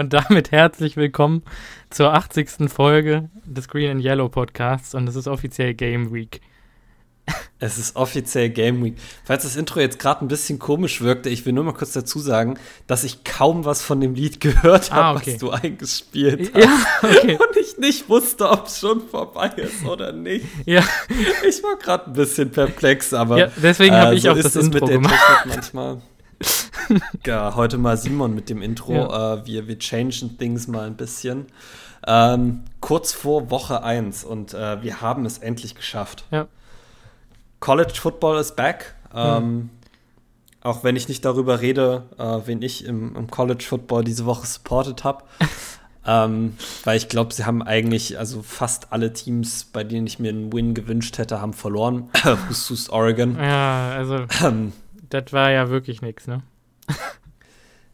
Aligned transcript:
Und 0.00 0.14
damit 0.14 0.50
herzlich 0.50 0.96
willkommen 0.96 1.42
zur 1.90 2.14
80. 2.14 2.70
Folge 2.72 3.28
des 3.44 3.68
Green 3.68 3.90
and 3.90 4.02
Yellow 4.02 4.30
Podcasts 4.30 4.94
und 4.94 5.06
es 5.06 5.14
ist 5.14 5.28
offiziell 5.28 5.74
Game 5.74 6.10
Week. 6.10 6.40
Es 7.58 7.76
ist 7.76 7.96
offiziell 7.96 8.48
Game 8.48 8.82
Week. 8.82 8.96
Falls 9.24 9.42
das 9.42 9.56
Intro 9.56 9.78
jetzt 9.78 9.98
gerade 9.98 10.24
ein 10.24 10.28
bisschen 10.28 10.58
komisch 10.58 11.02
wirkte, 11.02 11.28
ich 11.28 11.44
will 11.44 11.52
nur 11.52 11.64
mal 11.64 11.74
kurz 11.74 11.92
dazu 11.92 12.18
sagen, 12.18 12.58
dass 12.86 13.04
ich 13.04 13.24
kaum 13.24 13.66
was 13.66 13.82
von 13.82 14.00
dem 14.00 14.14
Lied 14.14 14.40
gehört 14.40 14.90
habe, 14.90 15.02
ah, 15.02 15.14
okay. 15.16 15.32
was 15.32 15.38
du 15.38 15.50
eingespielt 15.50 16.50
hast. 16.54 16.64
Ja, 16.64 16.86
okay. 17.02 17.34
Und 17.38 17.56
ich 17.60 17.76
nicht 17.76 18.08
wusste, 18.08 18.48
ob 18.48 18.68
es 18.68 18.80
schon 18.80 19.06
vorbei 19.06 19.48
ist 19.48 19.84
oder 19.84 20.12
nicht. 20.12 20.46
Ja. 20.64 20.82
Ich 21.46 21.62
war 21.62 21.76
gerade 21.76 22.06
ein 22.06 22.14
bisschen 22.14 22.50
perplex, 22.50 23.12
aber 23.12 23.38
ja, 23.38 23.52
deswegen 23.62 23.94
habe 23.94 24.14
äh, 24.14 24.16
ich 24.16 24.22
so 24.22 24.30
auch 24.30 24.36
das 24.38 24.56
Intro 24.56 24.86
mit 24.86 24.94
gemacht. 24.94 25.44
manchmal. 25.44 26.00
Ja, 27.26 27.54
heute 27.56 27.78
mal 27.78 27.96
Simon 27.96 28.34
mit 28.34 28.48
dem 28.50 28.62
Intro. 28.62 28.94
Ja. 28.94 29.34
Äh, 29.34 29.46
wir, 29.46 29.68
wir 29.68 29.78
changen 29.78 30.36
things 30.38 30.66
mal 30.66 30.86
ein 30.86 30.96
bisschen. 30.96 31.46
Ähm, 32.06 32.62
kurz 32.80 33.12
vor 33.12 33.50
Woche 33.50 33.82
1 33.82 34.24
und 34.24 34.54
äh, 34.54 34.82
wir 34.82 35.00
haben 35.00 35.26
es 35.26 35.38
endlich 35.38 35.74
geschafft. 35.74 36.24
Ja. 36.30 36.48
College 37.60 37.92
Football 37.94 38.40
is 38.40 38.52
back. 38.52 38.94
Ähm, 39.14 39.36
hm. 39.36 39.70
Auch 40.62 40.84
wenn 40.84 40.96
ich 40.96 41.08
nicht 41.08 41.24
darüber 41.24 41.60
rede, 41.60 42.04
äh, 42.18 42.38
wen 42.46 42.62
ich 42.62 42.84
im, 42.84 43.16
im, 43.16 43.30
College 43.30 43.64
Football 43.66 44.04
diese 44.04 44.26
Woche 44.26 44.46
supportet 44.46 45.04
habe. 45.04 45.24
ähm, 46.06 46.56
weil 46.84 46.96
ich 46.96 47.08
glaube, 47.08 47.32
sie 47.32 47.44
haben 47.44 47.62
eigentlich, 47.62 48.18
also 48.18 48.42
fast 48.42 48.92
alle 48.92 49.12
Teams, 49.12 49.64
bei 49.64 49.84
denen 49.84 50.06
ich 50.06 50.18
mir 50.18 50.30
einen 50.30 50.52
Win 50.52 50.74
gewünscht 50.74 51.18
hätte, 51.18 51.40
haben 51.40 51.52
verloren. 51.52 52.10
Hust 52.48 52.90
Oregon. 52.90 53.36
Ja, 53.36 53.90
also 53.90 54.24
ähm, 54.44 54.72
das 55.10 55.32
war 55.32 55.50
ja 55.50 55.68
wirklich 55.68 56.02
nichts, 56.02 56.26
ne? 56.26 56.42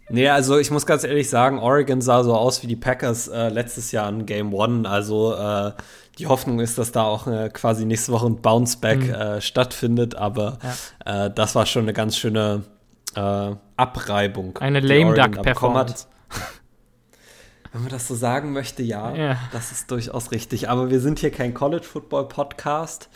Nee, 0.08 0.28
also 0.28 0.56
ich 0.58 0.70
muss 0.70 0.86
ganz 0.86 1.02
ehrlich 1.02 1.28
sagen, 1.28 1.58
Oregon 1.58 2.00
sah 2.00 2.22
so 2.22 2.36
aus 2.36 2.62
wie 2.62 2.68
die 2.68 2.76
Packers 2.76 3.26
äh, 3.26 3.48
letztes 3.48 3.90
Jahr 3.90 4.08
in 4.08 4.24
Game 4.24 4.54
One. 4.54 4.88
Also 4.88 5.34
äh, 5.34 5.72
die 6.18 6.28
Hoffnung 6.28 6.60
ist, 6.60 6.78
dass 6.78 6.92
da 6.92 7.02
auch 7.02 7.26
äh, 7.26 7.50
quasi 7.52 7.84
nächste 7.84 8.12
Woche 8.12 8.26
ein 8.26 8.40
Bounceback 8.40 8.98
mhm. 8.98 9.14
Äh, 9.14 9.40
stattfindet. 9.40 10.14
Aber 10.14 10.58
ja. 11.04 11.26
Äh, 11.26 11.30
das 11.34 11.56
war 11.56 11.66
schon 11.66 11.82
eine 11.82 11.92
ganz 11.92 12.16
schöne 12.16 12.62
äh, 13.16 13.50
Abreibung. 13.76 14.56
Eine 14.58 14.78
Lame 14.78 15.14
Duck 15.14 15.42
Performance. 15.42 16.06
Wenn 17.72 17.82
man 17.82 17.90
das 17.90 18.06
so 18.06 18.14
sagen 18.14 18.52
möchte, 18.52 18.82
ja, 18.82 19.14
ja, 19.14 19.38
das 19.52 19.72
ist 19.72 19.90
durchaus 19.90 20.30
richtig. 20.30 20.70
Aber 20.70 20.88
wir 20.88 21.00
sind 21.00 21.18
hier 21.18 21.30
kein 21.30 21.52
College 21.52 21.84
Football 21.84 22.28
Podcast, 22.28 23.10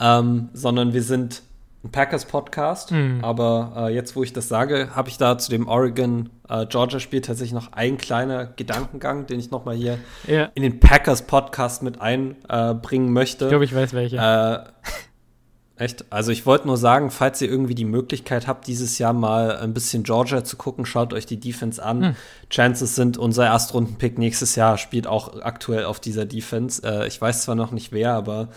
ähm, 0.00 0.48
sondern 0.52 0.94
wir 0.94 1.02
sind 1.02 1.42
ein 1.82 1.90
Packers 1.90 2.26
Podcast, 2.26 2.90
mhm. 2.90 3.20
aber 3.22 3.72
äh, 3.88 3.94
jetzt, 3.94 4.14
wo 4.14 4.22
ich 4.22 4.34
das 4.34 4.48
sage, 4.48 4.90
habe 4.94 5.08
ich 5.08 5.16
da 5.16 5.38
zu 5.38 5.50
dem 5.50 5.66
Oregon 5.66 6.28
äh, 6.48 6.66
tatsächlich 6.66 7.52
noch 7.52 7.72
einen 7.72 7.96
kleinen 7.96 8.50
Gedankengang, 8.56 9.26
den 9.26 9.40
ich 9.40 9.50
noch 9.50 9.64
mal 9.64 9.74
hier 9.74 9.98
ja. 10.26 10.50
in 10.54 10.62
den 10.62 10.78
Packers 10.78 11.22
Podcast 11.22 11.82
mit 11.82 11.98
einbringen 12.00 13.08
äh, 13.08 13.10
möchte. 13.10 13.46
Ich 13.46 13.48
glaube, 13.48 13.64
ich 13.64 13.74
weiß 13.74 13.94
welche. 13.94 14.16
Äh, 14.18 15.82
echt? 15.82 16.04
Also 16.10 16.32
ich 16.32 16.44
wollte 16.44 16.66
nur 16.66 16.76
sagen, 16.76 17.10
falls 17.10 17.40
ihr 17.40 17.48
irgendwie 17.48 17.74
die 17.74 17.86
Möglichkeit 17.86 18.46
habt, 18.46 18.66
dieses 18.66 18.98
Jahr 18.98 19.14
mal 19.14 19.56
ein 19.56 19.72
bisschen 19.72 20.02
Georgia 20.02 20.44
zu 20.44 20.58
gucken, 20.58 20.84
schaut 20.84 21.14
euch 21.14 21.24
die 21.24 21.40
Defense 21.40 21.82
an. 21.82 22.00
Mhm. 22.00 22.16
Chances 22.50 22.94
sind, 22.94 23.16
unser 23.16 23.46
Erstrundenpick 23.46 24.18
nächstes 24.18 24.54
Jahr 24.54 24.76
spielt 24.76 25.06
auch 25.06 25.40
aktuell 25.40 25.84
auf 25.84 25.98
dieser 25.98 26.26
Defense. 26.26 26.82
Äh, 26.84 27.08
ich 27.08 27.18
weiß 27.18 27.44
zwar 27.44 27.54
noch 27.54 27.70
nicht 27.70 27.90
wer, 27.90 28.12
aber 28.12 28.48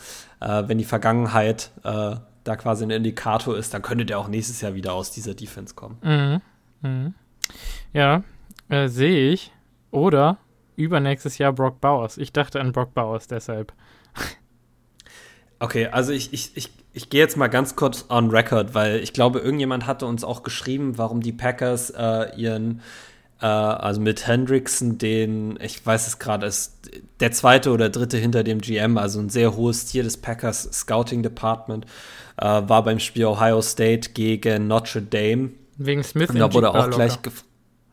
äh, 0.42 0.64
wenn 0.68 0.78
die 0.78 0.84
Vergangenheit 0.84 1.72
da 2.44 2.56
quasi 2.56 2.84
ein 2.84 2.90
Indikator 2.90 3.58
ist, 3.58 3.74
dann 3.74 3.82
könnte 3.82 4.06
der 4.06 4.20
auch 4.20 4.28
nächstes 4.28 4.62
Jahr 4.62 4.74
wieder 4.76 4.94
aus 4.94 5.12
dieser 5.12 5.34
Defense 5.34 5.76
kommen. 5.76 5.98
Mhm. 6.02 6.42
Mhm. 6.82 7.14
Ja, 7.94 8.24
äh, 8.70 8.88
sehe 8.88 9.32
ich. 9.32 9.52
Oder 9.92 10.38
übernächstes 10.76 11.38
Jahr 11.38 11.54
Brock 11.54 11.80
Bowers. 11.82 12.18
Ich 12.18 12.34
dachte 12.34 12.60
an 12.60 12.72
Brock 12.72 12.94
Bowers 12.94 13.28
deshalb. 13.28 13.74
Okay, 15.60 15.88
also 15.88 16.12
ich, 16.12 16.34
ich, 16.34 16.58
ich, 16.58 16.72
ich 16.92 17.10
gehe 17.10 17.22
jetzt 17.22 17.38
mal 17.38 17.48
ganz 17.48 17.78
kurz 17.78 18.08
on 18.10 18.32
record, 18.32 18.74
weil 18.74 18.98
ich 18.98 19.14
glaube, 19.14 19.40
irgendjemand 19.40 19.88
hatte 19.88 20.06
uns 20.06 20.26
auch 20.26 20.44
geschrieben, 20.44 20.98
warum 20.98 21.22
die 21.22 21.32
Packers 21.32 21.90
äh, 21.92 22.36
ihren, 22.36 22.82
also 23.46 24.00
mit 24.00 24.28
Hendrickson, 24.28 24.98
den, 24.98 25.60
ich 25.62 25.86
weiß 25.86 26.08
es 26.08 26.20
gerade, 26.20 26.46
ist 26.48 26.92
der 27.20 27.32
zweite 27.32 27.72
oder 27.72 27.90
dritte 27.90 28.18
hinter 28.18 28.44
dem 28.44 28.60
GM, 28.60 28.98
also 28.98 29.20
ein 29.20 29.30
sehr 29.30 29.56
hohes 29.56 29.86
Tier 29.86 30.04
des 30.04 30.18
Packers 30.18 30.70
Scouting 30.72 31.24
Department 31.24 31.86
äh, 32.38 32.46
war 32.46 32.84
beim 32.84 33.00
Spiel 33.00 33.26
Ohio 33.26 33.62
State 33.62 34.12
gegen 34.12 34.68
Notre 34.68 35.02
Dame. 35.02 35.52
Wegen 35.78 36.04
Smith 36.04 36.30
und 36.30 36.40
da 36.40 36.54
wurde 36.54 36.74
auch 36.74 36.90
gleich 36.90 37.18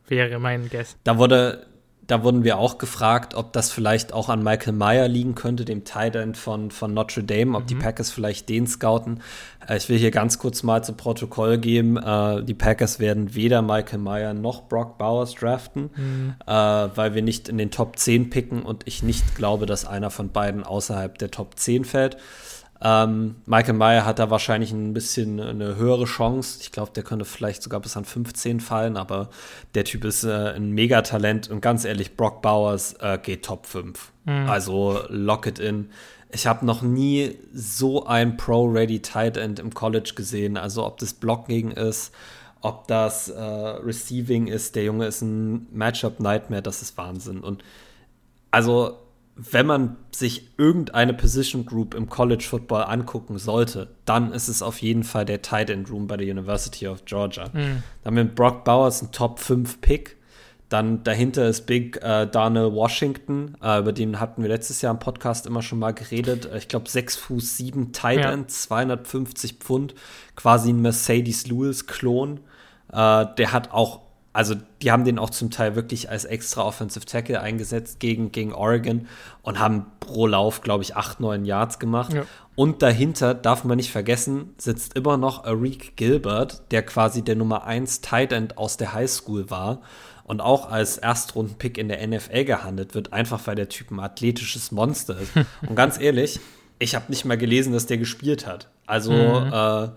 wäre 0.09 0.39
mein 0.39 0.69
Guess. 0.69 0.97
Da 1.05 1.19
wurde 1.19 1.67
da 2.11 2.25
wurden 2.25 2.43
wir 2.43 2.59
auch 2.59 2.79
gefragt, 2.79 3.35
ob 3.35 3.53
das 3.53 3.71
vielleicht 3.71 4.13
auch 4.13 4.29
an 4.29 4.43
Michael 4.43 4.73
Meyer 4.73 5.07
liegen 5.07 5.37
könnte, 5.37 5.65
dem 5.65 5.85
Tight 5.85 6.17
End 6.17 6.37
von, 6.37 6.71
von 6.73 6.93
Notre 6.93 7.23
Dame, 7.23 7.57
ob 7.57 7.65
mhm. 7.65 7.67
die 7.69 7.75
Packers 7.77 8.11
vielleicht 8.11 8.49
den 8.49 8.67
scouten. 8.67 9.21
Äh, 9.69 9.77
ich 9.77 9.89
will 9.89 9.97
hier 9.99 10.11
ganz 10.11 10.39
kurz 10.39 10.63
mal 10.65 10.83
zu 10.83 10.95
Protokoll 10.95 11.59
geben, 11.59 11.97
äh, 11.97 12.43
die 12.43 12.55
Packers 12.55 12.99
werden 12.99 13.35
weder 13.35 13.63
Michael 13.63 14.01
Meyer 14.01 14.35
noch 14.35 14.69
Brock 14.69 14.99
Bowers 14.99 15.35
draften, 15.35 15.91
mhm. 15.95 16.35
äh, 16.47 16.53
weil 16.53 17.15
wir 17.15 17.23
nicht 17.23 17.49
in 17.49 17.59
den 17.59 17.71
Top 17.71 17.97
10 17.97 18.31
picken 18.31 18.63
und 18.63 18.83
ich 18.87 19.03
nicht 19.05 19.37
glaube, 19.37 19.67
dass 19.67 19.85
einer 19.85 20.11
von 20.11 20.31
beiden 20.31 20.65
außerhalb 20.65 21.17
der 21.19 21.31
Top 21.31 21.59
10 21.59 21.85
fällt. 21.85 22.17
Ähm, 22.83 23.37
Michael 23.45 23.75
Meyer 23.75 24.07
hat 24.07 24.19
da 24.19 24.31
wahrscheinlich 24.31 24.73
ein 24.73 24.95
bisschen 24.95 25.39
eine 25.39 25.77
höhere 25.77 26.07
Chance. 26.07 26.61
Ich 26.63 26.73
glaube, 26.73 26.93
der 26.95 27.03
könnte 27.03 27.27
vielleicht 27.27 27.63
sogar 27.63 27.81
bis 27.81 27.97
an 27.97 28.07
15 28.07 28.61
fallen, 28.61 28.97
aber 28.97 29.29
der 29.75 29.85
Typ 29.85 30.05
ist 30.05 30.25
äh, 30.25 30.55
ein 30.55 30.71
Megatalent 30.71 31.51
und 31.51 31.61
ganz 31.61 31.85
ehrlich, 31.85 32.17
Brock 32.17 32.41
Bowers 32.41 32.95
äh, 33.01 33.19
geht 33.23 33.45
Top 33.45 33.67
5. 33.67 34.13
Mhm. 34.25 34.49
Also 34.49 35.01
lock 35.09 35.47
it 35.47 35.59
in. 35.59 35.91
Ich 36.33 36.47
habe 36.47 36.65
noch 36.65 36.81
nie 36.81 37.39
so 37.53 38.07
ein 38.07 38.37
Pro-Ready 38.37 39.03
Tight 39.03 39.37
End 39.37 39.59
im 39.59 39.75
College 39.75 40.13
gesehen. 40.15 40.57
Also 40.57 40.87
ob 40.87 40.99
das 40.99 41.13
Blocking 41.13 41.73
ist, 41.73 42.15
ob 42.63 42.87
das 42.87 43.29
äh, 43.29 43.43
Receiving 43.43 44.47
ist. 44.47 44.75
Der 44.75 44.85
Junge 44.85 45.07
ist 45.07 45.21
ein 45.21 45.67
Matchup-Nightmare, 45.73 46.63
das 46.63 46.81
ist 46.81 46.97
Wahnsinn. 46.97 47.41
Und 47.41 47.63
also 48.51 48.97
wenn 49.51 49.67
man 49.67 49.97
sich 50.15 50.51
irgendeine 50.59 51.15
Position 51.15 51.65
Group 51.65 51.95
im 51.95 52.09
College 52.09 52.45
Football 52.47 52.85
angucken 52.85 53.39
sollte, 53.39 53.89
dann 54.05 54.33
ist 54.33 54.49
es 54.49 54.61
auf 54.61 54.83
jeden 54.83 55.03
Fall 55.03 55.25
der 55.25 55.41
Tight 55.41 55.71
End 55.71 55.91
Room 55.91 56.07
bei 56.07 56.19
der 56.19 56.27
University 56.27 56.87
of 56.87 57.05
Georgia. 57.07 57.47
Mhm. 57.53 57.83
Dann 58.05 58.15
mit 58.15 58.35
Brock 58.35 58.65
Bowers 58.65 59.01
ein 59.03 59.13
Top 59.13 59.39
5 59.39 59.81
Pick. 59.81 60.17
Dann 60.69 61.03
dahinter 61.03 61.49
ist 61.49 61.67
Big 61.67 61.97
äh, 62.03 62.27
Darnell 62.27 62.73
Washington, 62.73 63.57
äh, 63.61 63.81
über 63.81 63.93
den 63.93 64.21
hatten 64.21 64.43
wir 64.43 64.49
letztes 64.49 64.83
Jahr 64.83 64.93
im 64.93 65.01
Podcast 65.01 65.47
immer 65.47 65.63
schon 65.63 65.81
mal 65.81 65.93
geredet. 65.93 66.47
Äh, 66.47 66.59
ich 66.59 66.69
glaube, 66.69 66.89
6 66.89 67.17
Fuß 67.17 67.57
7 67.57 67.93
Tight 67.93 68.25
End, 68.25 68.51
ja. 68.51 68.57
250 68.57 69.55
Pfund, 69.55 69.95
quasi 70.37 70.73
ein 70.73 70.81
Mercedes 70.81 71.49
Lewis-Klon. 71.49 72.41
Äh, 72.93 73.27
der 73.37 73.53
hat 73.53 73.73
auch 73.73 74.03
also 74.33 74.55
die 74.83 74.93
haben 74.93 75.05
den 75.05 75.19
auch 75.19 75.31
zum 75.31 75.51
Teil 75.51 75.75
wirklich 75.75 76.09
als 76.09 76.25
extra 76.25 76.63
Offensive 76.63 77.05
Tackle 77.05 77.41
eingesetzt 77.41 77.99
gegen, 77.99 78.31
gegen 78.31 78.53
Oregon 78.53 79.09
und 79.43 79.59
haben 79.59 79.87
pro 79.99 80.27
Lauf, 80.27 80.61
glaube 80.63 80.85
ich, 80.85 80.95
8, 80.97 81.19
9 81.21 81.45
Yards 81.45 81.81
gemacht. 81.81 82.13
Ja. 82.13 82.23
Und 82.55 82.83
dahinter, 82.83 83.35
darf 83.35 83.65
man 83.65 83.77
nicht 83.77 83.91
vergessen, 83.91 84.55
sitzt 84.57 84.95
immer 84.97 85.17
noch 85.17 85.45
Arik 85.45 85.97
Gilbert, 85.97 86.63
der 86.71 86.83
quasi 86.85 87.23
der 87.23 87.35
Nummer 87.35 87.65
1 87.65 88.03
Tight 88.03 88.33
End 88.33 88.57
aus 88.57 88.77
der 88.77 88.93
High 88.93 89.11
School 89.11 89.51
war 89.51 89.81
und 90.25 90.41
auch 90.41 90.71
als 90.71 90.97
Erstrundenpick 90.99 91.77
in 91.77 91.89
der 91.89 92.07
NFL 92.07 92.45
gehandelt 92.45 92.95
wird, 92.95 93.13
einfach 93.13 93.45
weil 93.49 93.57
der 93.57 93.69
Typ 93.69 93.91
ein 93.91 93.99
athletisches 93.99 94.71
Monster 94.71 95.19
ist. 95.19 95.33
und 95.69 95.75
ganz 95.75 95.99
ehrlich, 95.99 96.39
ich 96.79 96.95
habe 96.95 97.07
nicht 97.09 97.25
mal 97.25 97.37
gelesen, 97.37 97.73
dass 97.73 97.87
der 97.87 97.99
gespielt 97.99 98.47
hat. 98.47 98.69
Also 98.87 99.13
mhm. 99.13 99.53
äh, 99.53 99.89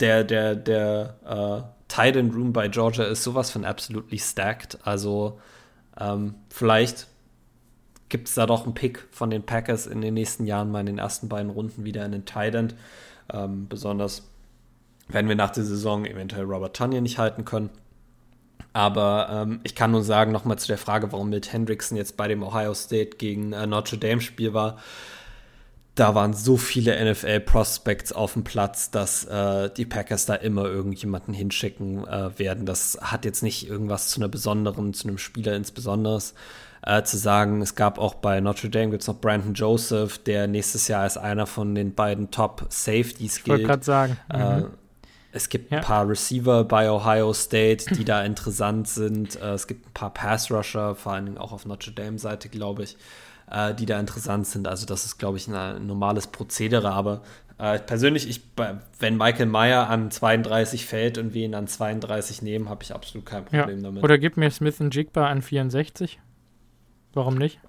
der, 0.00 0.24
der, 0.24 0.56
der 0.56 1.14
äh, 1.26 1.83
Tight 1.94 2.16
End 2.16 2.34
Room 2.34 2.52
bei 2.52 2.66
Georgia 2.66 3.04
ist 3.04 3.22
sowas 3.22 3.52
von 3.52 3.64
absolutely 3.64 4.18
stacked. 4.18 4.78
Also 4.82 5.38
ähm, 5.96 6.34
vielleicht 6.48 7.06
gibt 8.08 8.26
es 8.26 8.34
da 8.34 8.46
doch 8.46 8.64
einen 8.64 8.74
Pick 8.74 9.06
von 9.12 9.30
den 9.30 9.44
Packers 9.44 9.86
in 9.86 10.00
den 10.00 10.14
nächsten 10.14 10.44
Jahren 10.44 10.72
mal 10.72 10.80
in 10.80 10.86
den 10.86 10.98
ersten 10.98 11.28
beiden 11.28 11.50
Runden 11.50 11.84
wieder 11.84 12.04
in 12.04 12.10
den 12.10 12.24
Tight 12.24 12.56
End. 12.56 12.74
Ähm, 13.32 13.68
besonders 13.68 14.28
wenn 15.06 15.28
wir 15.28 15.36
nach 15.36 15.50
der 15.50 15.62
Saison 15.62 16.04
eventuell 16.04 16.44
Robert 16.44 16.74
Tanya 16.74 17.00
nicht 17.00 17.18
halten 17.18 17.44
können. 17.44 17.70
Aber 18.72 19.28
ähm, 19.30 19.60
ich 19.62 19.76
kann 19.76 19.92
nur 19.92 20.02
sagen, 20.02 20.32
nochmal 20.32 20.58
zu 20.58 20.66
der 20.66 20.78
Frage, 20.78 21.12
warum 21.12 21.30
Milt 21.30 21.52
Hendrickson 21.52 21.96
jetzt 21.96 22.16
bei 22.16 22.26
dem 22.26 22.42
Ohio 22.42 22.74
State 22.74 23.18
gegen 23.18 23.52
äh, 23.52 23.68
Notre 23.68 23.98
Dame 23.98 24.20
Spiel 24.20 24.52
war 24.52 24.78
da 25.94 26.14
waren 26.14 26.32
so 26.32 26.56
viele 26.56 26.92
NFL-Prospects 27.12 28.12
auf 28.12 28.32
dem 28.32 28.42
Platz, 28.42 28.90
dass 28.90 29.24
äh, 29.24 29.70
die 29.70 29.86
Packers 29.86 30.26
da 30.26 30.34
immer 30.34 30.64
irgendjemanden 30.64 31.32
hinschicken 31.32 32.06
äh, 32.06 32.36
werden. 32.38 32.66
Das 32.66 32.98
hat 33.00 33.24
jetzt 33.24 33.42
nicht 33.42 33.68
irgendwas 33.68 34.08
zu 34.08 34.20
einer 34.20 34.28
besonderen, 34.28 34.92
zu 34.92 35.06
einem 35.06 35.18
Spieler 35.18 35.54
insbesondere 35.54 36.20
äh, 36.82 37.02
zu 37.04 37.16
sagen. 37.16 37.62
Es 37.62 37.76
gab 37.76 37.98
auch 37.98 38.14
bei 38.14 38.40
Notre 38.40 38.70
Dame 38.70 38.90
gibt 38.90 39.02
es 39.02 39.08
noch 39.08 39.20
Brandon 39.20 39.54
Joseph, 39.54 40.18
der 40.18 40.48
nächstes 40.48 40.88
Jahr 40.88 41.02
als 41.02 41.16
einer 41.16 41.46
von 41.46 41.74
den 41.76 41.94
beiden 41.94 42.32
Top 42.32 42.66
Safeties 42.70 43.36
gilt. 43.36 43.38
Ich 43.38 43.48
wollte 43.48 43.64
gerade 43.64 43.84
sagen. 43.84 44.16
Äh, 44.32 44.60
mhm. 44.60 44.70
Es 45.30 45.48
gibt 45.48 45.72
ja. 45.72 45.78
ein 45.78 45.84
paar 45.84 46.08
Receiver 46.08 46.62
bei 46.62 46.88
Ohio 46.90 47.32
State, 47.32 47.92
die 47.96 48.04
da 48.04 48.22
interessant 48.24 48.88
sind. 48.88 49.40
Äh, 49.40 49.54
es 49.54 49.66
gibt 49.66 49.86
ein 49.86 49.92
paar 49.92 50.10
Pass-Rusher, 50.14 50.94
vor 50.94 51.12
allen 51.12 51.26
Dingen 51.26 51.38
auch 51.38 51.52
auf 51.52 51.66
Notre 51.66 51.92
Dame-Seite, 51.92 52.48
glaube 52.48 52.84
ich, 52.84 52.96
äh, 53.50 53.74
die 53.74 53.86
da 53.86 53.98
interessant 53.98 54.46
sind. 54.46 54.68
Also 54.68 54.86
das 54.86 55.04
ist, 55.04 55.18
glaube 55.18 55.36
ich, 55.36 55.48
ein 55.48 55.86
normales 55.86 56.26
Prozedere. 56.26 56.92
Aber 56.92 57.22
äh, 57.58 57.78
persönlich, 57.78 58.28
ich, 58.28 58.42
wenn 58.98 59.16
Michael 59.16 59.46
Meyer 59.46 59.88
an 59.88 60.10
32 60.10 60.86
fällt 60.86 61.18
und 61.18 61.34
wir 61.34 61.44
ihn 61.44 61.54
an 61.54 61.66
32 61.66 62.42
nehmen, 62.42 62.68
habe 62.68 62.82
ich 62.82 62.94
absolut 62.94 63.26
kein 63.26 63.44
Problem 63.44 63.78
ja. 63.78 63.84
damit. 63.84 64.02
Oder 64.02 64.18
gib 64.18 64.36
mir 64.36 64.50
Smith 64.50 64.78
Jigba 64.90 65.28
an 65.28 65.42
64. 65.42 66.20
Warum 67.12 67.36
nicht? 67.36 67.60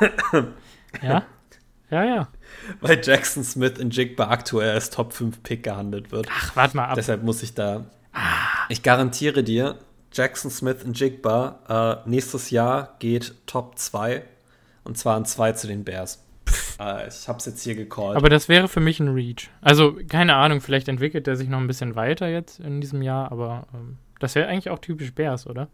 ja? 1.02 1.24
Ja, 1.90 2.04
ja. 2.04 2.28
Weil 2.80 3.00
Jackson 3.02 3.44
Smith 3.44 3.78
in 3.78 3.90
Jigba 3.90 4.28
aktuell 4.28 4.72
als 4.72 4.90
Top 4.90 5.12
5 5.12 5.42
Pick 5.44 5.62
gehandelt 5.62 6.10
wird. 6.10 6.26
Ach, 6.30 6.56
warte 6.56 6.76
mal 6.76 6.86
ab. 6.86 6.94
Deshalb 6.96 7.22
muss 7.22 7.42
ich 7.42 7.54
da. 7.54 7.84
Ah. 8.12 8.66
Ich 8.68 8.82
garantiere 8.82 9.44
dir, 9.44 9.78
Jackson 10.12 10.50
Smith 10.50 10.82
in 10.84 10.94
Jigba 10.94 12.02
äh, 12.04 12.08
nächstes 12.08 12.50
Jahr 12.50 12.96
geht 12.98 13.34
Top 13.46 13.78
2 13.78 14.24
und 14.84 14.96
zwar 14.98 15.16
an 15.16 15.24
2 15.24 15.52
zu 15.52 15.66
den 15.66 15.84
Bears. 15.84 16.24
Äh, 16.78 17.08
ich 17.08 17.28
hab's 17.28 17.46
jetzt 17.46 17.62
hier 17.62 17.74
gecallt. 17.74 18.16
Aber 18.16 18.28
das 18.28 18.48
wäre 18.48 18.68
für 18.68 18.80
mich 18.80 19.00
ein 19.00 19.08
Reach. 19.08 19.50
Also, 19.60 19.96
keine 20.08 20.36
Ahnung, 20.36 20.60
vielleicht 20.60 20.88
entwickelt 20.88 21.26
er 21.28 21.36
sich 21.36 21.48
noch 21.48 21.58
ein 21.58 21.66
bisschen 21.66 21.94
weiter 21.94 22.28
jetzt 22.28 22.60
in 22.60 22.80
diesem 22.80 23.02
Jahr, 23.02 23.32
aber 23.32 23.66
ähm, 23.74 23.98
das 24.20 24.34
wäre 24.34 24.48
eigentlich 24.48 24.70
auch 24.70 24.78
typisch 24.78 25.14
Bears, 25.14 25.46
oder? 25.46 25.68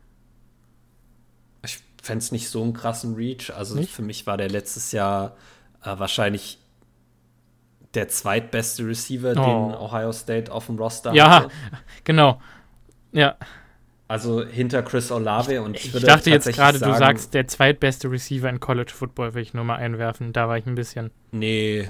Ich 1.64 1.78
fände 2.02 2.22
es 2.22 2.32
nicht 2.32 2.48
so 2.48 2.62
einen 2.62 2.72
krassen 2.72 3.14
Reach. 3.14 3.52
Also 3.54 3.76
nicht? 3.76 3.92
für 3.92 4.02
mich 4.02 4.26
war 4.26 4.36
der 4.36 4.48
letztes 4.48 4.92
Jahr 4.92 5.36
äh, 5.82 5.98
wahrscheinlich 5.98 6.58
der 7.94 8.08
zweitbeste 8.08 8.86
Receiver, 8.86 9.30
oh. 9.30 9.34
den 9.34 9.74
Ohio 9.76 10.12
State 10.12 10.50
auf 10.52 10.66
dem 10.66 10.78
Roster 10.78 11.12
ja, 11.12 11.30
hatte. 11.30 11.48
Ja, 11.48 11.78
genau. 12.04 12.40
Ja. 13.12 13.36
Also 14.10 14.44
hinter 14.44 14.82
Chris 14.82 15.12
Olave 15.12 15.62
und 15.62 15.76
ich, 15.76 15.94
ich 15.94 16.02
dachte 16.02 16.30
jetzt 16.30 16.52
gerade, 16.52 16.80
du 16.80 16.92
sagst 16.96 17.32
der 17.32 17.46
zweitbeste 17.46 18.10
Receiver 18.10 18.48
in 18.48 18.58
College 18.58 18.90
Football, 18.92 19.34
will 19.34 19.42
ich 19.42 19.54
nur 19.54 19.62
mal 19.62 19.76
einwerfen. 19.76 20.32
Da 20.32 20.48
war 20.48 20.58
ich 20.58 20.66
ein 20.66 20.74
bisschen. 20.74 21.12
Nee, 21.30 21.88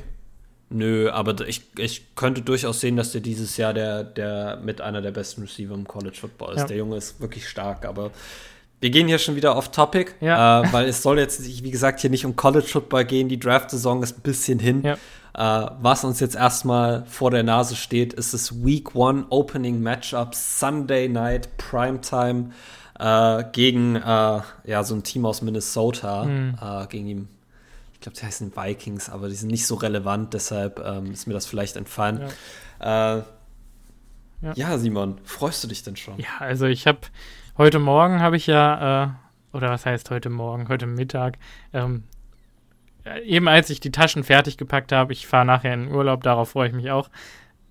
nö, 0.68 1.08
aber 1.08 1.48
ich, 1.48 1.62
ich 1.78 2.14
könnte 2.16 2.42
durchaus 2.42 2.82
sehen, 2.82 2.96
dass 2.98 3.12
der 3.12 3.22
dieses 3.22 3.56
Jahr 3.56 3.72
der, 3.72 4.04
der 4.04 4.60
mit 4.62 4.82
einer 4.82 5.00
der 5.00 5.12
besten 5.12 5.40
Receiver 5.40 5.72
im 5.72 5.88
College 5.88 6.18
Football 6.20 6.56
ist. 6.56 6.60
Ja. 6.60 6.66
Der 6.66 6.76
Junge 6.76 6.96
ist 6.96 7.22
wirklich 7.22 7.48
stark, 7.48 7.86
aber 7.86 8.10
wir 8.80 8.90
gehen 8.90 9.08
hier 9.08 9.18
schon 9.18 9.36
wieder 9.36 9.56
off 9.56 9.70
Topic, 9.70 10.12
ja. 10.20 10.62
äh, 10.62 10.72
weil 10.72 10.88
es 10.88 11.02
soll 11.02 11.18
jetzt, 11.18 11.44
wie 11.44 11.70
gesagt, 11.70 12.00
hier 12.00 12.10
nicht 12.10 12.24
um 12.24 12.34
College 12.34 12.66
Football 12.66 13.04
gehen. 13.04 13.28
Die 13.28 13.38
Draft-Saison 13.38 14.02
ist 14.02 14.18
ein 14.18 14.22
bisschen 14.22 14.58
hin. 14.58 14.82
Ja. 14.82 14.96
Äh, 15.34 15.70
was 15.80 16.02
uns 16.02 16.18
jetzt 16.20 16.34
erstmal 16.34 17.04
vor 17.06 17.30
der 17.30 17.42
Nase 17.42 17.76
steht, 17.76 18.14
ist 18.14 18.32
das 18.32 18.64
Week 18.64 18.94
One 18.94 19.26
Opening 19.28 19.80
Matchup 19.80 20.34
Sunday 20.34 21.08
Night 21.08 21.56
Primetime 21.58 22.50
äh, 22.98 23.44
gegen 23.52 23.96
äh, 23.96 24.00
ja, 24.00 24.82
so 24.82 24.94
ein 24.94 25.02
Team 25.02 25.26
aus 25.26 25.42
Minnesota. 25.42 26.24
Mhm. 26.24 26.56
Äh, 26.60 26.86
gegen 26.86 27.06
ihm. 27.06 27.28
Ich 27.94 28.00
glaube, 28.00 28.16
die 28.18 28.24
heißen 28.24 28.56
Vikings, 28.56 29.10
aber 29.10 29.28
die 29.28 29.34
sind 29.34 29.50
nicht 29.50 29.66
so 29.66 29.74
relevant, 29.74 30.32
deshalb 30.32 30.82
ähm, 30.82 31.12
ist 31.12 31.26
mir 31.26 31.34
das 31.34 31.44
vielleicht 31.44 31.76
entfallen. 31.76 32.22
Ja. 32.80 33.18
Äh, 33.18 33.22
ja. 34.40 34.52
ja. 34.54 34.78
Simon, 34.78 35.18
freust 35.24 35.62
du 35.62 35.68
dich 35.68 35.82
denn 35.82 35.96
schon? 35.96 36.18
Ja, 36.18 36.38
also 36.38 36.64
ich 36.64 36.86
habe 36.86 37.00
heute 37.60 37.78
Morgen 37.78 38.20
habe 38.20 38.38
ich 38.38 38.46
ja, 38.46 39.04
äh, 39.04 39.08
oder 39.54 39.68
was 39.68 39.84
heißt 39.84 40.08
heute 40.08 40.30
Morgen, 40.30 40.70
heute 40.70 40.86
Mittag, 40.86 41.36
ähm, 41.74 42.04
äh, 43.04 43.20
eben 43.20 43.48
als 43.48 43.68
ich 43.68 43.80
die 43.80 43.92
Taschen 43.92 44.24
fertig 44.24 44.56
gepackt 44.56 44.92
habe, 44.92 45.12
ich 45.12 45.26
fahre 45.26 45.44
nachher 45.44 45.74
in 45.74 45.84
den 45.84 45.94
Urlaub, 45.94 46.22
darauf 46.22 46.52
freue 46.52 46.68
ich 46.68 46.74
mich 46.74 46.90
auch. 46.90 47.10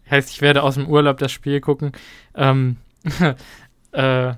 Heißt, 0.07 0.30
ich 0.30 0.41
werde 0.41 0.62
aus 0.62 0.75
dem 0.75 0.88
Urlaub 0.88 1.18
das 1.18 1.31
Spiel 1.31 1.59
gucken. 1.59 1.94
Ähm, 2.36 2.77
äh, 3.91 4.33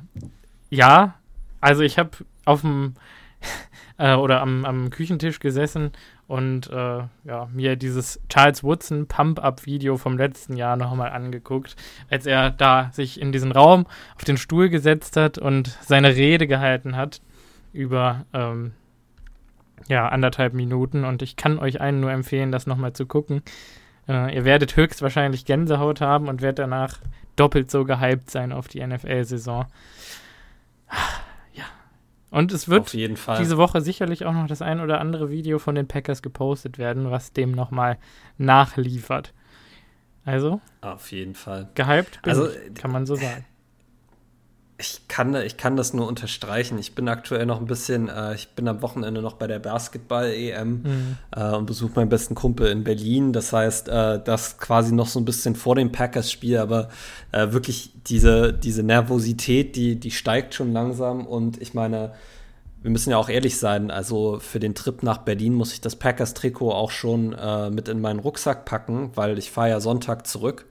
ja, 0.69 1.15
also 1.59 1.81
ich 1.81 2.00
habe 2.00 2.12
auf 2.45 2.62
dem 2.62 2.94
äh, 3.97 4.15
oder 4.15 4.39
am, 4.39 4.63
am, 4.63 4.89
Küchentisch 4.89 5.42
gesessen 5.42 5.92
und 6.31 6.69
äh, 6.69 7.04
ja, 7.25 7.50
mir 7.51 7.75
dieses 7.75 8.22
Charles 8.30 8.63
Woodson 8.63 9.06
Pump-Up-Video 9.06 9.98
vom 9.98 10.18
letzten 10.18 10.56
Jahr 10.56 10.78
nochmal 10.78 11.10
angeguckt, 11.12 11.75
als 12.10 12.25
er 12.25 12.51
da 12.51 12.89
sich 12.94 13.19
in 13.19 13.33
diesen 13.33 13.51
Raum 13.51 13.86
auf 14.16 14.24
den 14.24 14.38
Stuhl 14.38 14.69
gesetzt 14.69 15.18
hat 15.18 15.38
und 15.38 15.78
seine 15.81 16.16
Rede 16.16 16.48
gehalten 16.48 16.95
hat 16.95 17.22
über 17.74 18.25
ähm, 18.31 18.72
ja, 19.89 20.07
anderthalb 20.07 20.54
Minuten 20.54 21.04
und 21.04 21.22
ich 21.22 21.36
kann 21.36 21.60
euch 21.60 21.81
allen 21.81 22.00
nur 22.00 22.12
empfehlen, 22.12 22.54
das 22.54 22.66
nochmal 22.66 22.94
zu 22.94 23.06
gucken. 23.06 23.42
Äh, 24.07 24.33
ihr 24.33 24.45
werdet 24.45 24.78
höchstwahrscheinlich 24.78 25.44
Gänsehaut 25.44 26.00
haben 26.00 26.30
und 26.30 26.42
werdet 26.42 26.60
danach 26.60 27.00
doppelt 27.36 27.69
so 27.69 27.83
gehypt 27.83 28.31
sein 28.31 28.54
auf 28.54 28.69
die 28.69 28.88
NFL-Saison. 28.88 29.66
Und 32.31 32.54
es 32.54 32.69
wird 32.69 32.94
diese 32.94 33.57
Woche 33.57 33.81
sicherlich 33.81 34.25
auch 34.25 34.31
noch 34.31 34.48
das 34.48 34.62
ein 34.62 34.80
oder 34.80 35.01
andere 35.01 35.30
Video 35.30 35.60
von 35.60 35.75
den 35.75 35.88
Packers 35.88 36.22
gepostet 36.22 36.78
werden, 36.78 37.12
was 37.12 37.33
dem 37.33 37.51
nochmal 37.51 37.98
nachliefert. 38.38 39.33
Also. 40.24 40.62
Auf 40.80 41.12
jeden 41.12 41.36
Fall. 41.36 41.69
Gehypt, 41.75 42.19
also, 42.24 42.50
ich, 42.50 42.74
kann 42.74 42.92
man 42.92 43.06
so 43.06 43.16
sagen. 43.16 43.45
Ich 44.81 45.07
kann, 45.07 45.36
ich 45.36 45.57
kann 45.57 45.78
das 45.78 45.94
nur 45.94 46.07
unterstreichen. 46.07 46.80
Ich 46.80 46.95
bin 46.95 47.07
aktuell 47.07 47.45
noch 47.45 47.60
ein 47.60 47.68
bisschen, 47.68 48.10
äh, 48.10 48.33
ich 48.33 48.50
bin 48.50 48.68
am 48.68 48.81
Wochenende 48.81 49.22
noch 49.22 49.33
bei 49.33 49.45
der 49.45 49.60
Basketball-EM 49.60 50.69
mhm. 50.69 51.18
äh, 51.35 51.52
und 51.54 51.68
besuche 51.68 51.94
meinen 51.95 52.09
besten 52.09 52.33
Kumpel 52.33 52.68
in 52.71 52.83
Berlin. 52.83 53.31
Das 53.31 53.54
heißt, 53.54 53.90
äh, 53.90 54.19
das 54.23 54.57
quasi 54.57 54.94
noch 54.94 55.07
so 55.07 55.19
ein 55.19 55.26
bisschen 55.26 55.56
vor 55.56 55.76
dem 55.76 55.92
Packers-Spiel, 55.92 56.57
aber 56.57 56.90
äh, 57.31 57.52
wirklich 57.52 57.92
diese, 58.07 58.54
diese 58.54 58.81
Nervosität, 58.81 59.76
die, 59.76 60.00
die 60.00 60.11
steigt 60.11 60.56
schon 60.56 60.73
langsam. 60.73 61.28
Und 61.28 61.61
ich 61.61 61.76
meine, 61.76 62.14
wir 62.81 62.90
müssen 62.90 63.11
ja 63.11 63.18
auch 63.18 63.30
ehrlich 63.30 63.59
sein, 63.59 63.92
also 63.92 64.40
für 64.40 64.59
den 64.59 64.73
Trip 64.73 65.04
nach 65.04 65.19
Berlin 65.19 65.54
muss 65.54 65.73
ich 65.73 65.81
das 65.81 65.95
Packers-Trikot 65.95 66.71
auch 66.71 66.90
schon 66.90 67.33
äh, 67.33 67.69
mit 67.69 67.88
in 67.88 68.02
meinen 68.02 68.19
Rucksack 68.19 68.66
packen, 68.66 69.11
weil 69.14 69.38
ich 69.38 69.52
fahre 69.52 69.69
ja 69.69 69.80
Sonntag 69.80 70.26
zurück. 70.26 70.66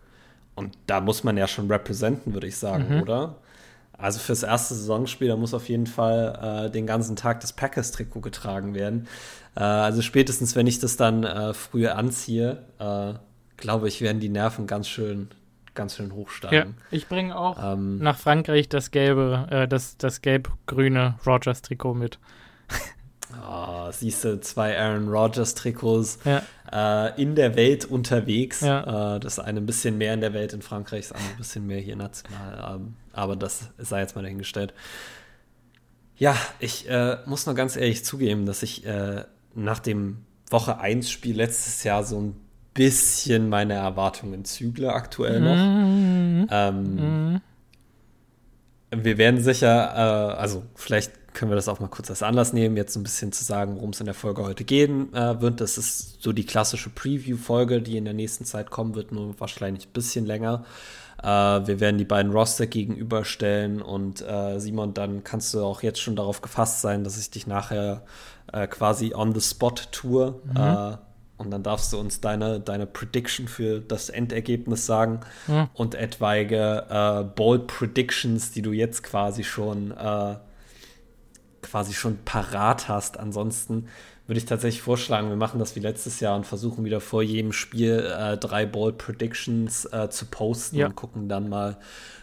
Und 0.57 0.77
da 0.87 1.01
muss 1.01 1.23
man 1.23 1.37
ja 1.37 1.47
schon 1.47 1.71
representen, 1.71 2.35
würde 2.35 2.49
ich 2.49 2.57
sagen, 2.57 2.97
mhm. 2.97 3.03
oder? 3.03 3.37
Also 4.01 4.19
fürs 4.19 4.43
erste 4.43 4.75
Saisonspiel, 4.75 5.29
da 5.29 5.37
muss 5.37 5.55
auf 5.55 5.69
jeden 5.69 5.87
Fall 5.87 6.67
äh, 6.67 6.71
den 6.71 6.87
ganzen 6.87 7.17
Tag 7.17 7.41
das 7.41 7.53
Packers-Trikot 7.53 8.21
getragen 8.21 8.75
werden. 8.75 9.09
Äh, 9.57 9.61
also 9.61 10.03
spätestens, 10.03 10.57
wenn 10.57 10.67
ich 10.67 10.79
das 10.79 10.97
dann 10.97 11.25
äh, 11.25 11.53
früh 11.55 11.87
anziehe, 11.87 12.63
äh, 12.79 13.15
glaube 13.57 13.89
ich, 13.89 14.01
werden 14.01 14.21
die 14.21 14.29
Nerven 14.29 14.67
ganz 14.67 14.89
schön, 14.89 15.29
ganz 15.75 15.97
schön 15.97 16.13
hochsteigen. 16.13 16.77
Ja, 16.79 16.87
ich 16.91 17.09
bringe 17.09 17.37
auch 17.37 17.59
ähm, 17.63 17.99
nach 17.99 18.19
Frankreich 18.19 18.69
das 18.69 18.91
gelbe, 18.91 19.47
äh, 19.51 19.69
das, 19.69 19.97
das 19.99 20.23
gelb-grüne 20.23 21.17
Rogers-Trikot 21.27 21.95
mit. 21.95 22.19
Oh, 23.49 23.89
siehst 23.93 24.25
du, 24.25 24.41
zwei 24.41 24.77
Aaron 24.77 25.09
Rodgers-Trikots 25.09 26.19
ja. 26.25 26.43
Äh, 26.73 27.21
in 27.21 27.35
der 27.35 27.57
Welt 27.57 27.85
unterwegs. 27.85 28.61
Ja. 28.61 29.17
Äh, 29.17 29.21
das 29.21 29.39
eine 29.39 29.61
ein 29.61 29.67
bisschen 29.67 29.99
mehr 29.99 30.15
in 30.15 30.21
der 30.21 30.33
Welt 30.33 30.53
in 30.53 30.63
Frankreich, 30.63 31.09
das 31.09 31.13
andere 31.13 31.33
ein 31.33 31.39
bisschen 31.39 31.67
mehr 31.67 31.81
hier 31.81 31.97
national. 31.97 32.77
Ähm, 32.77 32.95
aber 33.13 33.37
das 33.37 33.71
sei 33.79 34.01
jetzt 34.01 34.17
mal 34.17 34.23
dahingestellt. 34.23 34.75
Ja, 36.17 36.37
ich 36.59 36.89
äh, 36.89 37.17
muss 37.27 37.47
nur 37.47 37.55
ganz 37.55 37.77
ehrlich 37.77 38.05
zugeben, 38.05 38.45
dass 38.47 38.63
ich 38.63 38.85
äh, 38.85 39.25
nach 39.55 39.79
dem 39.79 40.19
Woche 40.51 40.81
1-Spiel 40.81 41.37
letztes 41.37 41.83
Jahr 41.85 42.05
so 42.05 42.21
ein 42.21 42.37
bisschen 42.75 43.49
meine 43.49 43.75
Erwartungen 43.75 44.45
zügle 44.45 44.93
aktuell 44.93 45.41
noch. 45.41 45.57
Mhm. 45.57 46.47
Ähm, 46.51 46.95
mhm. 46.95 47.41
Wir 48.91 49.19
werden 49.19 49.41
sicher, 49.41 49.93
äh, 49.95 50.35
also 50.37 50.65
vielleicht 50.75 51.13
können 51.33 51.51
wir 51.51 51.57
das 51.57 51.69
auch 51.69 51.81
mal 51.81 51.89
kurz 51.89 52.11
als 52.11 52.23
Anlass 52.23 52.53
nehmen, 52.53 52.77
jetzt 52.77 52.97
ein 52.97 53.03
bisschen 53.03 53.33
zu 53.33 53.45
sagen, 53.45 53.77
worum 53.77 53.91
es 53.91 54.01
in 54.01 54.07
der 54.07 54.15
Folge 54.15 54.43
heute 54.43 54.65
gehen 54.65 55.13
äh, 55.15 55.41
wird. 55.41 55.61
Das 55.61 55.79
ist 55.79 56.23
so 56.23 56.33
die 56.33 56.45
klassische 56.45 56.91
Preview-Folge, 56.91 57.83
die 57.83 57.97
in 57.97 58.05
der 58.05 58.15
nächsten 58.15 58.45
Zeit 58.45 58.71
kommen 58.71 58.95
wird, 58.95 59.13
nur 59.13 59.39
wahrscheinlich 59.39 59.87
ein 59.87 59.93
bisschen 59.93 60.27
länger. 60.27 60.65
Äh, 61.23 61.27
wir 61.27 61.81
werden 61.81 61.99
die 61.99 62.05
beiden 62.05 62.33
Roster 62.33 62.67
gegenüberstellen 62.67 63.83
und 63.83 64.23
äh, 64.23 64.59
Simon, 64.59 64.95
dann 64.95 65.25
kannst 65.25 65.55
du 65.55 65.63
auch 65.63 65.83
jetzt 65.83 66.01
schon 66.01 66.17
darauf 66.17 66.41
gefasst 66.41 66.81
sein, 66.81 67.05
dass 67.05 67.19
ich 67.19 67.31
dich 67.31 67.47
nachher 67.47 68.03
äh, 68.53 68.67
quasi 68.67 69.15
on 69.15 69.35
the 69.35 69.41
spot 69.41 69.75
tour. 69.91 70.41
Mhm. 70.45 70.57
Äh, 70.57 70.97
und 71.37 71.51
dann 71.51 71.63
darfst 71.63 71.91
du 71.95 71.99
uns 71.99 72.21
deine, 72.21 72.61
deine 72.61 72.87
Prediction 72.87 73.49
für 73.49 73.81
das 73.81 74.11
Endergebnis 74.11 74.85
sagen 74.85 75.21
mhm. 75.47 75.69
und 75.73 75.95
etwaige 75.95 76.85
äh, 76.91 77.25
Bold 77.25 77.67
Predictions, 77.67 78.53
die 78.53 78.61
du 78.61 78.73
jetzt 78.73 79.03
quasi 79.03 79.43
schon 79.43 79.95
quasi 81.63 81.93
schon 81.93 82.19
parat 82.25 82.89
hast. 82.89 83.19
Ansonsten 83.19 83.87
würde 84.27 84.39
ich 84.39 84.45
tatsächlich 84.45 84.83
vorschlagen, 84.83 85.29
wir 85.29 85.37
machen 85.37 85.59
das 85.59 85.75
wie 85.75 85.81
letztes 85.81 86.21
Jahr 86.21 86.37
und 86.37 86.47
versuchen 86.47 86.85
wieder 86.85 87.01
vor 87.01 87.23
jedem 87.23 87.53
Spiel 87.53 87.99
äh, 87.99 88.37
drei 88.37 88.65
Ball 88.65 88.93
Predictions 88.93 89.87
äh, 89.87 90.09
zu 90.09 90.27
posten 90.27 90.77
ja. 90.77 90.87
und 90.87 90.95
gucken 90.95 91.29
dann 91.29 91.49
mal, 91.49 91.79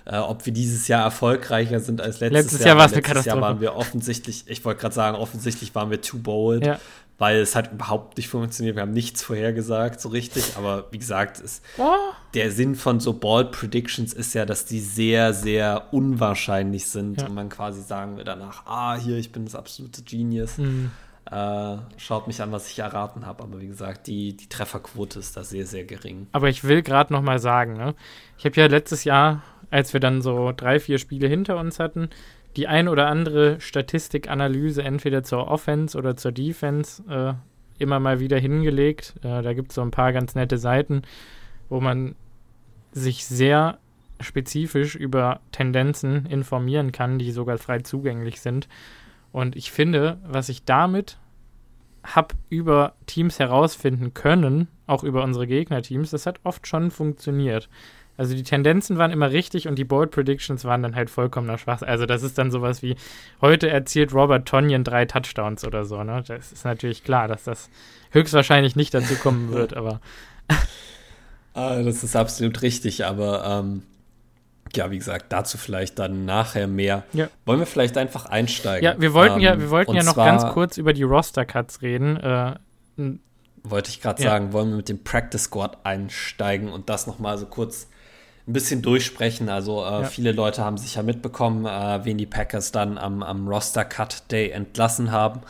äh, 0.06 0.18
ob 0.18 0.46
wir 0.46 0.54
dieses 0.54 0.88
Jahr 0.88 1.04
erfolgreicher 1.04 1.82
sind 1.82 2.00
als 2.00 2.22
letztes, 2.22 2.44
letztes 2.44 2.60
Jahr. 2.60 2.68
Jahr 2.70 2.78
war 2.78 2.86
es 2.86 2.94
eine 2.94 3.02
Katastrophe. 3.02 3.36
Jahr 3.36 3.42
waren 3.42 3.60
wir 3.60 3.76
offensichtlich, 3.76 4.46
ich 4.48 4.64
wollte 4.64 4.80
gerade 4.80 4.96
sagen, 4.96 5.18
offensichtlich 5.18 5.76
waren 5.76 5.90
wir 5.90 6.02
too 6.02 6.20
bold. 6.20 6.66
Ja 6.66 6.80
weil 7.18 7.38
es 7.38 7.56
hat 7.56 7.72
überhaupt 7.72 8.18
nicht 8.18 8.30
funktioniert. 8.30 8.76
Wir 8.76 8.84
haben 8.84 8.92
nichts 8.92 9.24
vorhergesagt, 9.24 10.00
so 10.00 10.10
richtig. 10.10 10.56
Aber 10.56 10.86
wie 10.92 11.00
gesagt, 11.00 11.40
ist, 11.40 11.64
oh. 11.78 11.96
der 12.34 12.52
Sinn 12.52 12.76
von 12.76 13.00
so 13.00 13.14
Ball 13.14 13.46
Predictions 13.46 14.14
ist 14.14 14.34
ja, 14.34 14.46
dass 14.46 14.66
die 14.66 14.80
sehr, 14.80 15.34
sehr 15.34 15.88
unwahrscheinlich 15.92 16.88
sind 16.88 17.22
ja. 17.22 17.28
und 17.28 17.34
man 17.34 17.50
quasi 17.50 17.82
sagen 17.82 18.18
will 18.18 18.24
danach, 18.24 18.66
ah, 18.66 18.96
hier, 18.96 19.18
ich 19.18 19.32
bin 19.32 19.46
das 19.46 19.56
absolute 19.56 20.04
Genius. 20.04 20.58
Mhm. 20.58 20.92
Äh, 21.30 21.78
schaut 21.98 22.28
mich 22.28 22.42
an, 22.42 22.52
was 22.52 22.70
ich 22.70 22.80
erraten 22.80 23.26
habe. 23.26 23.44
Aber 23.44 23.60
wie 23.60 23.68
gesagt, 23.68 24.08
die, 24.08 24.38
die 24.38 24.48
Trefferquote 24.48 25.20
ist 25.20 25.36
da 25.36 25.44
sehr, 25.44 25.66
sehr 25.66 25.84
gering. 25.84 26.28
Aber 26.32 26.50
ich 26.50 26.64
will 26.64 26.84
gerade 26.84 27.12
noch 27.12 27.22
mal 27.22 27.40
sagen, 27.40 27.74
ne? 27.74 27.96
ich 28.38 28.46
habe 28.46 28.56
ja 28.62 28.68
letztes 28.68 29.04
Jahr, 29.04 29.42
als 29.70 29.92
wir 29.92 30.00
dann 30.00 30.22
so 30.22 30.54
drei, 30.56 30.80
vier 30.80 31.00
Spiele 31.00 31.28
hinter 31.28 31.58
uns 31.58 31.80
hatten, 31.80 32.10
die 32.58 32.68
ein 32.68 32.88
oder 32.88 33.08
andere 33.08 33.62
Statistikanalyse 33.62 34.84
entweder 34.84 35.24
zur 35.24 35.48
Offense 35.48 35.98
oder 35.98 36.18
zur 36.18 36.32
Defense 36.32 37.04
äh, 37.08 37.34
immer 37.82 38.00
mal 38.00 38.20
wieder 38.20 38.40
hingelegt. 38.40 39.14
Äh, 39.20 39.44
da 39.44 39.54
gibt 39.54 39.70
es 39.70 39.76
so 39.76 39.82
ein 39.82 39.92
paar 39.92 40.12
ganz 40.12 40.34
nette 40.34 40.58
Seiten, 40.58 41.04
wo 41.70 41.80
man 41.80 42.16
sich 42.92 43.26
sehr 43.26 43.78
spezifisch 44.20 44.96
über 44.96 45.40
Tendenzen 45.52 46.26
informieren 46.26 46.92
kann, 46.92 47.20
die 47.20 47.32
sogar 47.32 47.60
frei 47.60 47.80
zugänglich 47.80 48.42
sind. 48.42 48.68
Und 49.32 49.56
ich 49.56 49.72
finde, 49.72 50.18
was 50.26 50.50
ich 50.50 50.66
damit 50.66 51.20
habe 52.04 52.34
über 52.50 52.96
Teams 53.06 53.38
herausfinden 53.38 54.16
können, 54.16 54.68
auch 54.88 55.04
über 55.04 55.24
unsere 55.24 55.46
Gegnerteams, 55.46 56.10
das 56.10 56.26
hat 56.26 56.40
oft 56.44 56.66
schon 56.66 56.90
funktioniert. 56.90 57.70
Also 58.18 58.36
die 58.36 58.44
Tendenzen 58.44 58.98
waren 58.98 59.12
immer 59.12 59.32
richtig 59.32 59.68
und 59.68 59.76
die 59.76 59.84
Bold 59.84 60.10
Predictions 60.10 60.66
waren 60.66 60.82
dann 60.82 60.96
halt 60.96 61.12
vollkommener 61.12 61.60
Schwach. 61.60 61.84
Also 61.84 62.08
das 62.08 62.24
ist 62.24 62.38
dann 62.40 62.50
sowas 62.50 62.82
wie, 62.82 62.96
heute 63.42 63.70
erzielt 63.70 64.12
Robert 64.14 64.48
Tonyan 64.48 64.84
drei 64.84 65.06
Touchdowns 65.06 65.64
oder 65.64 65.86
so, 65.86 66.04
ne? 66.04 66.24
Das 66.28 66.52
ist 66.52 66.66
natürlich 66.66 67.04
klar, 67.04 67.28
dass 67.28 67.44
das 67.44 67.70
höchstwahrscheinlich 68.12 68.76
nicht 68.76 68.94
dazu 68.94 69.16
kommen 69.16 69.52
wird, 69.54 69.76
aber. 69.76 70.02
ah, 71.54 71.82
das 71.84 72.04
ist 72.04 72.16
absolut 72.16 72.64
richtig, 72.64 73.06
aber 73.06 73.46
ähm, 73.46 73.84
ja, 74.74 74.90
wie 74.90 74.98
gesagt, 74.98 75.28
dazu 75.30 75.60
vielleicht 75.60 76.00
dann 76.00 76.26
nachher 76.26 76.68
mehr. 76.68 77.04
Ja. 77.14 77.30
Wollen 77.46 77.60
wir 77.60 77.68
vielleicht 77.68 77.98
einfach 77.98 78.26
einsteigen? 78.26 78.84
Ja, 78.84 79.00
wir 79.00 79.14
wollten 79.14 79.38
ähm, 79.38 79.42
ja, 79.42 79.60
wir 79.60 79.70
wollten 79.70 79.96
ja 79.96 80.04
noch 80.04 80.16
ganz 80.16 80.44
kurz 80.48 80.78
über 80.78 80.94
die 80.94 81.04
Roster-Cuts 81.04 81.84
reden. 81.84 82.18
Äh, 82.18 82.56
wollte 83.64 83.90
ich 83.90 84.02
gerade 84.02 84.24
ja. 84.24 84.32
sagen, 84.32 84.54
wollen 84.54 84.70
wir 84.70 84.78
mit 84.78 84.90
dem 84.90 85.04
Practice 85.04 85.44
Squad 85.44 85.86
einsteigen 85.86 86.70
und 86.72 86.90
das 86.90 87.06
nochmal 87.06 87.38
so 87.38 87.46
kurz 87.46 87.88
ein 88.48 88.54
bisschen 88.54 88.82
durchsprechen. 88.82 89.50
Also 89.50 89.84
äh, 89.84 90.02
ja. 90.02 90.04
viele 90.04 90.32
Leute 90.32 90.64
haben 90.64 90.78
sicher 90.78 91.04
mitbekommen, 91.04 91.66
äh, 91.66 92.06
wen 92.06 92.18
die 92.18 92.26
Packers 92.26 92.72
dann 92.72 92.98
am, 92.98 93.22
am 93.22 93.48
Roster 93.48 93.84
Cut 93.84 94.32
Day 94.32 94.50
entlassen 94.52 95.12
haben. 95.12 95.42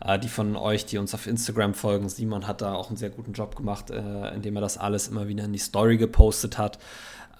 Äh, 0.00 0.18
die 0.18 0.28
von 0.28 0.56
euch, 0.56 0.86
die 0.86 0.98
uns 0.98 1.14
auf 1.14 1.26
Instagram 1.26 1.74
folgen, 1.74 2.08
Simon 2.08 2.46
hat 2.46 2.62
da 2.62 2.74
auch 2.74 2.88
einen 2.88 2.96
sehr 2.96 3.10
guten 3.10 3.32
Job 3.32 3.56
gemacht, 3.56 3.90
äh, 3.90 4.34
indem 4.34 4.56
er 4.56 4.62
das 4.62 4.78
alles 4.78 5.08
immer 5.08 5.28
wieder 5.28 5.44
in 5.44 5.52
die 5.52 5.58
Story 5.58 5.98
gepostet 5.98 6.56
hat. 6.58 6.78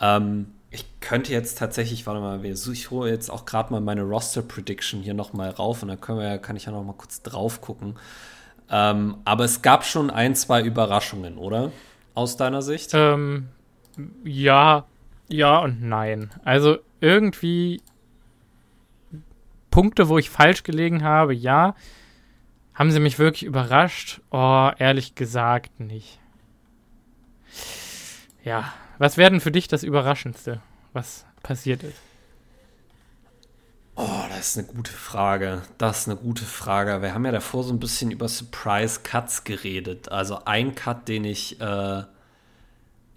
Ähm, 0.00 0.48
ich 0.70 0.84
könnte 1.00 1.32
jetzt 1.32 1.58
tatsächlich, 1.58 2.06
warte 2.06 2.20
mal, 2.20 2.44
ich 2.44 2.90
hole 2.90 3.10
jetzt 3.10 3.30
auch 3.30 3.46
gerade 3.46 3.72
mal 3.72 3.80
meine 3.80 4.02
Roster 4.02 4.42
Prediction 4.42 5.00
hier 5.00 5.14
nochmal 5.14 5.50
rauf 5.50 5.82
und 5.82 5.88
dann 5.88 6.00
können 6.00 6.18
wir, 6.18 6.38
kann 6.38 6.56
ich 6.56 6.66
ja 6.66 6.72
nochmal 6.72 6.96
kurz 6.96 7.22
drauf 7.22 7.62
gucken. 7.62 7.96
Ähm, 8.68 9.16
aber 9.24 9.44
es 9.44 9.62
gab 9.62 9.84
schon 9.84 10.10
ein, 10.10 10.34
zwei 10.34 10.62
Überraschungen, 10.62 11.38
oder? 11.38 11.70
Aus 12.14 12.36
deiner 12.36 12.62
Sicht? 12.62 12.90
Ähm, 12.94 13.48
ja, 14.24 14.84
ja 15.28 15.58
und 15.58 15.82
nein. 15.82 16.30
Also 16.44 16.78
irgendwie 17.00 17.80
Punkte, 19.70 20.08
wo 20.08 20.18
ich 20.18 20.30
falsch 20.30 20.62
gelegen 20.62 21.02
habe, 21.04 21.34
ja. 21.34 21.74
Haben 22.74 22.90
sie 22.90 23.00
mich 23.00 23.18
wirklich 23.18 23.44
überrascht? 23.44 24.20
Oh, 24.30 24.70
ehrlich 24.78 25.14
gesagt 25.14 25.80
nicht. 25.80 26.18
Ja, 28.44 28.72
was 28.98 29.16
wäre 29.16 29.30
denn 29.30 29.40
für 29.40 29.50
dich 29.50 29.66
das 29.66 29.82
Überraschendste, 29.82 30.60
was 30.92 31.24
passiert 31.42 31.82
ist? 31.82 32.00
Oh, 33.96 34.24
das 34.28 34.48
ist 34.48 34.58
eine 34.58 34.66
gute 34.66 34.92
Frage. 34.92 35.62
Das 35.78 36.00
ist 36.00 36.08
eine 36.08 36.18
gute 36.18 36.44
Frage. 36.44 37.00
Wir 37.00 37.14
haben 37.14 37.24
ja 37.24 37.32
davor 37.32 37.64
so 37.64 37.72
ein 37.72 37.80
bisschen 37.80 38.10
über 38.10 38.28
Surprise 38.28 39.00
Cuts 39.02 39.44
geredet. 39.44 40.12
Also 40.12 40.44
ein 40.44 40.74
Cut, 40.74 41.08
den 41.08 41.24
ich 41.24 41.58
äh, 41.62 42.02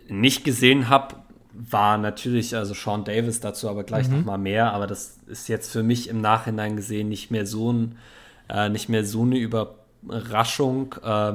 nicht 0.07 0.45
gesehen 0.45 0.87
habe, 0.87 1.17
war 1.59 1.97
natürlich, 1.97 2.55
also 2.55 2.73
Sean 2.73 3.03
Davis 3.03 3.41
dazu 3.41 3.69
aber 3.69 3.83
gleich 3.83 4.07
mhm. 4.07 4.19
noch 4.19 4.25
mal 4.25 4.37
mehr, 4.37 4.71
aber 4.73 4.87
das 4.87 5.17
ist 5.27 5.49
jetzt 5.49 5.71
für 5.71 5.83
mich 5.83 6.07
im 6.07 6.21
Nachhinein 6.21 6.75
gesehen 6.75 7.09
nicht 7.09 7.31
mehr 7.31 7.45
so 7.45 7.73
ein, 7.73 7.97
äh, 8.47 8.69
nicht 8.69 8.87
mehr 8.87 9.05
so 9.05 9.23
eine 9.23 9.37
Überraschung. 9.37 10.95
Äh, 11.03 11.33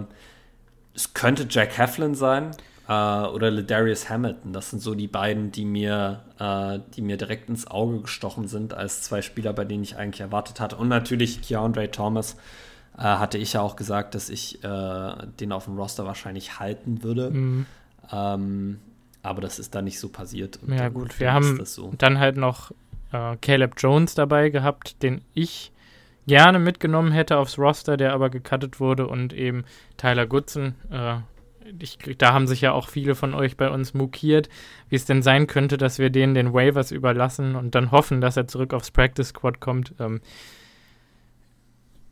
es 0.95 1.13
könnte 1.13 1.47
Jack 1.49 1.77
Heflin 1.77 2.15
sein 2.15 2.53
äh, 2.89 2.93
oder 2.93 3.51
Ladarius 3.51 4.09
Hamilton. 4.09 4.55
Das 4.55 4.71
sind 4.71 4.81
so 4.81 4.95
die 4.95 5.09
beiden, 5.09 5.53
die 5.53 5.67
mir, 5.67 6.23
äh, 6.39 6.79
die 6.97 7.03
mir 7.03 7.19
direkt 7.19 7.51
ins 7.51 7.67
Auge 7.67 8.01
gestochen 8.01 8.49
sind 8.49 8.73
als 8.73 9.03
zwei 9.03 9.21
Spieler, 9.21 9.53
bei 9.53 9.67
denen 9.67 9.83
ich 9.83 9.97
eigentlich 9.97 10.23
erwartet 10.23 10.59
hatte. 10.59 10.77
Und 10.77 10.89
natürlich 10.89 11.43
Keandre 11.43 11.91
Thomas 11.91 12.37
äh, 12.97 13.03
hatte 13.03 13.37
ich 13.37 13.53
ja 13.53 13.61
auch 13.61 13.77
gesagt, 13.77 14.15
dass 14.15 14.31
ich 14.31 14.65
äh, 14.65 15.13
den 15.41 15.53
auf 15.53 15.67
dem 15.67 15.77
Roster 15.77 16.07
wahrscheinlich 16.07 16.59
halten 16.59 17.03
würde. 17.03 17.31
Mhm. 17.31 17.67
Ähm, 18.11 18.79
aber 19.25 19.41
das 19.41 19.59
ist 19.59 19.75
da 19.75 19.83
nicht 19.83 19.99
so 19.99 20.09
passiert. 20.09 20.59
ja, 20.69 20.89
gut, 20.89 21.19
wir 21.19 21.33
haben 21.33 21.65
so. 21.65 21.93
dann 21.99 22.19
halt 22.19 22.37
noch 22.37 22.73
äh, 23.13 23.37
Caleb 23.41 23.75
Jones 23.79 24.15
dabei 24.15 24.51
gehabt, 24.51 25.03
den 25.03 25.23
ich 25.33 25.73
gerne 26.27 26.59
mitgenommen 26.59 27.13
hätte 27.13 27.39
aufs 27.39 27.59
Roster, 27.59 27.97
der 27.97 28.13
aber 28.13 28.31
gecuttet 28.31 28.81
wurde 28.81 29.07
und 29.07 29.33
eben 29.33 29.65
Tyler 29.97 30.27
Goodson. 30.27 30.75
Äh, 30.91 31.17
ich, 31.79 31.99
da 32.19 32.35
haben 32.35 32.47
sich 32.47 32.61
ja 32.61 32.73
auch 32.73 32.89
viele 32.89 33.15
von 33.15 33.35
euch 33.35 33.57
bei 33.57 33.71
uns 33.71 33.95
mokiert, 33.95 34.51
wie 34.91 34.97
es 34.97 35.07
denn 35.07 35.23
sein 35.23 35.47
könnte, 35.47 35.79
dass 35.79 35.99
wir 35.99 36.11
denen 36.11 36.35
den 36.35 36.53
Waivers 36.53 36.91
überlassen 36.91 37.57
und 37.57 37.75
dann 37.75 37.91
hoffen, 37.91 38.21
dass 38.21 38.37
er 38.37 38.47
zurück 38.47 38.75
aufs 38.75 38.91
Practice 38.91 39.29
Squad 39.29 39.61
kommt. 39.61 39.95
Ähm, 39.99 40.21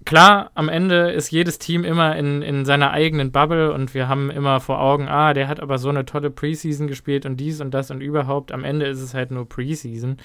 klar, 0.05 0.51
am 0.55 0.69
Ende 0.69 1.11
ist 1.11 1.31
jedes 1.31 1.59
Team 1.59 1.85
immer 1.85 2.17
in, 2.17 2.43
in 2.43 2.65
seiner 2.65 2.91
eigenen 2.91 3.33
Bubble 3.33 3.73
und 3.73 3.95
wir 3.95 4.09
haben 4.09 4.31
immer 4.31 4.61
vor 4.61 4.81
Augen, 4.81 5.09
ah, 5.09 5.35
der 5.35 5.49
hat 5.49 5.61
aber 5.61 5.79
so 5.79 5.89
eine 5.89 6.05
tolle 6.05 6.31
Preseason 6.31 6.87
gespielt 6.87 7.27
und 7.27 7.37
dies 7.39 7.61
und 7.61 7.73
das 7.73 7.91
und 7.91 8.01
überhaupt. 8.01 8.53
Am 8.53 8.65
Ende 8.65 8.87
ist 8.87 9.01
es 9.01 9.15
halt 9.15 9.31
nur 9.31 9.49
Preseason 9.49 10.17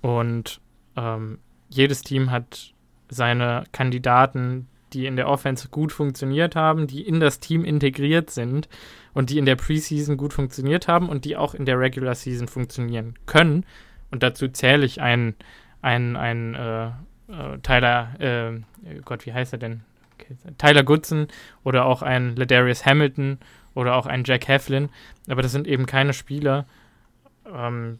und 0.00 0.60
ähm, 0.96 1.38
jedes 1.68 2.02
Team 2.02 2.30
hat 2.30 2.72
seine 3.08 3.64
Kandidaten, 3.72 4.68
die 4.92 5.06
in 5.06 5.16
der 5.16 5.28
Offense 5.28 5.68
gut 5.68 5.92
funktioniert 5.92 6.56
haben, 6.56 6.86
die 6.86 7.06
in 7.06 7.20
das 7.20 7.40
Team 7.40 7.64
integriert 7.64 8.30
sind 8.30 8.68
und 9.14 9.30
die 9.30 9.38
in 9.38 9.46
der 9.46 9.56
Preseason 9.56 10.16
gut 10.16 10.32
funktioniert 10.32 10.88
haben 10.88 11.08
und 11.08 11.24
die 11.24 11.36
auch 11.36 11.54
in 11.54 11.64
der 11.64 11.78
Regular 11.78 12.14
Season 12.14 12.48
funktionieren 12.48 13.14
können. 13.26 13.64
Und 14.10 14.22
dazu 14.22 14.48
zähle 14.48 14.86
ich 14.86 15.00
einen, 15.00 15.34
einen, 15.82 16.16
einen 16.16 16.54
äh, 16.54 16.90
äh, 17.28 17.58
Tyler, 17.58 18.14
äh, 18.18 19.00
Gott, 19.04 19.26
wie 19.26 19.32
heißt 19.32 19.52
er 19.52 19.58
denn? 19.58 19.82
Okay, 20.14 20.36
Tyler 20.58 20.82
Goodson 20.82 21.28
oder 21.64 21.84
auch 21.84 22.02
ein 22.02 22.34
Ladarius 22.36 22.84
Hamilton 22.84 23.38
oder 23.74 23.94
auch 23.94 24.06
ein 24.06 24.24
Jack 24.24 24.48
Heflin. 24.48 24.88
Aber 25.28 25.42
das 25.42 25.52
sind 25.52 25.66
eben 25.66 25.86
keine 25.86 26.12
Spieler, 26.12 26.66
ähm, 27.52 27.98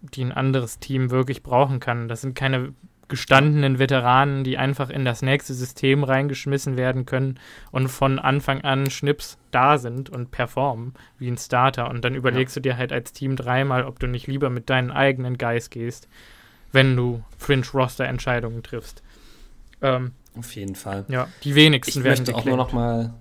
die 0.00 0.24
ein 0.24 0.32
anderes 0.32 0.78
Team 0.78 1.10
wirklich 1.10 1.42
brauchen 1.42 1.80
kann. 1.80 2.08
Das 2.08 2.20
sind 2.20 2.34
keine 2.34 2.72
gestandenen 3.08 3.78
Veteranen, 3.78 4.44
die 4.44 4.58
einfach 4.58 4.90
in 4.90 5.04
das 5.04 5.22
nächste 5.22 5.54
System 5.54 6.04
reingeschmissen 6.04 6.76
werden 6.76 7.06
können 7.06 7.40
und 7.72 7.88
von 7.88 8.18
Anfang 8.18 8.60
an 8.60 8.90
Schnips 8.90 9.38
da 9.50 9.78
sind 9.78 10.10
und 10.10 10.30
performen 10.30 10.92
wie 11.18 11.28
ein 11.28 11.38
Starter. 11.38 11.88
Und 11.88 12.04
dann 12.04 12.14
überlegst 12.14 12.54
ja. 12.56 12.60
du 12.60 12.68
dir 12.68 12.76
halt 12.76 12.92
als 12.92 13.12
Team 13.12 13.34
dreimal, 13.34 13.84
ob 13.84 13.98
du 13.98 14.06
nicht 14.06 14.26
lieber 14.26 14.50
mit 14.50 14.68
deinen 14.68 14.90
eigenen 14.90 15.38
Guys 15.38 15.70
gehst 15.70 16.08
wenn 16.72 16.96
du 16.96 17.22
Fringe-Roster-Entscheidungen 17.38 18.62
triffst. 18.62 19.02
Ähm, 19.82 20.12
Auf 20.36 20.54
jeden 20.54 20.74
Fall. 20.74 21.04
Ja, 21.08 21.28
die 21.44 21.54
wenigsten 21.54 22.00
ich 22.00 22.04
werden 22.04 22.18
möchte 22.20 22.34
auch 22.34 22.44
nur 22.44 22.56
noch 22.56 22.72
mal 22.72 23.14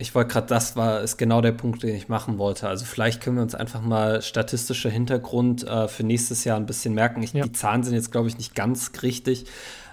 ich 0.00 0.14
wollte 0.14 0.32
gerade, 0.32 0.46
das 0.46 0.76
war 0.76 1.02
ist 1.02 1.18
genau 1.18 1.42
der 1.42 1.52
Punkt, 1.52 1.82
den 1.82 1.94
ich 1.94 2.08
machen 2.08 2.38
wollte. 2.38 2.66
Also 2.66 2.86
vielleicht 2.86 3.22
können 3.22 3.36
wir 3.36 3.42
uns 3.42 3.54
einfach 3.54 3.82
mal 3.82 4.22
statistischer 4.22 4.88
Hintergrund 4.88 5.62
äh, 5.66 5.88
für 5.88 6.04
nächstes 6.04 6.44
Jahr 6.44 6.56
ein 6.56 6.64
bisschen 6.64 6.94
merken. 6.94 7.22
Ich, 7.22 7.34
ja. 7.34 7.44
Die 7.44 7.52
Zahlen 7.52 7.82
sind 7.82 7.92
jetzt, 7.92 8.10
glaube 8.10 8.26
ich, 8.28 8.38
nicht 8.38 8.54
ganz 8.54 8.90
richtig. 9.02 9.44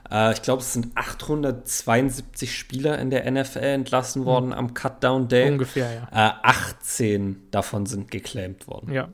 Äh, 0.10 0.32
ich 0.32 0.42
glaube, 0.42 0.62
es 0.62 0.72
sind 0.72 0.96
872 0.96 2.58
Spieler 2.58 2.98
in 3.00 3.10
der 3.10 3.30
NFL 3.30 3.60
entlassen 3.60 4.22
mhm. 4.22 4.26
worden 4.26 4.54
am 4.54 4.74
Cutdown 4.74 5.28
Day. 5.28 5.52
Ungefähr, 5.52 5.94
ja. 5.94 6.30
Äh, 6.30 6.34
18 6.42 7.50
davon 7.52 7.86
sind 7.86 8.10
geclaimed 8.10 8.66
worden. 8.70 8.94
Ja. 8.94 9.10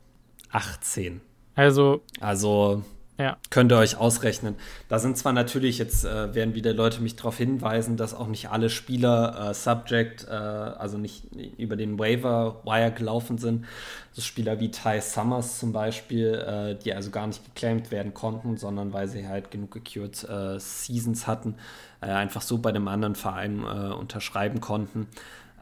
18. 0.51 1.21
Also. 1.55 2.01
Also 2.19 2.83
Ja. 3.19 3.37
Könnt 3.51 3.71
ihr 3.71 3.77
euch 3.77 3.95
ausrechnen. 3.95 4.55
Da 4.89 4.97
sind 4.97 5.17
zwar 5.17 5.33
natürlich, 5.33 5.77
jetzt 5.77 6.03
äh, 6.03 6.33
werden 6.33 6.55
wieder 6.55 6.73
Leute 6.73 6.99
mich 6.99 7.15
darauf 7.15 7.37
hinweisen, 7.37 7.95
dass 7.95 8.15
auch 8.15 8.27
nicht 8.27 8.49
alle 8.49 8.71
Spieler 8.71 9.49
äh, 9.49 9.53
Subject, 9.53 10.27
äh, 10.27 10.31
also 10.31 10.97
nicht 10.97 11.25
über 11.57 11.75
den 11.75 11.99
Waiver 11.99 12.61
Wire 12.65 12.91
gelaufen 12.91 13.37
sind. 13.37 13.65
So 14.13 14.23
Spieler 14.23 14.59
wie 14.59 14.71
Ty 14.71 14.99
Summers 14.99 15.59
zum 15.59 15.73
Beispiel, 15.73 16.33
äh, 16.33 16.75
die 16.83 16.91
also 16.93 17.11
gar 17.11 17.27
nicht 17.27 17.45
geclaimed 17.45 17.91
werden 17.91 18.15
konnten, 18.15 18.57
sondern 18.57 18.93
weil 18.93 19.07
sie 19.07 19.27
halt 19.27 19.51
genug 19.51 19.71
gecured 19.71 20.27
äh, 20.27 20.59
Seasons 20.59 21.27
hatten, 21.27 21.55
äh, 22.01 22.07
einfach 22.07 22.41
so 22.41 22.57
bei 22.57 22.71
dem 22.71 22.87
anderen 22.87 23.15
Verein 23.15 23.63
unterschreiben 23.63 24.59
konnten. 24.59 25.07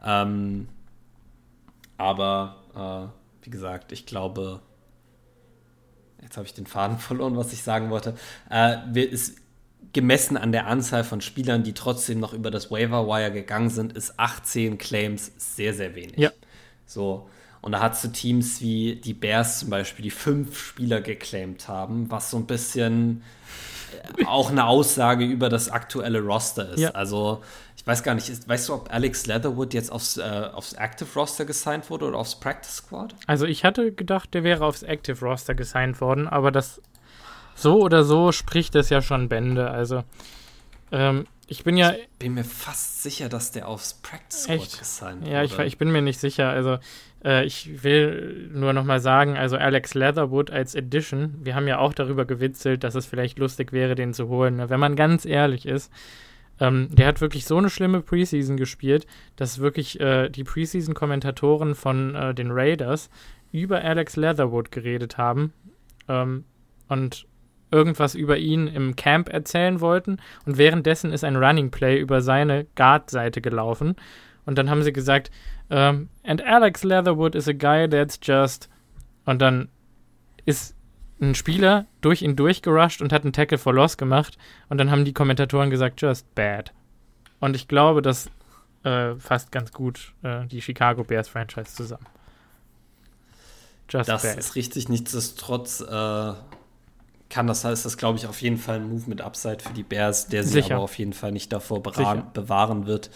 Ähm, 0.04 0.68
aber 1.98 3.12
wie 3.42 3.50
gesagt, 3.50 3.92
ich 3.92 4.06
glaube, 4.06 4.60
jetzt 6.22 6.36
habe 6.36 6.46
ich 6.46 6.54
den 6.54 6.66
Faden 6.66 6.98
verloren, 6.98 7.36
was 7.36 7.52
ich 7.52 7.62
sagen 7.62 7.90
wollte, 7.90 8.14
äh, 8.50 9.00
ist 9.00 9.36
gemessen 9.92 10.36
an 10.36 10.52
der 10.52 10.66
Anzahl 10.66 11.04
von 11.04 11.20
Spielern, 11.20 11.64
die 11.64 11.74
trotzdem 11.74 12.18
noch 12.18 12.32
über 12.32 12.50
das 12.50 12.70
Waiver 12.70 13.06
Wire 13.06 13.32
gegangen 13.32 13.68
sind, 13.68 13.92
ist 13.92 14.18
18 14.18 14.78
Claims 14.78 15.32
sehr, 15.36 15.74
sehr 15.74 15.94
wenig. 15.94 16.16
Ja. 16.16 16.30
So. 16.86 17.28
Und 17.60 17.72
da 17.72 17.80
hast 17.80 18.02
du 18.02 18.08
Teams 18.08 18.60
wie 18.60 18.96
die 18.96 19.14
Bears 19.14 19.60
zum 19.60 19.70
Beispiel, 19.70 20.02
die 20.02 20.10
fünf 20.10 20.58
Spieler 20.58 21.00
geclaimed 21.00 21.68
haben, 21.68 22.10
was 22.10 22.30
so 22.30 22.38
ein 22.38 22.46
bisschen 22.46 23.22
auch 24.26 24.50
eine 24.50 24.66
Aussage 24.66 25.24
über 25.24 25.48
das 25.48 25.70
aktuelle 25.70 26.20
Roster 26.20 26.70
ist. 26.70 26.80
Ja. 26.80 26.90
Also 26.90 27.42
ich 27.76 27.86
weiß 27.86 28.02
gar 28.02 28.14
nicht, 28.14 28.28
ist, 28.28 28.48
weißt 28.48 28.68
du, 28.68 28.74
ob 28.74 28.92
Alex 28.92 29.26
Leatherwood 29.26 29.74
jetzt 29.74 29.90
aufs, 29.90 30.16
äh, 30.16 30.22
aufs 30.22 30.74
Active 30.74 31.08
Roster 31.16 31.44
gesigned 31.44 31.90
wurde 31.90 32.06
oder 32.06 32.18
aufs 32.18 32.38
Practice 32.38 32.76
Squad? 32.76 33.14
Also 33.26 33.44
ich 33.46 33.64
hatte 33.64 33.92
gedacht, 33.92 34.34
der 34.34 34.44
wäre 34.44 34.64
aufs 34.64 34.82
Active 34.82 35.24
Roster 35.24 35.54
gesigned 35.54 36.00
worden, 36.00 36.28
aber 36.28 36.52
das 36.52 36.80
so 37.54 37.80
oder 37.80 38.04
so 38.04 38.32
spricht 38.32 38.74
das 38.74 38.88
ja 38.88 39.02
schon 39.02 39.28
Bände. 39.28 39.70
Also 39.70 40.04
ähm, 40.92 41.26
ich 41.48 41.64
bin 41.64 41.76
ja. 41.76 41.92
Ich 41.92 42.08
bin 42.18 42.34
mir 42.34 42.44
fast 42.44 43.02
sicher, 43.02 43.28
dass 43.28 43.50
der 43.50 43.68
aufs 43.68 43.94
Practice 43.94 44.44
Squad 44.44 44.56
echt? 44.56 44.78
gesigned 44.78 45.22
wurde. 45.22 45.32
Ja, 45.32 45.42
ich, 45.42 45.58
ich 45.58 45.76
bin 45.76 45.90
mir 45.90 46.02
nicht 46.02 46.20
sicher. 46.20 46.48
Also 46.48 46.78
äh, 47.24 47.44
ich 47.44 47.82
will 47.82 48.50
nur 48.52 48.72
noch 48.72 48.84
mal 48.84 49.00
sagen, 49.00 49.36
also 49.36 49.56
Alex 49.56 49.94
Leatherwood 49.94 50.50
als 50.50 50.74
Edition, 50.74 51.34
wir 51.42 51.54
haben 51.54 51.68
ja 51.68 51.78
auch 51.78 51.92
darüber 51.92 52.24
gewitzelt, 52.24 52.84
dass 52.84 52.94
es 52.94 53.06
vielleicht 53.06 53.38
lustig 53.38 53.72
wäre, 53.72 53.94
den 53.94 54.12
zu 54.12 54.28
holen. 54.28 54.68
Wenn 54.68 54.80
man 54.80 54.96
ganz 54.96 55.24
ehrlich 55.24 55.66
ist, 55.66 55.92
ähm, 56.60 56.88
der 56.92 57.06
hat 57.06 57.20
wirklich 57.20 57.44
so 57.44 57.58
eine 57.58 57.70
schlimme 57.70 58.00
Preseason 58.00 58.56
gespielt, 58.56 59.06
dass 59.36 59.58
wirklich 59.58 60.00
äh, 60.00 60.28
die 60.28 60.44
Preseason-Kommentatoren 60.44 61.74
von 61.74 62.14
äh, 62.14 62.34
den 62.34 62.50
Raiders 62.50 63.10
über 63.52 63.82
Alex 63.82 64.16
Leatherwood 64.16 64.70
geredet 64.70 65.18
haben 65.18 65.52
ähm, 66.08 66.44
und 66.88 67.26
irgendwas 67.70 68.14
über 68.14 68.36
ihn 68.36 68.66
im 68.68 68.96
Camp 68.96 69.28
erzählen 69.28 69.80
wollten. 69.80 70.18
Und 70.46 70.58
währenddessen 70.58 71.12
ist 71.12 71.24
ein 71.24 71.36
Running 71.36 71.70
Play 71.70 71.98
über 71.98 72.20
seine 72.20 72.66
Guard-Seite 72.76 73.40
gelaufen. 73.40 73.96
Und 74.44 74.58
dann 74.58 74.70
haben 74.70 74.82
sie 74.82 74.92
gesagt, 74.92 75.30
um, 75.68 75.76
ähm, 75.76 76.08
and 76.24 76.42
Alex 76.42 76.82
Leatherwood 76.82 77.34
is 77.34 77.48
a 77.48 77.52
guy 77.52 77.88
that's 77.88 78.18
just. 78.22 78.68
Und 79.24 79.40
dann 79.40 79.68
ist 80.44 80.74
ein 81.20 81.34
Spieler 81.34 81.86
durch 82.00 82.22
ihn 82.22 82.34
durchgerusht 82.34 83.00
und 83.00 83.12
hat 83.12 83.22
einen 83.22 83.32
Tackle 83.32 83.58
for 83.58 83.72
Loss 83.72 83.96
gemacht. 83.96 84.36
Und 84.68 84.78
dann 84.78 84.90
haben 84.90 85.04
die 85.04 85.12
Kommentatoren 85.12 85.70
gesagt, 85.70 86.00
just 86.02 86.34
bad. 86.34 86.72
Und 87.38 87.54
ich 87.54 87.68
glaube, 87.68 88.02
das 88.02 88.28
äh, 88.82 89.14
fasst 89.14 89.52
ganz 89.52 89.72
gut 89.72 90.12
äh, 90.22 90.46
die 90.46 90.60
Chicago 90.60 91.04
Bears 91.04 91.28
Franchise 91.28 91.74
zusammen. 91.74 92.06
Just 93.88 94.08
das 94.08 94.22
bad. 94.22 94.38
ist 94.38 94.56
richtig. 94.56 94.88
Nichtsdestotrotz 94.88 95.80
äh, 95.80 96.32
kann 97.28 97.46
das 97.46 97.64
heißt, 97.64 97.84
das 97.84 97.96
glaube 97.96 98.18
ich 98.18 98.26
auf 98.26 98.42
jeden 98.42 98.58
Fall 98.58 98.76
ein 98.76 98.88
Move 98.88 99.04
mit 99.06 99.20
Upside 99.20 99.60
für 99.60 99.72
die 99.72 99.84
Bears, 99.84 100.26
der 100.26 100.42
sie 100.42 100.50
Sicher. 100.50 100.74
aber 100.74 100.84
auf 100.84 100.98
jeden 100.98 101.12
Fall 101.12 101.32
nicht 101.32 101.52
davor 101.52 101.82
bewahren 101.82 102.86
wird 102.86 103.10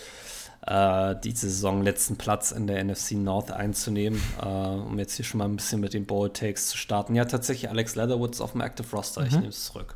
äh, 0.67 1.15
diese 1.23 1.49
Saison 1.49 1.83
letzten 1.83 2.17
Platz 2.17 2.51
in 2.51 2.67
der 2.67 2.83
NFC 2.83 3.13
North 3.13 3.53
einzunehmen, 3.53 4.21
äh, 4.43 4.47
um 4.47 4.99
jetzt 4.99 5.15
hier 5.15 5.25
schon 5.25 5.39
mal 5.39 5.45
ein 5.45 5.57
bisschen 5.57 5.81
mit 5.81 5.95
den 5.95 6.07
Bold 6.07 6.35
Takes 6.35 6.69
zu 6.69 6.77
starten. 6.77 7.15
Ja, 7.15 7.25
tatsächlich 7.25 7.71
Alex 7.71 7.95
Leatherwoods 7.95 8.41
auf 8.41 8.53
dem 8.53 8.61
Active 8.61 8.87
Roster, 8.93 9.21
mhm. 9.23 9.27
ich 9.29 9.33
nehme 9.35 9.49
es 9.49 9.65
zurück. 9.65 9.95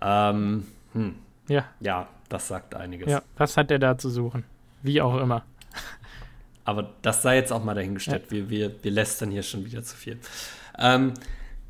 Ähm, 0.00 0.66
hm. 0.94 1.14
Ja. 1.48 1.64
Ja, 1.80 2.08
das 2.28 2.48
sagt 2.48 2.74
einiges. 2.74 3.08
Ja, 3.08 3.22
was 3.36 3.56
hat 3.56 3.70
der 3.70 3.78
da 3.78 3.96
zu 3.96 4.10
suchen? 4.10 4.44
Wie 4.82 5.00
auch 5.00 5.16
immer. 5.20 5.44
Aber 6.64 6.90
das 7.02 7.22
sei 7.22 7.36
jetzt 7.36 7.52
auch 7.52 7.62
mal 7.62 7.74
dahingestellt. 7.74 8.24
Ja. 8.26 8.30
Wir, 8.30 8.50
wir, 8.50 8.82
wir 8.82 8.90
lästern 8.90 9.30
hier 9.30 9.42
schon 9.42 9.64
wieder 9.64 9.82
zu 9.82 9.96
viel. 9.96 10.18
Ähm, 10.78 11.14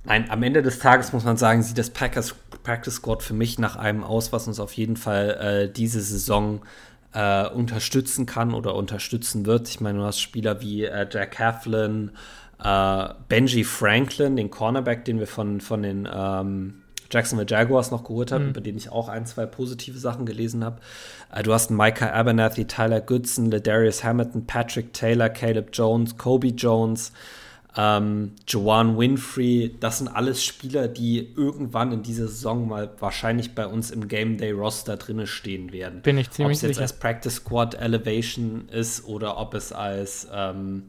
nein, 0.04 0.30
am 0.30 0.42
Ende 0.42 0.62
des 0.62 0.78
Tages 0.78 1.12
muss 1.12 1.24
man 1.24 1.36
sagen, 1.36 1.62
sieht 1.62 1.78
das 1.78 1.90
Packers 1.90 2.34
Practice 2.62 2.94
Squad 2.94 3.22
für 3.22 3.34
mich 3.34 3.58
nach 3.58 3.76
einem 3.76 4.04
aus, 4.04 4.32
was 4.32 4.46
uns 4.46 4.60
auf 4.60 4.72
jeden 4.74 4.96
Fall 4.96 5.30
äh, 5.68 5.72
diese 5.72 6.00
Saison 6.00 6.62
äh, 7.12 7.48
unterstützen 7.48 8.26
kann 8.26 8.54
oder 8.54 8.74
unterstützen 8.74 9.46
wird. 9.46 9.68
Ich 9.68 9.80
meine, 9.80 9.98
du 9.98 10.04
hast 10.04 10.20
Spieler 10.20 10.60
wie 10.60 10.84
äh, 10.84 11.06
Jack 11.10 11.38
Heflin, 11.38 12.10
äh, 12.62 13.08
Benji 13.28 13.64
Franklin, 13.64 14.36
den 14.36 14.50
Cornerback, 14.50 15.04
den 15.04 15.18
wir 15.18 15.26
von, 15.26 15.60
von 15.60 15.82
den 15.82 16.08
ähm, 16.12 16.82
Jacksonville 17.10 17.48
Jaguars 17.48 17.90
noch 17.90 18.04
geholt 18.04 18.32
haben, 18.32 18.44
mhm. 18.44 18.50
über 18.50 18.60
den 18.60 18.76
ich 18.76 18.90
auch 18.90 19.08
ein, 19.08 19.26
zwei 19.26 19.46
positive 19.46 19.98
Sachen 19.98 20.24
gelesen 20.24 20.64
habe. 20.64 20.80
Äh, 21.32 21.42
du 21.42 21.52
hast 21.52 21.70
Micah 21.70 22.12
Abernathy, 22.12 22.66
Tyler 22.66 23.00
Goodson, 23.00 23.50
Ladarius 23.50 24.02
Hamilton, 24.02 24.46
Patrick 24.46 24.92
Taylor, 24.92 25.28
Caleb 25.28 25.70
Jones, 25.72 26.16
Kobe 26.16 26.48
Jones, 26.48 27.12
ähm, 27.76 28.32
Joanne 28.46 28.98
Winfrey, 28.98 29.74
das 29.80 29.98
sind 29.98 30.08
alles 30.08 30.44
Spieler, 30.44 30.88
die 30.88 31.32
irgendwann 31.36 31.92
in 31.92 32.02
dieser 32.02 32.28
Saison 32.28 32.68
mal 32.68 32.90
wahrscheinlich 32.98 33.54
bei 33.54 33.66
uns 33.66 33.90
im 33.90 34.08
Game 34.08 34.36
Day 34.36 34.50
Roster 34.52 34.96
drinne 34.96 35.26
stehen 35.26 35.72
werden. 35.72 36.02
Bin 36.02 36.18
ich 36.18 36.30
ziemlich 36.30 36.58
sicher. 36.58 36.68
Ob 36.68 36.72
es 36.72 36.78
jetzt 36.78 36.82
als 36.82 36.98
Practice 36.98 37.36
Squad 37.36 37.74
Elevation 37.74 38.68
ist 38.68 39.06
oder 39.06 39.38
ob 39.38 39.54
es 39.54 39.72
als 39.72 40.28
ähm, 40.32 40.84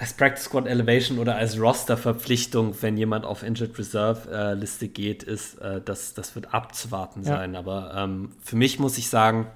als 0.00 0.14
Practice 0.14 0.44
Squad 0.44 0.66
Elevation 0.66 1.18
oder 1.18 1.36
als 1.36 1.60
Roster-Verpflichtung, 1.60 2.74
wenn 2.80 2.96
jemand 2.96 3.26
auf 3.26 3.42
Injured 3.42 3.78
Reserve-Liste 3.78 4.86
äh, 4.86 4.88
geht, 4.88 5.22
ist, 5.22 5.56
äh, 5.56 5.82
das, 5.84 6.14
das 6.14 6.34
wird 6.34 6.54
abzuwarten 6.54 7.22
ja. 7.22 7.36
sein. 7.36 7.54
Aber 7.54 7.92
ähm, 7.94 8.32
für 8.40 8.56
mich 8.56 8.78
muss 8.78 8.96
ich 8.96 9.10
sagen, 9.10 9.46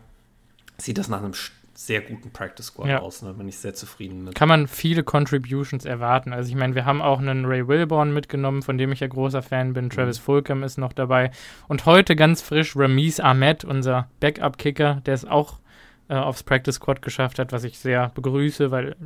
sieht 0.77 0.99
das 0.99 1.09
nach 1.09 1.23
einem 1.23 1.33
sehr 1.75 2.01
guten 2.01 2.31
Practice 2.31 2.67
Squad 2.67 2.89
ja. 2.89 3.01
aus. 3.01 3.21
Da 3.21 3.29
ne? 3.29 3.35
bin 3.35 3.49
ich 3.49 3.59
sehr 3.59 3.75
zufrieden 3.75 4.25
mit. 4.25 4.35
Kann 4.35 4.49
man 4.49 4.69
viele 4.69 5.03
Contributions 5.03 5.85
erwarten. 5.85 6.33
Also 6.33 6.51
ich 6.51 6.57
meine, 6.57 6.75
wir 6.75 6.85
haben 6.85 7.03
auch 7.03 7.19
einen 7.19 7.45
Ray 7.45 7.67
Wilborn 7.67 8.13
mitgenommen, 8.13 8.63
von 8.63 8.79
dem 8.79 8.93
ich 8.93 9.01
ja 9.01 9.07
großer 9.07 9.43
Fan 9.43 9.73
bin. 9.73 9.87
Mhm. 9.87 9.91
Travis 9.91 10.19
Fulcom 10.19 10.63
ist 10.63 10.79
noch 10.79 10.93
dabei. 10.93 11.31
Und 11.69 11.87
heute 11.87 12.17
ganz 12.17 12.43
frisch 12.43 12.77
Ramiz 12.77 13.21
Ahmed, 13.21 13.65
unser 13.65 14.09
Backup-Kicker, 14.21 15.03
der 15.07 15.15
es 15.15 15.25
auch 15.25 15.61
äh, 16.09 16.15
aufs 16.15 16.43
Practice 16.43 16.77
Squad 16.77 17.03
geschafft 17.03 17.39
hat, 17.39 17.53
was 17.53 17.65
ich 17.65 17.79
sehr 17.79 18.11
begrüße, 18.15 18.71
weil 18.71 18.97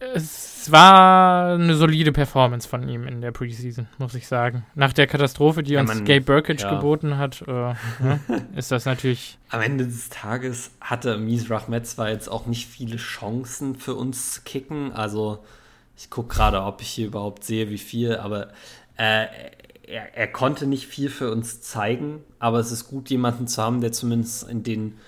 es 0.00 0.70
war 0.70 1.54
eine 1.54 1.74
solide 1.74 2.12
Performance 2.12 2.68
von 2.68 2.88
ihm 2.88 3.06
in 3.06 3.20
der 3.20 3.32
Preseason, 3.32 3.88
muss 3.98 4.14
ich 4.14 4.28
sagen. 4.28 4.64
Nach 4.74 4.92
der 4.92 5.06
Katastrophe, 5.06 5.62
die 5.62 5.72
ja, 5.72 5.80
uns 5.80 5.88
man, 5.88 6.04
Gabe 6.04 6.20
Burkage 6.20 6.62
ja. 6.62 6.74
geboten 6.74 7.18
hat, 7.18 7.42
äh, 7.42 7.52
ne, 7.52 8.20
ist 8.56 8.70
das 8.70 8.84
natürlich. 8.84 9.38
Am 9.48 9.60
Ende 9.60 9.86
des 9.86 10.08
Tages 10.08 10.70
hatte 10.80 11.18
Mies 11.18 11.50
Rahmet 11.50 11.86
zwar 11.86 12.10
jetzt 12.10 12.28
auch 12.28 12.46
nicht 12.46 12.68
viele 12.68 12.96
Chancen 12.96 13.74
für 13.74 13.94
uns 13.94 14.34
zu 14.34 14.42
kicken. 14.42 14.92
Also, 14.92 15.44
ich 15.96 16.10
gucke 16.10 16.34
gerade, 16.34 16.62
ob 16.62 16.80
ich 16.80 16.88
hier 16.88 17.08
überhaupt 17.08 17.42
sehe, 17.42 17.70
wie 17.70 17.78
viel, 17.78 18.16
aber 18.16 18.48
äh, 18.96 19.26
er, 19.88 20.16
er 20.16 20.28
konnte 20.28 20.66
nicht 20.66 20.86
viel 20.86 21.10
für 21.10 21.32
uns 21.32 21.60
zeigen. 21.60 22.22
Aber 22.38 22.60
es 22.60 22.70
ist 22.70 22.88
gut, 22.88 23.10
jemanden 23.10 23.48
zu 23.48 23.62
haben, 23.62 23.80
der 23.80 23.92
zumindest 23.92 24.48
in 24.48 24.62
den 24.62 24.98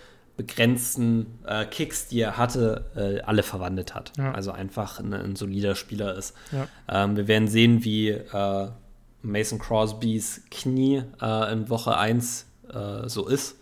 begrenzten 0.41 1.39
äh, 1.45 1.67
Kicks, 1.67 2.09
die 2.09 2.21
er 2.23 2.39
hatte, 2.39 2.87
äh, 2.97 3.21
alle 3.21 3.43
verwandelt 3.43 3.95
hat. 3.95 4.13
Ja. 4.17 4.33
Also 4.33 4.53
einfach 4.53 4.99
ein, 4.99 5.13
ein, 5.13 5.37
solider 5.37 5.75
Spieler 5.75 6.15
ist. 6.15 6.35
Ja. 6.51 6.67
Ähm, 6.89 7.17
wir 7.17 7.29
werden 7.29 7.47
sehen, 7.47 7.85
wie 7.85 8.09
äh, 8.09 8.69
Mason 9.21 9.59
Crosbys 9.59 10.45
Knie 10.51 11.03
äh, 11.21 11.53
in 11.53 11.69
Woche 11.69 11.95
1 11.99 12.47
äh, 12.73 13.07
so 13.07 13.29
ist. 13.29 13.59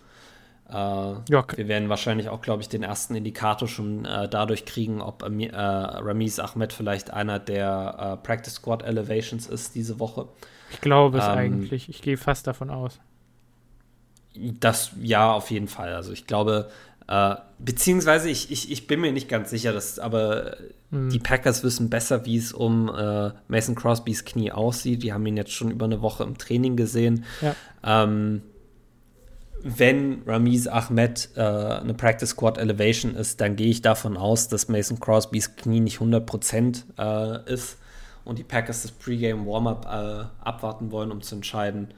Äh. 0.68 0.74
Wir 0.74 1.66
werden 1.66 1.88
wahrscheinlich 1.88 2.28
auch, 2.28 2.42
glaube 2.42 2.62
ich, 2.62 2.68
den 2.68 2.84
ersten 2.84 3.16
Indikator 3.16 3.66
schon 3.66 4.04
dadurch 4.04 4.66
kriegen, 4.66 5.00
ob 5.00 5.24
Ramiz 5.24 6.38
Ahmed 6.38 6.72
vielleicht 6.74 7.10
einer 7.10 7.38
der 7.38 8.20
Practice 8.22 8.56
Squad 8.56 8.82
Elevations 8.84 9.46
ist 9.48 9.74
diese 9.74 9.98
Woche. 9.98 10.28
Ich 10.70 10.82
glaube 10.82 11.18
es 11.18 11.24
ähm, 11.24 11.30
eigentlich. 11.30 11.88
Ich 11.88 12.02
gehe 12.02 12.18
fast 12.18 12.46
davon 12.46 12.68
aus. 12.68 13.00
Das 14.60 14.92
ja, 15.00 15.32
auf 15.32 15.50
jeden 15.50 15.68
Fall. 15.68 15.94
Also 15.94 16.12
ich 16.12 16.26
glaube, 16.26 16.70
äh, 17.08 17.36
beziehungsweise 17.58 18.28
ich, 18.28 18.52
ich, 18.52 18.70
ich 18.70 18.86
bin 18.86 19.00
mir 19.00 19.12
nicht 19.12 19.28
ganz 19.28 19.50
sicher, 19.50 19.72
dass, 19.72 19.98
aber 19.98 20.56
mhm. 20.90 21.10
die 21.10 21.18
Packers 21.18 21.64
wissen 21.64 21.88
besser, 21.90 22.26
wie 22.26 22.36
es 22.36 22.52
um 22.52 22.88
äh, 22.94 23.30
Mason 23.48 23.74
Crosbys 23.74 24.24
Knie 24.24 24.52
aussieht. 24.52 25.02
Die 25.02 25.12
haben 25.12 25.24
ihn 25.26 25.36
jetzt 25.36 25.52
schon 25.52 25.70
über 25.70 25.86
eine 25.86 26.02
Woche 26.02 26.24
im 26.24 26.36
Training 26.36 26.76
gesehen. 26.76 27.24
Ja. 27.40 27.54
Ähm, 27.82 28.42
wenn 29.62 30.22
Ramiz 30.26 30.66
Ahmed 30.66 31.30
äh, 31.34 31.40
eine 31.40 31.94
Practice 31.94 32.30
Squad 32.30 32.58
Elevation 32.58 33.14
ist, 33.14 33.40
dann 33.40 33.56
gehe 33.56 33.68
ich 33.68 33.82
davon 33.82 34.16
aus, 34.16 34.48
dass 34.48 34.68
Mason 34.68 35.00
Crosbys 35.00 35.56
Knie 35.56 35.80
nicht 35.80 35.98
100% 35.98 36.84
äh, 36.96 37.52
ist 37.52 37.78
und 38.24 38.38
die 38.38 38.44
Packers 38.44 38.82
das 38.82 38.92
Pre-Game 38.92 39.46
Warm-Up 39.46 39.86
äh, 39.86 40.46
abwarten 40.46 40.92
wollen, 40.92 41.10
um 41.10 41.22
zu 41.22 41.34
entscheiden, 41.34 41.88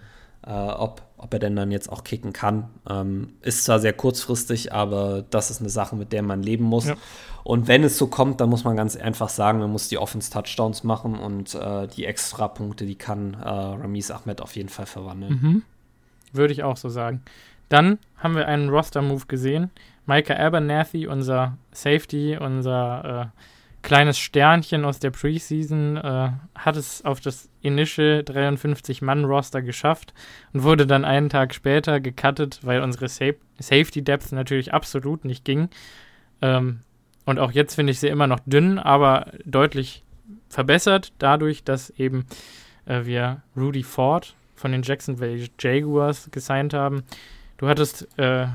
äh, 0.46 0.50
ob, 0.50 1.02
ob 1.16 1.32
er 1.32 1.38
denn 1.38 1.56
dann 1.56 1.70
jetzt 1.70 1.90
auch 1.90 2.04
kicken 2.04 2.32
kann. 2.32 2.68
Ähm, 2.88 3.34
ist 3.42 3.64
zwar 3.64 3.78
sehr 3.78 3.92
kurzfristig, 3.92 4.72
aber 4.72 5.24
das 5.30 5.50
ist 5.50 5.60
eine 5.60 5.70
Sache, 5.70 5.96
mit 5.96 6.12
der 6.12 6.22
man 6.22 6.42
leben 6.42 6.64
muss. 6.64 6.86
Ja. 6.86 6.96
Und 7.44 7.68
wenn 7.68 7.84
es 7.84 7.96
so 7.98 8.06
kommt, 8.06 8.40
dann 8.40 8.50
muss 8.50 8.64
man 8.64 8.76
ganz 8.76 8.96
einfach 8.96 9.28
sagen, 9.28 9.58
man 9.58 9.70
muss 9.70 9.88
die 9.88 9.98
Offense-Touchdowns 9.98 10.84
machen 10.84 11.18
und 11.18 11.54
äh, 11.54 11.88
die 11.88 12.04
Extrapunkte, 12.04 12.86
die 12.86 12.96
kann 12.96 13.34
äh, 13.34 13.48
Ramis 13.48 14.10
Ahmed 14.10 14.40
auf 14.40 14.56
jeden 14.56 14.68
Fall 14.68 14.86
verwandeln. 14.86 15.38
Mhm. 15.40 15.62
Würde 16.32 16.52
ich 16.52 16.62
auch 16.62 16.76
so 16.76 16.88
sagen. 16.88 17.22
Dann 17.68 17.98
haben 18.16 18.34
wir 18.34 18.46
einen 18.46 18.68
Roster-Move 18.68 19.26
gesehen. 19.26 19.70
Micah 20.06 20.36
Abernathy, 20.36 21.06
unser 21.06 21.56
Safety, 21.72 22.36
unser 22.38 23.32
äh, 23.32 23.40
kleines 23.82 24.18
Sternchen 24.18 24.84
aus 24.84 24.98
der 24.98 25.10
Preseason, 25.10 25.96
äh, 25.96 26.30
hat 26.54 26.76
es 26.76 27.04
auf 27.04 27.20
das 27.20 27.48
Initial 27.62 28.20
53-Mann-Roster 28.20 29.62
geschafft 29.62 30.14
und 30.52 30.62
wurde 30.62 30.86
dann 30.86 31.04
einen 31.04 31.28
Tag 31.28 31.54
später 31.54 32.00
gecuttet, 32.00 32.60
weil 32.62 32.82
unsere 32.82 33.08
Sa 33.08 33.32
Safety 33.58 34.02
Depth 34.02 34.32
natürlich 34.32 34.72
absolut 34.72 35.24
nicht 35.24 35.44
ging. 35.44 35.68
Ähm, 36.40 36.80
und 37.26 37.38
auch 37.38 37.52
jetzt 37.52 37.74
finde 37.74 37.92
ich 37.92 38.00
sie 38.00 38.08
immer 38.08 38.26
noch 38.26 38.40
dünn, 38.46 38.78
aber 38.78 39.32
deutlich 39.44 40.02
verbessert, 40.48 41.12
dadurch, 41.18 41.64
dass 41.64 41.90
eben 41.90 42.26
äh, 42.86 43.04
wir 43.04 43.42
Rudy 43.56 43.82
Ford 43.82 44.34
von 44.54 44.72
den 44.72 44.82
Jacksonville 44.82 45.48
Jaguars 45.58 46.28
gesigned 46.30 46.74
haben. 46.74 47.02
Du 47.58 47.68
hattest 47.68 48.08
äh, 48.18 48.46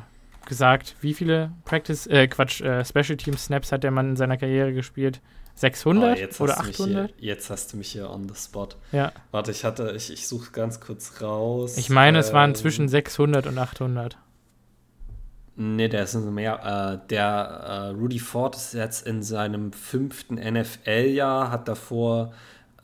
gesagt, 0.45 0.95
wie 1.01 1.13
viele 1.13 1.51
Practice, 1.65 2.08
äh, 2.08 2.27
Quatsch, 2.27 2.62
äh, 2.62 2.84
Special 2.86 3.17
Team 3.17 3.38
Snaps 3.38 3.71
hat 3.71 3.84
der 3.84 3.91
Mann 3.91 4.12
in 4.12 4.15
seiner 4.15 4.38
Karriere 4.38 4.73
gespielt? 4.73 5.21
600 5.55 6.39
oh, 6.39 6.43
oder 6.43 6.60
800? 6.60 7.13
Hier, 7.17 7.27
jetzt 7.34 7.49
hast 7.49 7.71
du 7.71 7.77
mich 7.77 7.91
hier 7.91 8.10
on 8.10 8.27
the 8.27 8.36
spot. 8.36 8.69
Ja. 8.91 9.13
Warte, 9.31 9.51
ich 9.51 9.63
hatte, 9.63 9.93
ich, 9.95 10.12
ich 10.12 10.27
suche 10.27 10.51
ganz 10.51 10.81
kurz 10.81 11.21
raus. 11.21 11.77
Ich 11.77 11.89
meine, 11.89 12.17
ähm, 12.17 12.23
es 12.23 12.34
waren 12.34 12.49
ähm, 12.51 12.55
zwischen 12.55 12.89
600 12.89 13.47
und 13.47 13.58
800. 13.58 14.17
Nee, 15.58 15.88
der 15.88 16.03
ist 16.03 16.15
mehr. 16.15 17.01
Äh, 17.03 17.08
der 17.08 17.27
äh, 17.27 17.88
Rudy 17.91 18.19
Ford 18.19 18.55
ist 18.58 18.73
jetzt 18.73 19.08
in 19.08 19.23
seinem 19.23 19.71
fünften 19.71 20.36
NFL-Jahr, 20.36 21.49
hat 21.49 21.69
davor 21.69 22.34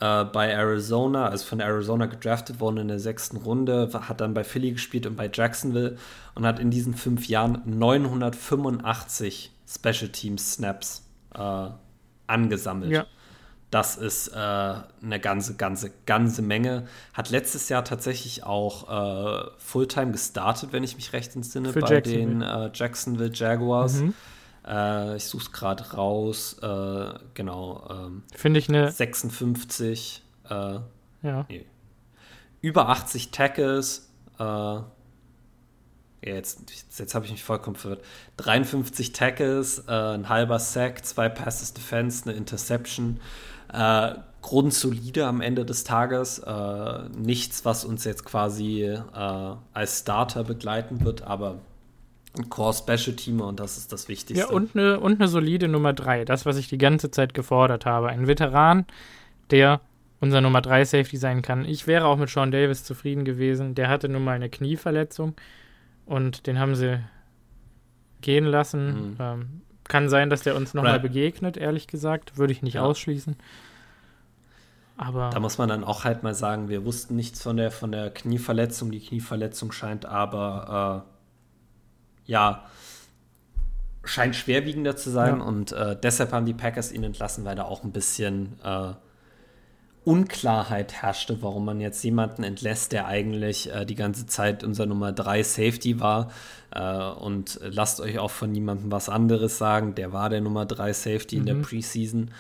äh, 0.02 0.26
bei 0.26 0.50
Arizona, 0.52 1.28
also 1.28 1.46
von 1.46 1.60
Arizona 1.60 2.08
gedraftet 2.08 2.60
worden 2.60 2.78
in 2.78 2.88
der 2.88 3.00
sechsten 3.00 3.38
Runde, 3.38 3.90
hat 3.94 4.20
dann 4.20 4.34
bei 4.34 4.44
Philly 4.44 4.72
gespielt 4.72 5.06
und 5.06 5.16
bei 5.16 5.30
Jacksonville 5.32 5.98
und 6.34 6.46
hat 6.46 6.60
in 6.60 6.72
diesen 6.72 6.96
fünf 6.96 7.28
Jahren 7.28 7.62
985 7.66 9.52
Special 9.68 10.10
Teams 10.10 10.54
Snaps 10.54 11.04
äh, 11.36 11.68
angesammelt. 12.28 12.92
Ja. 12.92 13.06
Das 13.70 13.96
ist 13.96 14.30
äh, 14.30 14.36
eine 14.36 15.20
ganze, 15.22 15.56
ganze, 15.56 15.92
ganze 16.06 16.42
Menge. 16.42 16.88
Hat 17.14 17.30
letztes 17.30 17.70
Jahr 17.70 17.86
tatsächlich 17.86 18.44
auch 18.44 18.90
äh, 18.90 19.50
Fulltime 19.60 20.12
gestartet, 20.12 20.74
wenn 20.74 20.84
ich 20.84 20.96
mich 20.96 21.14
recht 21.14 21.36
entsinne, 21.36 21.72
Für 21.72 21.80
bei 21.80 22.02
den 22.02 22.42
äh, 22.42 22.70
Jacksonville 22.74 23.32
Jaguars. 23.32 24.02
Mhm. 24.02 24.14
Äh, 24.66 25.16
ich 25.18 25.26
suche 25.26 25.44
es 25.44 25.52
gerade 25.52 25.92
raus. 25.94 26.58
Äh, 26.62 27.14
genau. 27.34 27.88
Ähm, 27.90 28.24
Finde 28.36 28.60
ich 28.60 28.70
eine. 28.70 28.92
56. 28.92 30.24
Äh, 30.50 30.80
ja. 31.24 31.46
Nee. 31.50 31.66
Über 32.62 32.90
80 32.90 33.32
Tackles. 33.32 34.12
Äh, 34.40 34.80
jetzt, 36.22 36.72
jetzt, 37.00 37.16
habe 37.16 37.26
ich 37.26 37.32
mich 37.32 37.44
vollkommen 37.44 37.76
verwirrt. 37.76 38.04
53 38.38 39.14
Tackles, 39.14 39.86
äh, 39.88 39.92
ein 39.92 40.30
halber 40.30 40.60
Sack, 40.60 41.06
zwei 41.06 41.30
Passes 41.30 41.74
Defense, 41.74 42.30
eine 42.30 42.38
Interception. 42.38 43.20
Äh, 43.74 44.16
grundsolide 44.42 45.26
am 45.26 45.42
Ende 45.42 45.66
des 45.66 45.84
Tages. 45.84 46.42
Nichts, 47.16 47.64
was 47.64 47.86
uns 47.86 48.06
jetzt 48.06 48.26
quasi 48.26 48.98
als 49.14 50.00
Starter 50.00 50.44
begleiten 50.44 51.06
wird, 51.06 51.22
aber 51.22 51.60
ein 52.38 52.50
Core 52.50 52.74
Special 52.74 53.16
Teamer 53.16 53.48
und 53.48 53.60
das 53.60 53.78
ist 53.78 53.92
das 53.92 54.08
Wichtigste. 54.08 54.48
Ja, 54.48 54.54
und 54.54 54.76
eine, 54.76 55.00
und 55.00 55.20
eine 55.20 55.28
solide 55.28 55.68
Nummer 55.68 55.94
3. 55.94 56.26
Das, 56.26 56.46
was 56.46 56.58
ich 56.58 56.70
die 56.70 56.78
ganze 56.78 57.12
Zeit 57.12 57.34
gefordert 57.34 57.86
habe. 57.86 58.10
Ein 58.10 58.28
Veteran, 58.28 58.86
der 59.50 59.82
unser 60.22 60.40
Nummer 60.40 60.62
3 60.62 60.86
Safety 60.86 61.18
sein 61.18 61.42
kann. 61.42 61.66
Ich 61.66 61.88
wäre 61.88 62.06
auch 62.06 62.18
mit 62.18 62.30
Sean 62.30 62.52
Davis 62.52 62.84
zufrieden 62.84 63.26
gewesen. 63.26 63.76
Der 63.76 63.90
hatte 63.90 64.08
nun 64.08 64.24
mal 64.24 64.34
eine 64.34 64.50
Knieverletzung 64.50 65.36
und 66.06 66.48
den 66.48 66.60
haben 66.60 66.76
sie 66.76 67.00
gehen 68.22 68.46
lassen. 68.46 69.12
Mhm. 69.12 69.18
Ähm, 69.20 69.62
kann 69.84 70.08
sein, 70.08 70.30
dass 70.30 70.44
der 70.44 70.56
uns 70.56 70.74
nochmal 70.74 71.00
begegnet, 71.00 71.58
ehrlich 71.58 71.88
gesagt. 71.88 72.38
Würde 72.38 72.54
ich 72.54 72.62
nicht 72.62 72.76
ja. 72.76 72.84
ausschließen. 72.84 73.36
Aber 74.96 75.32
da 75.32 75.40
muss 75.40 75.58
man 75.58 75.68
dann 75.68 75.84
auch 75.84 76.04
halt 76.04 76.22
mal 76.22 76.36
sagen, 76.36 76.70
wir 76.70 76.86
wussten 76.86 77.16
nichts 77.16 77.42
von 77.42 77.58
der, 77.58 77.72
von 77.72 77.92
der 77.92 78.12
Knieverletzung. 78.12 78.92
Die 78.92 79.00
Knieverletzung 79.00 79.72
scheint 79.72 80.06
aber 80.06 81.04
äh, 81.08 81.11
ja, 82.26 82.66
scheint 84.04 84.36
schwerwiegender 84.36 84.96
zu 84.96 85.10
sein 85.10 85.40
ja. 85.40 85.44
und 85.44 85.72
äh, 85.72 85.96
deshalb 86.02 86.32
haben 86.32 86.46
die 86.46 86.54
Packers 86.54 86.92
ihn 86.92 87.04
entlassen, 87.04 87.46
weil 87.46 87.56
da 87.56 87.64
auch 87.64 87.84
ein 87.84 87.92
bisschen 87.92 88.60
äh, 88.64 88.94
Unklarheit 90.04 90.94
herrschte, 90.94 91.44
warum 91.44 91.66
man 91.66 91.80
jetzt 91.80 92.04
jemanden 92.04 92.44
entlässt, 92.44 92.92
der 92.92 93.06
eigentlich 93.06 93.72
äh, 93.72 93.86
die 93.86 93.96
ganze 93.96 94.26
Zeit 94.26 94.64
unser 94.64 94.88
Nummer 94.88 95.12
3 95.12 95.44
Safety 95.44 96.00
war. 96.00 96.32
Äh, 96.72 96.82
und 96.82 97.60
lasst 97.62 98.02
euch 98.02 98.18
auch 98.18 98.32
von 98.32 98.52
niemandem 98.52 98.92
was 98.92 99.10
anderes 99.10 99.60
sagen, 99.60 99.94
der 99.94 100.12
war 100.12 100.30
der 100.30 100.42
Nummer 100.42 100.66
3 100.66 100.94
Safety 100.94 101.36
mhm. 101.36 101.42
in 101.42 101.46
der 101.46 101.56
mhm. 101.56 101.62
Preseason. 101.62 102.32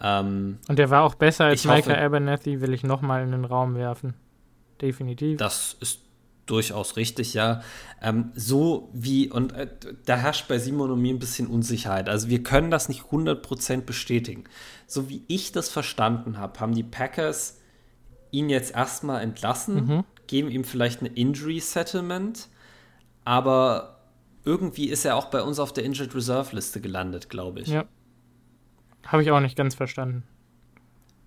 Ähm, 0.00 0.58
und 0.68 0.78
der 0.78 0.90
war 0.90 1.04
auch 1.04 1.14
besser 1.14 1.46
als 1.46 1.64
Micah 1.64 1.96
Abernathy, 1.96 2.60
will 2.60 2.74
ich 2.74 2.82
nochmal 2.82 3.22
in 3.22 3.32
den 3.32 3.46
Raum 3.46 3.76
werfen. 3.76 4.12
Definitiv. 4.82 5.38
Das 5.38 5.74
ist 5.80 6.00
durchaus 6.46 6.96
richtig, 6.96 7.34
ja. 7.34 7.62
Ähm, 8.00 8.32
so 8.34 8.90
wie, 8.92 9.30
und 9.30 9.52
äh, 9.52 9.68
da 10.04 10.16
herrscht 10.16 10.48
bei 10.48 10.58
Simon 10.58 10.90
und 10.90 11.02
mir 11.02 11.12
ein 11.12 11.18
bisschen 11.18 11.48
Unsicherheit. 11.48 12.08
Also 12.08 12.28
wir 12.28 12.42
können 12.42 12.70
das 12.70 12.88
nicht 12.88 13.02
100% 13.02 13.82
bestätigen. 13.82 14.44
So 14.86 15.08
wie 15.08 15.24
ich 15.28 15.52
das 15.52 15.68
verstanden 15.68 16.38
habe, 16.38 16.58
haben 16.60 16.74
die 16.74 16.84
Packers 16.84 17.58
ihn 18.30 18.48
jetzt 18.48 18.74
erstmal 18.74 19.22
entlassen, 19.22 19.86
mhm. 19.86 20.04
geben 20.26 20.50
ihm 20.50 20.64
vielleicht 20.64 21.00
eine 21.00 21.10
Injury 21.10 21.60
Settlement, 21.60 22.48
aber 23.24 24.00
irgendwie 24.44 24.88
ist 24.88 25.04
er 25.04 25.16
auch 25.16 25.26
bei 25.26 25.42
uns 25.42 25.58
auf 25.58 25.72
der 25.72 25.84
Injured 25.84 26.14
Reserve 26.14 26.54
Liste 26.54 26.80
gelandet, 26.80 27.28
glaube 27.28 27.60
ich. 27.60 27.68
Ja. 27.68 27.84
Habe 29.04 29.22
ich 29.22 29.30
auch 29.30 29.40
nicht 29.40 29.56
ganz 29.56 29.74
verstanden. 29.74 30.22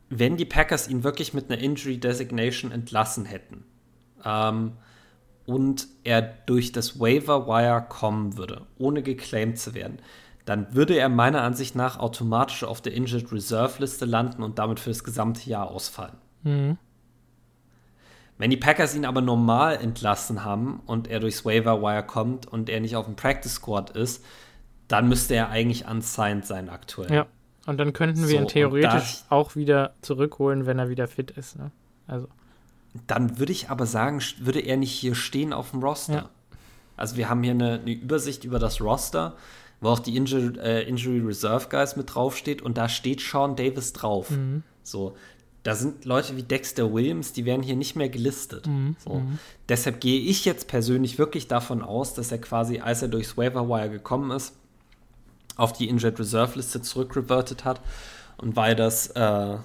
Wenn 0.09 0.37
die 0.37 0.45
Packers 0.45 0.87
ihn 0.87 1.03
wirklich 1.03 1.33
mit 1.33 1.51
einer 1.51 1.61
Injury 1.61 1.97
Designation 1.97 2.71
entlassen 2.71 3.25
hätten, 3.25 3.65
ähm, 4.23 4.73
und 5.49 5.87
er 6.03 6.21
durch 6.21 6.73
das 6.73 6.99
Waiver 6.99 7.47
Wire 7.47 7.83
kommen 7.89 8.37
würde, 8.37 8.67
ohne 8.77 9.01
geclaimed 9.01 9.57
zu 9.57 9.73
werden, 9.73 9.97
dann 10.45 10.75
würde 10.75 10.95
er 10.95 11.09
meiner 11.09 11.41
Ansicht 11.41 11.75
nach 11.75 11.97
automatisch 11.97 12.63
auf 12.63 12.81
der 12.81 12.93
Injured 12.93 13.31
Reserve 13.31 13.79
Liste 13.79 14.05
landen 14.05 14.43
und 14.43 14.59
damit 14.59 14.79
für 14.79 14.91
das 14.91 15.03
gesamte 15.03 15.49
Jahr 15.49 15.71
ausfallen. 15.71 16.13
Mhm. 16.43 16.77
Wenn 18.37 18.51
die 18.51 18.57
Packers 18.57 18.95
ihn 18.95 19.05
aber 19.05 19.21
normal 19.21 19.77
entlassen 19.77 20.45
haben 20.45 20.83
und 20.85 21.07
er 21.07 21.19
durchs 21.19 21.43
Waiver 21.45 21.81
Wire 21.81 22.03
kommt 22.03 22.45
und 22.45 22.69
er 22.69 22.79
nicht 22.79 22.95
auf 22.95 23.05
dem 23.05 23.15
Practice 23.15 23.55
Squad 23.55 23.89
ist, 23.89 24.23
dann 24.87 25.09
müsste 25.09 25.33
er 25.33 25.49
eigentlich 25.49 25.87
unsigned 25.87 26.45
sein 26.45 26.69
aktuell. 26.69 27.11
Ja, 27.11 27.25
und 27.65 27.77
dann 27.79 27.91
könnten 27.93 28.21
wir 28.21 28.27
so, 28.27 28.37
ihn 28.37 28.47
theoretisch 28.47 29.23
auch 29.29 29.55
wieder 29.55 29.95
zurückholen, 30.03 30.67
wenn 30.67 30.77
er 30.77 30.89
wieder 30.89 31.07
fit 31.07 31.31
ist. 31.31 31.57
Ne? 31.57 31.71
Also. 32.05 32.27
Dann 33.07 33.37
würde 33.37 33.51
ich 33.51 33.69
aber 33.69 33.85
sagen, 33.85 34.21
würde 34.39 34.59
er 34.59 34.77
nicht 34.77 34.91
hier 34.91 35.15
stehen 35.15 35.53
auf 35.53 35.71
dem 35.71 35.81
Roster. 35.81 36.13
Ja. 36.13 36.29
Also 36.97 37.15
wir 37.15 37.29
haben 37.29 37.43
hier 37.43 37.51
eine, 37.53 37.79
eine, 37.79 37.91
Übersicht 37.91 38.43
über 38.43 38.59
das 38.59 38.81
Roster, 38.81 39.35
wo 39.79 39.89
auch 39.89 39.99
die 39.99 40.17
Injury, 40.17 40.59
äh, 40.59 40.87
Injury 40.87 41.19
Reserve 41.19 41.67
Guys 41.69 41.95
mit 41.95 42.13
draufsteht 42.13 42.61
und 42.61 42.77
da 42.77 42.89
steht 42.89 43.21
Sean 43.21 43.55
Davis 43.55 43.93
drauf. 43.93 44.31
Mhm. 44.31 44.63
So, 44.83 45.15
da 45.63 45.75
sind 45.75 46.05
Leute 46.05 46.35
wie 46.35 46.43
Dexter 46.43 46.91
Williams, 46.91 47.33
die 47.33 47.45
werden 47.45 47.63
hier 47.63 47.75
nicht 47.75 47.95
mehr 47.95 48.09
gelistet. 48.09 48.67
Mhm. 48.67 48.95
So. 49.03 49.15
Mhm. 49.15 49.39
Deshalb 49.69 50.01
gehe 50.01 50.19
ich 50.19 50.45
jetzt 50.45 50.67
persönlich 50.67 51.17
wirklich 51.17 51.47
davon 51.47 51.81
aus, 51.81 52.13
dass 52.13 52.31
er 52.31 52.39
quasi, 52.39 52.79
als 52.79 53.01
er 53.01 53.07
durchs 53.07 53.37
Waiver 53.37 53.69
Wire 53.69 53.89
gekommen 53.89 54.31
ist, 54.31 54.55
auf 55.55 55.73
die 55.73 55.89
Injured 55.89 56.19
Reserve 56.19 56.57
Liste 56.57 56.81
zurückrevertet 56.81 57.65
hat. 57.65 57.81
Und 58.37 58.55
weil 58.55 58.75
das 58.75 59.07
äh, 59.07 59.57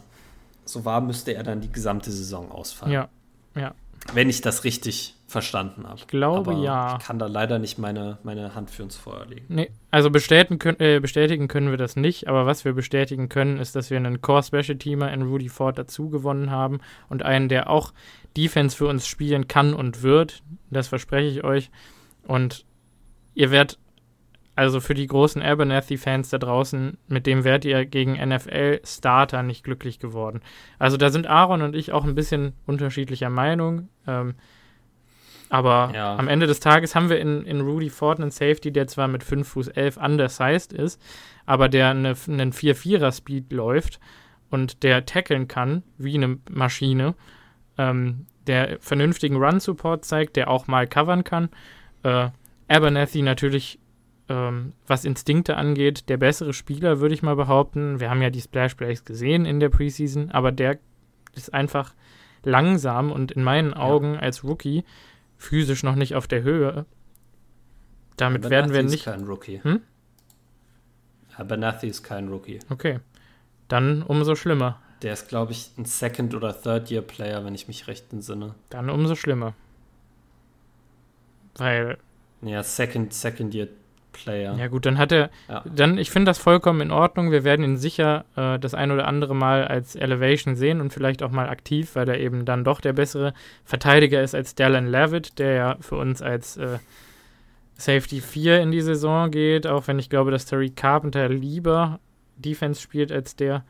so 0.64 0.85
war, 0.85 1.00
müsste 1.00 1.35
er 1.35 1.42
dann 1.42 1.61
die 1.61 1.70
gesamte 1.72 2.11
Saison 2.11 2.50
ausfallen. 2.50 2.92
Ja, 2.92 3.09
ja. 3.55 3.74
Wenn 4.12 4.29
ich 4.29 4.40
das 4.40 4.64
richtig 4.64 5.14
verstanden 5.27 5.87
habe. 5.87 5.96
Ich 5.96 6.07
glaube 6.07 6.50
Aber 6.53 6.62
ja. 6.62 6.96
Ich 6.98 7.07
kann 7.07 7.18
da 7.18 7.27
leider 7.27 7.59
nicht 7.59 7.79
meine, 7.79 8.18
meine 8.22 8.55
Hand 8.55 8.70
für 8.70 8.83
uns 8.83 8.96
vorlegen. 8.96 9.46
Nee, 9.48 9.70
also 9.90 10.11
bestätigen 10.11 10.59
können, 10.59 10.79
äh, 10.81 11.00
bestätigen 11.00 11.48
können 11.48 11.70
wir 11.70 11.77
das 11.77 11.96
nicht, 11.96 12.29
aber 12.29 12.46
was 12.46 12.64
wir 12.64 12.72
bestätigen 12.72 13.29
können, 13.29 13.59
ist, 13.59 13.74
dass 13.74 13.90
wir 13.90 13.96
einen 13.96 14.20
Core 14.20 14.42
Special 14.42 14.77
Teamer 14.77 15.12
in 15.12 15.22
Rudy 15.22 15.48
Ford 15.48 15.79
dazu 15.79 16.11
gewonnen 16.11 16.50
haben 16.50 16.81
und 17.09 17.22
einen, 17.22 17.48
der 17.48 17.70
auch 17.70 17.92
Defense 18.37 18.77
für 18.77 18.87
uns 18.87 19.07
spielen 19.07 19.48
kann 19.48 19.74
und 19.74 20.03
wird. 20.03 20.42
Das 20.70 20.88
verspreche 20.88 21.29
ich 21.29 21.44
euch. 21.44 21.70
Und 22.27 22.64
ihr 23.35 23.50
werdet 23.50 23.79
also 24.57 24.81
für 24.81 24.95
die 24.95 25.07
großen 25.07 25.43
Abernathy-Fans 25.43 26.31
da 26.31 26.38
draußen, 26.38 26.97
mit 27.09 27.27
dem 27.27 27.45
wärt 27.45 27.64
ihr 27.64 27.85
gegen 27.87 28.12
NFL-Starter 28.14 29.43
nicht 29.43 29.64
glücklich 29.64 29.99
geworden. 29.99 30.40
Also 30.79 30.97
da 30.97 31.11
sind 31.11 31.27
Aaron 31.27 31.62
und 31.62 31.75
ich 31.75 31.93
auch 31.93 32.05
ein 32.05 32.14
bisschen 32.14 32.53
unterschiedlicher 32.67 33.31
Meinung. 33.31 33.88
Ähm, 34.07 34.35
aber 35.51 35.93
ja. 35.95 36.17
am 36.17 36.29
Ende 36.29 36.47
des 36.47 36.61
Tages 36.61 36.95
haben 36.95 37.11
wir 37.11 37.19
in, 37.19 37.45
in 37.45 37.61
Rudy 37.61 37.90
Ford 37.90 38.21
einen 38.21 38.31
Safety, 38.31 38.73
der 38.73 38.87
zwar 38.87 39.09
mit 39.09 39.23
5 39.23 39.47
Fuß 39.47 39.69
11 39.69 39.97
undersized 39.97 40.73
ist, 40.73 41.01
aber 41.47 41.69
der 41.69 41.90
eine, 41.90 42.14
einen 42.29 42.53
4-4er-Speed 42.53 43.53
läuft 43.53 44.01
und 44.51 44.83
der 44.83 45.05
tackeln 45.05 45.49
kann, 45.49 45.83
wie 45.99 46.14
eine 46.14 46.38
Maschine, 46.51 47.14
ähm, 47.77 48.27
der 48.47 48.79
vernünftigen 48.81 49.37
Run-Support 49.37 50.05
zeigt, 50.05 50.37
der 50.37 50.49
auch 50.49 50.67
mal 50.67 50.87
covern 50.87 51.25
kann. 51.25 51.49
Äh, 52.03 52.29
Abernathy 52.69 53.23
natürlich, 53.23 53.79
ähm, 54.29 54.73
was 54.87 55.05
Instinkte 55.05 55.57
angeht, 55.57 56.09
der 56.09 56.17
bessere 56.17 56.53
Spieler, 56.53 57.01
würde 57.01 57.15
ich 57.15 57.23
mal 57.23 57.37
behaupten. 57.37 58.01
Wir 58.01 58.11
haben 58.11 58.23
ja 58.23 58.31
die 58.31 58.41
Splash 58.41 58.75
Plays 58.75 59.05
gesehen 59.05 59.45
in 59.45 59.61
der 59.61 59.69
Preseason, 59.69 60.31
aber 60.31 60.53
der 60.53 60.79
ist 61.35 61.53
einfach 61.53 61.95
langsam 62.43 63.13
und 63.13 63.33
in 63.33 63.43
meinen 63.43 63.75
Augen 63.75 64.15
ja. 64.15 64.21
als 64.21 64.45
Rookie 64.45 64.85
physisch 65.37 65.83
noch 65.83 65.95
nicht 65.95 66.15
auf 66.15 66.27
der 66.27 66.43
Höhe. 66.43 66.87
Damit 68.17 68.49
werden 68.49 68.73
wir 68.73 68.83
nicht. 68.83 68.95
Ist 68.95 69.05
kein 69.05 69.25
Rookie. 69.25 69.61
Hm? 69.63 69.81
Abernathy 71.37 71.89
ist 71.89 72.03
kein 72.03 72.29
Rookie. 72.29 72.61
Okay. 72.71 73.01
Dann 73.69 74.03
umso 74.03 74.37
schlimmer. 74.37 74.81
Der 75.03 75.13
ist, 75.13 75.29
glaube 75.29 75.53
ich, 75.53 75.73
ein 75.77 75.85
Second- 75.85 76.35
oder 76.35 76.59
Third-Year-Player, 76.59 77.45
wenn 77.45 77.55
ich 77.55 77.67
mich 77.67 77.89
recht 77.89 78.13
entsinne. 78.13 78.55
Dann 78.71 78.89
umso 78.89 79.17
schlimmer. 79.17 79.55
Weil. 81.57 81.99
Ja, 82.41 82.63
Second, 82.63 83.13
Second-Year 83.13 83.69
Player. 84.14 84.57
Ja 84.57 84.68
gut, 84.68 84.87
dann 84.87 84.96
hat 84.96 85.12
er, 85.12 85.31
ja. 85.48 85.62
dann, 85.64 85.98
ich 85.98 86.11
finde 86.11 86.31
das 86.31 86.38
vollkommen 86.38 86.81
in 86.81 86.90
Ordnung. 86.90 87.31
Wir 87.31 87.44
werden 87.44 87.62
ihn 87.64 87.77
sicher 87.77 88.24
äh, 88.37 88.59
das 88.59 88.72
ein 88.72 88.90
oder 88.90 89.07
andere 89.07 89.35
Mal 89.35 89.66
als 89.66 89.94
Elevation 89.94 90.57
sehen 90.57 90.81
und 90.81 90.92
vielleicht 90.92 91.22
auch 91.22 91.31
mal 91.31 91.48
aktiv, 91.48 91.94
weil 91.94 92.09
er 92.09 92.18
eben 92.18 92.46
dann 92.46 92.64
doch 92.64 92.81
der 92.81 92.94
bessere 92.94 93.35
Verteidiger 93.64 94.22
ist 94.22 94.35
als 94.35 94.55
Dallin 94.55 94.87
Levitt, 94.87 95.38
der 95.38 95.53
ja 95.53 95.77
für 95.81 95.96
uns 95.96 96.22
als 96.22 96.57
äh, 96.57 96.79
Safety 97.77 98.20
4 98.20 98.62
in 98.62 98.70
die 98.70 98.81
Saison 98.81 99.31
geht, 99.31 99.66
auch 99.66 99.87
wenn 99.88 99.98
ich 99.98 100.09
glaube, 100.09 100.31
dass 100.31 100.46
Terry 100.46 100.70
Carpenter 100.70 101.29
lieber 101.29 102.00
Defense 102.37 102.81
spielt 102.81 103.12
als 103.12 103.37
der. 103.37 103.64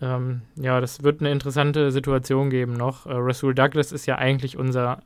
Ähm, 0.00 0.42
ja, 0.56 0.80
das 0.80 1.02
wird 1.02 1.20
eine 1.20 1.32
interessante 1.32 1.90
Situation 1.90 2.50
geben 2.50 2.74
noch. 2.74 3.06
Äh, 3.06 3.14
Rasul 3.14 3.54
Douglas 3.54 3.92
ist 3.92 4.06
ja 4.06 4.16
eigentlich 4.18 4.56
unser 4.56 5.00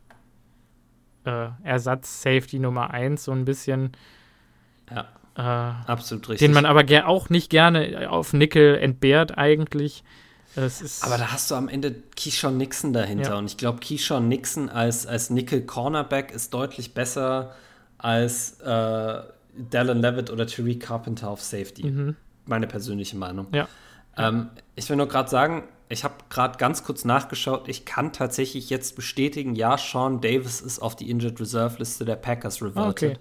äh, 1.25 1.49
Ersatz-Safety 1.63 2.59
Nummer 2.59 2.91
1, 2.91 3.25
so 3.25 3.33
ein 3.33 3.45
bisschen. 3.45 3.93
Ja. 4.95 5.09
Äh, 5.37 5.91
absolut 5.91 6.29
richtig. 6.29 6.47
Den 6.47 6.53
man 6.53 6.67
aber 6.67 6.85
auch 7.07 7.31
nicht 7.31 7.51
gerne 7.51 8.11
auf 8.11 8.33
Nickel 8.33 8.77
entbehrt, 8.77 9.39
eigentlich. 9.39 10.03
aber 10.57 11.19
da 11.19 11.33
hast 11.33 11.51
du 11.51 11.55
am 11.55 11.69
Ende 11.69 11.95
Keyshawn 12.17 12.57
Nixon 12.57 12.93
dahinter. 12.93 13.31
Ja. 13.31 13.39
Und 13.39 13.47
ich 13.47 13.57
glaube, 13.57 13.79
Keyshawn 13.81 14.29
Nixon 14.29 14.69
als, 14.69 15.07
als 15.07 15.31
Nickel 15.31 15.63
Cornerback 15.63 16.33
ist 16.33 16.53
deutlich 16.53 16.95
besser 16.95 17.55
als 17.99 18.61
äh, 18.61 19.23
Dallin 19.57 19.99
Levitt 19.99 20.31
oder 20.31 20.47
Tariq 20.47 20.81
Carpenter 20.81 21.29
auf 21.29 21.43
Safety. 21.43 21.85
Mhm. 21.85 22.17
Meine 22.47 22.67
persönliche 22.67 23.17
Meinung. 23.17 23.47
Ja. 23.53 23.69
Ähm, 24.17 24.51
ich 24.75 24.89
will 24.89 24.97
nur 24.97 25.09
gerade 25.09 25.31
sagen, 25.31 25.65
ich 25.89 26.05
habe 26.05 26.15
gerade 26.31 26.57
ganz 26.57 26.85
kurz 26.85 27.05
nachgeschaut. 27.05 27.69
Ich 27.69 27.85
kann 27.85 28.13
tatsächlich 28.13 28.71
jetzt 28.71 28.97
bestätigen, 28.97 29.55
ja, 29.55 29.77
Sean 29.77 30.21
Davis 30.21 30.61
ist 30.61 30.81
auf 30.81 30.97
die 30.97 31.11
Injured 31.11 31.41
Reserve 31.41 31.79
Liste 31.79 32.05
der 32.05 32.17
Packers 32.17 32.63
reverted, 32.63 33.13
okay. 33.13 33.19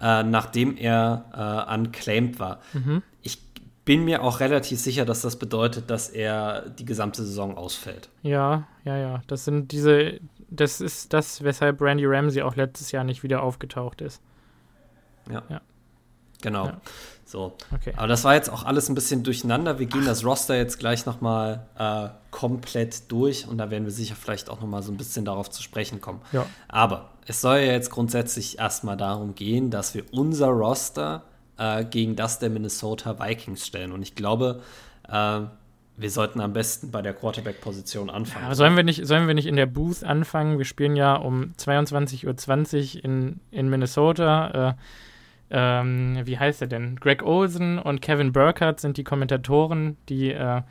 Äh, 0.00 0.22
nachdem 0.22 0.76
er 0.76 1.66
äh, 1.70 1.74
unclaimed 1.74 2.38
war. 2.38 2.60
Mhm. 2.72 3.02
Ich 3.22 3.42
bin 3.84 4.04
mir 4.04 4.22
auch 4.22 4.40
relativ 4.40 4.80
sicher, 4.80 5.04
dass 5.04 5.20
das 5.20 5.36
bedeutet, 5.38 5.90
dass 5.90 6.08
er 6.08 6.68
die 6.70 6.84
gesamte 6.84 7.24
Saison 7.24 7.56
ausfällt. 7.56 8.08
Ja, 8.22 8.66
ja, 8.84 8.96
ja. 8.96 9.22
Das 9.26 9.44
sind 9.44 9.72
diese, 9.72 10.20
das 10.48 10.80
ist 10.80 11.12
das, 11.12 11.42
weshalb 11.42 11.80
Randy 11.80 12.06
Ramsey 12.06 12.42
auch 12.42 12.56
letztes 12.56 12.92
Jahr 12.92 13.04
nicht 13.04 13.22
wieder 13.22 13.42
aufgetaucht 13.42 14.00
ist. 14.00 14.22
Ja. 15.30 15.42
ja. 15.48 15.60
Genau. 16.42 16.66
Ja. 16.66 16.80
So. 17.24 17.56
Okay. 17.72 17.94
Aber 17.96 18.06
das 18.06 18.24
war 18.24 18.34
jetzt 18.34 18.50
auch 18.50 18.64
alles 18.64 18.88
ein 18.90 18.94
bisschen 18.94 19.22
durcheinander. 19.22 19.78
Wir 19.78 19.86
gehen 19.86 20.04
das 20.04 20.24
Roster 20.24 20.56
jetzt 20.56 20.78
gleich 20.78 21.06
nochmal 21.06 21.66
äh, 21.78 22.08
komplett 22.30 23.10
durch 23.10 23.48
und 23.48 23.56
da 23.58 23.70
werden 23.70 23.84
wir 23.84 23.92
sicher 23.92 24.14
vielleicht 24.14 24.50
auch 24.50 24.60
nochmal 24.60 24.82
so 24.82 24.92
ein 24.92 24.98
bisschen 24.98 25.24
darauf 25.24 25.48
zu 25.48 25.62
sprechen 25.62 26.02
kommen. 26.02 26.20
Ja. 26.32 26.44
Aber 26.68 27.13
es 27.26 27.40
soll 27.40 27.58
ja 27.58 27.72
jetzt 27.72 27.90
grundsätzlich 27.90 28.58
erstmal 28.58 28.96
darum 28.96 29.34
gehen, 29.34 29.70
dass 29.70 29.94
wir 29.94 30.04
unser 30.12 30.48
Roster 30.48 31.22
äh, 31.58 31.84
gegen 31.84 32.16
das 32.16 32.38
der 32.38 32.50
Minnesota 32.50 33.18
Vikings 33.18 33.66
stellen. 33.66 33.92
Und 33.92 34.02
ich 34.02 34.14
glaube, 34.14 34.62
äh, 35.08 35.40
wir 35.96 36.10
sollten 36.10 36.40
am 36.40 36.52
besten 36.52 36.90
bei 36.90 37.02
der 37.02 37.14
Quarterback-Position 37.14 38.10
anfangen. 38.10 38.46
Ja, 38.46 38.54
sollen, 38.54 38.76
wir 38.76 38.82
nicht, 38.82 39.06
sollen 39.06 39.26
wir 39.26 39.34
nicht 39.34 39.46
in 39.46 39.56
der 39.56 39.66
Booth 39.66 40.02
anfangen? 40.02 40.58
Wir 40.58 40.64
spielen 40.64 40.96
ja 40.96 41.14
um 41.14 41.54
22.20 41.58 42.96
Uhr 42.96 43.04
in, 43.04 43.40
in 43.50 43.68
Minnesota. 43.68 44.70
Äh, 44.70 44.74
ähm, 45.50 46.20
wie 46.24 46.38
heißt 46.38 46.62
er 46.62 46.66
denn? 46.66 46.96
Greg 46.96 47.22
Olsen 47.22 47.78
und 47.78 48.02
Kevin 48.02 48.32
Burkhardt 48.32 48.80
sind 48.80 48.96
die 48.96 49.04
Kommentatoren, 49.04 49.96
die 50.08 50.32
äh, 50.32 50.62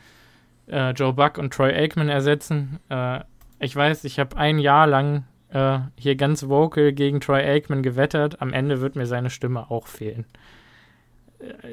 äh, 0.68 0.92
Joe 0.92 1.14
Buck 1.14 1.38
und 1.38 1.54
Troy 1.54 1.74
Aikman 1.74 2.10
ersetzen. 2.10 2.80
Äh, 2.90 3.22
ich 3.60 3.76
weiß, 3.76 4.04
ich 4.04 4.20
habe 4.20 4.36
ein 4.36 4.60
Jahr 4.60 4.88
lang 4.88 5.24
äh, 5.54 5.80
hier 5.98 6.16
ganz 6.16 6.48
vocal 6.50 6.92
gegen 6.94 7.22
Troy 7.22 7.42
Aikman 7.42 7.84
gewettert. 7.84 8.42
Am 8.42 8.54
Ende 8.54 8.82
wird 8.82 8.96
mir 8.96 9.06
seine 9.06 9.30
Stimme 9.30 9.72
auch 9.72 9.88
fehlen 9.88 10.26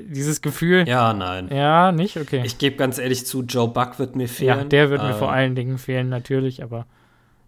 dieses 0.09 0.43
Gefühl. 0.43 0.89
Ja, 0.89 1.13
nein. 1.13 1.49
Ja, 1.53 1.93
nicht? 1.93 2.17
Okay. 2.17 2.43
Ich 2.45 2.59
gebe 2.59 2.77
ganz 2.77 2.99
ehrlich 2.99 3.27
zu, 3.27 3.43
Joe 3.43 3.69
Buck 3.69 3.99
wird 3.99 4.17
mir 4.17 4.29
fehlen. 4.29 4.59
Ja, 4.59 4.65
der 4.65 4.91
wird 4.91 5.03
äh, 5.03 5.09
mir 5.09 5.15
vor 5.15 5.33
allen 5.33 5.55
Dingen 5.55 5.79
fehlen, 5.79 6.09
natürlich, 6.09 6.63
aber 6.63 6.87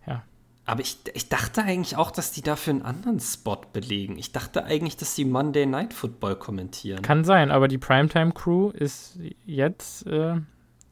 ja. 0.07 0.23
Aber 0.65 0.81
ich, 0.81 0.99
ich 1.15 1.29
dachte 1.29 1.63
eigentlich 1.63 1.97
auch, 1.97 2.11
dass 2.11 2.33
die 2.33 2.43
dafür 2.43 2.75
einen 2.75 2.83
anderen 2.83 3.21
Spot 3.21 3.61
belegen. 3.73 4.19
Ich 4.19 4.33
dachte 4.33 4.65
eigentlich, 4.65 4.97
dass 4.97 5.15
die 5.15 5.25
Monday 5.25 5.67
Night 5.67 5.93
Football 5.93 6.37
kommentieren. 6.37 7.03
Kann 7.03 7.25
sein, 7.25 7.51
aber 7.51 7.69
die 7.69 7.79
Primetime 7.79 8.33
Crew 8.33 8.71
ist 8.71 9.19
jetzt, 9.45 10.07
äh, 10.07 10.37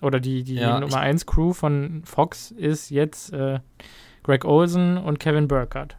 oder 0.03 0.21
die, 0.21 0.45
die 0.45 0.55
ja, 0.55 0.81
Nummer 0.81 0.99
1 0.99 1.27
Crew 1.27 1.53
von 1.53 2.03
Fox 2.05 2.51
ist 2.51 2.91
jetzt 2.91 3.33
äh, 3.33 3.61
Greg 4.23 4.45
Olsen 4.45 4.99
und 4.99 5.19
Kevin 5.21 5.49
Burkhardt. 5.49 5.97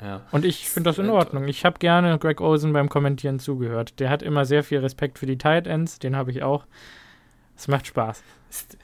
Ja. 0.00 0.22
Und 0.32 0.44
ich 0.44 0.68
finde 0.68 0.90
das 0.90 0.98
in 0.98 1.10
Ordnung. 1.10 1.46
Ich 1.46 1.64
habe 1.64 1.78
gerne 1.78 2.18
Greg 2.18 2.40
Olsen 2.40 2.72
beim 2.72 2.88
Kommentieren 2.88 3.38
zugehört. 3.38 4.00
Der 4.00 4.10
hat 4.10 4.22
immer 4.22 4.44
sehr 4.44 4.64
viel 4.64 4.78
Respekt 4.78 5.18
für 5.18 5.26
die 5.26 5.38
Tight 5.38 5.66
Ends, 5.66 5.98
den 5.98 6.16
habe 6.16 6.30
ich 6.32 6.42
auch. 6.42 6.66
Es 7.56 7.68
macht 7.68 7.86
Spaß. 7.86 8.22
Ist 8.50 8.76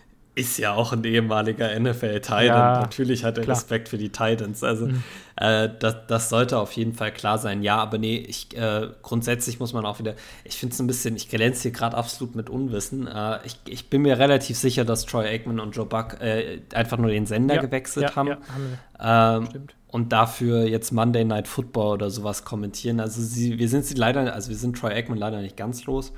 ja 0.59 0.75
auch 0.75 0.93
ein 0.93 1.03
ehemaliger 1.05 1.79
NFL-Titan. 1.79 2.45
Ja, 2.45 2.81
Natürlich 2.81 3.25
hat 3.25 3.39
er 3.39 3.45
klar. 3.45 3.57
Respekt 3.57 3.89
für 3.89 3.99
die 3.99 4.11
Titans. 4.11 4.63
Also 4.63 4.87
mhm. 4.87 5.03
äh, 5.37 5.69
das, 5.79 6.07
das, 6.07 6.29
sollte 6.29 6.59
auf 6.59 6.73
jeden 6.73 6.95
Fall 6.95 7.13
klar 7.13 7.39
sein. 7.39 7.63
Ja, 7.63 7.77
aber 7.77 7.99
nee, 7.99 8.17
ich, 8.17 8.57
äh, 8.57 8.89
grundsätzlich 9.03 9.59
muss 9.59 9.73
man 9.73 9.85
auch 9.85 9.99
wieder, 9.99 10.15
ich 10.45 10.57
finde 10.57 10.75
es 10.75 10.81
ein 10.81 10.87
bisschen, 10.87 11.17
ich 11.17 11.29
glänze 11.29 11.63
hier 11.63 11.73
gerade 11.73 11.97
absolut 11.97 12.35
mit 12.37 12.49
Unwissen. 12.49 13.07
Äh, 13.07 13.39
ich, 13.45 13.57
ich, 13.67 13.91
bin 13.91 14.03
mir 14.03 14.19
relativ 14.19 14.57
sicher, 14.57 14.85
dass 14.85 15.05
Troy 15.07 15.27
Aikman 15.27 15.61
und 15.61 15.75
Joe 15.75 15.87
Buck 15.87 16.21
äh, 16.21 16.61
einfach 16.73 16.99
nur 16.99 17.11
den 17.11 17.27
Sender 17.27 17.57
ja, 17.57 17.61
gewechselt 17.61 18.11
ja, 18.11 18.17
haben. 18.17 18.31
Haben. 18.31 19.43
Ähm, 19.43 19.47
Stimmt 19.51 19.75
und 19.91 20.13
dafür 20.13 20.67
jetzt 20.67 20.93
Monday 20.93 21.25
Night 21.25 21.49
Football 21.49 21.95
oder 21.95 22.11
sowas 22.11 22.45
kommentieren. 22.45 23.01
Also 23.01 23.23
sie, 23.23 23.59
wir 23.59 23.69
sind 23.69 23.85
sie 23.85 23.95
leider, 23.95 24.33
also 24.33 24.51
wir 24.51 24.57
sind 24.57 24.77
Troy 24.79 24.93
Aikman 24.93 25.19
leider 25.19 25.41
nicht 25.41 25.57
ganz 25.57 25.87
los, 25.87 26.13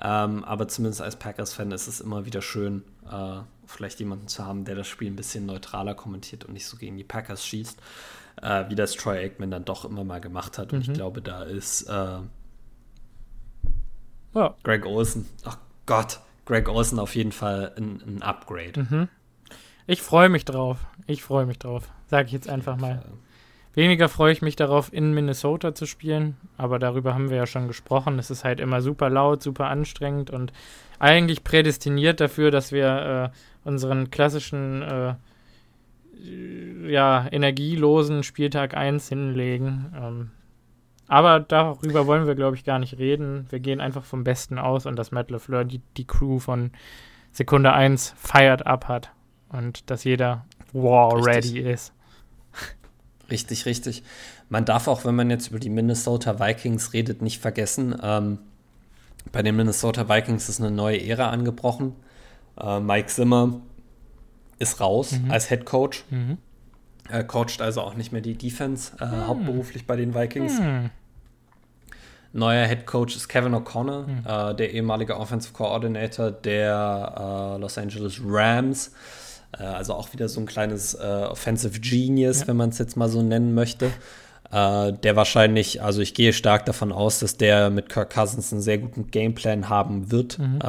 ähm, 0.00 0.44
aber 0.44 0.68
zumindest 0.68 1.00
als 1.00 1.16
Packers-Fan 1.16 1.70
ist 1.72 1.86
es 1.86 2.00
immer 2.00 2.26
wieder 2.26 2.42
schön, 2.42 2.82
äh, 3.10 3.40
vielleicht 3.66 4.00
jemanden 4.00 4.28
zu 4.28 4.46
haben, 4.46 4.64
der 4.64 4.74
das 4.74 4.86
Spiel 4.86 5.10
ein 5.10 5.16
bisschen 5.16 5.46
neutraler 5.46 5.94
kommentiert 5.94 6.44
und 6.44 6.52
nicht 6.52 6.66
so 6.66 6.76
gegen 6.76 6.96
die 6.96 7.04
Packers 7.04 7.46
schießt, 7.46 7.80
äh, 8.42 8.64
wie 8.68 8.74
das 8.74 8.92
Troy 8.92 9.18
Aikman 9.18 9.50
dann 9.50 9.64
doch 9.64 9.84
immer 9.84 10.04
mal 10.04 10.20
gemacht 10.20 10.58
hat. 10.58 10.72
Und 10.72 10.86
mhm. 10.86 10.92
ich 10.92 10.92
glaube, 10.92 11.22
da 11.22 11.44
ist 11.44 11.82
äh, 11.82 12.18
ja. 14.34 14.54
Greg 14.62 14.86
Olsen, 14.86 15.26
ach 15.44 15.58
Gott, 15.86 16.20
Greg 16.44 16.68
Olsen 16.68 16.98
auf 16.98 17.14
jeden 17.14 17.32
Fall 17.32 17.72
ein, 17.76 18.02
ein 18.06 18.22
Upgrade. 18.22 18.86
Mhm. 18.88 19.08
Ich 19.86 20.02
freue 20.02 20.28
mich 20.28 20.44
drauf. 20.44 20.78
Ich 21.06 21.22
freue 21.22 21.46
mich 21.46 21.58
drauf. 21.58 21.90
Sage 22.08 22.26
ich 22.26 22.32
jetzt 22.32 22.48
einfach 22.48 22.76
mal. 22.76 23.04
Weniger 23.74 24.08
freue 24.08 24.32
ich 24.32 24.42
mich 24.42 24.56
darauf, 24.56 24.92
in 24.92 25.12
Minnesota 25.14 25.74
zu 25.74 25.86
spielen, 25.86 26.36
aber 26.56 26.78
darüber 26.78 27.14
haben 27.14 27.30
wir 27.30 27.36
ja 27.36 27.46
schon 27.46 27.66
gesprochen. 27.66 28.18
Es 28.18 28.30
ist 28.30 28.44
halt 28.44 28.60
immer 28.60 28.80
super 28.80 29.10
laut, 29.10 29.42
super 29.42 29.66
anstrengend 29.66 30.30
und 30.30 30.52
eigentlich 30.98 31.42
prädestiniert 31.42 32.20
dafür, 32.20 32.50
dass 32.50 32.70
wir 32.70 33.32
äh, 33.34 33.68
unseren 33.68 34.10
klassischen 34.10 34.82
äh, 34.82 35.14
ja, 36.86 37.26
energielosen 37.30 38.22
Spieltag 38.22 38.76
1 38.76 39.08
hinlegen. 39.08 39.92
Ähm, 39.96 40.30
aber 41.08 41.40
darüber 41.40 42.06
wollen 42.06 42.26
wir, 42.26 42.34
glaube 42.34 42.56
ich, 42.56 42.64
gar 42.64 42.78
nicht 42.78 42.98
reden. 42.98 43.46
Wir 43.50 43.60
gehen 43.60 43.80
einfach 43.80 44.04
vom 44.04 44.24
Besten 44.24 44.58
aus 44.58 44.86
und 44.86 44.96
dass 44.96 45.12
Matt 45.12 45.30
LeFleur 45.30 45.64
die, 45.64 45.82
die 45.96 46.06
Crew 46.06 46.38
von 46.38 46.70
Sekunde 47.32 47.72
1 47.72 48.14
feiert 48.16 48.66
ab 48.66 48.88
hat 48.88 49.10
und 49.48 49.90
dass 49.90 50.04
jeder 50.04 50.46
war 50.72 51.24
ready 51.26 51.60
ist. 51.60 51.93
Richtig, 53.34 53.66
richtig. 53.66 54.04
man 54.48 54.64
darf 54.64 54.86
auch, 54.86 55.04
wenn 55.04 55.16
man 55.16 55.28
jetzt 55.28 55.48
über 55.48 55.58
die 55.58 55.70
Minnesota 55.70 56.38
Vikings 56.38 56.92
redet, 56.92 57.20
nicht 57.20 57.40
vergessen, 57.40 57.96
ähm, 58.00 58.38
bei 59.32 59.42
den 59.42 59.56
Minnesota 59.56 60.08
Vikings 60.08 60.48
ist 60.48 60.60
eine 60.60 60.70
neue 60.70 61.04
Ära 61.04 61.30
angebrochen. 61.30 61.96
Äh, 62.60 62.78
Mike 62.78 63.08
Zimmer 63.08 63.60
ist 64.60 64.80
raus 64.80 65.12
mhm. 65.12 65.32
als 65.32 65.48
Head 65.48 65.64
Coach. 65.64 66.04
Mhm. 66.10 66.38
Er 67.08 67.24
coacht 67.24 67.60
also 67.60 67.80
auch 67.80 67.94
nicht 67.94 68.12
mehr 68.12 68.22
die 68.22 68.38
Defense, 68.38 68.92
äh, 69.00 69.06
mhm. 69.06 69.26
hauptberuflich 69.26 69.86
bei 69.88 69.96
den 69.96 70.14
Vikings. 70.14 70.60
Mhm. 70.60 70.90
Neuer 72.32 72.66
Head 72.66 72.86
Coach 72.86 73.16
ist 73.16 73.28
Kevin 73.28 73.54
O'Connor, 73.54 74.06
mhm. 74.06 74.22
äh, 74.26 74.54
der 74.54 74.72
ehemalige 74.72 75.18
Offensive 75.18 75.52
Coordinator 75.52 76.30
der 76.30 77.56
äh, 77.56 77.60
Los 77.60 77.76
Angeles 77.76 78.20
Rams. 78.24 78.92
Äh, 79.58 79.64
also 79.64 79.94
auch 79.94 80.12
wieder 80.12 80.28
so 80.28 80.40
ein 80.40 80.46
kleines 80.46 80.94
äh, 80.94 81.26
Offensive 81.30 81.80
Genius, 81.80 82.40
ja. 82.40 82.48
wenn 82.48 82.56
man 82.56 82.70
es 82.70 82.78
jetzt 82.78 82.96
mal 82.96 83.08
so 83.08 83.22
nennen 83.22 83.54
möchte. 83.54 83.90
Äh, 84.50 84.92
der 84.92 85.16
wahrscheinlich, 85.16 85.82
also 85.82 86.00
ich 86.00 86.14
gehe 86.14 86.32
stark 86.32 86.66
davon 86.66 86.92
aus, 86.92 87.18
dass 87.18 87.36
der 87.36 87.70
mit 87.70 87.88
Kirk 87.88 88.12
Cousins 88.12 88.52
einen 88.52 88.62
sehr 88.62 88.78
guten 88.78 89.10
Gameplan 89.10 89.68
haben 89.68 90.10
wird. 90.10 90.38
Mhm. 90.38 90.60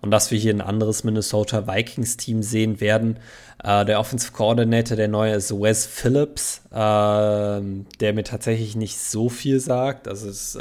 Und 0.00 0.12
dass 0.12 0.30
wir 0.30 0.38
hier 0.38 0.54
ein 0.54 0.60
anderes 0.60 1.02
Minnesota 1.02 1.66
Vikings-Team 1.66 2.44
sehen 2.44 2.80
werden. 2.80 3.18
Der 3.60 3.98
Offensive 3.98 4.30
Coordinator, 4.30 4.96
der 4.96 5.08
neue 5.08 5.34
ist 5.34 5.50
Wes 5.50 5.86
Phillips, 5.86 6.62
der 6.70 7.60
mir 8.00 8.22
tatsächlich 8.22 8.76
nicht 8.76 8.96
so 8.96 9.28
viel 9.28 9.58
sagt. 9.58 10.06
Also 10.06 10.28
es 10.28 10.56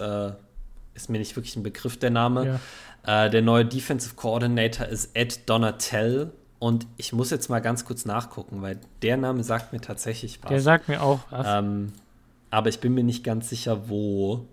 ist 0.96 1.10
mir 1.12 1.20
nicht 1.20 1.36
wirklich 1.36 1.56
ein 1.56 1.62
Begriff, 1.62 2.00
der 2.00 2.10
Name. 2.10 2.60
Ja. 3.06 3.30
Der 3.30 3.44
neue 3.44 3.64
Defensive 3.64 4.16
Coordinator 4.16 4.88
ist 4.88 5.12
Ed 5.14 5.48
Donatell. 5.48 6.32
Und 6.60 6.88
ich 6.98 7.14
muss 7.14 7.30
jetzt 7.30 7.50
mal 7.50 7.60
ganz 7.60 7.86
kurz 7.86 8.06
nachgucken, 8.06 8.62
weil 8.62 8.80
der 9.02 9.18
Name 9.18 9.44
sagt 9.44 9.74
mir 9.74 9.82
tatsächlich 9.82 10.40
was. 10.42 10.50
Der 10.50 10.62
sagt 10.62 10.90
mir 10.90 11.04
auch 11.04 11.20
was. 11.30 11.46
Ähm, 11.48 11.94
aber 12.50 12.70
ich 12.70 12.80
bin 12.80 12.94
mir 12.94 13.04
nicht 13.04 13.24
ganz 13.24 13.50
sicher, 13.50 13.90
wo. 13.90 14.46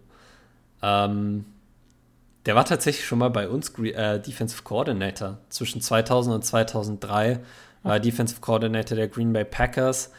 Ähm, 0.82 1.46
der 2.44 2.54
war 2.54 2.66
tatsächlich 2.66 3.06
schon 3.06 3.20
mal 3.20 3.30
bei 3.30 3.48
uns 3.48 3.70
äh, 3.78 4.20
Defensive 4.20 4.62
Coordinator. 4.64 5.38
Zwischen 5.48 5.80
2000 5.80 6.34
und 6.34 6.44
2003 6.44 7.40
war 7.82 7.94
er 7.94 8.00
Defensive 8.00 8.40
Coordinator 8.40 8.96
der 8.96 9.08
Green 9.08 9.32
Bay 9.32 9.46
Packers. 9.46 10.12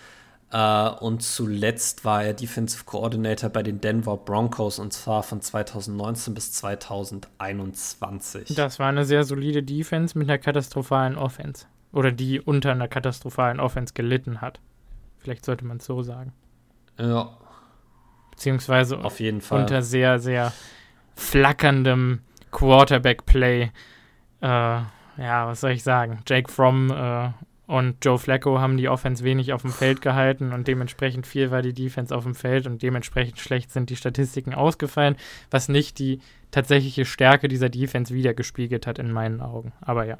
Äh, 0.51 0.89
und 0.89 1.21
zuletzt 1.21 2.03
war 2.03 2.23
er 2.23 2.33
Defensive 2.33 2.85
Coordinator 2.85 3.51
bei 3.51 3.61
den 3.61 3.79
Denver 3.79 4.17
Broncos 4.17 4.79
und 4.79 4.91
zwar 4.91 5.21
von 5.21 5.41
2019 5.41 6.33
bis 6.33 6.51
2021. 6.53 8.55
Das 8.55 8.79
war 8.79 8.87
eine 8.87 9.05
sehr 9.05 9.23
solide 9.23 9.61
Defense 9.61 10.17
mit 10.17 10.29
einer 10.29 10.39
katastrophalen 10.39 11.17
Offense. 11.17 11.67
Oder 11.95 12.11
die 12.11 12.41
unter 12.41 12.71
einer 12.71 12.87
katastrophalen 12.89 13.59
Offense 13.59 13.93
gelitten 13.93 14.41
hat. 14.41 14.59
Vielleicht 15.17 15.45
sollte 15.45 15.65
man 15.65 15.77
es 15.77 15.85
so 15.85 16.03
sagen. 16.03 16.33
Ja. 16.99 17.37
Beziehungsweise 18.31 18.99
Auf 18.99 19.19
jeden 19.21 19.39
Fall. 19.39 19.61
unter 19.61 19.81
sehr, 19.81 20.19
sehr 20.19 20.51
flackerndem 21.15 22.19
Quarterback-Play. 22.51 23.71
Äh, 24.41 24.47
ja, 24.47 25.47
was 25.47 25.61
soll 25.61 25.71
ich 25.71 25.83
sagen? 25.83 26.19
Jake 26.27 26.51
Fromm 26.51 26.91
äh, 26.91 27.29
und 27.65 28.03
Joe 28.03 28.19
Flacco 28.19 28.59
haben 28.59 28.75
die 28.75 28.89
Offense 28.89 29.23
wenig 29.23 29.53
auf 29.53 29.61
dem 29.61 29.71
Feld 29.71 30.01
gehalten 30.01 30.51
und 30.51 30.67
dementsprechend 30.67 31.25
viel 31.25 31.49
war 31.49 31.61
die 31.61 31.73
Defense 31.73 32.15
auf 32.15 32.25
dem 32.25 32.35
Feld 32.35 32.67
und 32.67 32.83
dementsprechend 32.83 33.39
schlecht 33.39 33.71
sind 33.71 33.89
die 33.89 33.95
Statistiken 33.95 34.53
ausgefallen, 34.53 35.15
was 35.49 35.69
nicht 35.69 35.97
die 35.99 36.19
tatsächliche 36.51 37.05
Stärke 37.05 37.47
dieser 37.47 37.69
Defense 37.69 38.13
wiedergespiegelt 38.13 38.85
hat 38.85 38.99
in 38.99 39.13
meinen 39.13 39.39
Augen. 39.39 39.71
Aber 39.79 40.05
ja. 40.05 40.17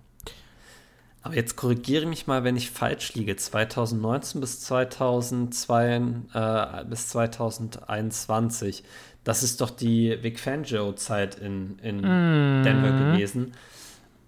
Aber 1.26 1.34
jetzt 1.34 1.56
korrigiere 1.56 2.06
mich 2.06 2.28
mal, 2.28 2.44
wenn 2.44 2.56
ich 2.56 2.70
falsch 2.70 3.16
liege. 3.16 3.36
2019 3.36 4.40
bis 4.40 4.60
2002, 4.60 6.02
äh, 6.36 6.86
bis 6.86 7.08
2021. 7.10 8.84
Das 9.24 9.42
ist 9.42 9.60
doch 9.60 9.72
die 9.72 10.20
Vic 10.22 10.40
Fangio-Zeit 10.40 11.34
in, 11.40 11.80
in 11.80 12.02
mm. 12.02 12.64
Denver 12.64 12.92
gewesen. 12.92 13.54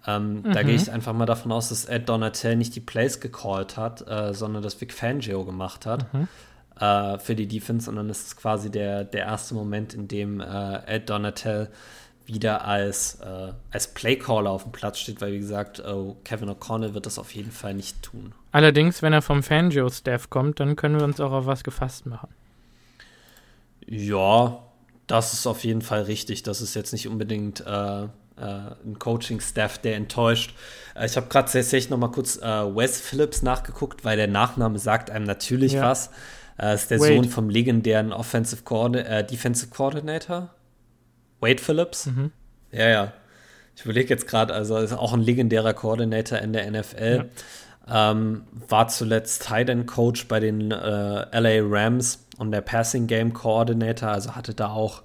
Ähm, 0.08 0.42
mhm. 0.42 0.52
Da 0.52 0.64
gehe 0.64 0.74
ich 0.74 0.90
einfach 0.90 1.12
mal 1.12 1.24
davon 1.24 1.52
aus, 1.52 1.68
dass 1.68 1.84
Ed 1.84 2.08
Donatel 2.08 2.56
nicht 2.56 2.74
die 2.74 2.80
Plays 2.80 3.20
gecallt 3.20 3.76
hat, 3.76 4.04
äh, 4.08 4.34
sondern 4.34 4.64
dass 4.64 4.80
Vic 4.80 4.92
Fangio 4.92 5.44
gemacht 5.44 5.86
hat 5.86 6.12
mhm. 6.12 6.26
äh, 6.80 7.16
für 7.20 7.36
die 7.36 7.46
Defense. 7.46 7.88
Und 7.88 7.94
dann 7.94 8.10
ist 8.10 8.26
es 8.26 8.36
quasi 8.36 8.72
der, 8.72 9.04
der 9.04 9.26
erste 9.26 9.54
Moment, 9.54 9.94
in 9.94 10.08
dem 10.08 10.40
äh, 10.40 10.78
Ed 10.86 11.08
Donatel 11.08 11.70
wieder 12.28 12.64
als, 12.64 13.16
äh, 13.20 13.52
als 13.70 13.88
Playcaller 13.94 14.50
auf 14.50 14.62
dem 14.62 14.72
Platz 14.72 14.98
steht, 14.98 15.20
weil 15.20 15.32
wie 15.32 15.38
gesagt, 15.38 15.80
äh, 15.80 16.14
Kevin 16.24 16.50
O'Connell 16.50 16.94
wird 16.94 17.06
das 17.06 17.18
auf 17.18 17.34
jeden 17.34 17.50
Fall 17.50 17.74
nicht 17.74 18.02
tun. 18.02 18.34
Allerdings, 18.52 19.02
wenn 19.02 19.12
er 19.12 19.22
vom 19.22 19.42
Fangio-Staff 19.42 20.28
kommt, 20.30 20.60
dann 20.60 20.76
können 20.76 20.98
wir 20.98 21.04
uns 21.04 21.20
auch 21.20 21.32
auf 21.32 21.46
was 21.46 21.64
gefasst 21.64 22.06
machen. 22.06 22.28
Ja, 23.86 24.62
das 25.06 25.32
ist 25.32 25.46
auf 25.46 25.64
jeden 25.64 25.80
Fall 25.80 26.02
richtig. 26.02 26.42
Das 26.42 26.60
ist 26.60 26.74
jetzt 26.74 26.92
nicht 26.92 27.08
unbedingt 27.08 27.60
äh, 27.66 28.02
äh 28.04 28.08
ein 28.36 28.98
Coaching-Staff, 28.98 29.78
der 29.78 29.96
enttäuscht. 29.96 30.54
Äh, 30.94 31.06
ich 31.06 31.16
habe 31.16 31.28
gerade 31.28 31.46
tatsächlich 31.46 31.88
noch 31.88 31.98
mal 31.98 32.10
kurz 32.10 32.36
äh, 32.36 32.42
Wes 32.42 33.00
Phillips 33.00 33.42
nachgeguckt, 33.42 34.04
weil 34.04 34.18
der 34.18 34.28
Nachname 34.28 34.78
sagt 34.78 35.10
einem 35.10 35.24
natürlich 35.24 35.72
ja. 35.72 35.82
was. 35.82 36.10
Äh, 36.58 36.74
ist 36.74 36.90
der 36.90 37.00
Wait. 37.00 37.16
Sohn 37.16 37.24
vom 37.24 37.48
legendären 37.48 38.12
Offensive 38.12 38.64
Coordin 38.64 39.26
Defensive 39.26 39.70
Coordinator 39.70 40.50
Wade 41.40 41.62
Phillips. 41.62 42.06
Mhm. 42.06 42.32
Ja, 42.72 42.88
ja. 42.88 43.12
Ich 43.76 43.84
überlege 43.84 44.08
jetzt 44.08 44.26
gerade, 44.26 44.54
also 44.54 44.76
ist 44.78 44.92
auch 44.92 45.12
ein 45.12 45.22
legendärer 45.22 45.72
Coordinator 45.72 46.38
in 46.38 46.52
der 46.52 46.70
NFL. 46.70 47.28
Ja. 47.86 48.10
Ähm, 48.10 48.42
war 48.68 48.88
zuletzt 48.88 49.46
Tight 49.46 49.68
End 49.68 49.86
Coach 49.86 50.26
bei 50.28 50.40
den 50.40 50.72
äh, 50.72 50.74
LA 50.74 51.60
Rams 51.62 52.26
und 52.38 52.50
der 52.50 52.60
Passing 52.60 53.06
Game 53.06 53.32
Coordinator, 53.32 54.10
also 54.10 54.34
hatte 54.34 54.52
da 54.52 54.68
auch 54.68 55.02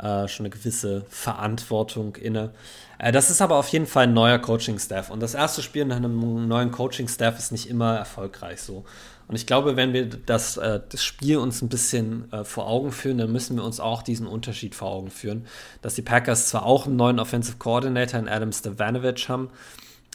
äh, 0.00 0.28
schon 0.28 0.46
eine 0.46 0.50
gewisse 0.50 1.04
Verantwortung 1.08 2.16
inne. 2.16 2.50
Äh, 2.98 3.12
das 3.12 3.30
ist 3.30 3.42
aber 3.42 3.56
auf 3.56 3.68
jeden 3.68 3.86
Fall 3.86 4.04
ein 4.04 4.14
neuer 4.14 4.38
Coaching-Staff. 4.38 5.10
Und 5.10 5.20
das 5.20 5.34
erste 5.34 5.62
Spiel 5.62 5.84
nach 5.84 5.96
einem 5.96 6.48
neuen 6.48 6.70
Coaching-Staff 6.70 7.38
ist 7.38 7.52
nicht 7.52 7.68
immer 7.68 7.96
erfolgreich 7.96 8.60
so. 8.62 8.84
Und 9.30 9.36
ich 9.36 9.46
glaube, 9.46 9.76
wenn 9.76 9.92
wir 9.92 10.06
das, 10.06 10.56
äh, 10.56 10.80
das 10.88 11.04
Spiel 11.04 11.36
uns 11.36 11.62
ein 11.62 11.68
bisschen 11.68 12.32
äh, 12.32 12.42
vor 12.42 12.66
Augen 12.66 12.90
führen, 12.90 13.18
dann 13.18 13.30
müssen 13.30 13.56
wir 13.56 13.62
uns 13.62 13.78
auch 13.78 14.02
diesen 14.02 14.26
Unterschied 14.26 14.74
vor 14.74 14.90
Augen 14.90 15.10
führen, 15.10 15.46
dass 15.82 15.94
die 15.94 16.02
Packers 16.02 16.48
zwar 16.48 16.66
auch 16.66 16.86
einen 16.86 16.96
neuen 16.96 17.20
Offensive 17.20 17.56
Coordinator 17.58 18.18
in 18.18 18.28
Adam 18.28 18.52
Stavanovich 18.52 19.28
haben, 19.28 19.50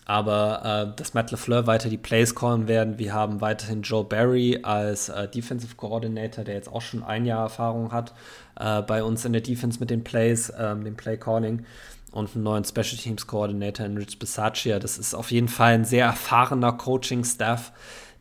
aber 0.06 0.91
äh, 0.94 0.96
dass 0.96 1.13
Matt 1.13 1.32
LeFleur 1.32 1.68
weiter 1.68 1.89
die 1.89 1.98
Plays 1.98 2.36
callen 2.36 2.68
werden. 2.68 3.00
Wir 3.00 3.13
haben 3.13 3.41
weiterhin 3.41 3.82
Joe 3.82 4.04
Barry 4.04 4.60
als 4.62 5.10
äh, 5.10 5.28
Defensive 5.28 5.76
Coordinator, 5.76 6.44
der 6.44 6.54
jetzt 6.54 6.72
auch 6.72 6.82
schon 6.82 7.04
ein 7.04 7.26
Jahr 7.26 7.41
Erfahrung 7.41 7.91
hat 7.91 8.13
äh, 8.60 8.82
bei 8.84 9.04
uns 9.04 9.26
in 9.26 9.34
der 9.34 9.41
Defense 9.41 9.80
mit 9.80 9.89
den 9.89 10.04
Plays, 10.04 10.54
ähm, 10.58 10.84
dem 10.84 10.96
Play 10.96 11.18
Calling 11.18 11.65
und 12.12 12.34
einen 12.36 12.44
neuen 12.44 12.63
Special 12.63 12.98
Teams 12.98 13.28
Coordinator 13.28 13.86
in 13.86 13.98
Rich 13.98 14.20
Bisaccia. 14.20 14.80
Das 14.80 14.98
ist 14.98 15.13
auf 15.13 15.32
jeden 15.32 15.50
Fall 15.50 15.74
ein 15.74 15.86
sehr 15.86 16.06
erfahrener 16.06 16.72
Coaching-Staff, 16.74 17.74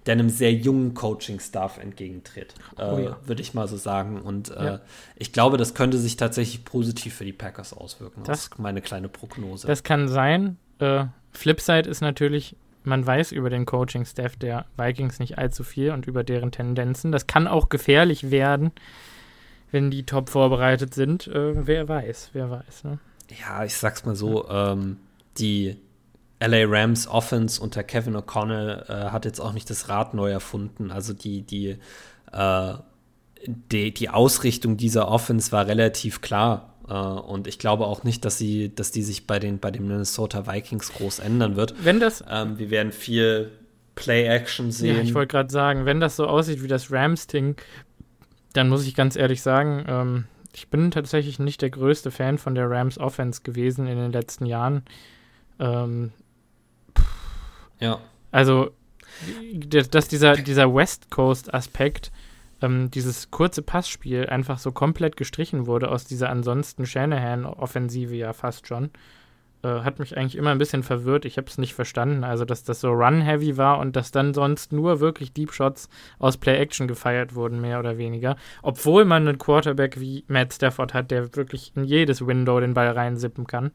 der 0.07 0.13
einem 0.13 0.31
sehr 0.31 0.53
jungen 0.53 0.95
Coaching-Staff 0.95 1.79
entgegentritt, 1.79 2.55
oh, 2.77 2.97
äh, 2.97 3.05
ja. 3.05 3.17
würde 3.25 3.41
ich 3.41 3.55
mal 3.55 3.69
so 3.69 3.77
sagen. 3.77 4.21
Und 4.21 4.51
äh, 4.51 4.65
ja. 4.65 4.81
ich 5.17 5.33
glaube, 5.33 5.59
das 5.59 5.75
könnte 5.75 5.99
sich 5.99 6.17
tatsächlich 6.17 6.65
positiv 6.65 7.15
für 7.15 7.25
die 7.25 7.33
Packers 7.33 7.73
auswirken. 7.73 8.23
Das, 8.25 8.39
das 8.39 8.47
ist 8.49 8.59
meine 8.59 8.81
kleine 8.81 9.09
Prognose. 9.09 9.67
Das 9.67 9.83
kann 9.83 10.09
sein. 10.09 10.57
Äh, 10.81 11.05
Flipside 11.35 11.89
ist 11.89 12.01
natürlich, 12.01 12.57
man 12.85 13.07
weiß 13.07 13.33
über 13.33 13.51
den 13.51 13.67
Coaching-Staff 13.67 14.37
der 14.37 14.67
Vikings 14.77 15.19
nicht 15.19 15.39
allzu 15.39 15.65
viel 15.65 15.91
und 15.91 16.07
über 16.07 16.25
deren 16.25 16.53
Tendenzen. 16.53 17.13
Das 17.13 17.27
kann 17.27 17.47
auch 17.47 17.69
gefährlich 17.69 18.31
werden, 18.31 18.73
wenn 19.71 19.91
die 19.91 20.05
top 20.05 20.31
vorbereitet 20.31 20.95
sind. 20.95 21.27
Äh, 21.27 21.67
wer 21.67 21.89
weiß, 21.89 22.31
wer 22.33 22.51
weiß. 22.51 22.85
Ne? 22.85 22.99
Ja, 23.41 23.65
ich 23.65 23.77
sag's 23.77 24.05
mal 24.05 24.17
so, 24.17 24.49
ähm, 24.49 24.99
die 25.39 25.77
LA 26.41 26.65
Rams 26.67 27.09
Offense 27.09 27.61
unter 27.61 27.83
Kevin 27.83 28.17
O'Connell 28.17 28.89
äh, 28.89 29.11
hat 29.11 29.25
jetzt 29.25 29.41
auch 29.41 29.53
nicht 29.53 29.69
das 29.71 29.89
Rad 29.89 30.15
neu 30.15 30.31
erfunden. 30.31 30.91
Also 30.91 31.13
die, 31.15 31.43
die, 31.43 31.79
äh, 32.33 32.75
die, 33.47 33.95
die 33.95 34.11
Ausrichtung 34.11 34.77
dieser 34.77 35.09
Offense 35.09 35.53
war 35.53 35.67
relativ 35.67 36.21
klar. 36.21 36.74
Uh, 36.87 37.19
und 37.19 37.47
ich 37.47 37.59
glaube 37.59 37.87
auch 37.87 38.05
nicht, 38.05 38.27
dass 38.27 38.37
sie, 38.37 38.75
dass 38.75 38.91
die 38.91 39.03
sich 39.03 39.27
bei 39.27 39.39
den, 39.39 39.59
bei 39.59 39.71
den 39.71 39.87
Minnesota 39.87 40.47
Vikings 40.47 40.93
groß 40.93 41.21
ändern 41.21 41.57
wird. 41.57 41.75
Wenn 41.83 41.99
das. 41.99 42.23
Ähm, 42.29 42.59
wir 42.59 42.69
werden 42.71 42.93
viel 42.93 43.51
Play-Action 43.95 44.71
sehen. 44.71 44.97
Ja, 44.97 45.03
ich 45.03 45.15
wollte 45.15 45.33
gerade 45.33 45.51
sagen, 45.51 45.87
wenn 45.87 46.01
das 46.01 46.17
so 46.17 46.27
aussieht 46.27 46.63
wie 46.63 46.69
das 46.69 46.93
Rams-Ding, 46.93 47.57
dann 48.53 48.69
muss 48.69 48.87
ich 48.87 48.95
ganz 48.95 49.17
ehrlich 49.17 49.41
sagen, 49.41 49.85
ähm, 49.89 50.25
ich 50.53 50.69
bin 50.69 50.91
tatsächlich 50.91 51.39
nicht 51.39 51.63
der 51.63 51.71
größte 51.71 52.11
Fan 52.11 52.39
von 52.39 52.55
der 52.55 52.71
Rams 52.71 52.99
Offense 52.99 53.41
gewesen 53.43 53.87
in 53.87 53.97
den 53.97 54.13
letzten 54.13 54.47
Jahren. 54.47 54.83
Ähm, 55.59 56.13
ja. 57.81 57.99
Also, 58.31 58.71
dass 59.69 60.09
dieser, 60.09 60.37
dieser 60.37 60.73
West 60.75 61.11
Coast-Aspekt, 61.11 62.13
ähm, 62.63 62.91
dieses 62.91 63.31
kurze 63.31 63.63
Passspiel 63.63 64.27
einfach 64.27 64.59
so 64.59 64.73
komplett 64.73 65.17
gestrichen 65.17 65.67
wurde 65.67 65.91
aus 65.91 66.05
dieser 66.05 66.31
ansonsten 66.31 66.87
Shanahan-Offensive 66.87 68.15
ja 68.15 68.33
fast 68.33 68.67
schon. 68.67 68.91
äh, 69.65 69.83
hat 69.83 69.99
mich 69.99 70.17
eigentlich 70.17 70.37
immer 70.37 70.51
ein 70.51 70.59
bisschen 70.59 70.83
verwirrt. 70.83 71.25
Ich 71.25 71.37
habe 71.39 71.49
es 71.49 71.59
nicht 71.59 71.75
verstanden. 71.75 72.23
Also, 72.23 72.45
dass 72.45 72.65
das 72.65 72.81
so 72.81 72.91
run-heavy 72.91 73.57
war 73.57 73.79
und 73.79 73.97
dass 73.97 74.11
dann 74.11 74.35
sonst 74.35 74.73
nur 74.73 75.01
wirklich 75.01 75.33
Deep 75.33 75.53
Shots 75.53 75.89
aus 76.19 76.37
Play-Action 76.37 76.87
gefeiert 76.87 77.35
wurden, 77.35 77.61
mehr 77.61 77.79
oder 77.81 77.99
weniger. 77.99 78.37
Obwohl 78.63 79.05
man 79.05 79.27
einen 79.27 79.39
Quarterback 79.39 79.99
wie 79.99 80.25
Matt 80.29 80.53
Stafford 80.53 80.95
hat, 80.95 81.11
der 81.11 81.35
wirklich 81.35 81.73
in 81.75 81.85
jedes 81.85 82.27
Window 82.27 82.61
den 82.61 82.75
Ball 82.75 82.91
reinsippen 82.91 83.47
kann. 83.47 83.73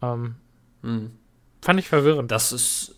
Ähm, 0.00 0.36
hm. 0.82 1.12
Fand 1.60 1.78
ich 1.78 1.88
verwirrend. 1.88 2.32
Das 2.32 2.52
ist, 2.52 2.96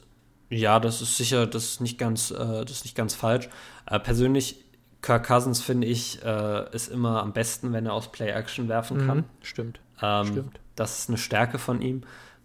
ja, 0.48 0.80
das 0.80 1.02
ist 1.02 1.16
sicher, 1.16 1.46
das 1.46 1.64
ist 1.64 1.80
nicht 1.80 1.98
ganz, 1.98 2.30
äh, 2.30 2.64
das 2.64 2.70
ist 2.70 2.84
nicht 2.84 2.96
ganz 2.96 3.14
falsch. 3.14 3.48
Äh, 3.86 3.98
persönlich 3.98 4.63
Kirk 5.04 5.26
Cousins, 5.26 5.60
finde 5.60 5.86
ich, 5.86 6.24
äh, 6.24 6.74
ist 6.74 6.88
immer 6.88 7.22
am 7.22 7.34
besten, 7.34 7.74
wenn 7.74 7.84
er 7.84 7.92
aus 7.92 8.10
Play-Action 8.10 8.68
werfen 8.68 9.06
kann. 9.06 9.18
Mhm, 9.18 9.24
stimmt. 9.42 9.80
Ähm, 10.00 10.26
stimmt. 10.26 10.60
Das 10.76 10.98
ist 10.98 11.10
eine 11.10 11.18
Stärke 11.18 11.58
von 11.58 11.82
ihm. 11.82 12.04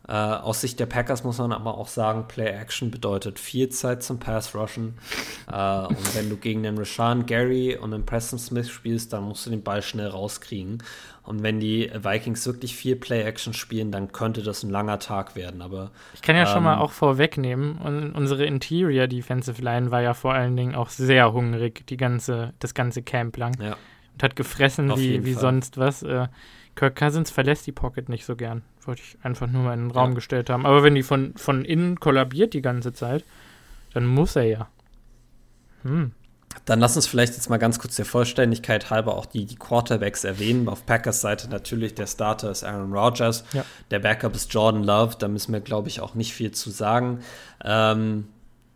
Äh, 0.10 0.14
aus 0.14 0.62
Sicht 0.62 0.80
der 0.80 0.88
Packers 0.88 1.24
muss 1.24 1.38
man 1.38 1.52
aber 1.52 1.78
auch 1.78 1.88
sagen, 1.88 2.28
Play-Action 2.28 2.90
bedeutet 2.90 3.38
viel 3.38 3.70
Zeit 3.70 4.02
zum 4.02 4.20
Pass-Rushen. 4.20 4.98
äh, 5.52 5.86
und 5.86 6.16
wenn 6.16 6.32
du 6.32 6.38
gegen 6.38 6.64
den 6.64 6.80
Rashan 6.80 7.28
Gary 7.28 7.78
und 7.78 7.92
den 7.92 8.08
Preston 8.08 8.40
Smith 8.40 8.72
spielst, 8.72 9.14
dann 9.14 9.26
musst 9.26 9.46
du 9.46 9.52
den 9.52 9.62
Ball 9.62 9.84
schnell 9.84 10.08
rauskriegen. 10.08 10.82
Und 11.22 11.44
wenn 11.44 11.60
die 11.60 11.92
Vikings 11.94 12.44
wirklich 12.48 12.76
viel 12.76 12.96
Play-Action 12.96 13.54
spielen, 13.54 13.92
dann 13.92 14.12
könnte 14.12 14.42
das 14.42 14.64
ein 14.64 14.72
langer 14.72 14.98
Tag 14.98 15.36
werden. 15.36 15.62
Aber 15.62 15.92
ich 16.16 16.24
kann 16.24 16.36
ja 16.36 16.42
ähm, 16.42 16.48
schon 16.48 16.64
mal 16.64 16.74
ähm, 16.74 16.80
auch 16.80 16.92
vorwegnehmen, 16.92 17.78
und 17.78 18.14
unsere 18.14 18.46
Interior 18.46 19.06
Defensive 19.06 19.62
Line 19.62 19.92
war 19.92 20.02
ja 20.02 20.16
vor 20.16 20.34
allen 20.34 20.56
Dingen 20.56 20.74
auch 20.74 20.90
sehr 20.90 21.34
hungrig, 21.34 21.86
die 21.86 21.98
ganze, 21.98 22.54
das 22.58 22.74
ganze 22.74 23.04
Camp 23.04 23.38
lang. 23.38 23.62
Ja. 23.62 23.78
Und 24.14 24.24
hat 24.24 24.36
gefressen 24.36 24.90
wie, 24.98 25.24
wie 25.24 25.34
sonst 25.34 25.78
was. 25.78 26.02
Äh, 26.02 26.30
Kirk 26.80 26.96
Cousins 26.96 27.30
verlässt 27.30 27.68
die 27.68 27.74
Pocket 27.74 28.08
nicht 28.08 28.26
so 28.26 28.38
gern. 28.38 28.62
Wollte 28.86 29.02
ich 29.02 29.18
einfach 29.22 29.48
nur 29.48 29.64
mal 29.64 29.74
in 29.74 29.90
den 29.90 29.92
Raum 29.92 30.12
ja. 30.12 30.16
gestellt 30.16 30.50
haben. 30.50 30.66
Aber 30.66 30.82
wenn 30.82 30.96
die 30.96 31.04
von, 31.04 31.34
von 31.36 31.66
innen 31.66 32.00
kollabiert 32.00 32.54
die 32.54 32.62
ganze 32.62 32.94
Zeit, 32.94 33.26
dann 33.94 34.06
muss 34.06 34.38
er 34.38 34.44
ja. 34.44 34.70
Hm. 35.84 36.14
Dann 36.64 36.80
lass 36.80 36.96
uns 36.96 37.06
vielleicht 37.06 37.34
jetzt 37.34 37.50
mal 37.50 37.58
ganz 37.58 37.80
kurz 37.80 37.98
der 37.98 38.06
Vollständigkeit 38.06 38.92
halber 38.92 39.18
auch 39.18 39.26
die, 39.26 39.44
die 39.46 39.58
Quarterbacks 39.58 40.24
erwähnen. 40.24 40.70
Auf 40.70 40.86
Packers 40.86 41.20
Seite 41.20 41.50
natürlich 41.50 41.96
der 41.96 42.08
Starter 42.08 42.50
ist 42.50 42.64
Aaron 42.64 42.94
Rodgers, 42.94 43.44
ja. 43.52 43.66
der 43.92 44.00
Backup 44.00 44.34
ist 44.34 44.54
Jordan 44.54 44.86
Love, 44.86 45.16
da 45.20 45.28
müssen 45.28 45.52
wir, 45.52 45.60
glaube 45.60 45.90
ich, 45.90 46.00
auch 46.00 46.16
nicht 46.16 46.34
viel 46.34 46.52
zu 46.52 46.70
sagen. 46.70 47.20
Ähm, 47.62 48.30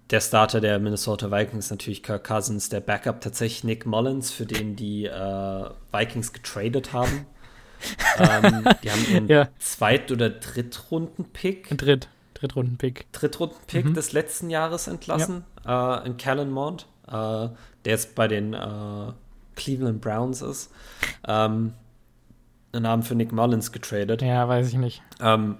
der 0.10 0.20
Starter 0.20 0.60
der 0.60 0.78
Minnesota 0.80 1.32
Vikings 1.32 1.72
natürlich 1.72 2.04
Kirk 2.04 2.26
Cousins, 2.26 2.68
der 2.68 2.82
Backup 2.82 3.22
tatsächlich 3.22 3.64
Nick 3.64 3.86
Mullins, 3.86 4.30
für 4.34 4.46
den 4.46 4.76
die 4.76 5.06
äh, 5.06 5.70
Vikings 5.94 6.34
getradet 6.34 6.92
haben 6.92 7.28
ähm, 8.18 8.64
die 8.84 8.92
haben 8.92 9.06
ihren 9.12 9.28
ja. 9.30 9.50
Zweit- 9.60 10.12
oder 10.12 10.30
Drittrunden-Pick. 10.30 11.78
Dritt, 11.78 12.10
Drittrunden-Pick. 12.34 13.12
Drittrunden-Pick 13.12 13.86
mhm. 13.86 13.94
des 13.94 14.14
letzten 14.14 14.50
Jahres 14.50 14.88
entlassen, 14.88 15.44
ja. 15.66 16.00
äh, 16.00 16.08
in 16.08 16.18
Callan 16.18 16.52
Mond, 16.52 16.88
äh, 17.08 17.12
der 17.12 17.56
jetzt 17.86 18.16
bei 18.16 18.28
den 18.28 18.54
äh, 18.54 19.12
Cleveland 19.56 20.02
Browns 20.02 20.42
ist. 20.42 20.72
Ähm, 21.28 21.74
einen 22.72 22.84
Namen 22.84 23.04
für 23.04 23.16
Nick 23.16 23.32
Mullins 23.32 23.72
getradet. 23.72 24.22
Ja, 24.22 24.48
weiß 24.48 24.70
ich 24.70 24.78
nicht. 24.78 25.04
Ähm, 25.22 25.58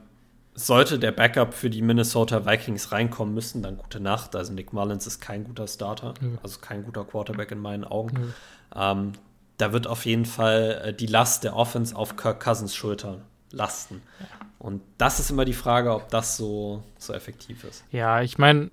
sollte 0.56 1.00
der 1.00 1.12
Backup 1.12 1.54
für 1.54 1.70
die 1.70 1.82
Minnesota 1.82 2.46
Vikings 2.46 2.92
reinkommen 2.92 3.34
müssen, 3.34 3.64
dann 3.64 3.78
gute 3.78 4.00
Nacht. 4.00 4.36
Also 4.36 4.54
Nick 4.54 4.74
Mullins 4.74 5.08
ist 5.08 5.20
kein 5.20 5.44
guter 5.44 5.68
Starter, 5.68 6.14
mhm. 6.22 6.40
also 6.44 6.60
kein 6.60 6.84
guter 6.84 7.06
Quarterback 7.06 7.52
in 7.52 7.60
meinen 7.60 7.84
Augen. 7.84 8.18
Mhm. 8.18 8.34
Ähm, 8.76 9.12
da 9.64 9.72
wird 9.72 9.88
auf 9.88 10.06
jeden 10.06 10.26
Fall 10.26 10.82
äh, 10.84 10.94
die 10.94 11.06
Last 11.06 11.46
der 11.46 11.56
Offense 11.56 11.96
auf 11.96 12.18
Kirk 12.18 12.44
Cousins 12.44 12.76
Schultern 12.76 13.22
lasten. 13.52 14.02
Und 14.60 14.82
das 14.98 15.22
ist 15.22 15.30
immer 15.30 15.46
die 15.46 15.54
Frage, 15.54 15.94
ob 15.94 16.10
das 16.10 16.36
so, 16.36 16.84
so 16.98 17.14
effektiv 17.14 17.64
ist. 17.64 17.86
Ja, 17.90 18.22
ich 18.22 18.38
meine, 18.38 18.72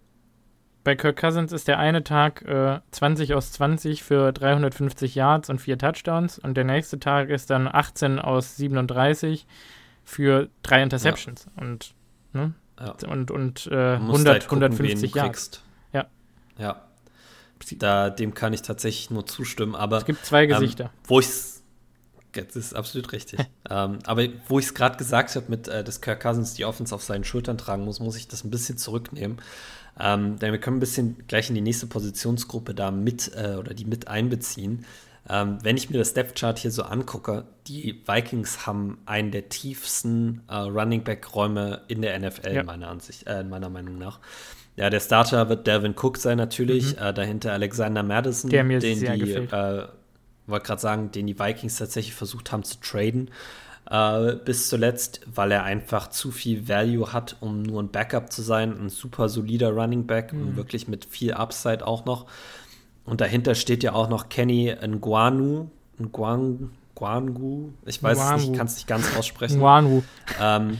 bei 0.82 0.97
Kirk 0.97 1.16
Cousins 1.16 1.53
ist 1.53 1.68
der 1.68 1.78
eine 1.78 2.03
Tag 2.03 2.43
äh, 2.43 2.80
20 2.91 3.34
aus 3.34 3.53
20 3.53 4.03
für 4.03 4.32
350 4.32 5.14
Yards 5.14 5.49
und 5.49 5.61
vier 5.61 5.78
Touchdowns 5.78 6.41
und 6.41 6.57
der 6.57 6.64
nächste 6.64 6.99
Tag 6.99 7.28
ist 7.28 7.51
dann 7.51 7.68
18 7.68 8.18
aus 8.18 8.57
37 8.57 9.47
für 10.03 10.49
drei 10.64 10.82
Interceptions 10.82 11.47
ja. 11.55 11.62
und, 11.62 11.95
ne? 12.32 12.55
ja. 12.80 12.95
und, 13.09 13.30
und 13.30 13.68
äh, 13.70 13.95
100, 13.95 14.32
halt 14.32 14.49
gucken, 14.49 14.64
150 14.64 15.14
Yards. 15.14 15.62
Ja. 15.93 16.07
Ja. 16.59 16.82
Da, 17.79 18.11
dem 18.11 18.35
kann 18.35 18.53
ich 18.53 18.63
tatsächlich 18.63 19.11
nur 19.11 19.27
zustimmen. 19.27 19.75
Aber, 19.75 19.99
es 19.99 20.05
gibt 20.05 20.25
zwei 20.25 20.45
ähm, 20.45 20.51
Gesichter. 20.51 20.85
Ähm, 20.85 20.91
wo 21.07 21.21
ich 21.21 21.27
das 22.33 22.55
ist 22.55 22.75
absolut 22.75 23.13
richtig. 23.13 23.41
ähm, 23.71 23.99
aber 24.05 24.29
wo 24.49 24.59
ich 24.59 24.67
es 24.67 24.75
gerade 24.75 24.97
gesagt 24.97 25.35
habe, 25.35 25.47
mit 25.49 25.69
äh, 25.69 25.83
dass 25.83 26.01
Kirk 26.01 26.21
Cousins 26.21 26.55
die 26.55 26.65
Offense 26.65 26.95
auf 26.95 27.03
seinen 27.03 27.25
Schultern 27.25 27.59
tragen 27.59 27.85
muss, 27.85 28.01
muss 28.01 28.17
ich 28.17 28.29
das 28.29 28.45
ein 28.45 28.51
bisschen 28.51 28.79
zurücknehmen. 28.79 29.39
Ähm, 29.99 30.39
denn 30.39 30.53
wir 30.53 30.61
können 30.61 30.77
ein 30.77 30.81
bisschen 30.81 31.17
gleich 31.27 31.49
in 31.49 31.55
die 31.55 31.61
nächste 31.61 31.87
Positionsgruppe 31.87 32.75
da 32.75 32.91
mit 32.91 33.33
äh, 33.35 33.57
oder 33.57 33.75
die 33.75 33.85
mit 33.85 34.09
einbeziehen. 34.09 34.87
Ähm, 35.29 35.59
wenn 35.63 35.77
ich 35.77 35.91
mir 35.91 35.99
das 35.99 36.15
Depth 36.15 36.39
Chart 36.39 36.59
hier 36.59 36.71
so 36.71 36.83
angucke, 36.83 37.45
die 37.67 38.03
Vikings 38.07 38.67
haben 38.67 38.99
einen 39.05 39.31
der 39.31 39.49
tiefsten 39.49 40.43
äh, 40.49 40.55
Running 40.55 41.05
Back 41.05 41.35
Räume 41.35 41.83
in 41.89 42.03
der 42.03 42.19
NFL 42.19 42.55
ja. 42.55 42.63
meiner 42.63 42.89
Ansicht, 42.89 43.27
äh, 43.27 43.45
meiner 43.45 43.69
Meinung 43.69 43.99
nach. 43.99 44.21
Ja, 44.77 44.89
der 44.89 45.01
Starter 45.01 45.49
wird 45.49 45.66
Devin 45.66 45.95
Cook 45.95 46.16
sein 46.16 46.39
natürlich. 46.39 46.97
Mhm. 46.97 47.03
Äh, 47.03 47.14
dahinter 47.14 47.53
Alexander 47.53 48.03
Madison, 48.03 48.51
der 48.51 48.64
mir 48.64 48.79
den 48.79 48.99
sehr 48.99 49.14
die, 49.14 49.33
äh, 49.33 49.87
wollte 50.47 50.66
gerade 50.66 50.81
sagen, 50.81 51.11
den 51.12 51.27
die 51.27 51.39
Vikings 51.39 51.77
tatsächlich 51.77 52.14
versucht 52.14 52.53
haben 52.53 52.62
zu 52.62 52.79
traden. 52.81 53.31
Äh, 53.91 54.37
bis 54.37 54.68
zuletzt, 54.68 55.21
weil 55.27 55.51
er 55.51 55.64
einfach 55.64 56.09
zu 56.09 56.31
viel 56.31 56.68
Value 56.68 57.12
hat, 57.12 57.37
um 57.41 57.62
nur 57.62 57.83
ein 57.83 57.91
Backup 57.91 58.33
zu 58.33 58.43
sein. 58.43 58.79
Ein 58.79 58.89
super 58.89 59.29
solider 59.29 59.71
Running 59.71 60.07
Back 60.07 60.33
mhm. 60.33 60.43
und 60.43 60.57
wirklich 60.57 60.87
mit 60.87 61.05
viel 61.05 61.35
Upside 61.35 61.87
auch 61.87 62.05
noch. 62.05 62.27
Und 63.05 63.21
dahinter 63.21 63.55
steht 63.55 63.83
ja 63.83 63.93
auch 63.93 64.09
noch 64.09 64.29
Kenny 64.29 64.75
Nguanu. 64.87 65.68
Nguang, 66.01 66.71
Nguangu. 66.97 67.71
Ich 67.85 68.03
weiß 68.03 68.16
Nguangu. 68.16 68.37
es 68.37 68.47
nicht, 68.47 68.57
kann 68.57 68.66
es 68.66 68.75
nicht 68.77 68.87
ganz 68.87 69.16
aussprechen. 69.16 69.59
Nguangu. 69.59 70.03
Ähm, 70.41 70.79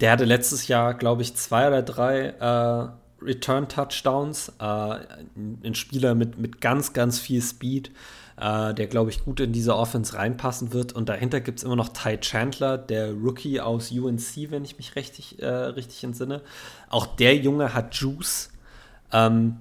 der 0.00 0.12
hatte 0.12 0.24
letztes 0.24 0.68
Jahr, 0.68 0.94
glaube 0.94 1.22
ich, 1.22 1.34
zwei 1.36 1.68
oder 1.68 1.82
drei 1.82 2.28
äh, 2.28 2.88
Return-Touchdowns. 3.22 4.52
Äh, 4.58 4.62
ein 4.64 5.74
Spieler 5.74 6.14
mit, 6.14 6.38
mit 6.38 6.60
ganz, 6.60 6.92
ganz 6.92 7.18
viel 7.18 7.42
Speed, 7.42 7.90
äh, 8.38 8.72
der, 8.72 8.86
glaube 8.86 9.10
ich, 9.10 9.24
gut 9.24 9.40
in 9.40 9.52
diese 9.52 9.76
Offense 9.76 10.14
reinpassen 10.14 10.72
wird. 10.72 10.94
Und 10.94 11.08
dahinter 11.08 11.40
gibt 11.40 11.58
es 11.58 11.64
immer 11.64 11.76
noch 11.76 11.90
Ty 11.90 12.18
Chandler, 12.18 12.78
der 12.78 13.12
Rookie 13.12 13.60
aus 13.60 13.90
UNC, 13.90 14.50
wenn 14.50 14.64
ich 14.64 14.78
mich 14.78 14.96
richtig, 14.96 15.40
äh, 15.42 15.46
richtig 15.46 16.02
entsinne. 16.02 16.40
Auch 16.88 17.06
der 17.06 17.36
Junge 17.36 17.74
hat 17.74 17.94
Juice. 17.94 18.50
Ähm, 19.12 19.56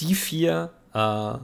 die 0.00 0.14
vier, 0.14 0.70
äh, 0.92 1.38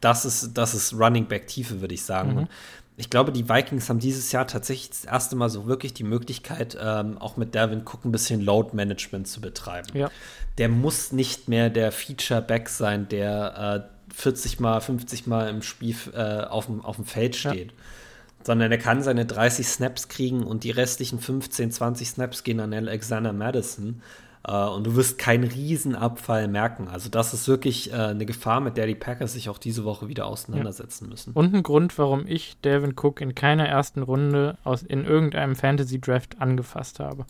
das, 0.00 0.24
ist, 0.24 0.54
das 0.54 0.74
ist 0.74 0.94
Running 0.94 1.26
Back 1.26 1.48
Tiefe, 1.48 1.82
würde 1.82 1.94
ich 1.94 2.04
sagen. 2.04 2.34
Mhm 2.34 2.48
ich 2.96 3.10
glaube, 3.10 3.32
die 3.32 3.48
Vikings 3.48 3.88
haben 3.88 3.98
dieses 3.98 4.30
Jahr 4.30 4.46
tatsächlich 4.46 4.90
das 4.90 5.04
erste 5.04 5.34
Mal 5.34 5.50
so 5.50 5.66
wirklich 5.66 5.94
die 5.94 6.04
Möglichkeit, 6.04 6.78
ähm, 6.80 7.18
auch 7.18 7.36
mit 7.36 7.54
Devin 7.54 7.80
Cook 7.80 8.04
ein 8.04 8.12
bisschen 8.12 8.40
Load 8.40 8.70
Management 8.72 9.26
zu 9.26 9.40
betreiben. 9.40 9.88
Ja. 9.94 10.10
Der 10.58 10.68
muss 10.68 11.10
nicht 11.10 11.48
mehr 11.48 11.70
der 11.70 11.90
Feature-Back 11.90 12.68
sein, 12.68 13.08
der 13.08 13.88
äh, 14.10 14.14
40 14.14 14.60
mal, 14.60 14.80
50 14.80 15.26
mal 15.26 15.48
im 15.48 15.62
Spiel 15.62 15.96
äh, 16.14 16.42
auf, 16.42 16.66
dem, 16.66 16.84
auf 16.84 16.96
dem 16.96 17.04
Feld 17.04 17.34
steht. 17.34 17.72
Ja. 17.72 17.76
Sondern 18.44 18.70
er 18.70 18.78
kann 18.78 19.02
seine 19.02 19.26
30 19.26 19.66
Snaps 19.66 20.08
kriegen 20.08 20.44
und 20.44 20.62
die 20.62 20.70
restlichen 20.70 21.18
15, 21.18 21.72
20 21.72 22.08
Snaps 22.08 22.44
gehen 22.44 22.60
an 22.60 22.72
Alexander 22.72 23.32
Madison. 23.32 24.02
Uh, 24.46 24.74
und 24.74 24.86
du 24.86 24.94
wirst 24.94 25.16
keinen 25.16 25.44
Riesenabfall 25.44 26.48
merken. 26.48 26.88
Also 26.88 27.08
das 27.08 27.32
ist 27.32 27.48
wirklich 27.48 27.92
uh, 27.92 27.96
eine 27.96 28.26
Gefahr, 28.26 28.60
mit 28.60 28.76
der 28.76 28.86
die 28.86 28.94
Packers 28.94 29.32
sich 29.32 29.48
auch 29.48 29.56
diese 29.56 29.84
Woche 29.84 30.08
wieder 30.08 30.26
auseinandersetzen 30.26 31.06
ja. 31.06 31.10
müssen. 31.10 31.32
Und 31.32 31.54
ein 31.54 31.62
Grund, 31.62 31.96
warum 31.96 32.26
ich 32.26 32.60
Devin 32.60 32.92
Cook 32.94 33.22
in 33.22 33.34
keiner 33.34 33.66
ersten 33.66 34.02
Runde 34.02 34.58
aus, 34.62 34.82
in 34.82 35.06
irgendeinem 35.06 35.56
Fantasy-Draft 35.56 36.42
angefasst 36.42 37.00
habe. 37.00 37.24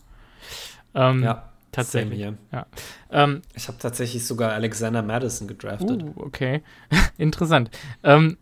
Ähm, 0.93 1.23
ja, 1.23 1.49
tatsächlich. 1.71 2.19
Ja. 2.19 2.65
Ähm, 3.09 3.43
ich 3.53 3.69
habe 3.69 3.77
tatsächlich 3.77 4.27
sogar 4.27 4.51
Alexander 4.51 5.01
Madison 5.01 5.47
gedraftet. 5.47 6.03
Uh, 6.03 6.13
okay, 6.17 6.63
interessant. 7.17 7.69
Ähm, 8.03 8.37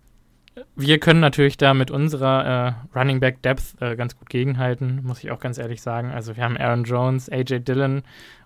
wir 0.75 0.99
können 0.99 1.19
natürlich 1.19 1.57
da 1.57 1.73
mit 1.73 1.91
unserer 1.91 2.75
äh, 2.93 2.97
Running 2.97 3.19
Back 3.19 3.41
Depth 3.41 3.75
äh, 3.81 3.95
ganz 3.95 4.17
gut 4.17 4.29
gegenhalten, 4.29 5.01
muss 5.03 5.23
ich 5.23 5.31
auch 5.31 5.39
ganz 5.39 5.57
ehrlich 5.57 5.81
sagen. 5.81 6.11
Also 6.11 6.35
wir 6.35 6.43
haben 6.43 6.57
Aaron 6.57 6.83
Jones, 6.83 7.29
AJ 7.29 7.59
Dillon 7.59 8.03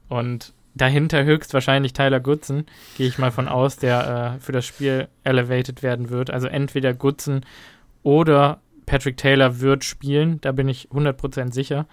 und 0.09 0.53
dahinter 0.75 1.23
höchstwahrscheinlich 1.23 1.93
Tyler 1.93 2.19
Goodson, 2.19 2.65
gehe 2.97 3.07
ich 3.07 3.17
mal 3.17 3.31
von 3.31 3.47
aus, 3.47 3.77
der 3.77 4.35
äh, 4.37 4.39
für 4.39 4.51
das 4.51 4.65
Spiel 4.65 5.07
elevated 5.23 5.83
werden 5.83 6.09
wird. 6.09 6.29
Also 6.29 6.47
entweder 6.47 6.93
Goodson 6.93 7.41
oder 8.03 8.61
Patrick 8.85 9.17
Taylor 9.17 9.59
wird 9.59 9.83
spielen, 9.83 10.39
da 10.41 10.51
bin 10.51 10.69
ich 10.69 10.89
100% 10.89 11.53
sicher. 11.53 11.87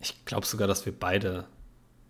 Ich 0.00 0.24
glaube 0.24 0.46
sogar, 0.46 0.68
dass 0.68 0.84
wir 0.86 0.92
beide 0.92 1.46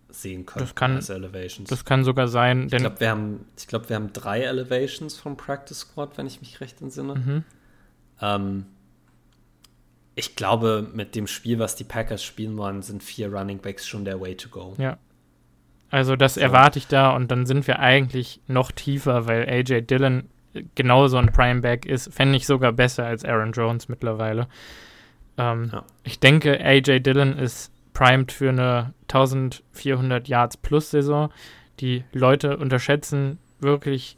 sehen 0.09 0.45
können 0.45 0.65
das 0.65 0.75
kann, 0.75 0.95
als 0.95 1.09
Elevations. 1.09 1.69
Das 1.69 1.85
kann 1.85 2.03
sogar 2.03 2.27
sein. 2.27 2.67
ich 2.71 2.77
glaube, 2.77 2.99
wir, 2.99 3.09
haben, 3.09 3.45
glaub, 3.67 3.89
wir 3.89 3.95
haben 3.95 4.13
drei 4.13 4.41
Elevations 4.41 5.17
vom 5.17 5.37
Practice 5.37 5.79
Squad, 5.79 6.17
wenn 6.17 6.27
ich 6.27 6.39
mich 6.41 6.61
recht 6.61 6.81
entsinne. 6.81 7.15
Mhm. 7.15 7.43
Ähm, 8.21 8.65
ich 10.15 10.35
glaube, 10.35 10.87
mit 10.93 11.15
dem 11.15 11.25
Spiel, 11.25 11.57
was 11.57 11.75
die 11.75 11.83
Packers 11.83 12.23
spielen 12.23 12.55
wollen, 12.57 12.83
sind 12.83 13.01
vier 13.01 13.33
Running 13.33 13.59
Backs 13.59 13.87
schon 13.87 14.05
der 14.05 14.21
Way 14.21 14.37
to 14.37 14.49
go. 14.49 14.75
Ja. 14.77 14.97
Also 15.93 16.15
das 16.15 16.37
erwarte 16.37 16.79
ich 16.79 16.87
da 16.87 17.11
und 17.11 17.29
dann 17.29 17.45
sind 17.45 17.67
wir 17.67 17.77
eigentlich 17.77 18.41
noch 18.47 18.71
tiefer, 18.71 19.27
weil 19.27 19.47
AJ 19.47 19.81
Dillon 19.81 20.27
genauso 20.73 21.17
ein 21.17 21.31
Prime 21.31 21.61
Back 21.61 21.85
ist, 21.85 22.11
fände 22.11 22.35
ich 22.35 22.47
sogar 22.47 22.71
besser 22.71 23.05
als 23.05 23.23
Aaron 23.23 23.51
Jones 23.51 23.89
mittlerweile. 23.89 24.47
Ähm, 25.37 25.69
ja. 25.71 25.83
Ich 26.01 26.19
denke, 26.19 26.59
AJ 26.59 27.01
Dillon 27.01 27.37
ist 27.37 27.71
primed 27.93 28.31
für 28.31 28.49
eine 28.49 28.95
1400 29.03 30.27
Yards 30.27 30.57
plus 30.57 30.89
Saison. 30.89 31.29
Die 31.79 32.03
Leute 32.11 32.57
unterschätzen 32.57 33.37
wirklich 33.59 34.17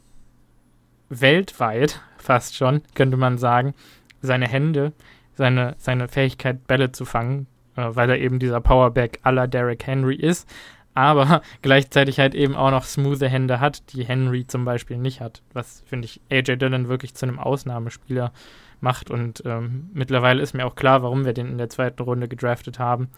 weltweit, 1.10 2.00
fast 2.16 2.56
schon, 2.56 2.84
könnte 2.94 3.18
man 3.18 3.36
sagen, 3.36 3.74
seine 4.22 4.48
Hände, 4.48 4.94
seine, 5.34 5.74
seine 5.76 6.08
Fähigkeit, 6.08 6.66
Bälle 6.66 6.92
zu 6.92 7.04
fangen, 7.04 7.48
äh, 7.76 7.84
weil 7.86 8.08
er 8.08 8.18
eben 8.18 8.38
dieser 8.38 8.62
Powerback 8.62 9.20
aller 9.24 9.46
Derrick 9.46 9.86
Henry 9.86 10.14
ist, 10.14 10.48
aber 10.96 11.42
gleichzeitig 11.62 12.18
halt 12.18 12.34
eben 12.34 12.56
auch 12.56 12.70
noch 12.70 12.84
smooth 12.84 13.20
Hände 13.20 13.60
hat, 13.60 13.92
die 13.92 14.04
Henry 14.04 14.46
zum 14.46 14.64
Beispiel 14.64 14.96
nicht 14.96 15.20
hat, 15.20 15.42
was, 15.52 15.82
finde 15.86 16.06
ich, 16.06 16.20
AJ 16.30 16.56
Dillon 16.56 16.88
wirklich 16.88 17.14
zu 17.14 17.26
einem 17.26 17.38
Ausnahmespieler 17.38 18.32
macht 18.80 19.10
und 19.10 19.42
ähm, 19.44 19.90
mittlerweile 19.92 20.42
ist 20.42 20.54
mir 20.54 20.66
auch 20.66 20.74
klar, 20.74 21.02
warum 21.02 21.24
wir 21.24 21.34
den 21.34 21.48
in 21.48 21.58
der 21.58 21.68
zweiten 21.68 22.02
Runde 22.02 22.28
gedraftet 22.28 22.78
haben. 22.78 23.08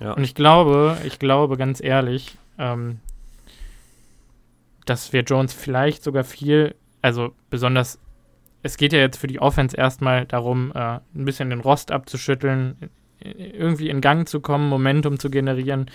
Ja. 0.00 0.12
Und 0.12 0.24
ich 0.24 0.34
glaube, 0.34 0.98
ich 1.04 1.18
glaube 1.18 1.56
ganz 1.56 1.82
ehrlich, 1.82 2.36
ähm, 2.58 2.98
dass 4.84 5.12
wir 5.12 5.22
Jones 5.22 5.52
vielleicht 5.52 6.02
sogar 6.02 6.24
viel, 6.24 6.74
also 7.02 7.32
besonders, 7.50 8.00
es 8.64 8.76
geht 8.76 8.92
ja 8.92 8.98
jetzt 8.98 9.18
für 9.18 9.28
die 9.28 9.40
Offense 9.40 9.76
erstmal 9.76 10.26
darum, 10.26 10.72
äh, 10.74 10.98
ein 11.14 11.24
bisschen 11.24 11.50
den 11.50 11.60
Rost 11.60 11.92
abzuschütteln, 11.92 12.90
irgendwie 13.20 13.90
in 13.90 14.00
Gang 14.00 14.28
zu 14.28 14.40
kommen, 14.40 14.68
Momentum 14.68 15.18
zu 15.18 15.30
generieren, 15.30 15.90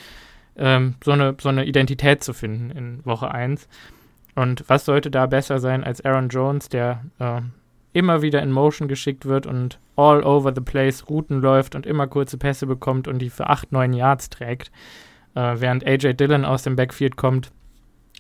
ähm, 0.56 0.96
so, 1.04 1.12
eine, 1.12 1.36
so 1.40 1.50
eine 1.50 1.66
Identität 1.66 2.24
zu 2.24 2.34
finden 2.34 2.72
in 2.72 3.06
Woche 3.06 3.32
1. 3.32 3.68
Und 4.36 4.64
was 4.68 4.86
sollte 4.86 5.12
da 5.12 5.26
besser 5.26 5.60
sein 5.60 5.84
als 5.84 6.04
Aaron 6.04 6.30
Jones, 6.30 6.70
der 6.70 7.04
äh, 7.20 7.42
immer 7.94 8.22
wieder 8.22 8.42
in 8.42 8.52
Motion 8.52 8.88
geschickt 8.88 9.26
wird 9.26 9.46
und 9.46 9.80
all 9.96 10.24
over 10.24 10.54
the 10.54 10.62
place 10.62 11.10
Routen 11.10 11.42
läuft 11.42 11.76
und 11.76 11.86
immer 11.86 12.08
kurze 12.08 12.38
Pässe 12.38 12.66
bekommt 12.66 13.08
und 13.08 13.20
die 13.20 13.30
für 13.30 13.48
8, 13.50 13.72
9 13.72 13.94
Yards 13.94 14.30
trägt, 14.30 14.72
äh, 15.36 15.56
während 15.58 15.86
AJ 15.86 16.14
Dillon 16.14 16.46
aus 16.46 16.64
dem 16.64 16.76
Backfield 16.76 17.18
kommt 17.18 17.52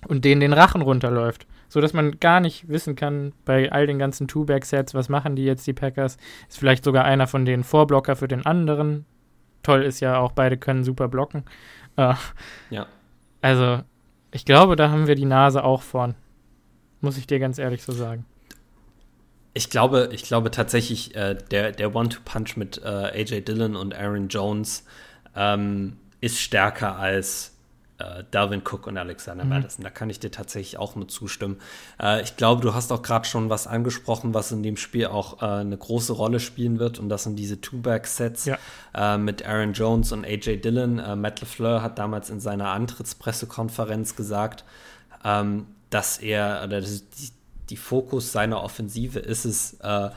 und 0.07 0.25
denen 0.25 0.41
den 0.41 0.53
Rachen 0.53 0.81
runterläuft. 0.81 1.45
So 1.69 1.81
dass 1.81 1.93
man 1.93 2.19
gar 2.19 2.39
nicht 2.39 2.67
wissen 2.67 2.95
kann, 2.95 3.31
bei 3.45 3.71
all 3.71 3.85
den 3.85 3.99
ganzen 3.99 4.27
Two-Back-Sets, 4.27 4.95
was 4.95 5.07
machen 5.07 5.35
die 5.35 5.45
jetzt, 5.45 5.67
die 5.67 5.73
Packers? 5.73 6.17
Ist 6.47 6.57
vielleicht 6.57 6.83
sogar 6.83 7.05
einer 7.05 7.27
von 7.27 7.45
den 7.45 7.63
Vorblocker 7.63 8.15
für 8.15 8.27
den 8.27 8.45
anderen. 8.45 9.05
Toll 9.63 9.83
ist 9.83 9.99
ja 9.99 10.17
auch, 10.17 10.31
beide 10.31 10.57
können 10.57 10.83
super 10.83 11.07
blocken. 11.07 11.43
Äh, 11.95 12.13
ja. 12.69 12.87
Also, 13.41 13.83
ich 14.31 14.45
glaube, 14.45 14.75
da 14.75 14.89
haben 14.89 15.07
wir 15.07 15.15
die 15.15 15.25
Nase 15.25 15.63
auch 15.63 15.81
vorn. 15.81 16.15
Muss 17.01 17.17
ich 17.17 17.27
dir 17.27 17.39
ganz 17.39 17.57
ehrlich 17.57 17.83
so 17.83 17.91
sagen. 17.91 18.25
Ich 19.53 19.69
glaube, 19.69 20.09
ich 20.11 20.23
glaube 20.23 20.51
tatsächlich, 20.51 21.15
äh, 21.15 21.35
der, 21.51 21.71
der 21.71 21.95
One-Two-Punch 21.95 22.55
mit 22.57 22.81
äh, 22.83 22.87
AJ 22.87 23.41
Dillon 23.41 23.75
und 23.75 23.95
Aaron 23.95 24.27
Jones 24.27 24.85
ähm, 25.35 25.97
ist 26.21 26.39
stärker 26.39 26.97
als 26.97 27.58
äh, 27.99 28.23
Dalvin 28.31 28.61
Cook 28.61 28.87
und 28.87 28.97
Alexander 28.97 29.43
mhm. 29.43 29.49
Madison. 29.51 29.83
Da 29.83 29.89
kann 29.89 30.09
ich 30.09 30.19
dir 30.19 30.31
tatsächlich 30.31 30.77
auch 30.77 30.95
nur 30.95 31.07
zustimmen. 31.07 31.57
Äh, 32.01 32.21
ich 32.21 32.37
glaube, 32.37 32.61
du 32.61 32.73
hast 32.73 32.91
auch 32.91 33.01
gerade 33.01 33.25
schon 33.25 33.49
was 33.49 33.67
angesprochen, 33.67 34.33
was 34.33 34.51
in 34.51 34.63
dem 34.63 34.77
Spiel 34.77 35.07
auch 35.07 35.41
äh, 35.41 35.45
eine 35.45 35.77
große 35.77 36.13
Rolle 36.13 36.39
spielen 36.39 36.79
wird. 36.79 36.99
Und 36.99 37.09
das 37.09 37.23
sind 37.23 37.35
diese 37.35 37.61
Two-Back-Sets 37.61 38.45
ja. 38.45 38.57
Äh, 38.93 39.17
mit 39.17 39.45
Aaron 39.45 39.73
Jones 39.73 40.11
und 40.11 40.25
AJ 40.25 40.57
Dillon. 40.57 40.99
Äh, 40.99 41.15
Matt 41.15 41.41
LeFleur 41.41 41.81
hat 41.81 41.99
damals 41.99 42.29
in 42.29 42.39
seiner 42.39 42.69
Antrittspressekonferenz 42.69 44.15
gesagt, 44.15 44.63
ähm, 45.23 45.67
dass 45.89 46.17
er, 46.17 46.61
oder 46.65 46.81
dass 46.81 47.09
die, 47.09 47.29
die 47.69 47.77
Fokus 47.77 48.31
seiner 48.31 48.63
Offensive 48.63 49.19
ist 49.19 49.45
es, 49.45 49.73
äh, 49.81 50.09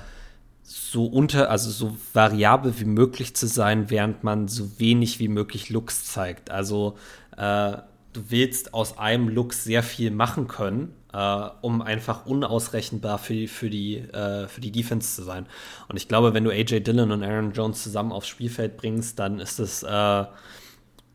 so 0.65 1.07
unter, 1.07 1.51
also 1.51 1.71
so 1.71 1.97
variabel 2.13 2.79
wie 2.79 2.85
möglich 2.85 3.35
zu 3.35 3.47
sein, 3.47 3.91
während 3.91 4.25
man 4.25 4.49
so 4.49 4.79
wenig 4.79 5.19
wie 5.19 5.29
möglich 5.29 5.71
Looks 5.71 6.05
zeigt. 6.05 6.51
Also 6.51 6.97
äh, 7.37 7.77
du 8.13 8.25
willst 8.29 8.75
aus 8.75 8.99
einem 8.99 9.29
Look 9.29 9.55
sehr 9.55 9.83
viel 9.83 10.11
machen 10.11 10.49
können, 10.49 10.95
äh, 11.13 11.49
um 11.61 11.83
einfach 11.83 12.27
unausrechenbar 12.27 13.19
für, 13.19 13.49
für, 13.49 13.71
die, 13.71 13.99
äh, 13.99 14.49
für 14.49 14.61
die 14.61 14.73
Defense 14.73 15.15
zu 15.15 15.23
sein. 15.23 15.47
Und 15.89 15.97
ich 15.97 16.09
glaube, 16.09 16.35
wenn 16.35 16.45
du 16.45 16.51
AJ 16.51 16.81
Dillon 16.81 17.11
und 17.11 17.23
Aaron 17.23 17.53
Jones 17.53 17.83
zusammen 17.83 18.13
aufs 18.13 18.29
Spielfeld 18.29 18.77
bringst, 18.77 19.19
dann 19.19 19.39
ist 19.39 19.59
es 19.59 19.83
äh, 19.83 20.25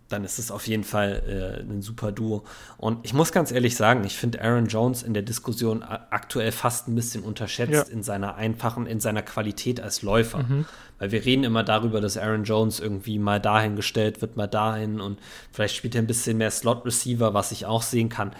dann 0.10 0.24
ist 0.24 0.40
es 0.40 0.52
auf 0.52 0.68
jeden 0.68 0.84
Fall 0.84 1.24
äh, 1.28 1.62
ein 1.62 1.82
super 1.82 2.12
Duo. 2.12 2.44
Und 2.78 3.00
ich 3.04 3.14
muss 3.14 3.32
ganz 3.32 3.52
ehrlich 3.52 3.76
sagen, 3.76 4.04
ich 4.06 4.16
finde 4.16 4.42
Aaron 4.42 4.68
Jones 4.68 5.04
in 5.04 5.14
der 5.14 5.24
Diskussion 5.24 5.84
aktuell 5.84 6.52
fast 6.52 6.88
ein 6.88 6.96
bisschen 6.96 7.24
unterschätzt 7.24 7.90
ja. 7.90 7.94
in 7.94 8.04
seiner 8.04 8.36
einfachen, 8.36 8.86
in 8.86 9.00
seiner 9.00 9.22
Qualität 9.22 9.82
als 9.82 10.02
Läufer. 10.02 10.40
Mhm. 10.40 10.66
Weil 11.00 11.12
wir 11.12 11.26
reden 11.26 11.44
immer 11.44 11.64
darüber, 11.64 12.02
dass 12.02 12.18
Aaron 12.18 12.44
Jones 12.44 12.80
irgendwie 12.80 13.20
mal 13.20 13.40
dahin 13.40 13.76
gestellt 13.76 14.22
wird, 14.22 14.36
mal 14.36 14.48
dahin 14.48 15.00
und 15.00 15.20
vielleicht 15.52 15.76
spielt 15.76 15.96
er 15.96 16.02
ein 16.02 16.08
bisschen 16.08 16.38
mehr 16.38 16.52
Slot 16.52 16.86
Receiver, 16.86 17.34
was 17.34 17.52
ich 17.52 17.66
auch 17.66 17.82
sehen 17.82 18.10
kann. 18.10 18.32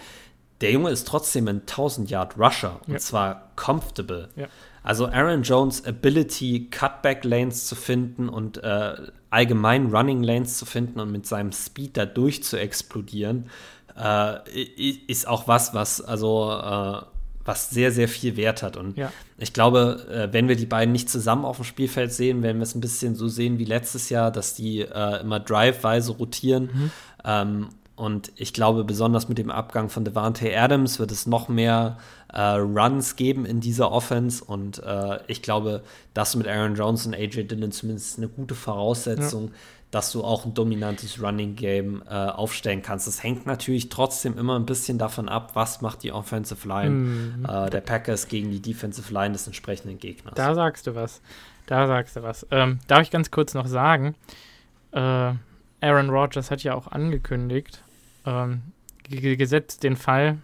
Der 0.60 0.72
Junge 0.72 0.90
ist 0.90 1.06
trotzdem 1.06 1.46
ein 1.46 1.60
1000 1.60 2.10
Yard 2.10 2.36
Rusher 2.36 2.80
und 2.88 3.00
zwar 3.00 3.52
comfortable. 3.54 4.28
Ja. 4.34 4.48
Also 4.82 5.06
Aaron 5.06 5.42
Jones 5.42 5.84
Ability, 5.84 6.68
Cutback 6.70 7.24
Lanes 7.24 7.66
zu 7.66 7.76
finden 7.76 8.28
und 8.28 8.62
äh, 8.62 8.94
allgemein 9.30 9.94
Running 9.94 10.22
Lanes 10.22 10.56
zu 10.58 10.66
finden 10.66 10.98
und 10.98 11.12
mit 11.12 11.26
seinem 11.26 11.52
Speed 11.52 11.96
da 11.96 12.06
durch 12.06 12.42
zu 12.42 12.58
explodieren, 12.58 13.50
äh, 13.96 14.38
ist 15.06 15.28
auch 15.28 15.46
was, 15.46 15.74
was 15.74 16.00
also 16.00 16.52
äh, 16.52 17.02
was 17.48 17.70
sehr, 17.70 17.90
sehr 17.90 18.08
viel 18.08 18.36
Wert 18.36 18.62
hat. 18.62 18.76
Und 18.76 18.98
ja. 18.98 19.10
ich 19.38 19.54
glaube, 19.54 20.06
äh, 20.10 20.32
wenn 20.32 20.48
wir 20.48 20.54
die 20.54 20.66
beiden 20.66 20.92
nicht 20.92 21.08
zusammen 21.08 21.46
auf 21.46 21.56
dem 21.56 21.64
Spielfeld 21.64 22.12
sehen, 22.12 22.42
werden 22.42 22.58
wir 22.58 22.64
es 22.64 22.74
ein 22.74 22.82
bisschen 22.82 23.14
so 23.14 23.26
sehen 23.26 23.58
wie 23.58 23.64
letztes 23.64 24.10
Jahr, 24.10 24.30
dass 24.30 24.54
die 24.54 24.82
äh, 24.82 25.20
immer 25.22 25.40
drive-weise 25.40 26.12
rotieren. 26.12 26.64
Mhm. 26.64 26.90
Ähm, 27.24 27.68
und 27.96 28.30
ich 28.36 28.52
glaube, 28.52 28.84
besonders 28.84 29.28
mit 29.28 29.38
dem 29.38 29.50
Abgang 29.50 29.88
von 29.88 30.04
Devante 30.04 30.56
Adams 30.56 30.98
wird 31.00 31.10
es 31.10 31.26
noch 31.26 31.48
mehr 31.48 31.96
äh, 32.32 32.40
Runs 32.40 33.16
geben 33.16 33.46
in 33.46 33.60
dieser 33.60 33.90
Offense. 33.90 34.44
Und 34.44 34.82
äh, 34.84 35.18
ich 35.26 35.40
glaube, 35.40 35.82
dass 36.12 36.32
du 36.32 36.38
mit 36.38 36.46
Aaron 36.46 36.76
Jones 36.76 37.06
und 37.06 37.14
AJ 37.14 37.44
Dillon 37.44 37.72
zumindest 37.72 38.18
eine 38.18 38.28
gute 38.28 38.54
Voraussetzung, 38.54 39.48
ja. 39.48 39.52
Dass 39.90 40.12
du 40.12 40.22
auch 40.22 40.44
ein 40.44 40.54
dominantes 40.54 41.22
Running 41.22 41.56
Game 41.56 42.02
äh, 42.06 42.12
aufstellen 42.12 42.82
kannst. 42.82 43.06
Das 43.06 43.22
hängt 43.22 43.46
natürlich 43.46 43.88
trotzdem 43.88 44.36
immer 44.36 44.58
ein 44.58 44.66
bisschen 44.66 44.98
davon 44.98 45.28
ab, 45.28 45.52
was 45.54 45.80
macht 45.80 46.02
die 46.02 46.12
Offensive 46.12 46.66
Line 46.68 46.90
mhm. 46.90 47.46
Äh, 47.48 47.70
der 47.70 47.80
Packers 47.80 48.28
gegen 48.28 48.50
die 48.50 48.60
Defensive 48.60 49.12
Line 49.12 49.32
des 49.32 49.46
entsprechenden 49.46 49.98
Gegners. 49.98 50.34
Da 50.34 50.54
sagst 50.54 50.86
du 50.86 50.94
was. 50.94 51.22
Da 51.66 51.86
sagst 51.86 52.16
du 52.16 52.22
was. 52.22 52.46
Ähm, 52.50 52.80
darf 52.86 53.02
ich 53.02 53.10
ganz 53.10 53.30
kurz 53.30 53.54
noch 53.54 53.66
sagen, 53.66 54.14
äh, 54.92 55.32
Aaron 55.80 56.10
Rodgers 56.10 56.50
hat 56.50 56.62
ja 56.62 56.74
auch 56.74 56.88
angekündigt, 56.88 57.82
ähm, 58.26 58.62
gesetzt 59.08 59.84
den 59.84 59.96
Fall, 59.96 60.38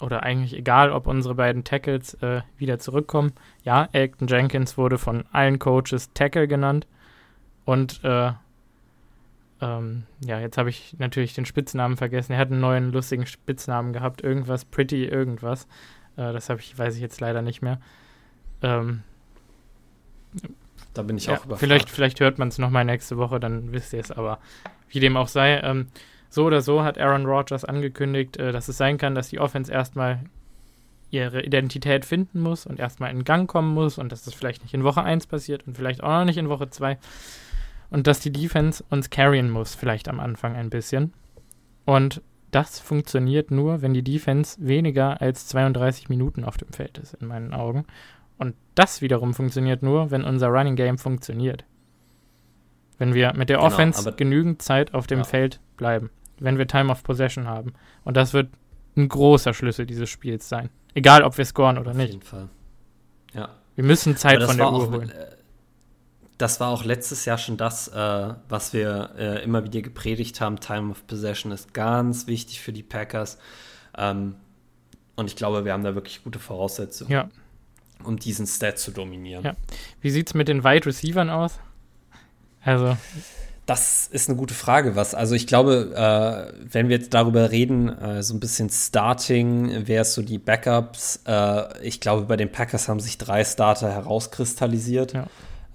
oder 0.00 0.22
eigentlich 0.22 0.54
egal, 0.54 0.92
ob 0.92 1.06
unsere 1.06 1.34
beiden 1.34 1.64
Tackles 1.64 2.14
äh, 2.14 2.42
wieder 2.58 2.78
zurückkommen. 2.78 3.32
Ja, 3.62 3.88
Elton 3.92 4.28
Jenkins 4.28 4.76
wurde 4.76 4.98
von 4.98 5.24
allen 5.32 5.58
Coaches 5.58 6.12
Tackle 6.14 6.48
genannt. 6.48 6.86
Und 7.64 8.02
äh, 8.04 8.32
ähm, 9.60 10.04
ja, 10.24 10.40
jetzt 10.40 10.58
habe 10.58 10.70
ich 10.70 10.96
natürlich 10.98 11.34
den 11.34 11.46
Spitznamen 11.46 11.96
vergessen. 11.96 12.32
Er 12.32 12.38
hat 12.38 12.50
einen 12.50 12.60
neuen 12.60 12.92
lustigen 12.92 13.26
Spitznamen 13.26 13.92
gehabt. 13.92 14.22
Irgendwas, 14.22 14.64
Pretty, 14.64 15.04
irgendwas. 15.04 15.64
Äh, 16.16 16.32
das 16.32 16.50
habe 16.50 16.60
ich, 16.60 16.76
weiß 16.76 16.96
ich 16.96 17.00
jetzt 17.00 17.20
leider 17.20 17.42
nicht 17.42 17.62
mehr. 17.62 17.80
Ähm, 18.62 19.02
da 20.92 21.02
bin 21.02 21.16
ich 21.16 21.26
ja, 21.26 21.34
auch 21.34 21.44
überfragt. 21.44 21.60
Vielleicht, 21.60 21.90
vielleicht 21.90 22.20
hört 22.20 22.38
man 22.38 22.48
es 22.48 22.58
nochmal 22.58 22.84
nächste 22.84 23.16
Woche, 23.16 23.40
dann 23.40 23.72
wisst 23.72 23.92
ihr 23.92 24.00
es. 24.00 24.10
Aber 24.10 24.38
wie 24.88 25.00
dem 25.00 25.16
auch 25.16 25.28
sei, 25.28 25.60
ähm, 25.60 25.88
so 26.30 26.44
oder 26.44 26.62
so 26.62 26.82
hat 26.82 26.98
Aaron 26.98 27.26
Rodgers 27.26 27.64
angekündigt, 27.64 28.36
äh, 28.36 28.52
dass 28.52 28.68
es 28.68 28.76
sein 28.76 28.98
kann, 28.98 29.14
dass 29.14 29.28
die 29.28 29.38
Offense 29.38 29.72
erstmal 29.72 30.20
ihre 31.10 31.42
Identität 31.42 32.04
finden 32.04 32.40
muss 32.40 32.66
und 32.66 32.80
erstmal 32.80 33.10
in 33.12 33.22
Gang 33.24 33.48
kommen 33.48 33.72
muss 33.72 33.98
und 33.98 34.10
dass 34.10 34.24
das 34.24 34.34
vielleicht 34.34 34.62
nicht 34.62 34.74
in 34.74 34.82
Woche 34.82 35.02
1 35.02 35.28
passiert 35.28 35.64
und 35.66 35.76
vielleicht 35.76 36.02
auch 36.02 36.18
noch 36.18 36.24
nicht 36.24 36.38
in 36.38 36.48
Woche 36.48 36.70
2 36.70 36.98
und 37.94 38.06
dass 38.06 38.20
die 38.20 38.32
Defense 38.32 38.84
uns 38.90 39.08
carryen 39.08 39.50
muss, 39.50 39.74
vielleicht 39.74 40.08
am 40.08 40.20
Anfang 40.20 40.54
ein 40.56 40.68
bisschen. 40.68 41.12
Und 41.86 42.20
das 42.50 42.78
funktioniert 42.78 43.50
nur, 43.50 43.80
wenn 43.80 43.94
die 43.94 44.04
Defense 44.04 44.56
weniger 44.60 45.20
als 45.20 45.48
32 45.48 46.08
Minuten 46.08 46.44
auf 46.44 46.56
dem 46.56 46.72
Feld 46.72 46.98
ist, 46.98 47.14
in 47.14 47.26
meinen 47.26 47.54
Augen. 47.54 47.86
Und 48.36 48.54
das 48.74 49.00
wiederum 49.00 49.32
funktioniert 49.32 49.82
nur, 49.82 50.10
wenn 50.10 50.24
unser 50.24 50.48
Running 50.48 50.76
Game 50.76 50.98
funktioniert. 50.98 51.64
Wenn 52.98 53.14
wir 53.14 53.32
mit 53.34 53.48
der 53.48 53.56
genau, 53.56 53.68
Offense 53.68 54.12
genügend 54.12 54.60
Zeit 54.60 54.92
auf 54.92 55.06
dem 55.06 55.18
ja. 55.18 55.24
Feld 55.24 55.60
bleiben 55.76 56.10
wenn 56.38 56.58
wir 56.58 56.66
Time 56.66 56.90
of 56.90 57.02
Possession 57.02 57.46
haben. 57.46 57.74
Und 58.04 58.16
das 58.16 58.32
wird 58.32 58.48
ein 58.96 59.08
großer 59.08 59.54
Schlüssel 59.54 59.86
dieses 59.86 60.08
Spiels 60.08 60.48
sein. 60.48 60.70
Egal, 60.94 61.22
ob 61.22 61.36
wir 61.38 61.44
scoren 61.44 61.78
oder 61.78 61.94
nicht. 61.94 62.08
Auf 62.08 62.12
jeden 62.12 62.22
Fall. 62.22 62.48
Ja. 63.32 63.48
Wir 63.74 63.84
müssen 63.84 64.16
Zeit 64.16 64.42
von 64.42 64.56
der 64.56 64.72
Uhr 64.72 64.90
holen. 64.90 65.10
Äh, 65.10 65.26
das 66.44 66.60
war 66.60 66.68
auch 66.68 66.84
letztes 66.84 67.24
Jahr 67.24 67.38
schon 67.38 67.56
das, 67.56 67.88
äh, 67.88 68.34
was 68.50 68.74
wir 68.74 69.14
äh, 69.16 69.42
immer 69.42 69.64
wieder 69.64 69.80
gepredigt 69.80 70.42
haben. 70.42 70.60
Time 70.60 70.90
of 70.90 71.06
Possession 71.06 71.50
ist 71.52 71.72
ganz 71.72 72.26
wichtig 72.26 72.60
für 72.60 72.70
die 72.70 72.82
Packers. 72.82 73.38
Ähm, 73.96 74.34
und 75.16 75.30
ich 75.30 75.36
glaube, 75.36 75.64
wir 75.64 75.72
haben 75.72 75.84
da 75.84 75.94
wirklich 75.94 76.22
gute 76.22 76.38
Voraussetzungen, 76.38 77.10
ja. 77.10 77.30
um 78.04 78.18
diesen 78.18 78.46
Stat 78.46 78.78
zu 78.78 78.90
dominieren. 78.90 79.42
Ja. 79.42 79.54
Wie 80.02 80.10
sieht 80.10 80.28
es 80.28 80.34
mit 80.34 80.48
den 80.48 80.64
Wide 80.64 80.84
Receivern 80.84 81.30
aus? 81.30 81.58
Also. 82.62 82.94
Das 83.64 84.06
ist 84.08 84.28
eine 84.28 84.36
gute 84.36 84.52
Frage, 84.52 84.96
was. 84.96 85.14
Also 85.14 85.34
ich 85.34 85.46
glaube, 85.46 85.94
äh, 85.96 86.62
wenn 86.70 86.90
wir 86.90 86.98
jetzt 86.98 87.14
darüber 87.14 87.52
reden, 87.52 87.88
äh, 87.88 88.22
so 88.22 88.34
ein 88.34 88.40
bisschen 88.40 88.68
Starting, 88.68 89.86
wer 89.86 90.02
ist 90.02 90.12
so 90.12 90.20
die 90.20 90.36
Backups? 90.36 91.20
Äh, 91.26 91.80
ich 91.80 92.00
glaube, 92.00 92.26
bei 92.26 92.36
den 92.36 92.52
Packers 92.52 92.86
haben 92.86 93.00
sich 93.00 93.16
drei 93.16 93.44
Starter 93.44 93.90
herauskristallisiert. 93.90 95.14
Ja. 95.14 95.26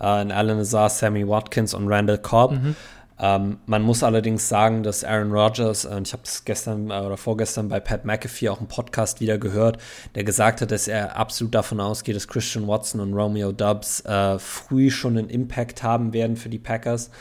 Äh, 0.01 0.21
in 0.21 0.31
Alan 0.31 0.57
Nazar, 0.57 0.89
Sammy 0.89 1.27
Watkins 1.27 1.73
und 1.73 1.87
Randall 1.87 2.17
Cobb. 2.17 2.51
Mhm. 2.53 2.75
Ähm, 3.21 3.57
man 3.65 3.81
muss 3.81 4.01
allerdings 4.01 4.47
sagen, 4.47 4.81
dass 4.81 5.03
Aaron 5.03 5.33
Rodgers, 5.33 5.83
äh, 5.83 5.99
ich 6.01 6.13
habe 6.13 6.23
das 6.23 6.45
gestern 6.45 6.89
äh, 6.89 7.01
oder 7.01 7.17
vorgestern 7.17 7.67
bei 7.67 7.81
Pat 7.81 8.05
McAfee 8.05 8.47
auch 8.49 8.61
im 8.61 8.67
Podcast 8.67 9.19
wieder 9.19 9.37
gehört, 9.37 9.77
der 10.15 10.23
gesagt 10.23 10.61
hat, 10.61 10.71
dass 10.71 10.87
er 10.87 11.17
absolut 11.17 11.53
davon 11.53 11.81
ausgeht, 11.81 12.15
dass 12.15 12.29
Christian 12.29 12.67
Watson 12.67 13.01
und 13.01 13.13
Romeo 13.13 13.51
Dubs 13.51 14.01
äh, 14.05 14.39
früh 14.39 14.89
schon 14.89 15.17
einen 15.17 15.29
Impact 15.29 15.83
haben 15.83 16.13
werden 16.13 16.37
für 16.37 16.47
die 16.47 16.59
Packers. 16.59 17.11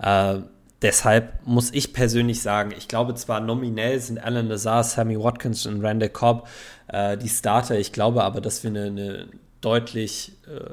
Äh, 0.00 0.36
deshalb 0.80 1.44
muss 1.44 1.72
ich 1.72 1.92
persönlich 1.92 2.40
sagen, 2.40 2.72
ich 2.76 2.86
glaube 2.86 3.16
zwar 3.16 3.40
nominell 3.40 3.98
sind 3.98 4.22
Alan 4.22 4.46
Lazar, 4.46 4.84
Sammy 4.84 5.18
Watkins 5.18 5.66
und 5.66 5.84
Randall 5.84 6.10
Cobb 6.10 6.46
äh, 6.88 7.16
die 7.16 7.28
Starter, 7.28 7.78
ich 7.78 7.92
glaube 7.92 8.22
aber, 8.24 8.40
dass 8.40 8.62
wir 8.62 8.70
eine, 8.70 8.84
eine 8.84 9.26
deutlich, 9.60 10.32
äh, 10.46 10.70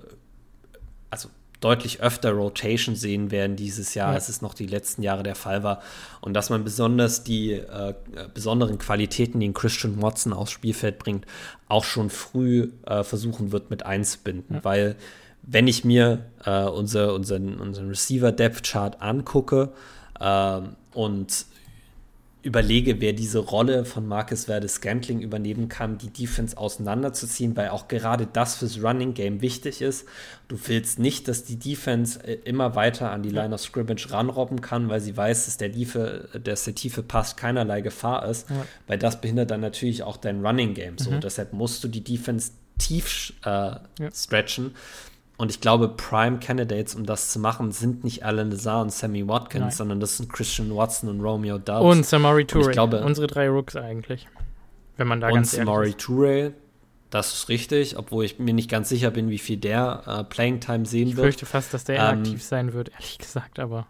deutlich 1.59 2.01
öfter 2.01 2.31
Rotation 2.31 2.95
sehen 2.95 3.31
werden 3.31 3.55
dieses 3.55 3.93
Jahr, 3.93 4.09
ja. 4.09 4.15
als 4.15 4.29
es 4.29 4.41
noch 4.41 4.53
die 4.53 4.67
letzten 4.67 5.01
Jahre 5.01 5.23
der 5.23 5.35
Fall 5.35 5.63
war. 5.63 5.81
Und 6.21 6.33
dass 6.33 6.49
man 6.49 6.63
besonders 6.63 7.23
die 7.23 7.53
äh, 7.53 7.93
besonderen 8.33 8.77
Qualitäten, 8.77 9.39
die 9.39 9.53
Christian 9.53 10.01
Watson 10.01 10.33
aufs 10.33 10.51
Spielfeld 10.51 10.99
bringt, 10.99 11.25
auch 11.67 11.83
schon 11.83 12.09
früh 12.09 12.71
äh, 12.85 13.03
versuchen 13.03 13.51
wird 13.51 13.69
mit 13.69 13.85
einzubinden. 13.85 14.57
Ja. 14.57 14.63
Weil 14.63 14.95
wenn 15.43 15.67
ich 15.67 15.85
mir 15.85 16.25
äh, 16.45 16.63
unser, 16.63 17.13
unseren, 17.13 17.59
unseren 17.59 17.89
Receiver-Depth-Chart 17.89 19.01
angucke 19.01 19.71
äh, 20.19 20.61
und 20.93 21.45
überlege, 22.45 23.01
wer 23.01 23.13
diese 23.13 23.39
Rolle 23.39 23.85
von 23.85 24.07
Marcus 24.07 24.45
Verde 24.45 24.67
Scantling 24.67 25.19
übernehmen 25.19 25.67
kann, 25.67 25.97
die 25.97 26.11
Defense 26.11 26.55
auseinanderzuziehen, 26.55 27.57
weil 27.57 27.69
auch 27.69 27.87
gerade 27.87 28.27
das 28.31 28.57
fürs 28.57 28.83
Running 28.83 29.15
Game 29.15 29.41
wichtig 29.41 29.81
ist. 29.81 30.05
Du 30.47 30.55
willst 30.67 30.99
nicht, 30.99 31.27
dass 31.27 31.43
die 31.43 31.57
Defense 31.57 32.23
äh, 32.23 32.33
immer 32.45 32.75
weiter 32.75 33.09
an 33.09 33.23
die 33.23 33.31
Line 33.31 33.51
of 33.51 33.61
Scrimmage 33.61 34.11
ranrobben 34.11 34.61
kann, 34.61 34.89
weil 34.89 35.01
sie 35.01 35.17
weiß, 35.17 35.45
dass 35.45 35.57
der, 35.57 35.71
Tiefe, 35.71 36.29
dass 36.43 36.65
der 36.65 36.75
tiefe 36.75 37.01
Pass 37.01 37.35
keinerlei 37.35 37.81
Gefahr 37.81 38.29
ist, 38.29 38.47
ja. 38.51 38.63
weil 38.85 38.99
das 38.99 39.19
behindert 39.19 39.49
dann 39.49 39.61
natürlich 39.61 40.03
auch 40.03 40.17
dein 40.17 40.45
Running 40.45 40.75
Game. 40.75 40.99
So, 40.99 41.09
mhm. 41.09 41.21
deshalb 41.21 41.51
musst 41.51 41.83
du 41.83 41.87
die 41.87 42.03
Defense 42.03 42.51
tief 42.77 43.33
äh, 43.43 43.49
ja. 43.49 43.81
stretchen. 44.13 44.75
Und 45.37 45.51
ich 45.51 45.59
glaube, 45.59 45.89
Prime 45.89 46.39
Candidates, 46.39 46.95
um 46.95 47.05
das 47.05 47.31
zu 47.31 47.39
machen, 47.39 47.71
sind 47.71 48.03
nicht 48.03 48.23
Alan 48.23 48.51
Lazar 48.51 48.81
und 48.81 48.91
Sammy 48.91 49.27
Watkins, 49.27 49.61
Nein. 49.61 49.71
sondern 49.71 49.99
das 49.99 50.17
sind 50.17 50.31
Christian 50.31 50.73
Watson 50.73 51.09
und 51.09 51.21
Romeo 51.21 51.57
Dubs. 51.57 51.81
Und 51.81 52.05
Samari 52.05 52.43
Touré. 52.43 52.71
glaube, 52.71 53.03
unsere 53.03 53.27
drei 53.27 53.49
Rooks 53.49 53.75
eigentlich. 53.75 54.27
Wenn 54.97 55.07
man 55.07 55.19
da 55.19 55.27
und 55.27 55.35
ganz 55.35 55.51
Samari 55.51 55.89
Touré, 55.89 56.53
das 57.09 57.33
ist 57.33 57.49
richtig, 57.49 57.97
obwohl 57.97 58.25
ich 58.25 58.39
mir 58.39 58.53
nicht 58.53 58.69
ganz 58.69 58.89
sicher 58.89 59.11
bin, 59.11 59.29
wie 59.29 59.37
viel 59.37 59.57
der 59.57 60.03
äh, 60.05 60.23
Playing 60.23 60.59
Time 60.61 60.85
sehen 60.85 61.09
ich 61.09 61.17
wird. 61.17 61.27
Ich 61.27 61.33
fürchte 61.33 61.45
fast, 61.45 61.73
dass 61.73 61.83
der 61.83 61.97
ähm, 61.97 62.19
aktiv 62.19 62.43
sein 62.43 62.73
wird, 62.73 62.91
ehrlich 62.93 63.17
gesagt, 63.17 63.59
aber. 63.59 63.87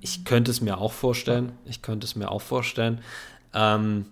Ich 0.00 0.24
könnte 0.24 0.50
es 0.50 0.60
mir 0.60 0.78
auch 0.78 0.92
vorstellen. 0.92 1.52
Ich 1.64 1.82
könnte 1.82 2.06
es 2.06 2.16
mir 2.16 2.30
auch 2.30 2.42
vorstellen. 2.42 3.00
Ähm, 3.54 4.06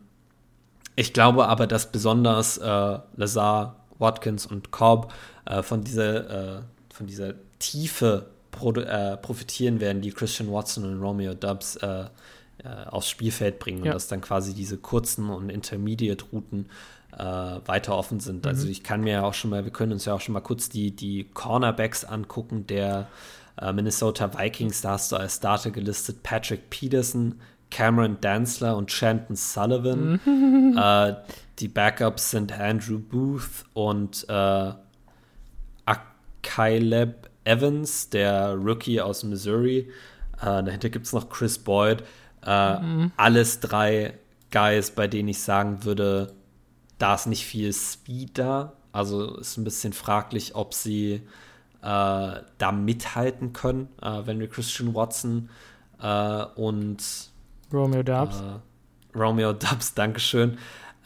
ich 0.97 1.12
glaube 1.12 1.49
aber, 1.49 1.66
dass 1.66 1.93
besonders 1.93 2.59
äh, 2.59 2.99
Lazar, 3.16 3.78
Watkins 3.99 4.46
und 4.46 4.70
Cobb 4.70 5.12
äh, 5.44 5.62
von, 5.62 5.84
dieser, 5.84 6.59
äh, 6.59 6.62
von 6.92 7.07
dieser 7.07 7.34
Tiefe 7.59 8.26
äh, 8.55 9.16
profitieren 9.16 9.80
werden, 9.80 10.03
die 10.03 10.11
Christian 10.11 10.51
Watson 10.51 10.84
und 10.84 11.01
Romeo 11.01 11.34
Dubs 11.34 11.76
äh, 11.76 12.05
äh, 12.05 12.09
aufs 12.86 13.09
Spielfeld 13.09 13.59
bringen 13.59 13.84
ja. 13.84 13.92
und 13.92 13.94
dass 13.94 14.09
dann 14.09 14.20
quasi 14.20 14.55
diese 14.55 14.78
kurzen 14.78 15.30
und 15.30 15.51
Intermediate-Routen 15.51 16.66
weiter 17.11 17.96
offen 17.96 18.20
sind. 18.20 18.46
Also 18.46 18.59
mhm. 18.59 18.61
Also 18.61 18.68
ich 18.68 18.84
kann 18.84 19.01
mir 19.01 19.12
ja 19.14 19.22
auch 19.24 19.34
schon 19.34 19.51
mal, 19.51 19.64
wir 19.64 19.72
können 19.72 19.92
uns 19.92 20.05
ja 20.05 20.12
auch 20.12 20.20
schon 20.20 20.34
mal 20.34 20.40
kurz 20.40 20.68
die, 20.68 20.94
die 20.94 21.24
Cornerbacks 21.34 22.05
angucken, 22.05 22.66
der 22.68 23.09
Minnesota 23.72 24.38
Vikings, 24.38 24.82
da 24.82 24.90
hast 24.90 25.11
du 25.11 25.16
als 25.16 25.36
Starter 25.36 25.72
gelistet 25.72 26.22
Patrick 26.22 26.70
Peterson, 26.70 27.40
Cameron 27.70 28.18
Danzler 28.20 28.76
und 28.76 28.92
Shanton 28.92 29.34
Sullivan. 29.34 30.20
Mhm. 30.24 30.78
Äh, 30.78 31.14
die 31.59 31.69
Backups 31.69 32.31
sind 32.31 32.53
Andrew 32.53 32.99
Booth 32.99 33.65
und 33.75 34.27
äh, 34.29 34.73
Caleb 36.43 37.29
Evans, 37.45 38.11
der 38.11 38.55
Rookie 38.55 39.01
aus 39.01 39.23
Missouri. 39.23 39.91
Äh, 40.41 40.63
dahinter 40.63 40.89
gibt 40.89 41.07
es 41.07 41.13
noch 41.13 41.29
Chris 41.29 41.59
Boyd. 41.59 42.03
Äh, 42.45 42.81
mhm. 42.81 43.13
Alles 43.17 43.61
drei 43.61 44.15
Guys, 44.51 44.91
bei 44.91 45.07
denen 45.07 45.29
ich 45.29 45.43
sagen 45.43 45.85
würde, 45.85 46.35
da 46.99 47.15
ist 47.15 47.27
nicht 47.27 47.45
viel 47.45 47.73
Speed 47.73 48.39
da. 48.39 48.73
Also 48.93 49.37
ist 49.37 49.57
ein 49.57 49.65
bisschen 49.65 49.93
fraglich, 49.93 50.55
ob 50.55 50.75
sie 50.75 51.15
äh, 51.15 51.21
da 51.83 52.73
mithalten 52.73 53.53
können, 53.53 53.89
äh, 54.03 54.23
wenn 54.25 54.41
wir 54.41 54.49
Christian 54.49 54.95
Watson 54.95 55.51
äh, 56.01 56.45
und 56.57 57.31
Romeo 57.73 58.03
Dubs. 58.03 58.41
Äh, 58.41 59.19
Romeo 59.19 59.53
Dubs, 59.53 59.95
Dankeschön 59.95 60.59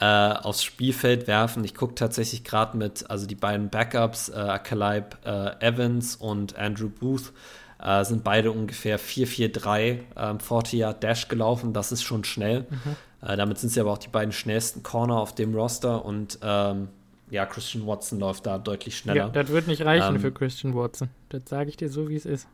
äh, 0.02 0.34
aufs 0.42 0.64
Spielfeld 0.64 1.28
werfen. 1.28 1.62
Ich 1.62 1.76
gucke 1.76 1.94
tatsächlich 1.94 2.42
gerade 2.42 2.76
mit, 2.76 3.08
also 3.08 3.24
die 3.24 3.36
beiden 3.36 3.70
Backups, 3.70 4.30
äh, 4.30 4.58
Caleb 4.64 5.16
äh, 5.24 5.64
Evans 5.64 6.16
und 6.16 6.58
Andrew 6.58 6.88
Booth, 6.88 7.32
äh, 7.80 8.04
sind 8.04 8.24
beide 8.24 8.50
ungefähr 8.50 8.98
4-4-3 8.98 10.00
ähm, 10.16 10.40
40 10.40 10.80
Yard 10.80 11.04
Dash 11.04 11.28
gelaufen. 11.28 11.72
Das 11.72 11.92
ist 11.92 12.02
schon 12.02 12.24
schnell. 12.24 12.66
Mhm. 12.68 12.96
Äh, 13.28 13.36
damit 13.36 13.58
sind 13.58 13.70
sie 13.70 13.80
aber 13.80 13.92
auch 13.92 13.98
die 13.98 14.08
beiden 14.08 14.32
schnellsten 14.32 14.82
Corner 14.82 15.18
auf 15.18 15.36
dem 15.36 15.54
Roster 15.54 16.04
und 16.04 16.36
ähm, 16.42 16.88
ja, 17.30 17.46
Christian 17.46 17.86
Watson 17.86 18.18
läuft 18.18 18.46
da 18.46 18.58
deutlich 18.58 18.98
schneller. 18.98 19.26
Ja, 19.26 19.28
das 19.28 19.50
wird 19.50 19.68
nicht 19.68 19.84
reichen 19.84 20.16
ähm, 20.16 20.20
für 20.20 20.32
Christian 20.32 20.74
Watson. 20.74 21.10
Das 21.28 21.42
sage 21.46 21.70
ich 21.70 21.76
dir 21.76 21.88
so, 21.88 22.08
wie 22.08 22.16
es 22.16 22.26
ist. 22.26 22.48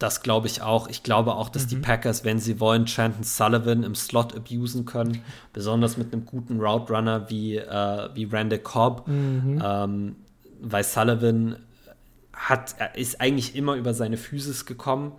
Das 0.00 0.22
glaube 0.22 0.46
ich 0.46 0.62
auch. 0.62 0.88
Ich 0.88 1.02
glaube 1.02 1.34
auch, 1.34 1.50
dass 1.50 1.64
mhm. 1.64 1.68
die 1.68 1.76
Packers, 1.76 2.24
wenn 2.24 2.40
sie 2.40 2.58
wollen, 2.58 2.86
Chanton 2.86 3.22
Sullivan 3.22 3.82
im 3.82 3.94
Slot 3.94 4.34
abusen 4.34 4.86
können. 4.86 5.22
Besonders 5.52 5.98
mit 5.98 6.12
einem 6.12 6.24
guten 6.24 6.58
Route 6.58 6.92
Runner 6.92 7.28
wie, 7.28 7.58
äh, 7.58 8.08
wie 8.14 8.24
Randall 8.24 8.60
Cobb. 8.60 9.06
Mhm. 9.06 9.62
Ähm, 9.62 10.16
weil 10.62 10.84
Sullivan 10.84 11.56
hat, 12.32 12.76
ist 12.94 13.20
eigentlich 13.20 13.54
immer 13.54 13.74
über 13.74 13.92
seine 13.92 14.16
Physis 14.16 14.64
gekommen. 14.64 15.12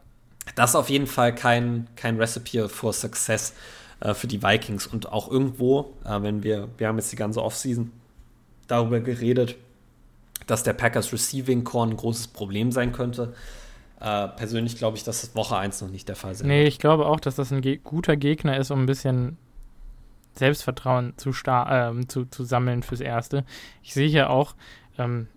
das 0.55 0.70
ist 0.70 0.76
auf 0.76 0.90
jeden 0.90 1.07
Fall 1.07 1.34
kein, 1.34 1.88
kein 1.97 2.16
Recipe 2.16 2.68
for 2.68 2.93
Success 2.93 3.55
äh, 4.01 4.14
für 4.14 4.26
die 4.26 4.43
Vikings. 4.43 4.86
Und 4.86 5.12
auch 5.12 5.30
irgendwo, 5.30 5.95
äh, 6.05 6.22
wenn 6.22 6.43
wir, 6.43 6.68
wir 6.78 6.88
haben 6.88 6.99
jetzt 6.99 7.12
die 7.12 7.16
ganze 7.16 7.43
Offseason 7.43 7.90
darüber 8.68 9.01
geredet, 9.01 9.57
dass 10.47 10.62
der 10.62 10.72
Packers 10.72 11.12
Receiving 11.12 11.64
Core 11.64 11.90
ein 11.90 11.97
großes 11.97 12.28
Problem 12.28 12.72
sein 12.72 12.93
könnte. 12.93 13.34
Äh, 14.03 14.28
persönlich 14.28 14.76
glaube 14.76 14.96
ich, 14.96 15.05
dass 15.05 15.20
das 15.20 15.36
Woche 15.36 15.57
1 15.57 15.80
noch 15.80 15.88
nicht 15.88 16.09
der 16.09 16.16
Fall 16.16 16.34
sein 16.34 16.48
Nee, 16.48 16.64
ich 16.64 16.80
glaube 16.80 17.07
auch, 17.07 17.20
dass 17.20 17.36
das 17.36 17.53
ein 17.53 17.61
ge 17.61 17.78
guter 17.82 18.16
Gegner 18.16 18.57
ist, 18.57 18.72
um 18.72 18.82
ein 18.82 18.86
bisschen 18.86 19.36
Selbstvertrauen 20.34 21.12
zu, 21.18 21.30
äh, 21.30 22.07
zu, 22.09 22.24
zu 22.24 22.42
sammeln 22.42 22.82
fürs 22.82 23.00
Erste. 23.00 23.44
Ich 23.84 23.94
sehe 23.94 24.09
hier 24.09 24.30
auch, 24.30 24.57
ähm, 24.98 25.28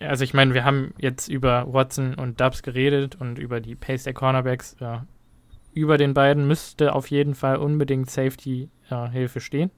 also 0.00 0.22
ich 0.22 0.34
meine, 0.34 0.52
wir 0.52 0.64
haben 0.64 0.92
jetzt 0.98 1.28
über 1.28 1.72
Watson 1.72 2.14
und 2.14 2.38
Dubs 2.42 2.62
geredet 2.62 3.16
und 3.18 3.38
über 3.38 3.60
die 3.60 3.74
Pace 3.74 4.04
der 4.04 4.12
Cornerbacks. 4.12 4.76
Äh, 4.80 4.98
über 5.72 5.96
den 5.96 6.12
beiden 6.12 6.46
müsste 6.46 6.94
auf 6.94 7.06
jeden 7.06 7.34
Fall 7.34 7.56
unbedingt 7.56 8.10
Safety-Hilfe 8.10 9.38
äh, 9.38 9.42
stehen, 9.42 9.70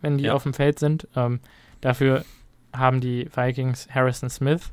wenn 0.00 0.16
die 0.16 0.24
ja. 0.24 0.32
auf 0.32 0.44
dem 0.44 0.54
Feld 0.54 0.78
sind. 0.78 1.06
Ähm, 1.14 1.40
dafür 1.82 2.24
haben 2.72 3.02
die 3.02 3.28
Vikings 3.34 3.88
Harrison 3.90 4.30
Smith, 4.30 4.72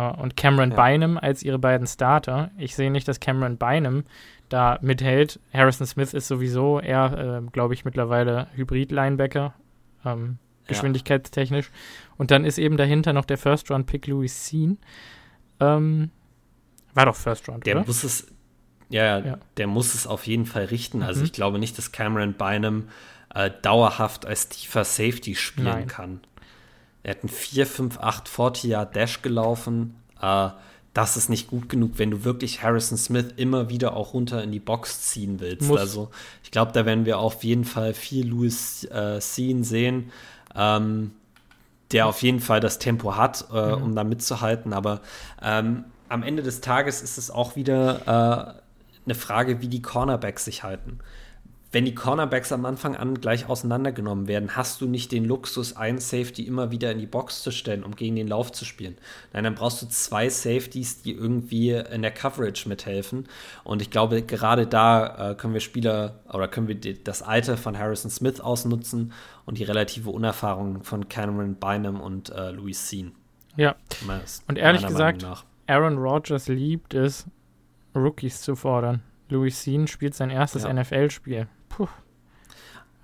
und 0.00 0.36
Cameron 0.36 0.70
ja. 0.70 0.76
Bynum 0.76 1.18
als 1.18 1.42
ihre 1.42 1.58
beiden 1.58 1.86
Starter. 1.86 2.50
Ich 2.56 2.74
sehe 2.74 2.90
nicht, 2.90 3.06
dass 3.08 3.20
Cameron 3.20 3.58
Bynum 3.58 4.04
da 4.48 4.78
mithält. 4.82 5.40
Harrison 5.52 5.86
Smith 5.86 6.14
ist 6.14 6.28
sowieso 6.28 6.80
eher, 6.80 7.42
äh, 7.42 7.50
glaube 7.50 7.74
ich, 7.74 7.84
mittlerweile 7.84 8.48
Hybrid-Linebacker, 8.54 9.54
ähm, 10.04 10.38
geschwindigkeitstechnisch. 10.66 11.66
Ja. 11.66 11.72
Und 12.16 12.30
dann 12.30 12.44
ist 12.44 12.58
eben 12.58 12.76
dahinter 12.76 13.12
noch 13.12 13.24
der 13.24 13.38
First-Round-Pick 13.38 14.06
Louis 14.06 14.46
Sean. 14.46 14.78
Ähm, 15.60 16.10
war 16.94 17.06
doch 17.06 17.16
First-Round, 17.16 17.66
der 17.66 17.76
oder? 17.76 17.86
Muss 17.86 18.04
es, 18.04 18.26
ja, 18.88 19.18
ja, 19.18 19.38
der 19.56 19.66
muss 19.66 19.94
es 19.94 20.06
auf 20.06 20.26
jeden 20.26 20.46
Fall 20.46 20.64
richten. 20.66 21.02
Also 21.02 21.20
mhm. 21.20 21.26
ich 21.26 21.32
glaube 21.32 21.58
nicht, 21.58 21.78
dass 21.78 21.92
Cameron 21.92 22.34
Bynum 22.34 22.88
äh, 23.34 23.50
dauerhaft 23.62 24.26
als 24.26 24.48
tiefer 24.48 24.84
Safety 24.84 25.34
spielen 25.34 25.66
Nein. 25.66 25.86
kann. 25.86 26.20
Er 27.02 27.14
hat 27.14 27.22
einen 27.22 27.28
4, 27.28 27.66
5, 27.66 27.98
8 27.98 28.28
40 28.28 28.70
Yard 28.70 28.96
Dash 28.96 29.22
gelaufen. 29.22 29.96
Äh, 30.20 30.50
das 30.94 31.16
ist 31.16 31.30
nicht 31.30 31.48
gut 31.48 31.68
genug, 31.68 31.92
wenn 31.96 32.10
du 32.10 32.24
wirklich 32.24 32.62
Harrison 32.62 32.98
Smith 32.98 33.32
immer 33.36 33.70
wieder 33.70 33.96
auch 33.96 34.12
runter 34.12 34.42
in 34.42 34.52
die 34.52 34.60
Box 34.60 35.02
ziehen 35.02 35.40
willst. 35.40 35.68
Muss. 35.68 35.80
Also 35.80 36.10
ich 36.44 36.50
glaube, 36.50 36.72
da 36.72 36.84
werden 36.84 37.06
wir 37.06 37.18
auf 37.18 37.44
jeden 37.44 37.64
Fall 37.64 37.94
viel 37.94 38.28
Louis 38.28 38.84
äh, 38.84 39.20
Sean 39.20 39.64
sehen, 39.64 40.12
ähm, 40.54 41.12
der 41.92 42.06
auf 42.06 42.22
jeden 42.22 42.40
Fall 42.40 42.60
das 42.60 42.78
Tempo 42.78 43.16
hat, 43.16 43.46
äh, 43.52 43.74
mhm. 43.74 43.82
um 43.82 43.94
da 43.94 44.04
mitzuhalten. 44.04 44.74
Aber 44.74 45.00
ähm, 45.40 45.84
am 46.10 46.22
Ende 46.22 46.42
des 46.42 46.60
Tages 46.60 47.00
ist 47.00 47.16
es 47.16 47.30
auch 47.30 47.56
wieder 47.56 48.02
äh, 48.06 48.60
eine 49.06 49.14
Frage, 49.14 49.62
wie 49.62 49.68
die 49.68 49.82
Cornerbacks 49.82 50.44
sich 50.44 50.62
halten 50.62 50.98
wenn 51.72 51.86
die 51.86 51.94
Cornerbacks 51.94 52.52
am 52.52 52.66
Anfang 52.66 52.96
an 52.96 53.20
gleich 53.20 53.48
auseinandergenommen 53.48 54.28
werden, 54.28 54.56
hast 54.56 54.82
du 54.82 54.86
nicht 54.86 55.10
den 55.10 55.24
Luxus, 55.24 55.74
einen 55.74 55.98
Safety 55.98 56.42
immer 56.42 56.70
wieder 56.70 56.92
in 56.92 56.98
die 56.98 57.06
Box 57.06 57.42
zu 57.42 57.50
stellen, 57.50 57.82
um 57.82 57.96
gegen 57.96 58.14
den 58.14 58.28
Lauf 58.28 58.52
zu 58.52 58.66
spielen. 58.66 58.98
Nein, 59.32 59.44
dann 59.44 59.54
brauchst 59.54 59.80
du 59.80 59.88
zwei 59.88 60.28
Safeties, 60.28 61.00
die 61.00 61.12
irgendwie 61.12 61.70
in 61.70 62.02
der 62.02 62.10
Coverage 62.10 62.68
mithelfen. 62.68 63.26
Und 63.64 63.80
ich 63.80 63.90
glaube, 63.90 64.20
gerade 64.20 64.66
da 64.66 65.30
äh, 65.30 65.34
können 65.34 65.54
wir 65.54 65.60
Spieler 65.60 66.20
oder 66.30 66.46
können 66.46 66.68
wir 66.68 66.74
die, 66.74 67.02
das 67.02 67.22
Alter 67.22 67.56
von 67.56 67.78
Harrison 67.78 68.10
Smith 68.10 68.40
ausnutzen 68.40 69.12
und 69.46 69.58
die 69.58 69.64
relative 69.64 70.10
Unerfahrung 70.10 70.84
von 70.84 71.08
Cameron 71.08 71.54
Bynum 71.54 72.00
und 72.00 72.28
äh, 72.30 72.50
Louis 72.50 72.88
Sean. 72.88 73.12
Ja. 73.56 73.76
Und 74.46 74.58
ehrlich 74.58 74.86
gesagt, 74.86 75.26
Aaron 75.66 75.96
Rodgers 75.96 76.48
liebt 76.48 76.92
es, 76.92 77.26
Rookies 77.94 78.42
zu 78.42 78.56
fordern. 78.56 79.02
Louis 79.28 79.62
Sean 79.62 79.86
spielt 79.86 80.14
sein 80.14 80.28
erstes 80.28 80.64
ja. 80.64 80.72
NFL-Spiel. 80.72 81.48
Puh. 81.76 81.88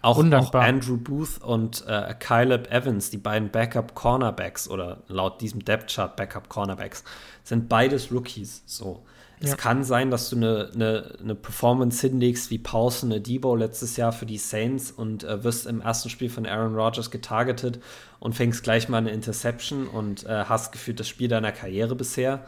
Auch, 0.00 0.22
auch, 0.32 0.54
Andrew 0.54 0.96
Booth 0.96 1.42
und 1.42 1.84
äh, 1.88 2.14
Caleb 2.20 2.70
Evans, 2.70 3.10
die 3.10 3.16
beiden 3.16 3.50
Backup 3.50 3.96
Cornerbacks 3.96 4.70
oder 4.70 5.02
laut 5.08 5.40
diesem 5.40 5.64
Depth 5.64 5.92
Chart 5.92 6.14
Backup 6.14 6.48
Cornerbacks, 6.48 7.02
sind 7.42 7.68
beides 7.68 8.12
Rookies. 8.12 8.62
So. 8.64 9.02
Ja. 9.40 9.48
Es 9.48 9.56
kann 9.56 9.82
sein, 9.82 10.12
dass 10.12 10.30
du 10.30 10.36
eine, 10.36 10.70
eine, 10.72 11.14
eine 11.20 11.34
Performance 11.34 12.06
hinlegst 12.06 12.50
wie 12.50 12.58
Paulson 12.58 13.22
Debo 13.22 13.56
letztes 13.56 13.96
Jahr 13.96 14.12
für 14.12 14.26
die 14.26 14.38
Saints 14.38 14.92
und 14.92 15.24
äh, 15.24 15.42
wirst 15.42 15.66
im 15.66 15.80
ersten 15.80 16.10
Spiel 16.10 16.30
von 16.30 16.46
Aaron 16.46 16.76
Rodgers 16.76 17.10
getargetet 17.10 17.80
und 18.20 18.34
fängst 18.34 18.62
gleich 18.62 18.88
mal 18.88 18.98
eine 18.98 19.10
Interception 19.10 19.88
und 19.88 20.24
äh, 20.26 20.44
hast 20.44 20.70
gefühlt 20.70 21.00
das 21.00 21.08
Spiel 21.08 21.26
deiner 21.28 21.50
Karriere 21.50 21.96
bisher. 21.96 22.44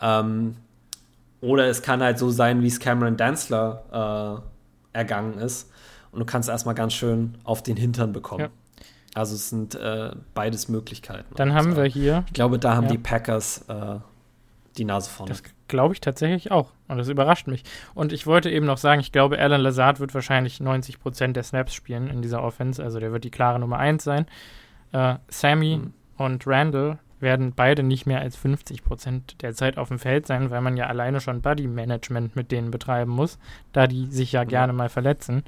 Ähm, 0.00 0.56
oder 1.42 1.66
es 1.66 1.82
kann 1.82 2.02
halt 2.02 2.18
so 2.18 2.30
sein, 2.30 2.62
wie 2.62 2.68
es 2.68 2.80
Cameron 2.80 3.18
Danzler 3.18 4.42
äh, 4.42 4.53
ergangen 4.94 5.38
ist. 5.38 5.70
Und 6.12 6.20
du 6.20 6.24
kannst 6.24 6.48
erstmal 6.48 6.74
ganz 6.74 6.94
schön 6.94 7.36
auf 7.44 7.62
den 7.62 7.76
Hintern 7.76 8.12
bekommen. 8.12 8.40
Ja. 8.40 8.48
Also 9.14 9.34
es 9.34 9.50
sind 9.50 9.74
äh, 9.74 10.10
beides 10.34 10.68
Möglichkeiten. 10.68 11.34
Dann 11.36 11.54
haben 11.54 11.76
wir 11.76 11.84
hier. 11.84 12.24
Ich 12.26 12.32
glaube, 12.32 12.58
da 12.58 12.74
haben 12.74 12.86
ja. 12.86 12.92
die 12.92 12.98
Packers 12.98 13.64
äh, 13.68 13.98
die 14.76 14.84
Nase 14.84 15.10
vorne. 15.10 15.30
Das 15.30 15.42
glaube 15.68 15.94
ich 15.94 16.00
tatsächlich 16.00 16.50
auch. 16.50 16.72
Und 16.88 16.98
das 16.98 17.08
überrascht 17.08 17.46
mich. 17.46 17.62
Und 17.94 18.12
ich 18.12 18.26
wollte 18.26 18.50
eben 18.50 18.66
noch 18.66 18.78
sagen, 18.78 19.00
ich 19.00 19.12
glaube, 19.12 19.38
Alan 19.38 19.60
Lazard 19.60 20.00
wird 20.00 20.14
wahrscheinlich 20.14 20.60
90 20.60 21.00
Prozent 21.00 21.36
der 21.36 21.44
Snaps 21.44 21.74
spielen 21.74 22.08
in 22.08 22.22
dieser 22.22 22.42
Offense. 22.42 22.82
Also 22.82 22.98
der 23.00 23.12
wird 23.12 23.24
die 23.24 23.30
klare 23.30 23.58
Nummer 23.58 23.78
1 23.78 24.02
sein. 24.02 24.26
Äh, 24.92 25.16
Sammy 25.28 25.76
mhm. 25.76 25.92
und 26.16 26.46
Randall 26.46 26.98
werden 27.20 27.52
beide 27.54 27.82
nicht 27.82 28.06
mehr 28.06 28.20
als 28.20 28.36
50 28.36 28.84
Prozent 28.84 29.42
der 29.42 29.54
Zeit 29.54 29.78
auf 29.78 29.88
dem 29.88 29.98
Feld 29.98 30.26
sein, 30.26 30.50
weil 30.50 30.60
man 30.60 30.76
ja 30.76 30.86
alleine 30.86 31.20
schon 31.20 31.42
Buddy-Management 31.42 32.36
mit 32.36 32.52
denen 32.52 32.70
betreiben 32.70 33.12
muss, 33.12 33.38
da 33.72 33.86
die 33.86 34.06
sich 34.06 34.32
ja, 34.32 34.42
ja. 34.42 34.44
gerne 34.44 34.72
mal 34.72 34.88
verletzen. 34.88 35.44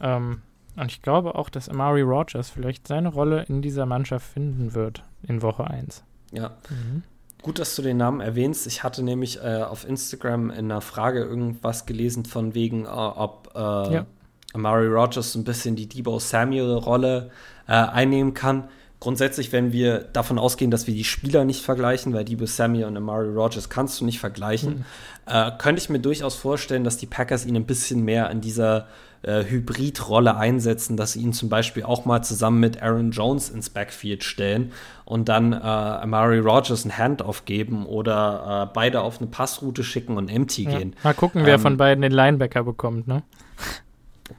Ähm, 0.00 0.42
und 0.76 0.92
ich 0.92 1.02
glaube 1.02 1.34
auch, 1.34 1.48
dass 1.48 1.68
Amari 1.68 2.02
Rogers 2.02 2.50
vielleicht 2.50 2.86
seine 2.86 3.08
Rolle 3.08 3.44
in 3.48 3.62
dieser 3.62 3.86
Mannschaft 3.86 4.26
finden 4.32 4.74
wird 4.74 5.02
in 5.26 5.42
Woche 5.42 5.66
1. 5.66 6.04
Ja. 6.32 6.56
Mhm. 6.70 7.02
Gut, 7.42 7.58
dass 7.58 7.74
du 7.76 7.82
den 7.82 7.96
Namen 7.96 8.20
erwähnst. 8.20 8.66
Ich 8.66 8.82
hatte 8.82 9.02
nämlich 9.02 9.42
äh, 9.42 9.62
auf 9.62 9.86
Instagram 9.86 10.50
in 10.50 10.70
einer 10.70 10.80
Frage 10.80 11.20
irgendwas 11.20 11.86
gelesen 11.86 12.24
von 12.24 12.54
wegen, 12.54 12.84
äh, 12.84 12.88
ob 12.88 13.52
äh, 13.54 13.58
ja. 13.58 14.06
Amari 14.54 14.86
Rogers 14.86 15.32
so 15.32 15.38
ein 15.38 15.44
bisschen 15.44 15.76
die 15.76 15.88
Debo 15.88 16.18
Samuel-Rolle 16.18 17.30
äh, 17.66 17.72
einnehmen 17.72 18.34
kann 18.34 18.68
grundsätzlich, 19.00 19.52
wenn 19.52 19.72
wir 19.72 20.00
davon 20.00 20.38
ausgehen, 20.38 20.70
dass 20.70 20.86
wir 20.86 20.94
die 20.94 21.04
Spieler 21.04 21.44
nicht 21.44 21.62
vergleichen, 21.62 22.12
weil 22.12 22.24
Debo 22.24 22.46
Samuel 22.46 22.86
und 22.86 22.96
Amari 22.96 23.28
Rogers 23.28 23.68
kannst 23.68 24.00
du 24.00 24.04
nicht 24.04 24.18
vergleichen, 24.18 24.78
mhm. 24.78 24.84
äh, 25.26 25.52
könnte 25.58 25.80
ich 25.80 25.88
mir 25.88 26.00
durchaus 26.00 26.34
vorstellen, 26.34 26.84
dass 26.84 26.96
die 26.96 27.06
Packers 27.06 27.46
ihn 27.46 27.56
ein 27.56 27.66
bisschen 27.66 28.04
mehr 28.04 28.30
in 28.30 28.40
dieser 28.40 28.88
äh, 29.22 29.44
Hybrid-Rolle 29.44 30.36
einsetzen, 30.36 30.96
dass 30.96 31.12
sie 31.12 31.20
ihn 31.20 31.32
zum 31.32 31.48
Beispiel 31.48 31.84
auch 31.84 32.04
mal 32.04 32.22
zusammen 32.22 32.60
mit 32.60 32.82
Aaron 32.82 33.10
Jones 33.10 33.50
ins 33.50 33.70
Backfield 33.70 34.24
stellen 34.24 34.72
und 35.04 35.28
dann 35.28 35.52
äh, 35.52 35.56
Amari 35.56 36.38
Rogers 36.38 36.84
ein 36.84 36.96
Handoff 36.96 37.44
geben 37.44 37.86
oder 37.86 38.68
äh, 38.68 38.72
beide 38.74 39.00
auf 39.00 39.20
eine 39.20 39.28
Passroute 39.28 39.84
schicken 39.84 40.16
und 40.16 40.28
empty 40.28 40.64
ja. 40.64 40.78
gehen. 40.78 40.96
Mal 41.02 41.14
gucken, 41.14 41.44
wer 41.44 41.54
ähm, 41.54 41.60
von 41.60 41.76
beiden 41.76 42.02
den 42.02 42.12
Linebacker 42.12 42.64
bekommt, 42.64 43.08
ne? 43.08 43.22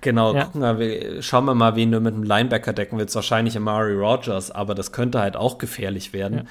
Genau, 0.01 0.35
ja. 0.35 0.45
gucken 0.45 0.61
wir, 0.79 1.21
schauen 1.21 1.45
wir 1.45 1.55
mal, 1.55 1.75
wen 1.75 1.91
du 1.91 1.99
mit 1.99 2.13
einem 2.13 2.23
Linebacker 2.23 2.73
decken 2.73 2.97
willst. 2.99 3.15
Wahrscheinlich 3.15 3.57
Amari 3.57 3.93
Rogers, 3.93 4.51
aber 4.51 4.75
das 4.75 4.91
könnte 4.91 5.19
halt 5.19 5.35
auch 5.35 5.57
gefährlich 5.57 6.13
werden. 6.13 6.45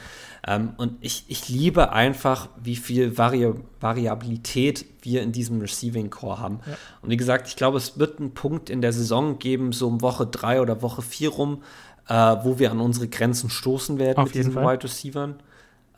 Ja. 0.47 0.57
Ähm, 0.57 0.73
und 0.77 0.97
ich, 1.01 1.25
ich 1.29 1.49
liebe 1.49 1.93
einfach, 1.93 2.49
wie 2.63 2.77
viel 2.77 3.17
Vari 3.17 3.53
Variabilität 3.81 4.85
wir 5.03 5.23
in 5.23 5.33
diesem 5.33 5.61
Receiving 5.61 6.11
Core 6.11 6.39
haben. 6.39 6.61
Ja. 6.67 6.77
Und 7.03 7.11
wie 7.11 7.17
gesagt, 7.17 7.49
ich 7.49 7.57
glaube, 7.57 7.79
es 7.79 7.99
wird 7.99 8.19
einen 8.19 8.35
Punkt 8.35 8.71
in 8.71 8.81
der 8.81 8.93
Saison 8.93 9.39
geben, 9.39 9.73
so 9.73 9.87
um 9.87 10.01
Woche 10.01 10.27
drei 10.27 10.61
oder 10.61 10.83
Woche 10.83 11.03
vier 11.03 11.31
rum, 11.31 11.63
äh, 12.09 12.15
wo 12.15 12.59
wir 12.59 12.71
an 12.73 12.81
unsere 12.81 13.09
Grenzen 13.09 13.51
stoßen 13.51 13.99
werden 13.99 14.19
auf 14.19 14.27
mit 14.27 14.35
diesen 14.35 14.53
Fall. 14.53 14.75
Wide 14.75 14.85
Receivern. 14.85 15.37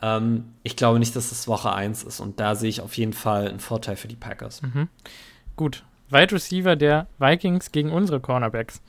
Ähm, 0.03 0.53
ich 0.63 0.77
glaube 0.77 0.99
nicht, 0.99 1.17
dass 1.17 1.33
es 1.33 1.49
Woche 1.49 1.73
eins 1.73 2.03
ist. 2.03 2.21
Und 2.21 2.39
da 2.41 2.55
sehe 2.55 2.69
ich 2.69 2.81
auf 2.81 2.95
jeden 2.95 3.13
Fall 3.13 3.49
einen 3.49 3.61
Vorteil 3.61 3.97
für 3.97 4.09
die 4.09 4.17
Packers. 4.17 4.63
Mhm. 4.63 4.89
Gut, 5.57 5.85
Wide 6.11 6.33
Receiver 6.33 6.77
der 6.77 7.07
Vikings 7.19 7.73
gegen 7.73 7.91
unsere 7.91 8.21
Cornerbacks. 8.21 8.81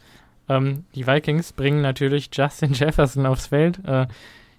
Ähm, 0.49 0.86
die 0.95 1.07
Vikings 1.07 1.53
bringen 1.53 1.82
natürlich 1.82 2.30
Justin 2.34 2.74
Jefferson 2.74 3.26
aufs 3.26 3.47
Feld. 3.47 3.80
Äh, 3.86 4.07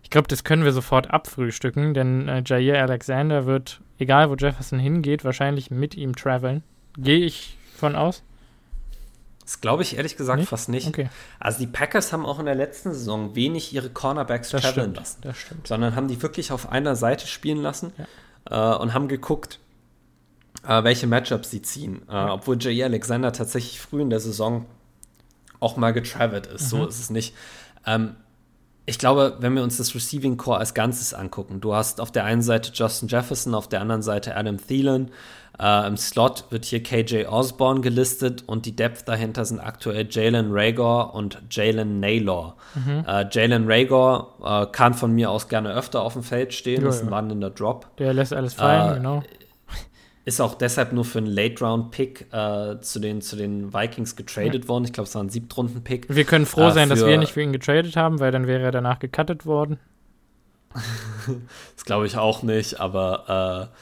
ich 0.03 0.11
glaube, 0.11 0.29
das 0.29 0.45
können 0.45 0.65
wir 0.65 0.73
sofort 0.73 1.11
abfrühstücken, 1.11 1.95
denn 1.95 2.29
äh, 2.29 2.43
Jair 2.45 2.83
Alexander 2.83 3.47
wird, 3.47 3.81
egal 3.99 4.31
wo 4.31 4.35
Jefferson 4.35 4.79
hingeht, 4.79 5.25
wahrscheinlich 5.25 5.71
mit 5.71 5.97
ihm 5.97 6.15
traveln. 6.17 6.63
Gehe 6.97 7.25
ich 7.25 7.57
von 7.77 7.97
aus? 7.97 8.23
Das 9.43 9.61
glaube 9.61 9.83
ich 9.83 9.97
ehrlich 9.97 10.17
gesagt 10.17 10.39
nicht? 10.39 10.49
fast 10.49 10.69
nicht. 10.69 10.87
Okay. 10.87 11.09
Also 11.41 11.59
die 11.59 11.67
Packers 11.67 12.13
haben 12.13 12.25
auch 12.25 12.39
in 12.39 12.47
der 12.47 12.55
letzten 12.55 12.93
Saison 12.93 13.35
wenig 13.35 13.75
ihre 13.75 13.91
Cornerbacks 13.91 14.51
das 14.51 14.63
traveln 14.63 14.85
stimmt, 14.85 14.97
lassen. 14.97 15.19
Das 15.23 15.37
stimmt. 15.37 15.67
Sondern 15.67 15.97
haben 15.97 16.09
die 16.09 16.23
wirklich 16.23 16.53
auf 16.53 16.71
einer 16.71 16.95
Seite 16.95 17.27
spielen 17.27 17.61
lassen 17.61 17.93
ja. 18.49 18.77
äh, 18.77 18.79
und 18.79 18.95
haben 18.95 19.09
geguckt, 19.09 19.59
äh, 20.67 20.85
welche 20.85 21.07
Matchups 21.07 21.51
sie 21.51 21.63
ziehen. 21.63 22.03
Äh, 22.09 22.15
obwohl 22.15 22.57
J.E. 22.57 22.85
Alexander 22.85 23.33
tatsächlich 23.33 23.81
früh 23.81 24.03
in 24.03 24.11
der 24.11 24.21
Saison 24.21 24.67
auch 25.61 25.77
mal 25.77 25.93
getravelt 25.93 26.47
ist. 26.47 26.65
Mhm. 26.65 26.69
So 26.79 26.87
ist 26.87 26.99
es 26.99 27.11
nicht. 27.11 27.35
Ähm, 27.87 28.17
ich 28.85 28.99
glaube, 28.99 29.37
wenn 29.39 29.55
wir 29.55 29.63
uns 29.63 29.77
das 29.77 29.95
Receiving 29.95 30.37
Core 30.37 30.59
als 30.59 30.75
Ganzes 30.75 31.15
angucken, 31.15 31.61
du 31.61 31.75
hast 31.75 32.01
auf 32.01 32.11
der 32.11 32.25
einen 32.25 32.43
Seite 32.43 32.73
Justin 32.75 33.09
Jefferson, 33.09 33.55
auf 33.55 33.69
der 33.69 33.81
anderen 33.81 34.03
Seite 34.03 34.37
Adam 34.37 34.59
Thielen. 34.59 35.13
Äh, 35.59 35.87
Im 35.87 35.97
Slot 35.97 36.47
wird 36.51 36.65
hier 36.65 36.83
KJ 36.83 37.27
Osborne 37.27 37.81
gelistet 37.81 38.43
und 38.47 38.67
die 38.67 38.75
Depth 38.75 39.07
dahinter 39.07 39.45
sind 39.45 39.61
aktuell 39.61 40.09
Jalen 40.11 40.49
Rager 40.51 41.15
und 41.15 41.41
Jalen 41.51 42.01
Naylor. 42.01 42.57
Mhm. 42.75 43.05
Äh, 43.07 43.27
Jalen 43.31 43.71
Rager 43.71 44.29
äh, 44.43 44.67
kann 44.73 44.95
von 44.95 45.13
mir 45.13 45.31
aus 45.31 45.49
gerne 45.49 45.73
öfter 45.73 46.03
auf 46.03 46.15
dem 46.15 46.25
Feld 46.25 46.53
stehen, 46.53 46.83
ja, 46.83 46.89
ist 46.89 47.01
ein 47.01 47.07
ja. 47.07 47.13
wandelnder 47.13 47.51
Drop. 47.51 47.95
Der 47.99 48.15
lässt 48.15 48.33
alles 48.33 48.55
fallen, 48.55 48.93
Äh, 48.93 48.97
genau. 48.97 49.23
Ist 50.25 50.41
auch 50.41 50.55
deshalb 50.55 50.93
nur 50.93 51.05
für 51.05 51.19
einen 51.19 51.27
Late-Round-Pick 51.27 52.33
äh, 52.33 52.81
zu, 52.81 53.01
den, 53.01 53.23
zu 53.23 53.35
den 53.35 53.75
Vikings 53.75 54.15
getradet 54.15 54.65
ja. 54.65 54.69
worden. 54.69 54.85
Ich 54.85 54.93
glaube, 54.93 55.09
es 55.09 55.15
war 55.17 55.23
ein 55.23 55.31
Siebtrunden-Pick. 55.31 56.15
Wir 56.15 56.25
können 56.25 56.47
froh 56.47 56.69
äh, 56.69 56.73
sein, 56.73 56.89
dass 56.89 57.05
wir 57.05 57.19
nicht 57.19 57.33
für 57.33 57.43
ihn 57.43 57.53
getradet 57.53 57.97
haben, 57.97 58.21
weil 58.21 58.31
dann 58.31 58.47
wäre 58.47 58.63
er 58.63 58.71
danach 58.71 59.01
gecuttet 59.01 59.47
worden. 59.47 59.79
das 61.75 61.85
glaube 61.85 62.07
ich 62.07 62.17
auch 62.17 62.43
nicht, 62.45 62.79
aber 62.79 63.71
äh, 63.71 63.77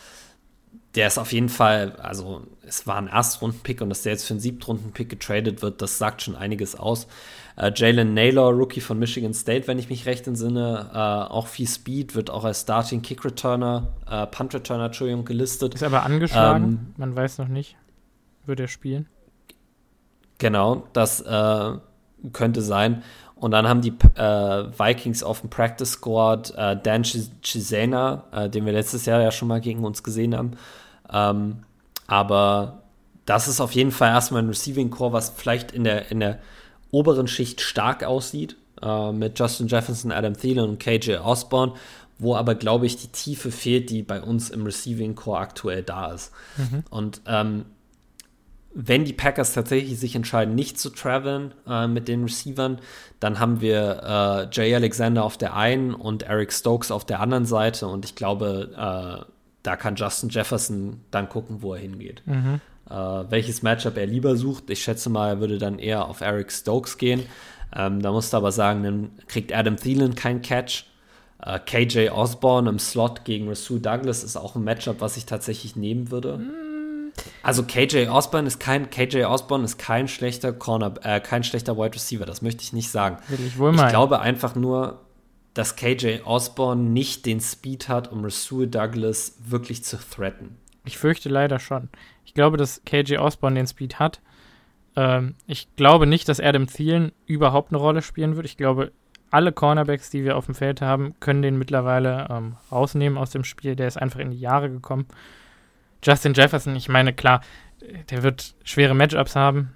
der 0.94 1.06
ist 1.06 1.18
auf 1.18 1.32
jeden 1.32 1.48
Fall, 1.48 1.92
also 1.96 2.46
es 2.66 2.86
war 2.86 2.96
ein 2.96 3.06
Erstrunden-Pick 3.06 3.80
und 3.80 3.90
dass 3.90 4.02
der 4.02 4.12
jetzt 4.12 4.26
für 4.26 4.34
einen 4.34 4.40
Siebtrunden-Pick 4.40 5.08
getradet 5.08 5.62
wird, 5.62 5.82
das 5.82 5.98
sagt 5.98 6.22
schon 6.22 6.36
einiges 6.36 6.74
aus. 6.74 7.06
Äh, 7.56 7.72
Jalen 7.74 8.14
Naylor, 8.14 8.52
Rookie 8.52 8.80
von 8.80 8.98
Michigan 8.98 9.34
State, 9.34 9.66
wenn 9.66 9.78
ich 9.78 9.88
mich 9.88 10.06
recht 10.06 10.26
entsinne, 10.26 10.90
äh, 10.92 10.96
auch 10.96 11.46
viel 11.46 11.68
Speed, 11.68 12.14
wird 12.14 12.30
auch 12.30 12.44
als 12.44 12.62
Starting 12.62 13.02
Kick 13.02 13.24
Returner, 13.24 13.88
äh, 14.08 14.26
Punt 14.26 14.54
Returner, 14.54 14.86
Entschuldigung, 14.86 15.24
gelistet. 15.24 15.74
Ist 15.74 15.82
aber 15.82 16.04
angeschlagen, 16.04 16.64
ähm, 16.64 16.94
man 16.96 17.16
weiß 17.16 17.38
noch 17.38 17.48
nicht. 17.48 17.76
wird 18.46 18.60
er 18.60 18.68
spielen. 18.68 19.06
Genau, 20.38 20.84
das 20.92 21.20
äh, 21.20 21.72
könnte 22.32 22.62
sein. 22.62 23.02
Und 23.34 23.52
dann 23.52 23.66
haben 23.68 23.80
die 23.80 23.94
äh, 24.16 24.22
Vikings 24.78 25.22
auf 25.22 25.40
dem 25.40 25.48
Practice 25.48 25.92
Squad 25.92 26.52
äh, 26.56 26.76
Dan 26.76 27.02
Chisena, 27.02 28.24
äh, 28.32 28.50
den 28.50 28.66
wir 28.66 28.72
letztes 28.72 29.06
Jahr 29.06 29.22
ja 29.22 29.30
schon 29.30 29.48
mal 29.48 29.62
gegen 29.62 29.84
uns 29.84 30.02
gesehen 30.02 30.36
haben. 30.36 30.52
Ähm, 31.10 31.64
aber 32.06 32.82
das 33.24 33.48
ist 33.48 33.60
auf 33.60 33.72
jeden 33.72 33.92
Fall 33.92 34.10
erstmal 34.10 34.42
ein 34.42 34.48
Receiving 34.48 34.90
Core, 34.90 35.12
was 35.12 35.30
vielleicht 35.30 35.72
in 35.72 35.84
der, 35.84 36.10
in 36.10 36.20
der 36.20 36.38
oberen 36.90 37.28
Schicht 37.28 37.60
stark 37.60 38.04
aussieht. 38.04 38.56
Äh, 38.82 39.12
mit 39.12 39.38
Justin 39.38 39.68
Jefferson, 39.68 40.12
Adam 40.12 40.36
Thielen 40.36 40.68
und 40.68 40.80
KJ 40.80 41.16
Osborne, 41.16 41.74
wo 42.18 42.34
aber, 42.36 42.54
glaube 42.54 42.86
ich, 42.86 42.96
die 42.96 43.08
Tiefe 43.08 43.50
fehlt, 43.50 43.90
die 43.90 44.02
bei 44.02 44.20
uns 44.20 44.50
im 44.50 44.64
Receiving 44.64 45.14
Core 45.14 45.38
aktuell 45.38 45.82
da 45.82 46.12
ist. 46.12 46.32
Mhm. 46.56 46.84
Und 46.90 47.20
ähm, 47.26 47.64
wenn 48.72 49.04
die 49.04 49.12
Packers 49.12 49.52
tatsächlich 49.52 49.98
sich 49.98 50.14
entscheiden, 50.14 50.54
nicht 50.54 50.78
zu 50.78 50.90
traveln 50.90 51.54
äh, 51.66 51.88
mit 51.88 52.08
den 52.08 52.22
Receivern, 52.22 52.78
dann 53.18 53.38
haben 53.40 53.60
wir 53.60 54.48
äh, 54.52 54.54
Jay 54.54 54.74
Alexander 54.74 55.24
auf 55.24 55.36
der 55.36 55.56
einen 55.56 55.92
und 55.92 56.22
Eric 56.22 56.52
Stokes 56.52 56.90
auf 56.90 57.04
der 57.04 57.20
anderen 57.20 57.46
Seite. 57.46 57.88
Und 57.88 58.04
ich 58.04 58.14
glaube, 58.14 58.70
äh, 58.76 59.24
da 59.62 59.76
kann 59.76 59.96
Justin 59.96 60.30
Jefferson 60.30 61.00
dann 61.10 61.28
gucken, 61.28 61.62
wo 61.62 61.74
er 61.74 61.80
hingeht. 61.80 62.22
Mhm. 62.26 62.60
Äh, 62.90 62.94
welches 62.94 63.62
Matchup 63.62 63.96
er 63.96 64.06
lieber 64.06 64.36
sucht. 64.36 64.70
Ich 64.70 64.82
schätze 64.82 65.10
mal, 65.10 65.28
er 65.28 65.40
würde 65.40 65.58
dann 65.58 65.78
eher 65.78 66.06
auf 66.06 66.20
Eric 66.20 66.52
Stokes 66.52 66.98
gehen. 66.98 67.22
Ähm, 67.74 68.02
da 68.02 68.10
musst 68.10 68.32
du 68.32 68.36
aber 68.36 68.52
sagen, 68.52 68.82
dann 68.82 69.10
kriegt 69.28 69.52
Adam 69.52 69.76
Thielen 69.76 70.14
keinen 70.14 70.42
Catch. 70.42 70.86
Äh, 71.42 71.60
KJ 71.60 72.10
Osborne 72.10 72.68
im 72.68 72.78
Slot 72.78 73.24
gegen 73.24 73.48
Rasul 73.48 73.80
Douglas 73.80 74.24
ist 74.24 74.36
auch 74.36 74.56
ein 74.56 74.64
Matchup, 74.64 75.00
was 75.00 75.16
ich 75.16 75.26
tatsächlich 75.26 75.76
nehmen 75.76 76.10
würde. 76.10 76.38
Mhm 76.38 76.70
also 77.42 77.62
KJ 77.64 78.08
Osborne 78.08 78.46
ist 78.46 78.60
kein 78.60 78.90
KJ 78.90 79.24
Osborne 79.24 79.64
ist 79.64 79.78
kein 79.78 80.08
schlechter 80.08 80.52
Corner, 80.52 80.94
äh, 81.02 81.20
kein 81.20 81.44
schlechter 81.44 81.76
Wide 81.76 81.94
Receiver. 81.94 82.26
Das 82.26 82.42
möchte 82.42 82.62
ich 82.62 82.72
nicht 82.72 82.90
sagen. 82.90 83.18
Will 83.28 83.46
ich 83.46 83.58
wohl 83.58 83.72
mal. 83.72 83.86
Ich 83.86 83.90
glaube 83.90 84.20
einfach 84.20 84.54
nur, 84.54 85.00
dass 85.54 85.76
KJ 85.76 86.20
Osborne 86.24 86.82
nicht 86.82 87.26
den 87.26 87.40
Speed 87.40 87.88
hat, 87.88 88.12
um 88.12 88.24
Rasul 88.24 88.66
Douglas 88.66 89.34
wirklich 89.44 89.84
zu 89.84 89.98
threaten. 89.98 90.56
Ich 90.84 90.98
fürchte 90.98 91.28
leider 91.28 91.58
schon. 91.58 91.88
Ich 92.24 92.34
glaube, 92.34 92.56
dass 92.56 92.82
KJ 92.84 93.18
Osborne 93.18 93.56
den 93.56 93.66
Speed 93.66 93.98
hat. 93.98 94.20
Ähm, 94.96 95.34
ich 95.46 95.68
glaube 95.76 96.06
nicht, 96.06 96.28
dass 96.28 96.40
Adam 96.40 96.66
Thielen 96.66 97.12
überhaupt 97.26 97.72
eine 97.72 97.78
Rolle 97.78 98.02
spielen 98.02 98.36
wird. 98.36 98.46
Ich 98.46 98.56
glaube, 98.56 98.92
alle 99.30 99.52
Cornerbacks, 99.52 100.10
die 100.10 100.24
wir 100.24 100.36
auf 100.36 100.46
dem 100.46 100.54
Feld 100.54 100.80
haben, 100.80 101.14
können 101.20 101.42
den 101.42 101.58
mittlerweile 101.58 102.26
ähm, 102.30 102.56
rausnehmen 102.70 103.18
aus 103.18 103.30
dem 103.30 103.44
Spiel. 103.44 103.76
Der 103.76 103.86
ist 103.86 103.96
einfach 103.96 104.20
in 104.20 104.30
die 104.30 104.40
Jahre 104.40 104.70
gekommen. 104.70 105.06
Justin 106.02 106.34
Jefferson, 106.34 106.74
ich 106.76 106.88
meine, 106.88 107.12
klar, 107.12 107.42
der 108.10 108.22
wird 108.22 108.54
schwere 108.64 108.94
Matchups 108.94 109.36
haben, 109.36 109.72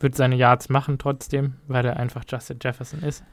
wird 0.00 0.14
seine 0.14 0.36
Yards 0.36 0.68
machen 0.68 0.98
trotzdem, 0.98 1.54
weil 1.66 1.84
er 1.84 1.96
einfach 1.96 2.24
Justin 2.26 2.58
Jefferson 2.62 3.02
ist. 3.02 3.24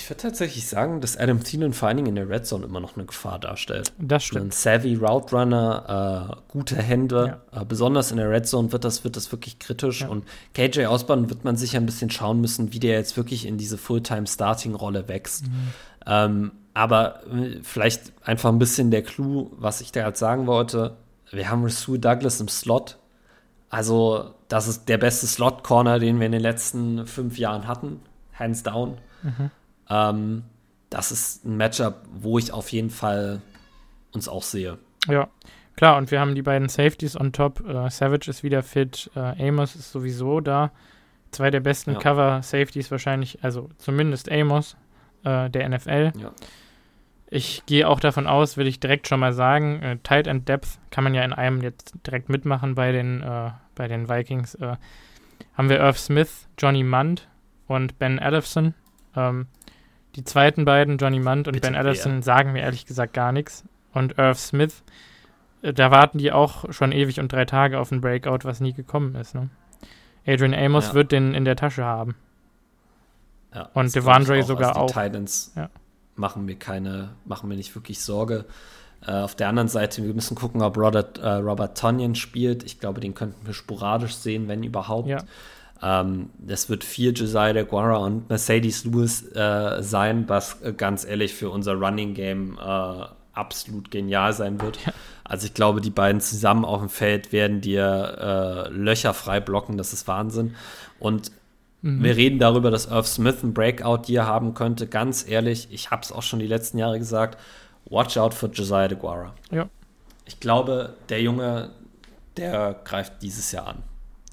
Ich 0.00 0.08
würde 0.08 0.22
tatsächlich 0.22 0.66
sagen, 0.66 1.02
dass 1.02 1.18
Adam 1.18 1.44
Thielen 1.44 1.74
vor 1.74 1.88
allen 1.88 1.98
Dingen 1.98 2.08
in 2.08 2.14
der 2.14 2.30
Red 2.30 2.46
Zone 2.46 2.64
immer 2.64 2.80
noch 2.80 2.96
eine 2.96 3.04
Gefahr 3.04 3.38
darstellt. 3.38 3.92
Das 3.98 4.24
stimmt. 4.24 4.46
Ein 4.46 4.50
savvy 4.50 4.94
Route 4.94 5.36
Runner, 5.36 6.30
äh, 6.30 6.42
gute 6.48 6.76
Hände. 6.76 7.38
Ja. 7.52 7.60
Äh, 7.60 7.66
besonders 7.66 8.10
in 8.10 8.16
der 8.16 8.30
Red 8.30 8.46
Zone 8.46 8.72
wird 8.72 8.84
das, 8.84 9.04
wird 9.04 9.16
das 9.16 9.30
wirklich 9.30 9.58
kritisch. 9.58 10.00
Ja. 10.00 10.08
Und 10.08 10.24
KJ 10.54 10.86
Osborne 10.86 11.28
wird 11.28 11.44
man 11.44 11.56
sicher 11.56 11.76
ein 11.76 11.84
bisschen 11.84 12.08
schauen 12.08 12.40
müssen, 12.40 12.72
wie 12.72 12.80
der 12.80 12.94
jetzt 12.94 13.18
wirklich 13.18 13.44
in 13.44 13.58
diese 13.58 13.76
Fulltime-Starting-Rolle 13.76 15.06
wächst. 15.06 15.48
Mhm. 15.48 15.68
Ähm, 16.06 16.52
aber 16.72 17.20
äh, 17.26 17.58
vielleicht 17.62 18.10
einfach 18.24 18.48
ein 18.48 18.58
bisschen 18.58 18.90
der 18.90 19.02
Clou, 19.02 19.50
was 19.58 19.82
ich 19.82 19.92
da 19.92 20.06
jetzt 20.06 20.18
sagen 20.18 20.46
wollte. 20.46 20.96
Wir 21.30 21.50
haben 21.50 21.62
Rasul 21.62 21.98
Douglas 21.98 22.40
im 22.40 22.48
Slot. 22.48 22.96
Also, 23.68 24.30
das 24.48 24.66
ist 24.66 24.88
der 24.88 24.96
beste 24.96 25.26
Slot-Corner, 25.26 25.98
den 25.98 26.20
wir 26.20 26.26
in 26.26 26.32
den 26.32 26.40
letzten 26.40 27.06
fünf 27.06 27.36
Jahren 27.36 27.68
hatten. 27.68 28.00
Hands 28.32 28.62
down. 28.62 28.96
Mhm. 29.22 29.50
Ähm, 29.90 30.44
das 30.88 31.12
ist 31.12 31.44
ein 31.44 31.56
Matchup, 31.56 32.02
wo 32.12 32.38
ich 32.38 32.52
auf 32.52 32.70
jeden 32.72 32.90
Fall 32.90 33.42
uns 34.12 34.28
auch 34.28 34.42
sehe. 34.42 34.78
Ja, 35.08 35.28
klar. 35.76 35.96
Und 35.96 36.10
wir 36.10 36.20
haben 36.20 36.34
die 36.34 36.42
beiden 36.42 36.68
Safeties 36.68 37.18
on 37.18 37.32
top. 37.32 37.60
Uh, 37.60 37.88
Savage 37.88 38.30
ist 38.30 38.42
wieder 38.42 38.62
fit. 38.62 39.10
Uh, 39.14 39.32
Amos 39.38 39.76
ist 39.76 39.92
sowieso 39.92 40.40
da. 40.40 40.72
Zwei 41.30 41.50
der 41.50 41.60
besten 41.60 41.92
ja. 41.92 41.98
Cover-Safeties 41.98 42.90
wahrscheinlich, 42.90 43.42
also 43.42 43.68
zumindest 43.78 44.30
Amos 44.32 44.76
uh, 45.24 45.48
der 45.48 45.68
NFL. 45.68 46.12
Ja. 46.20 46.32
Ich 47.32 47.64
gehe 47.66 47.88
auch 47.88 48.00
davon 48.00 48.26
aus, 48.26 48.56
will 48.56 48.66
ich 48.66 48.80
direkt 48.80 49.06
schon 49.06 49.20
mal 49.20 49.32
sagen, 49.32 49.80
äh, 49.82 49.98
Tight 50.02 50.26
End 50.26 50.48
Depth 50.48 50.80
kann 50.90 51.04
man 51.04 51.14
ja 51.14 51.22
in 51.22 51.32
einem 51.32 51.62
jetzt 51.62 51.94
direkt 52.04 52.28
mitmachen 52.28 52.74
bei 52.74 52.90
den, 52.90 53.22
äh, 53.22 53.52
bei 53.76 53.86
den 53.86 54.08
Vikings. 54.08 54.56
Äh, 54.56 54.76
haben 55.54 55.68
wir 55.68 55.78
Irv 55.78 55.96
Smith, 55.96 56.48
Johnny 56.58 56.82
Munt 56.82 57.28
und 57.68 58.00
Ben 58.00 58.18
Ellefson. 58.18 58.74
Ähm, 59.14 59.46
die 60.16 60.24
zweiten 60.24 60.64
beiden, 60.64 60.98
Johnny 60.98 61.20
Munt 61.20 61.46
und 61.46 61.54
Bitte 61.54 61.68
Ben 61.68 61.74
Ellefson, 61.74 62.22
sagen 62.22 62.52
mir 62.52 62.60
ehrlich 62.60 62.86
gesagt 62.86 63.14
gar 63.14 63.32
nichts. 63.32 63.64
Und 63.92 64.18
Irv 64.18 64.38
Smith, 64.38 64.82
äh, 65.62 65.72
da 65.72 65.90
warten 65.90 66.18
die 66.18 66.32
auch 66.32 66.72
schon 66.72 66.92
ewig 66.92 67.20
und 67.20 67.32
drei 67.32 67.44
Tage 67.44 67.78
auf 67.78 67.90
ein 67.90 68.00
Breakout, 68.00 68.40
was 68.44 68.60
nie 68.60 68.72
gekommen 68.72 69.14
ist. 69.14 69.34
Ne? 69.34 69.50
Adrian 70.26 70.54
Amos 70.54 70.88
ja. 70.88 70.94
wird 70.94 71.12
den 71.12 71.34
in 71.34 71.44
der 71.44 71.56
Tasche 71.56 71.84
haben. 71.84 72.14
Ja, 73.54 73.68
und 73.74 73.94
Devandre 73.94 74.42
sogar 74.42 74.76
auch. 74.76 74.90
Titans. 74.90 75.52
Ja 75.56 75.70
machen 76.20 76.44
mir 76.44 76.56
keine, 76.56 77.10
machen 77.24 77.48
mir 77.48 77.56
nicht 77.56 77.74
wirklich 77.74 78.00
Sorge. 78.00 78.44
Äh, 79.04 79.12
auf 79.12 79.34
der 79.34 79.48
anderen 79.48 79.68
Seite, 79.68 80.04
wir 80.04 80.14
müssen 80.14 80.36
gucken, 80.36 80.62
ob 80.62 80.76
Robert, 80.76 81.18
äh, 81.18 81.28
Robert 81.28 81.76
Tonyan 81.76 82.14
spielt. 82.14 82.62
Ich 82.62 82.78
glaube, 82.78 83.00
den 83.00 83.14
könnten 83.14 83.44
wir 83.46 83.54
sporadisch 83.54 84.14
sehen, 84.14 84.46
wenn 84.46 84.62
überhaupt. 84.62 85.08
Ja. 85.08 85.24
Ähm, 85.82 86.30
das 86.38 86.68
wird 86.68 86.84
viel 86.84 87.12
Josiah 87.12 87.62
Guara 87.62 87.98
und 87.98 88.28
Mercedes 88.28 88.84
Lewis 88.84 89.22
äh, 89.34 89.82
sein, 89.82 90.28
was 90.28 90.60
äh, 90.62 90.72
ganz 90.72 91.04
ehrlich 91.04 91.34
für 91.34 91.50
unser 91.50 91.74
Running 91.74 92.14
Game 92.14 92.58
äh, 92.58 93.04
absolut 93.32 93.90
genial 93.90 94.32
sein 94.32 94.60
wird. 94.60 94.78
Ja. 94.84 94.92
Also 95.24 95.46
ich 95.46 95.54
glaube, 95.54 95.80
die 95.80 95.90
beiden 95.90 96.20
zusammen 96.20 96.64
auf 96.64 96.80
dem 96.80 96.90
Feld 96.90 97.32
werden 97.32 97.60
dir 97.60 98.66
äh, 98.68 98.72
Löcher 98.72 99.14
frei 99.14 99.40
blocken, 99.40 99.78
das 99.78 99.92
ist 99.92 100.08
Wahnsinn. 100.08 100.56
Und 100.98 101.30
Mhm. 101.82 102.02
Wir 102.02 102.16
reden 102.16 102.38
darüber, 102.38 102.70
dass 102.70 102.86
Irv 102.86 103.06
Smith 103.06 103.42
ein 103.42 103.54
Breakout 103.54 104.02
hier 104.06 104.26
haben 104.26 104.54
könnte. 104.54 104.86
Ganz 104.86 105.26
ehrlich, 105.26 105.68
ich 105.70 105.90
habe 105.90 106.02
es 106.02 106.12
auch 106.12 106.22
schon 106.22 106.38
die 106.38 106.46
letzten 106.46 106.78
Jahre 106.78 106.98
gesagt. 106.98 107.38
Watch 107.86 108.16
out 108.16 108.34
for 108.34 108.50
Josiah 108.50 108.88
DeGuara. 108.88 109.34
Ja. 109.50 109.68
Ich 110.26 110.38
glaube, 110.40 110.94
der 111.08 111.22
Junge, 111.22 111.70
der 112.36 112.76
greift 112.84 113.22
dieses 113.22 113.50
Jahr 113.52 113.68
an. 113.68 113.82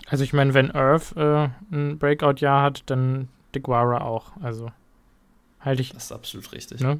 Also 0.09 0.23
ich 0.23 0.33
meine, 0.33 0.53
wenn 0.53 0.69
Irv 0.69 1.15
äh, 1.17 1.49
ein 1.71 1.99
Breakout-Jahr 1.99 2.63
hat, 2.63 2.83
dann 2.85 3.27
DeGuara 3.53 4.01
auch. 4.01 4.31
Also 4.41 4.71
halte 5.59 5.81
ich. 5.81 5.91
Das 5.91 6.05
ist 6.05 6.11
absolut 6.11 6.51
richtig. 6.53 6.81
Ne? 6.81 6.99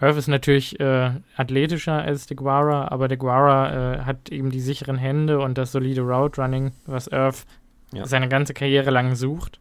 Irv 0.00 0.16
ist 0.16 0.28
natürlich 0.28 0.78
äh, 0.80 1.10
athletischer 1.36 2.00
als 2.00 2.26
DeGuara, 2.26 2.88
aber 2.88 3.08
DeGuara 3.08 3.94
äh, 3.94 3.98
hat 4.00 4.30
eben 4.30 4.50
die 4.50 4.60
sicheren 4.60 4.96
Hände 4.96 5.40
und 5.40 5.58
das 5.58 5.72
solide 5.72 6.02
Route 6.02 6.40
Running, 6.40 6.72
was 6.86 7.08
Irv 7.08 7.44
ja. 7.92 8.06
seine 8.06 8.28
ganze 8.28 8.54
Karriere 8.54 8.90
lang 8.90 9.14
sucht. 9.16 9.58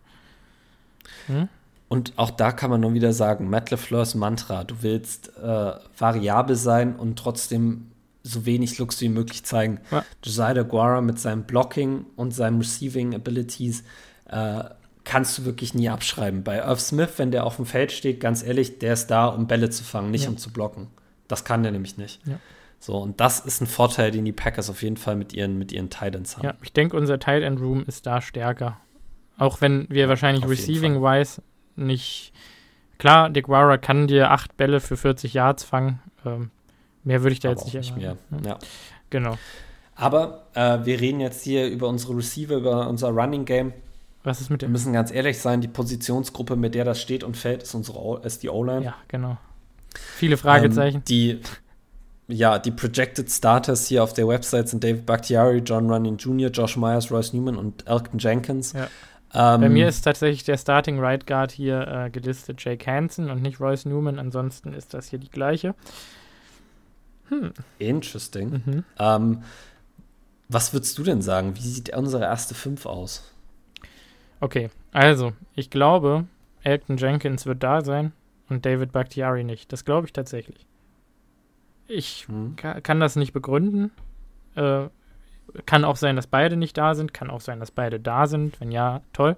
Hm? 1.27 1.49
Und 1.89 2.13
auch 2.17 2.29
da 2.29 2.51
kann 2.51 2.69
man 2.69 2.81
nur 2.81 2.93
wieder 2.93 3.13
sagen, 3.13 3.49
Matt 3.49 3.71
LeFleurs 3.71 4.13
Mantra, 4.13 4.63
du 4.63 4.75
willst 4.81 5.35
äh, 5.37 5.71
variabel 5.97 6.55
sein 6.55 6.95
und 6.95 7.17
trotzdem 7.17 7.88
so 8.29 8.45
wenig 8.45 8.77
Lux 8.77 9.01
wie 9.01 9.09
möglich 9.09 9.43
zeigen. 9.43 9.79
Ja. 9.91 10.05
Josiah 10.23 10.63
Guara 10.63 11.01
mit 11.01 11.19
seinem 11.19 11.43
Blocking 11.43 12.05
und 12.15 12.33
seinen 12.33 12.59
Receiving 12.59 13.15
Abilities 13.15 13.83
äh, 14.29 14.63
kannst 15.03 15.37
du 15.37 15.45
wirklich 15.45 15.73
nie 15.73 15.89
abschreiben. 15.89 16.43
Bei 16.43 16.57
Irv 16.57 16.79
Smith, 16.79 17.09
wenn 17.17 17.31
der 17.31 17.45
auf 17.45 17.55
dem 17.55 17.65
Feld 17.65 17.91
steht, 17.91 18.19
ganz 18.19 18.43
ehrlich, 18.43 18.79
der 18.79 18.93
ist 18.93 19.07
da, 19.07 19.27
um 19.27 19.47
Bälle 19.47 19.69
zu 19.69 19.83
fangen, 19.83 20.11
nicht 20.11 20.25
ja. 20.25 20.29
um 20.29 20.37
zu 20.37 20.51
blocken. 20.51 20.87
Das 21.27 21.43
kann 21.43 21.63
der 21.63 21.71
nämlich 21.71 21.97
nicht. 21.97 22.25
Ja. 22.27 22.39
So, 22.79 22.97
und 22.97 23.19
das 23.19 23.41
ist 23.41 23.61
ein 23.61 23.67
Vorteil, 23.67 24.11
den 24.11 24.23
die 24.23 24.31
Packers 24.31 24.69
auf 24.69 24.83
jeden 24.83 24.97
Fall 24.97 25.15
mit 25.15 25.33
ihren, 25.33 25.57
mit 25.57 25.71
ihren 25.71 25.89
Titans 25.89 26.37
haben. 26.37 26.45
Ja, 26.45 26.53
ich 26.63 26.71
denke, 26.71 26.95
unser 26.95 27.19
Tight 27.19 27.43
End 27.43 27.59
Room 27.59 27.83
ist 27.85 28.05
da 28.05 28.21
stärker. 28.21 28.77
Auch 29.37 29.61
wenn 29.61 29.87
wir 29.89 30.09
wahrscheinlich 30.09 30.47
Receiving-wise 30.47 31.41
nicht. 31.75 32.33
Klar, 32.97 33.29
Dick 33.29 33.47
Wara 33.49 33.77
kann 33.77 34.07
dir 34.07 34.31
acht 34.31 34.57
Bälle 34.57 34.79
für 34.79 34.97
40 34.97 35.33
Yards 35.33 35.63
fangen. 35.63 36.01
Ähm, 36.25 36.51
mehr 37.09 37.23
würde 37.23 37.33
ich 37.33 37.39
da 37.39 37.49
Aber 37.49 37.59
jetzt 37.59 37.65
nicht, 37.65 37.75
nicht 37.75 37.97
mehr. 37.97 38.17
Ja. 38.45 38.57
Genau. 39.09 39.37
Aber 39.95 40.45
äh, 40.53 40.79
wir 40.83 41.01
reden 41.01 41.19
jetzt 41.19 41.43
hier 41.43 41.67
über 41.67 41.89
unsere 41.89 42.15
Receiver, 42.15 42.55
über 42.55 42.87
unser 42.87 43.09
Running 43.09 43.43
Game. 43.43 43.73
Was 44.23 44.39
ist 44.39 44.49
mit 44.49 44.61
dem? 44.61 44.69
Wir 44.69 44.71
müssen 44.71 44.93
ganz 44.93 45.11
ehrlich 45.11 45.39
sein, 45.39 45.59
die 45.59 45.67
Positionsgruppe, 45.67 46.55
mit 46.55 46.75
der 46.75 46.85
das 46.85 47.01
steht 47.01 47.23
und 47.23 47.35
fällt, 47.35 47.63
ist, 47.63 47.73
unsere 47.73 47.99
o 47.99 48.15
ist 48.17 48.43
die 48.43 48.49
O-Line. 48.49 48.85
Ja, 48.85 48.95
genau. 49.07 49.37
Viele 50.15 50.37
Fragezeichen. 50.37 50.97
Ähm, 50.97 51.03
die 51.05 51.41
ja, 52.27 52.59
die 52.59 52.69
Projected 52.69 53.29
Starters 53.29 53.87
hier 53.87 54.03
auf 54.03 54.13
der 54.13 54.27
Website 54.27 54.69
sind 54.69 54.83
David 54.83 55.07
Bakhtiari, 55.07 55.63
John 55.65 55.89
Running 55.89 56.17
Jr., 56.17 56.51
Josh 56.51 56.77
Myers, 56.77 57.11
Royce 57.11 57.33
Newman 57.33 57.57
und 57.57 57.87
Elton 57.87 58.19
Jenkins. 58.19 58.73
Ja. 58.73 58.87
Ähm, 59.33 59.61
Bei 59.61 59.69
mir 59.69 59.87
ist 59.87 60.01
tatsächlich 60.01 60.43
der 60.43 60.57
Starting 60.57 60.99
Right 60.99 61.25
Guard 61.25 61.51
hier 61.51 61.87
äh, 61.87 62.09
gelistet 62.11 62.63
Jake 62.63 62.85
Hansen 62.89 63.31
und 63.31 63.41
nicht 63.41 63.59
Royce 63.59 63.85
Newman. 63.85 64.19
Ansonsten 64.19 64.73
ist 64.73 64.93
das 64.93 65.09
hier 65.09 65.19
die 65.19 65.29
gleiche. 65.29 65.73
Hm. 67.29 67.53
Interesting. 67.77 68.63
Mhm. 68.65 68.83
Ähm, 68.97 69.43
Was 70.47 70.73
würdest 70.73 70.97
du 70.97 71.03
denn 71.03 71.21
sagen? 71.21 71.55
Wie 71.55 71.61
sieht 71.61 71.95
unsere 71.95 72.23
erste 72.23 72.55
Fünf 72.55 72.85
aus? 72.85 73.31
Okay, 74.39 74.69
also, 74.91 75.33
ich 75.55 75.69
glaube, 75.69 76.25
Elton 76.63 76.97
Jenkins 76.97 77.45
wird 77.45 77.61
da 77.63 77.81
sein 77.83 78.13
und 78.49 78.65
David 78.65 78.91
Bakhtiari 78.91 79.43
nicht. 79.43 79.71
Das 79.71 79.85
glaube 79.85 80.07
ich 80.07 80.13
tatsächlich. 80.13 80.65
Ich 81.87 82.27
hm. 82.27 82.55
kann 82.55 82.99
das 82.99 83.15
nicht 83.15 83.33
begründen. 83.33 83.91
Äh, 84.55 84.87
kann 85.65 85.83
auch 85.83 85.95
sein, 85.95 86.15
dass 86.15 86.27
beide 86.27 86.55
nicht 86.55 86.77
da 86.77 86.95
sind. 86.95 87.13
Kann 87.13 87.29
auch 87.29 87.41
sein, 87.41 87.59
dass 87.59 87.71
beide 87.71 87.99
da 87.99 88.27
sind. 88.27 88.59
Wenn 88.61 88.71
ja, 88.71 89.01
toll. 89.13 89.35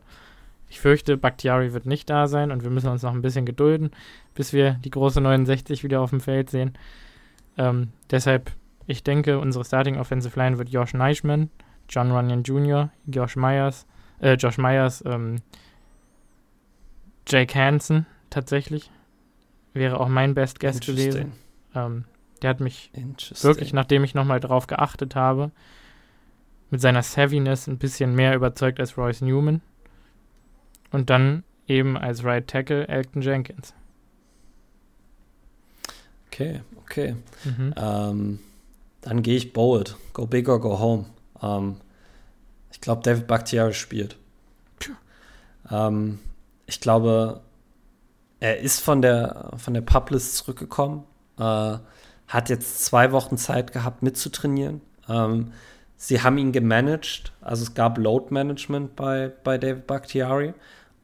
Ich 0.69 0.79
fürchte, 0.79 1.17
Bakhtiari 1.17 1.73
wird 1.73 1.85
nicht 1.85 2.09
da 2.09 2.27
sein 2.27 2.51
und 2.51 2.63
wir 2.63 2.69
müssen 2.69 2.89
uns 2.89 3.03
noch 3.03 3.13
ein 3.13 3.21
bisschen 3.21 3.45
gedulden, 3.45 3.91
bis 4.33 4.53
wir 4.53 4.75
die 4.85 4.89
große 4.89 5.19
69 5.19 5.83
wieder 5.83 5.99
auf 5.99 6.11
dem 6.11 6.21
Feld 6.21 6.49
sehen. 6.49 6.77
Ähm, 7.57 7.91
deshalb, 8.09 8.51
ich 8.87 9.03
denke, 9.03 9.39
unsere 9.39 9.65
Starting 9.65 9.97
Offensive 9.97 10.37
Line 10.39 10.57
wird 10.57 10.69
Josh 10.69 10.93
Neischmann, 10.93 11.49
John 11.89 12.11
Runyon 12.11 12.43
Jr., 12.43 12.91
Josh 13.07 13.35
Myers, 13.35 13.85
äh, 14.19 14.33
Josh 14.33 14.57
Myers, 14.57 15.03
ähm, 15.05 15.37
Jake 17.27 17.57
Hansen 17.57 18.05
tatsächlich. 18.29 18.91
Wäre 19.73 19.99
auch 19.99 20.09
mein 20.09 20.33
Best 20.33 20.59
Guest 20.59 20.85
gewesen. 20.85 21.33
Ähm, 21.75 22.05
der 22.41 22.49
hat 22.49 22.59
mich 22.59 22.91
wirklich, 23.41 23.71
nachdem 23.73 24.03
ich 24.03 24.15
nochmal 24.15 24.39
drauf 24.39 24.67
geachtet 24.67 25.15
habe, 25.15 25.51
mit 26.69 26.81
seiner 26.81 27.03
Savviness 27.03 27.67
ein 27.67 27.77
bisschen 27.77 28.15
mehr 28.15 28.35
überzeugt 28.35 28.79
als 28.79 28.97
Royce 28.97 29.21
Newman. 29.21 29.61
Und 30.91 31.09
dann 31.09 31.43
eben 31.67 31.97
als 31.97 32.23
Right 32.23 32.47
Tackle 32.47 32.87
Elton 32.87 33.21
Jenkins. 33.21 33.73
Okay, 36.41 36.61
okay. 36.81 37.15
Mhm. 37.43 37.73
Ähm, 37.77 38.39
dann 39.01 39.23
gehe 39.23 39.37
ich 39.37 39.53
bold. 39.53 39.95
Go 40.13 40.25
big 40.25 40.47
or 40.49 40.59
go 40.59 40.79
home. 40.79 41.05
Ähm, 41.41 41.77
ich 42.71 42.81
glaube, 42.81 43.01
David 43.03 43.27
Bakhtiari 43.27 43.73
spielt. 43.73 44.17
Ähm, 45.69 46.19
ich 46.65 46.79
glaube, 46.79 47.41
er 48.39 48.59
ist 48.59 48.79
von 48.79 49.01
der, 49.01 49.51
von 49.57 49.73
der 49.73 49.81
Publist 49.81 50.35
zurückgekommen, 50.35 51.03
äh, 51.37 51.77
hat 52.27 52.49
jetzt 52.49 52.85
zwei 52.85 53.11
Wochen 53.11 53.37
Zeit 53.37 53.71
gehabt 53.71 54.03
mitzutrainieren. 54.03 54.81
Ähm, 55.07 55.51
sie 55.97 56.21
haben 56.21 56.37
ihn 56.37 56.51
gemanagt, 56.51 57.33
also 57.41 57.63
es 57.63 57.73
gab 57.73 57.97
Load 57.97 58.27
Management 58.33 58.95
bei, 58.95 59.31
bei 59.43 59.57
David 59.57 59.87
Bakhtiari, 59.87 60.53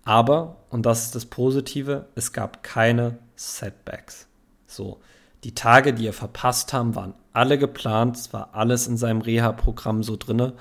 aber, 0.03 0.57
und 0.69 0.85
das 0.85 1.05
ist 1.05 1.15
das 1.15 1.25
Positive, 1.25 2.07
es 2.15 2.31
gab 2.31 2.63
keine 2.63 3.19
Setbacks. 3.35 4.27
So, 4.65 4.99
die 5.43 5.55
Tage, 5.55 5.93
die 5.93 6.07
er 6.07 6.13
verpasst 6.13 6.73
haben, 6.73 6.95
waren 6.95 7.13
alle 7.33 7.57
geplant, 7.57 8.17
es 8.17 8.33
war 8.33 8.49
alles 8.53 8.87
in 8.87 8.97
seinem 8.97 9.21
Reha-Programm 9.21 10.03
so 10.03 10.15
drin. 10.15 10.53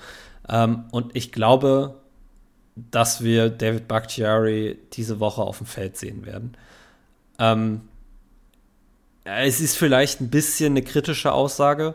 Ähm, 0.48 0.84
und 0.90 1.16
ich 1.16 1.32
glaube, 1.32 2.00
dass 2.76 3.24
wir 3.24 3.48
David 3.48 3.88
Bakhtiari 3.88 4.78
diese 4.92 5.18
Woche 5.18 5.42
auf 5.42 5.58
dem 5.58 5.66
Feld 5.66 5.96
sehen 5.96 6.26
werden. 6.26 6.56
Ähm, 7.38 7.82
es 9.24 9.60
ist 9.60 9.76
vielleicht 9.76 10.20
ein 10.20 10.30
bisschen 10.30 10.74
eine 10.74 10.82
kritische 10.82 11.32
Aussage. 11.32 11.94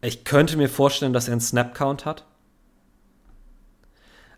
Ich 0.00 0.24
könnte 0.24 0.56
mir 0.56 0.68
vorstellen, 0.68 1.12
dass 1.12 1.28
er 1.28 1.32
einen 1.32 1.40
Snap-Count 1.40 2.04
hat. 2.04 2.24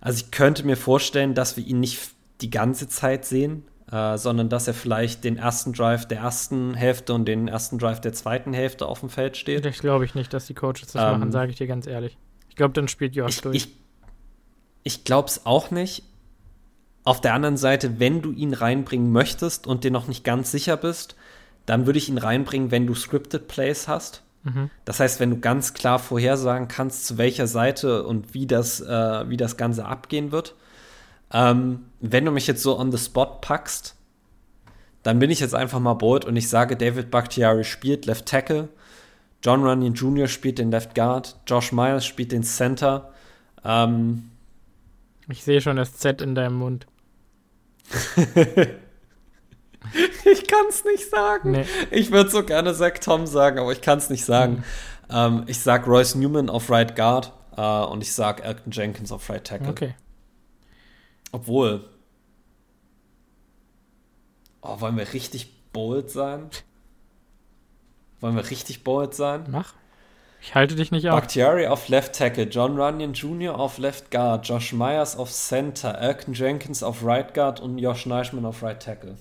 Also 0.01 0.25
ich 0.25 0.31
könnte 0.31 0.67
mir 0.67 0.77
vorstellen, 0.77 1.35
dass 1.35 1.57
wir 1.57 1.65
ihn 1.65 1.81
nicht 1.81 2.11
die 2.41 2.51
ganze 2.51 2.89
Zeit 2.89 3.25
sehen, 3.25 3.65
äh, 3.91 4.19
sondern 4.19 4.49
dass 4.49 4.67
er 4.67 4.75
vielleicht 4.75 5.25
den 5.25 5.37
ersten 5.37 5.73
Drive 5.73 6.07
der 6.07 6.19
ersten 6.19 6.75
Hälfte 6.75 7.15
und 7.15 7.27
den 7.27 7.49
ersten 7.49 7.79
Drive 7.79 8.01
der 8.01 8.13
zweiten 8.13 8.53
Hälfte 8.53 8.87
auf 8.87 9.01
dem 9.01 9.11
Feld 9.11 9.37
steht. 9.37 9.65
Das 9.65 9.79
glaube 9.79 10.05
ich 10.05 10.15
nicht, 10.15 10.33
dass 10.33 10.47
die 10.47 10.55
Coaches 10.55 10.93
das 10.93 10.97
ähm, 10.97 11.19
machen, 11.19 11.33
sage 11.33 11.51
ich 11.51 11.57
dir 11.57 11.67
ganz 11.67 11.87
ehrlich. 11.87 12.19
Ich 12.49 12.57
glaube, 12.57 12.75
dann 12.75 12.89
spielt 12.89 13.15
Josh 13.15 13.37
ich, 13.37 13.41
durch. 13.43 13.57
Ich, 13.57 13.69
ich 14.83 15.05
glaube 15.05 15.29
es 15.29 15.47
auch 15.47 15.71
nicht. 15.71 16.03
Auf 17.05 17.21
der 17.21 17.35
anderen 17.35 17.57
Seite, 17.57 18.01
wenn 18.01 18.23
du 18.23 18.33
ihn 18.33 18.55
reinbringen 18.55 19.13
möchtest 19.13 19.69
und 19.69 19.85
dir 19.85 19.93
noch 19.93 20.09
nicht 20.09 20.25
ganz 20.25 20.51
sicher 20.51 20.77
bist, 20.77 21.15
dann 21.65 21.87
würde 21.87 21.99
ich 21.99 22.09
ihn 22.09 22.19
reinbringen, 22.19 22.73
wenn 22.73 22.87
du 22.87 22.95
Scripted 22.95 23.47
Plays 23.47 23.87
hast. 23.87 24.25
Mhm. 24.43 24.71
Das 24.85 24.99
heißt, 25.01 25.21
wenn 25.21 25.31
du 25.31 25.39
ganz 25.39 25.75
klar 25.75 25.99
vorhersagen 25.99 26.67
kannst, 26.67 27.07
zu 27.07 27.19
welcher 27.19 27.47
Seite 27.47 28.05
und 28.05 28.35
wie 28.35 28.47
das, 28.47 28.81
äh, 28.81 29.29
wie 29.29 29.37
das 29.37 29.57
Ganze 29.57 29.85
abgehen 29.85 30.33
wird. 30.33 30.55
Ähm, 31.33 31.87
wenn 32.01 32.25
du 32.25 32.31
mich 32.31 32.47
jetzt 32.47 32.63
so 32.63 32.79
on 32.79 32.93
the 32.93 32.99
spot 32.99 33.39
packst, 33.41 33.97
dann 35.03 35.19
bin 35.19 35.31
ich 35.31 35.41
jetzt 35.41 35.55
einfach 35.55 35.79
mal 35.79 35.95
bold 35.95 36.25
und 36.25 36.37
ich 36.37 36.49
sage, 36.49 36.77
David 36.77 37.11
Bakhtiari 37.11 37.65
spielt 37.65 38.07
Left 38.07 38.27
Tackle, 38.27 38.69
John 39.43 39.63
Runyon 39.65 39.95
Jr. 39.95 40.27
spielt 40.29 40.59
den 40.59 40.71
Left 40.71 40.95
Guard, 40.95 41.37
Josh 41.47 41.73
Myers 41.73 42.05
spielt 42.05 42.33
den 42.33 42.43
Center. 42.43 43.13
Ähm, 43.65 44.31
ich 45.29 45.45
sehe 45.45 45.61
schon 45.61 45.77
das 45.77 45.97
Z 45.97 46.23
in 46.23 46.35
deinem 46.35 46.57
Mund. 46.57 46.87
ich 50.25 50.47
kann 50.49 50.67
es 50.69 50.85
nicht 50.85 51.09
sagen. 51.09 51.53
Nee. 51.53 51.67
Ich 51.91 52.11
würde 52.11 52.31
so 52.31 52.43
gerne 52.43 52.75
Zach 52.75 52.99
Tom 53.01 53.27
sagen, 53.27 53.59
aber 53.59 53.73
ich 53.73 53.81
kann 53.81 53.99
es 53.99 54.11
nicht 54.11 54.25
sagen. 54.25 54.65
Mhm. 55.09 55.15
Ähm, 55.15 55.45
ich 55.47 55.61
sag 55.61 55.87
Royce 55.87 56.17
Newman 56.17 56.51
auf 56.51 56.71
Right 56.71 56.97
Guard 56.97 57.33
äh, 57.57 57.61
und 57.63 58.03
ich 58.03 58.13
sag 58.13 58.45
Elton 58.45 58.73
Jenkins 58.73 59.13
auf 59.13 59.29
Right 59.31 59.45
Tackle. 59.45 59.69
Okay. 59.69 59.95
Obwohl. 61.37 61.85
Oh, 64.63 64.81
wollen 64.81 64.97
wir 64.97 65.13
richtig 65.13 65.71
bold 65.71 66.11
sein? 66.11 66.49
Wollen 68.21 68.37
wir 68.37 68.49
richtig 68.49 68.85
bold 68.85 69.13
sein? 69.13 69.45
Mach. 69.51 69.75
Ich 70.41 70.55
halte 70.55 70.77
dich 70.77 70.93
nicht 70.93 71.07
auf. 71.11 71.21
Bakhtiari 71.21 71.67
auf 71.67 71.89
Left 71.89 72.15
Tackle, 72.15 72.45
John 72.45 72.81
Runyon 72.81 73.13
Jr. 73.13 73.59
auf 73.59 73.77
Left 73.77 74.11
Guard, 74.11 74.49
Josh 74.49 74.73
Myers 74.73 75.15
auf 75.19 75.31
Center, 75.31 75.99
Elton 75.99 76.33
Jenkins 76.33 76.83
auf 76.83 77.05
Right 77.05 77.35
Guard 77.35 77.61
und 77.61 77.77
Josh 77.77 78.07
Neischmann 78.07 78.47
auf 78.47 78.63
Right 78.63 78.83
Tackle. 78.83 79.17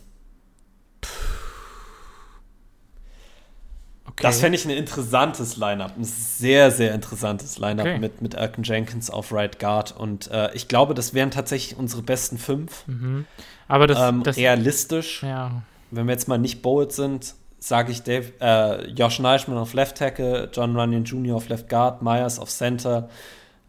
Okay. 4.07 4.21
Das 4.21 4.39
fände 4.39 4.57
ich 4.57 4.65
ein 4.65 4.71
interessantes 4.71 5.57
Lineup, 5.57 5.97
ein 5.97 6.03
sehr, 6.03 6.69
sehr 6.69 6.93
interessantes 6.93 7.57
Lineup 7.57 7.87
okay. 7.87 7.99
mit, 7.99 8.21
mit 8.21 8.35
Elton 8.35 8.63
Jenkins 8.63 9.09
auf 9.09 9.33
Right 9.33 9.57
Guard. 9.59 9.95
Und 9.97 10.29
äh, 10.29 10.53
ich 10.53 10.67
glaube, 10.67 10.93
das 10.93 11.13
wären 11.13 11.31
tatsächlich 11.31 11.77
unsere 11.77 12.03
besten 12.03 12.37
fünf. 12.37 12.87
Mhm. 12.87 13.25
Aber 13.67 13.87
das, 13.87 13.99
ähm, 13.99 14.23
das 14.23 14.37
realistisch, 14.37 15.23
ja. 15.23 15.63
wenn 15.89 16.05
wir 16.05 16.13
jetzt 16.13 16.27
mal 16.27 16.37
nicht 16.37 16.61
bold 16.61 16.91
sind, 16.91 17.33
sage 17.57 17.91
ich 17.91 18.03
Dave, 18.03 18.31
äh, 18.39 18.87
Josh 18.91 19.19
Neischmann 19.19 19.57
auf 19.57 19.73
Left 19.73 19.97
Tackle, 19.97 20.49
John 20.53 20.77
Runyon 20.77 21.03
Jr. 21.03 21.35
auf 21.35 21.49
Left 21.49 21.67
Guard, 21.67 22.03
Myers 22.03 22.37
auf 22.37 22.49
Center, 22.51 23.09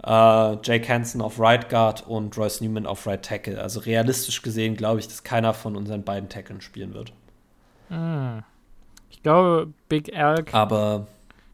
äh, 0.04 0.56
Jake 0.62 0.86
Hansen 0.86 1.22
auf 1.22 1.40
Right 1.40 1.70
Guard 1.70 2.06
und 2.06 2.36
Royce 2.36 2.60
Newman 2.60 2.86
auf 2.86 3.06
Right 3.06 3.24
Tackle. 3.24 3.60
Also 3.60 3.80
realistisch 3.80 4.42
gesehen 4.42 4.76
glaube 4.76 5.00
ich, 5.00 5.08
dass 5.08 5.24
keiner 5.24 5.54
von 5.54 5.76
unseren 5.76 6.04
beiden 6.04 6.28
Tackeln 6.28 6.60
spielen 6.60 6.92
wird. 6.92 7.12
Ah. 7.90 8.42
Ich 9.26 9.28
glaube, 9.28 9.72
Big 9.88 10.12
Elk, 10.12 10.54
Aber 10.54 11.08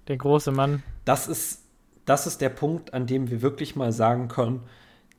der 0.07 0.19
große 0.19 0.53
Mann. 0.53 0.83
Das 1.07 1.27
ist, 1.27 1.63
das 2.05 2.27
ist 2.27 2.43
der 2.43 2.51
Punkt, 2.51 2.93
an 2.93 3.07
dem 3.07 3.31
wir 3.31 3.41
wirklich 3.41 3.77
mal 3.77 3.93
sagen 3.93 4.29
können, 4.29 4.61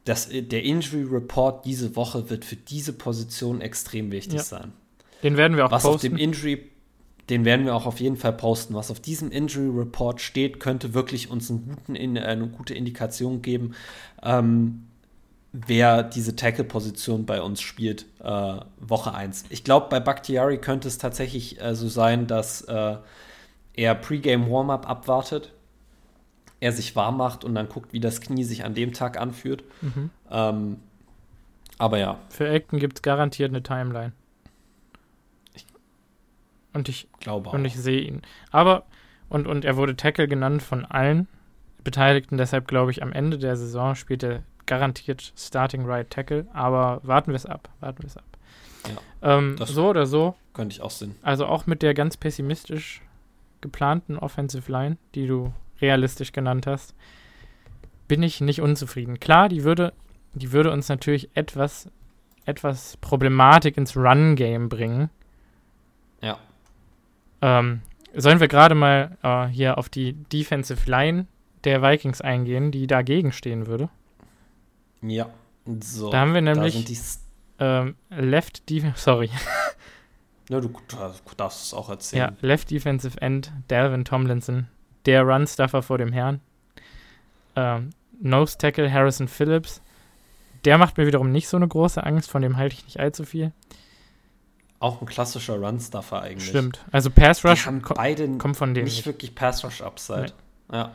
dass 0.05 0.29
der 0.29 0.61
Injury 0.61 1.01
Report 1.01 1.65
diese 1.65 1.95
Woche 1.95 2.29
wird 2.29 2.45
für 2.45 2.55
diese 2.55 2.93
Position 2.93 3.59
extrem 3.59 4.11
wichtig 4.11 4.35
ja. 4.35 4.43
sein. 4.43 4.71
Den 5.23 5.35
werden 5.35 5.57
wir 5.57 5.65
auch 5.65 5.71
Was 5.71 5.81
posten. 5.81 5.95
auf 5.95 6.01
dem 6.01 6.17
Injury 6.17 6.69
den 7.31 7.43
werden 7.43 7.65
wir 7.65 7.73
auch 7.73 7.87
auf 7.87 7.99
jeden 7.99 8.17
Fall 8.17 8.33
posten. 8.33 8.75
Was 8.75 8.91
auf 8.91 8.99
diesem 8.99 9.31
Injury 9.31 9.79
Report 9.79 10.21
steht, 10.21 10.59
könnte 10.59 10.93
wirklich 10.93 11.31
uns 11.31 11.49
einen 11.49 11.69
guten, 11.69 11.95
äh, 12.15 12.19
eine 12.19 12.47
gute 12.49 12.75
Indikation 12.75 13.41
geben, 13.41 13.73
ähm, 14.21 14.83
wer 15.53 16.01
diese 16.01 16.35
Tackle-Position 16.35 17.25
bei 17.25 17.41
uns 17.41 17.61
spielt, 17.61 18.07
äh, 18.21 18.55
Woche 18.79 19.13
1. 19.13 19.45
Ich 19.49 19.63
glaube, 19.63 19.87
bei 19.89 19.99
Bakhtiari 19.99 20.57
könnte 20.57 20.87
es 20.87 20.97
tatsächlich 20.97 21.61
äh, 21.61 21.75
so 21.75 21.87
sein, 21.87 22.25
dass 22.27 22.61
äh, 22.63 22.97
er 23.75 23.95
Pre-Game 23.95 24.49
Warm-Up 24.49 24.89
abwartet, 24.89 25.53
er 26.59 26.71
sich 26.71 26.95
warm 26.95 27.17
macht 27.17 27.43
und 27.43 27.53
dann 27.55 27.69
guckt, 27.69 27.93
wie 27.93 27.99
das 27.99 28.19
Knie 28.19 28.43
sich 28.43 28.65
an 28.65 28.73
dem 28.73 28.93
Tag 28.93 29.19
anfühlt. 29.19 29.63
Mhm. 29.81 30.09
Ähm, 30.31 30.77
aber 31.77 31.99
ja. 31.99 32.17
Für 32.29 32.49
Acton 32.49 32.79
gibt 32.79 32.97
es 32.97 33.01
garantiert 33.01 33.49
eine 33.49 33.61
Timeline. 33.61 34.13
Und 36.73 36.89
ich 36.89 37.07
glaube 37.19 37.49
auch. 37.49 37.53
Und 37.53 37.65
ich 37.65 37.75
sehe 37.75 38.01
ihn. 38.01 38.23
Aber, 38.49 38.85
und, 39.29 39.45
und 39.45 39.65
er 39.65 39.77
wurde 39.77 39.95
Tackle 39.95 40.27
genannt 40.27 40.63
von 40.63 40.85
allen 40.85 41.27
Beteiligten, 41.83 42.37
deshalb 42.37 42.67
glaube 42.67 42.89
ich, 42.89 43.03
am 43.03 43.11
Ende 43.11 43.37
der 43.37 43.55
Saison 43.55 43.93
spielt 43.93 44.23
er 44.23 44.43
garantiert 44.65 45.33
Starting 45.35 45.85
Right 45.85 46.09
Tackle. 46.09 46.47
Aber 46.53 46.99
warten 47.03 47.31
wir 47.31 47.35
es 47.35 47.45
ab. 47.45 47.69
Warten 47.79 48.03
wir 48.03 48.07
es 48.07 48.17
ab. 48.17 48.25
Ja, 48.87 49.37
ähm, 49.37 49.55
so 49.65 49.89
oder 49.89 50.05
so. 50.05 50.35
Könnte 50.53 50.73
ich 50.73 50.81
auch 50.81 50.91
sehen. 50.91 51.15
Also 51.21 51.45
auch 51.45 51.65
mit 51.65 51.81
der 51.81 51.93
ganz 51.93 52.17
pessimistisch 52.17 53.01
geplanten 53.61 54.17
Offensive 54.17 54.71
Line, 54.71 54.97
die 55.15 55.25
du 55.25 55.53
realistisch 55.81 56.31
genannt 56.31 56.67
hast, 56.67 56.93
bin 58.07 58.21
ich 58.21 58.41
nicht 58.41 58.61
unzufrieden. 58.61 59.19
Klar, 59.19 59.49
die 59.49 59.63
würde, 59.63 59.93
die 60.33 60.51
würde 60.51 60.71
uns 60.71 60.89
natürlich 60.89 61.29
etwas, 61.35 61.89
etwas 62.45 62.97
Problematik 62.97 63.77
ins 63.77 63.95
Run-Game 63.95 64.69
bringen. 64.69 65.09
Ja. 66.21 66.37
Ähm, 67.41 67.81
sollen 68.15 68.39
wir 68.39 68.47
gerade 68.47 68.75
mal 68.75 69.17
äh, 69.23 69.47
hier 69.47 69.77
auf 69.77 69.89
die 69.89 70.13
Defensive 70.13 70.89
Line 70.89 71.25
der 71.63 71.81
Vikings 71.81 72.21
eingehen, 72.21 72.71
die 72.71 72.87
dagegen 72.87 73.31
stehen 73.31 73.67
würde. 73.67 73.89
Ja. 75.03 75.29
So, 75.81 76.09
Da 76.09 76.19
haben 76.19 76.33
wir 76.33 76.41
nämlich 76.41 76.85
die 76.85 76.97
ähm, 77.59 77.95
Left 78.09 78.69
Defense, 78.69 78.95
sorry, 79.01 79.29
Ja, 80.49 80.59
du, 80.59 80.69
darfst 81.37 81.65
es 81.67 81.73
auch 81.73 81.89
erzählen. 81.89 82.33
ja, 82.41 82.47
Left 82.47 82.71
Defensive 82.71 83.21
End, 83.21 83.51
Dalvin 83.67 84.05
Tomlinson, 84.05 84.67
der 85.05 85.23
Run-Stuffer 85.23 85.81
vor 85.81 85.97
dem 85.97 86.11
Herrn. 86.11 86.41
Ähm, 87.55 87.91
Nose 88.19 88.57
Tackle 88.57 88.91
Harrison 88.91 89.27
Phillips, 89.27 89.81
der 90.65 90.77
macht 90.77 90.97
mir 90.97 91.05
wiederum 91.07 91.31
nicht 91.31 91.47
so 91.47 91.57
eine 91.57 91.67
große 91.67 92.03
Angst, 92.03 92.29
von 92.29 92.41
dem 92.41 92.57
halte 92.57 92.75
ich 92.75 92.85
nicht 92.85 92.99
allzu 92.99 93.25
viel. 93.25 93.51
Auch 94.79 95.01
ein 95.01 95.07
klassischer 95.07 95.57
Run-Stuffer 95.59 96.21
eigentlich. 96.21 96.49
Stimmt. 96.49 96.83
Also 96.91 97.09
Pass 97.09 97.45
Rush 97.45 97.65
kommt 97.65 98.57
von 98.57 98.73
dem 98.73 98.83
nicht 98.83 99.05
wirklich 99.05 99.33
Pass-Rush-Upside. 99.33 100.33
Ja. 100.71 100.91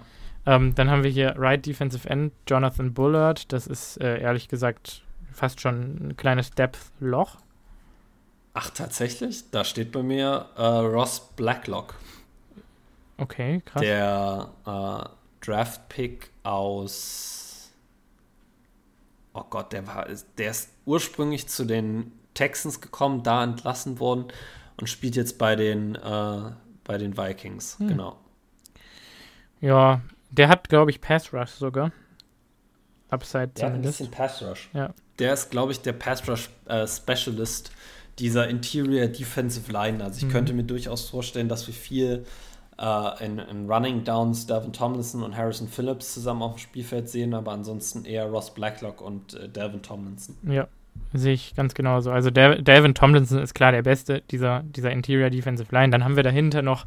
Ähm, 0.49 0.75
dann 0.75 0.91
haben 0.91 1.05
wir 1.05 1.11
hier 1.11 1.35
Right 1.37 1.67
Defensive 1.67 2.09
End, 2.09 2.33
Jonathan 2.49 2.95
Bullard. 2.95 3.53
Das 3.53 3.67
ist 3.67 4.01
äh, 4.01 4.19
ehrlich 4.19 4.49
gesagt 4.49 5.03
fast 5.31 5.61
schon 5.61 6.09
ein 6.09 6.17
kleines 6.17 6.53
Depth-Loch. 6.53 7.37
Ach, 8.55 8.71
tatsächlich? 8.71 9.51
Da 9.51 9.63
steht 9.63 9.93
bei 9.93 10.03
mir 10.03 10.47
äh, 10.57 10.63
Ross 10.63 11.21
Blacklock, 11.37 11.97
Okay, 13.19 13.61
krass. 13.67 13.83
der 13.83 14.49
äh, 14.65 15.45
Draft-Pick 15.45 16.31
aus. 16.45 17.71
Oh 19.35 19.45
Gott, 19.51 19.75
der 19.75 19.87
war, 19.87 20.07
der 20.39 20.51
ist 20.51 20.71
ursprünglich 20.87 21.47
zu 21.49 21.67
den 21.67 22.11
Texans 22.33 22.81
gekommen, 22.81 23.23
da 23.23 23.45
entlassen 23.45 24.01
worden 24.01 24.25
und 24.81 24.89
spielt 24.89 25.15
jetzt 25.15 25.37
bei 25.37 25.57
den, 25.57 25.95
äh, 25.95 26.53
bei 26.85 26.97
den 26.97 27.19
Vikings. 27.19 27.79
Hm. 27.79 27.89
Genau. 27.89 28.17
Ja, 29.61 30.01
der 30.31 30.49
hat, 30.49 30.69
glaube 30.69 30.91
ich, 30.91 31.01
Pass 31.01 31.33
Rush 31.33 31.51
sogar. 31.51 31.93
Upside 33.11 33.49
Der 33.49 33.67
hat 33.67 33.73
ein 33.73 33.77
zumindest. 33.77 33.99
bisschen 33.99 34.11
Pass-Rush. 34.13 34.69
Ja. 34.75 34.93
Der 35.19 35.33
ist, 35.33 35.51
glaube 35.51 35.73
ich, 35.73 35.81
der 35.81 35.95
Pass-Rush-Specialist 35.95 37.71
dieser 38.19 38.49
Interior 38.49 39.07
Defensive 39.07 39.71
Line. 39.73 40.03
Also 40.03 40.19
ich 40.19 40.25
Mhm. 40.27 40.31
könnte 40.33 40.53
mir 40.53 40.65
durchaus 40.65 41.09
vorstellen, 41.09 41.49
dass 41.49 41.67
wir 41.67 41.75
viel 41.75 42.25
äh, 42.81 43.25
in, 43.25 43.39
in 43.39 43.69
Running 43.71 44.05
Downs 44.05 44.47
Devin 44.47 44.73
Tomlinson 44.73 45.23
und 45.25 45.37
Harrison 45.37 45.67
Phillips 45.69 46.15
zusammen 46.15 46.43
auf 46.43 46.55
dem 46.55 46.59
Spielfeld 46.59 47.09
sehen, 47.09 47.35
aber 47.35 47.51
ansonsten 47.53 48.05
eher 48.05 48.27
Ross 48.27 48.55
Blacklock 48.55 49.01
und 49.01 49.35
äh, 49.35 49.49
Devin 49.49 49.83
Tomlinson. 49.83 50.37
Ja, 50.45 50.69
sehe 51.13 51.33
ich 51.33 51.55
ganz 51.57 51.75
genauso. 51.75 52.11
Also 52.13 52.31
Dav 52.31 52.57
Dalvin 52.63 52.95
Tomlinson 52.95 53.41
ist 53.41 53.55
klar 53.55 53.73
der 53.73 53.83
Beste 53.83 54.23
dieser, 54.31 54.63
dieser 54.65 54.91
Interior 54.93 55.31
Defensive 55.31 55.75
Line. 55.75 55.91
Dann 55.91 56.05
haben 56.05 56.15
wir 56.15 56.23
dahinter 56.23 56.63
noch 56.63 56.87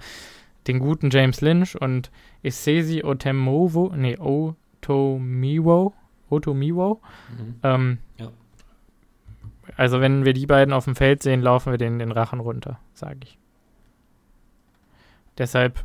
den 0.67 0.79
guten 0.79 1.09
James 1.09 1.41
Lynch 1.41 1.75
und 1.79 2.11
Isesi 2.43 3.03
Otemowo, 3.03 3.91
nee, 3.95 4.17
Otomiwo, 4.17 5.93
Otomiwo. 6.29 7.01
Ähm, 7.63 7.97
Ja. 8.17 8.29
Also 9.77 10.01
wenn 10.01 10.25
wir 10.25 10.33
die 10.33 10.45
beiden 10.47 10.73
auf 10.73 10.85
dem 10.85 10.95
Feld 10.95 11.23
sehen, 11.23 11.41
laufen 11.41 11.71
wir 11.71 11.77
denen 11.77 11.99
den 11.99 12.11
Rachen 12.11 12.39
runter, 12.39 12.79
sage 12.93 13.19
ich. 13.23 13.37
Deshalb 15.37 15.83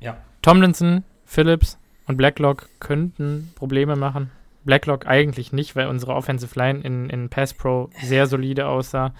Ja. 0.00 0.16
Tomlinson, 0.42 1.04
Phillips 1.24 1.78
und 2.06 2.16
Blacklock 2.16 2.68
könnten 2.80 3.52
Probleme 3.54 3.96
machen. 3.96 4.30
Blacklock 4.64 5.06
eigentlich 5.06 5.52
nicht, 5.52 5.76
weil 5.76 5.88
unsere 5.88 6.14
Offensive 6.14 6.58
Line 6.58 6.80
in, 6.80 7.10
in 7.10 7.28
Pass 7.28 7.52
Pro 7.52 7.90
sehr 8.02 8.26
solide 8.26 8.66
aussah. 8.66 9.12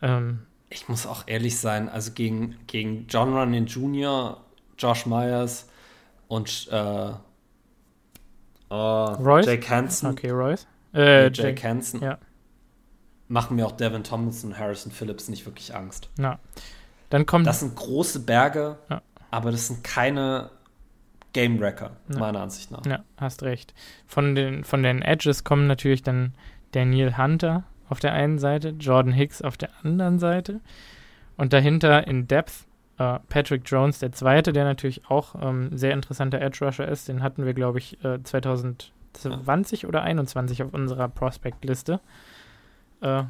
Ähm, 0.00 0.40
Ich 0.70 0.88
muss 0.88 1.06
auch 1.06 1.24
ehrlich 1.26 1.58
sein, 1.58 1.88
also 1.88 2.12
gegen, 2.12 2.56
gegen 2.66 3.06
John 3.08 3.32
Running 3.34 3.66
Jr., 3.66 4.40
Josh 4.78 5.06
Myers 5.06 5.68
und 6.28 6.68
äh, 6.72 7.10
äh, 8.70 8.74
Royce? 8.74 9.46
Jake 9.46 9.68
Hansen, 9.70 10.10
okay, 10.10 10.30
Royce. 10.30 10.66
Äh, 10.92 11.24
Jake 11.24 11.42
Jake, 11.42 11.68
Hansen, 11.68 12.00
ja. 12.02 12.18
machen 13.28 13.56
mir 13.56 13.66
auch 13.66 13.72
Devin 13.72 14.04
Tomlinson 14.04 14.50
und 14.52 14.58
Harrison 14.58 14.90
Phillips 14.92 15.28
nicht 15.28 15.46
wirklich 15.46 15.74
Angst. 15.74 16.08
na. 16.18 16.38
Dann 17.10 17.26
kommt 17.26 17.46
Das 17.46 17.60
sind 17.60 17.76
große 17.76 18.20
Berge, 18.20 18.78
Ja. 18.90 19.00
aber 19.30 19.52
das 19.52 19.68
sind 19.68 19.84
keine 19.84 20.50
Game 21.32 21.60
Wrecker, 21.60 21.90
Ja. 22.08 22.18
meiner 22.18 22.40
Ansicht 22.40 22.70
nach. 22.72 22.84
Ja, 22.86 23.04
hast 23.16 23.42
recht. 23.44 23.72
Von 24.06 24.34
den, 24.34 24.64
von 24.64 24.82
den 24.82 25.02
Edges 25.02 25.44
kommen 25.44 25.66
natürlich 25.68 26.02
dann 26.02 26.34
Daniel 26.72 27.16
Hunter 27.16 27.62
auf 27.88 28.00
der 28.00 28.12
einen 28.12 28.38
Seite, 28.38 28.70
Jordan 28.70 29.12
Hicks 29.12 29.42
auf 29.42 29.56
der 29.56 29.70
anderen 29.82 30.18
Seite 30.18 30.60
und 31.36 31.52
dahinter 31.52 32.06
in 32.06 32.26
Depth 32.28 32.66
äh, 32.98 33.18
Patrick 33.28 33.62
Jones, 33.66 33.98
der 33.98 34.12
zweite, 34.12 34.52
der 34.52 34.64
natürlich 34.64 35.08
auch 35.10 35.34
ähm, 35.40 35.76
sehr 35.76 35.92
interessanter 35.92 36.40
Edge 36.40 36.64
Rusher 36.64 36.86
ist. 36.88 37.08
Den 37.08 37.22
hatten 37.22 37.44
wir, 37.44 37.52
glaube 37.54 37.78
ich, 37.78 38.02
äh, 38.04 38.22
2020 38.22 39.86
oder 39.86 40.02
21 40.02 40.62
auf 40.62 40.72
unserer 40.72 41.08
Prospect-Liste. 41.08 42.00
Äh, 43.00 43.24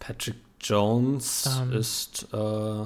Patrick 0.00 0.36
Jones 0.60 1.60
Ähm. 1.62 1.72
ist 1.72 2.28
äh, 2.32 2.84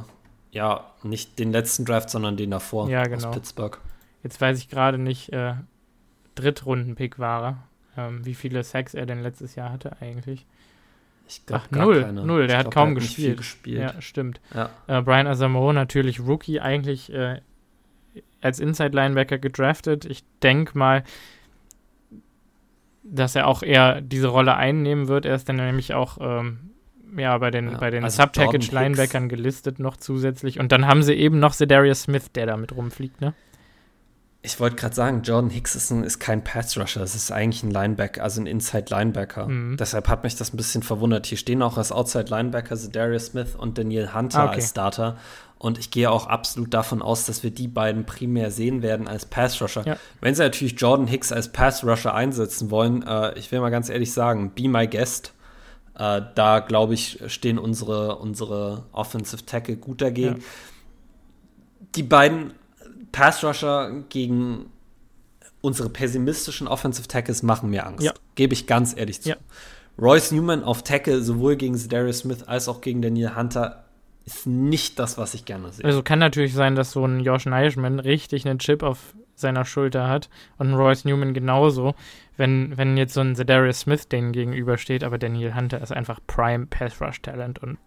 ja 0.52 0.84
nicht 1.02 1.38
den 1.38 1.52
letzten 1.52 1.84
Draft, 1.84 2.10
sondern 2.10 2.36
den 2.36 2.50
davor 2.50 2.88
Ja, 2.88 3.04
genau. 3.04 3.28
aus 3.28 3.34
Pittsburgh. 3.34 3.78
jetzt 4.22 4.40
weiß 4.40 4.58
ich 4.58 4.68
gerade 4.68 4.98
nicht, 4.98 5.32
äh, 5.32 5.54
Drittrunden-Pick 6.34 7.18
war 7.18 7.42
er. 7.44 7.56
Ähm, 7.96 8.24
wie 8.24 8.34
viele 8.34 8.62
Sacks 8.62 8.94
er 8.94 9.06
denn 9.06 9.22
letztes 9.22 9.56
Jahr 9.56 9.72
hatte 9.72 9.96
eigentlich. 10.00 10.46
Ich 11.28 11.44
glaub, 11.46 11.60
Ach, 11.64 11.70
gar 11.70 11.84
null, 11.84 12.02
keine. 12.02 12.24
null, 12.24 12.46
der 12.46 12.56
Ich 12.56 12.64
hat 12.64 12.70
glaub, 12.72 12.74
kaum 12.86 12.94
nicht 12.94 13.14
viel 13.14 13.36
gespielt. 13.36 13.36
gespielt. 13.36 13.94
Ja, 13.94 14.00
stimmt. 14.00 14.40
Ja. 14.54 14.70
Äh, 14.86 15.02
Brian 15.02 15.26
Asamoah 15.26 15.72
natürlich 15.74 16.20
Rookie, 16.20 16.58
eigentlich 16.60 17.12
äh, 17.12 17.40
als 18.40 18.60
Inside-Linebacker 18.60 19.38
gedraftet. 19.38 20.04
Ich 20.06 20.24
denke 20.42 20.76
mal, 20.78 21.04
dass 23.02 23.34
er 23.34 23.46
auch 23.46 23.62
eher 23.62 24.00
diese 24.00 24.28
Rolle 24.28 24.56
einnehmen 24.56 25.08
wird. 25.08 25.26
Er 25.26 25.34
ist 25.34 25.48
dann 25.48 25.56
nämlich 25.56 25.94
auch 25.94 26.18
ähm, 26.20 26.70
ja, 27.16 27.36
bei 27.38 27.50
den, 27.50 27.70
Ja, 27.72 27.78
bei 27.78 27.90
den 27.90 28.04
also 28.04 28.22
Sub-Package-Linebackern 28.22 29.28
gelistet 29.28 29.78
noch 29.78 29.96
zusätzlich. 29.96 30.58
Und 30.60 30.72
dann 30.72 30.86
haben 30.86 31.02
sie 31.02 31.14
eben 31.14 31.38
noch 31.38 31.52
Zedarius 31.54 32.02
Smith, 32.02 32.32
der 32.32 32.46
da 32.46 32.56
mit 32.56 32.74
rumfliegt, 32.74 33.20
ne? 33.20 33.34
Ich 34.48 34.58
wollte 34.60 34.76
gerade 34.76 34.94
sagen, 34.94 35.20
Jordan 35.20 35.50
Hicks 35.50 35.74
ist, 35.74 35.90
ein, 35.90 36.04
ist 36.04 36.20
kein 36.20 36.42
Pass-Rusher, 36.42 37.02
es 37.02 37.14
ist 37.14 37.30
eigentlich 37.30 37.62
ein 37.62 37.70
Linebacker, 37.70 38.22
also 38.22 38.40
ein 38.40 38.46
Inside-Linebacker. 38.46 39.46
Mhm. 39.46 39.76
Deshalb 39.76 40.08
hat 40.08 40.24
mich 40.24 40.36
das 40.36 40.54
ein 40.54 40.56
bisschen 40.56 40.82
verwundert. 40.82 41.26
Hier 41.26 41.36
stehen 41.36 41.60
auch 41.60 41.76
als 41.76 41.92
Outside-Linebacker 41.92 42.74
Darius 42.90 43.26
Smith 43.26 43.54
und 43.54 43.76
Daniel 43.76 44.14
Hunter 44.14 44.38
Ah, 44.40 44.44
okay. 44.46 44.54
als 44.54 44.70
Starter. 44.70 45.18
Und 45.58 45.78
ich 45.78 45.90
gehe 45.90 46.10
auch 46.10 46.28
absolut 46.28 46.72
davon 46.72 47.02
aus, 47.02 47.26
dass 47.26 47.42
wir 47.42 47.50
die 47.50 47.68
beiden 47.68 48.06
primär 48.06 48.50
sehen 48.50 48.80
werden 48.80 49.06
als 49.06 49.26
Pass-Rusher. 49.26 49.84
Ja. 49.84 49.96
Wenn 50.22 50.34
sie 50.34 50.44
natürlich 50.44 50.80
Jordan 50.80 51.06
Hicks 51.06 51.30
als 51.30 51.52
Pass-Rusher 51.52 52.14
einsetzen 52.14 52.70
wollen, 52.70 53.02
äh, 53.02 53.38
ich 53.38 53.52
will 53.52 53.60
mal 53.60 53.68
ganz 53.68 53.90
ehrlich 53.90 54.14
sagen, 54.14 54.52
be 54.54 54.66
my 54.66 54.86
guest. 54.86 55.34
Äh, 55.94 56.22
da, 56.34 56.60
glaube 56.60 56.94
ich, 56.94 57.20
stehen 57.26 57.58
unsere, 57.58 58.16
unsere 58.16 58.86
Offensive 58.92 59.44
Tackle 59.44 59.76
gut 59.76 60.00
dagegen. 60.00 60.36
Ja. 60.36 60.42
Die 61.96 62.02
beiden 62.02 62.52
Pass-Rusher 63.12 64.04
gegen 64.08 64.66
unsere 65.60 65.88
pessimistischen 65.88 66.68
Offensive 66.68 67.08
Tackles 67.08 67.42
machen 67.42 67.70
mir 67.70 67.86
Angst. 67.86 68.04
Ja. 68.04 68.12
Gebe 68.34 68.54
ich 68.54 68.66
ganz 68.66 68.96
ehrlich 68.96 69.22
zu. 69.22 69.30
Ja. 69.30 69.36
Royce 69.98 70.30
Newman 70.32 70.62
auf 70.62 70.82
Tackle, 70.84 71.22
sowohl 71.22 71.56
gegen 71.56 71.76
Darius 71.88 72.20
Smith 72.20 72.44
als 72.44 72.68
auch 72.68 72.80
gegen 72.80 73.02
Daniel 73.02 73.34
Hunter, 73.34 73.84
ist 74.24 74.46
nicht 74.46 74.98
das, 74.98 75.18
was 75.18 75.34
ich 75.34 75.44
gerne 75.44 75.72
sehe. 75.72 75.84
Also 75.84 76.02
kann 76.02 76.18
natürlich 76.18 76.54
sein, 76.54 76.76
dass 76.76 76.92
so 76.92 77.04
ein 77.04 77.20
Josh 77.20 77.46
Neischmann 77.46 77.98
richtig 77.98 78.46
einen 78.46 78.58
Chip 78.58 78.82
auf 78.82 79.14
seiner 79.34 79.64
Schulter 79.64 80.08
hat 80.08 80.28
und 80.58 80.68
ein 80.68 80.74
Royce 80.74 81.04
Newman 81.04 81.32
genauso, 81.34 81.94
wenn, 82.36 82.76
wenn 82.76 82.96
jetzt 82.96 83.14
so 83.14 83.20
ein 83.20 83.34
Zedarius 83.34 83.80
Smith 83.80 84.08
denen 84.08 84.32
gegenübersteht, 84.32 85.02
aber 85.02 85.18
Daniel 85.18 85.54
Hunter 85.54 85.80
ist 85.80 85.92
einfach 85.92 86.20
Prime 86.26 86.66
Pass 86.66 87.00
Rush 87.00 87.22
Talent 87.22 87.58
und 87.60 87.78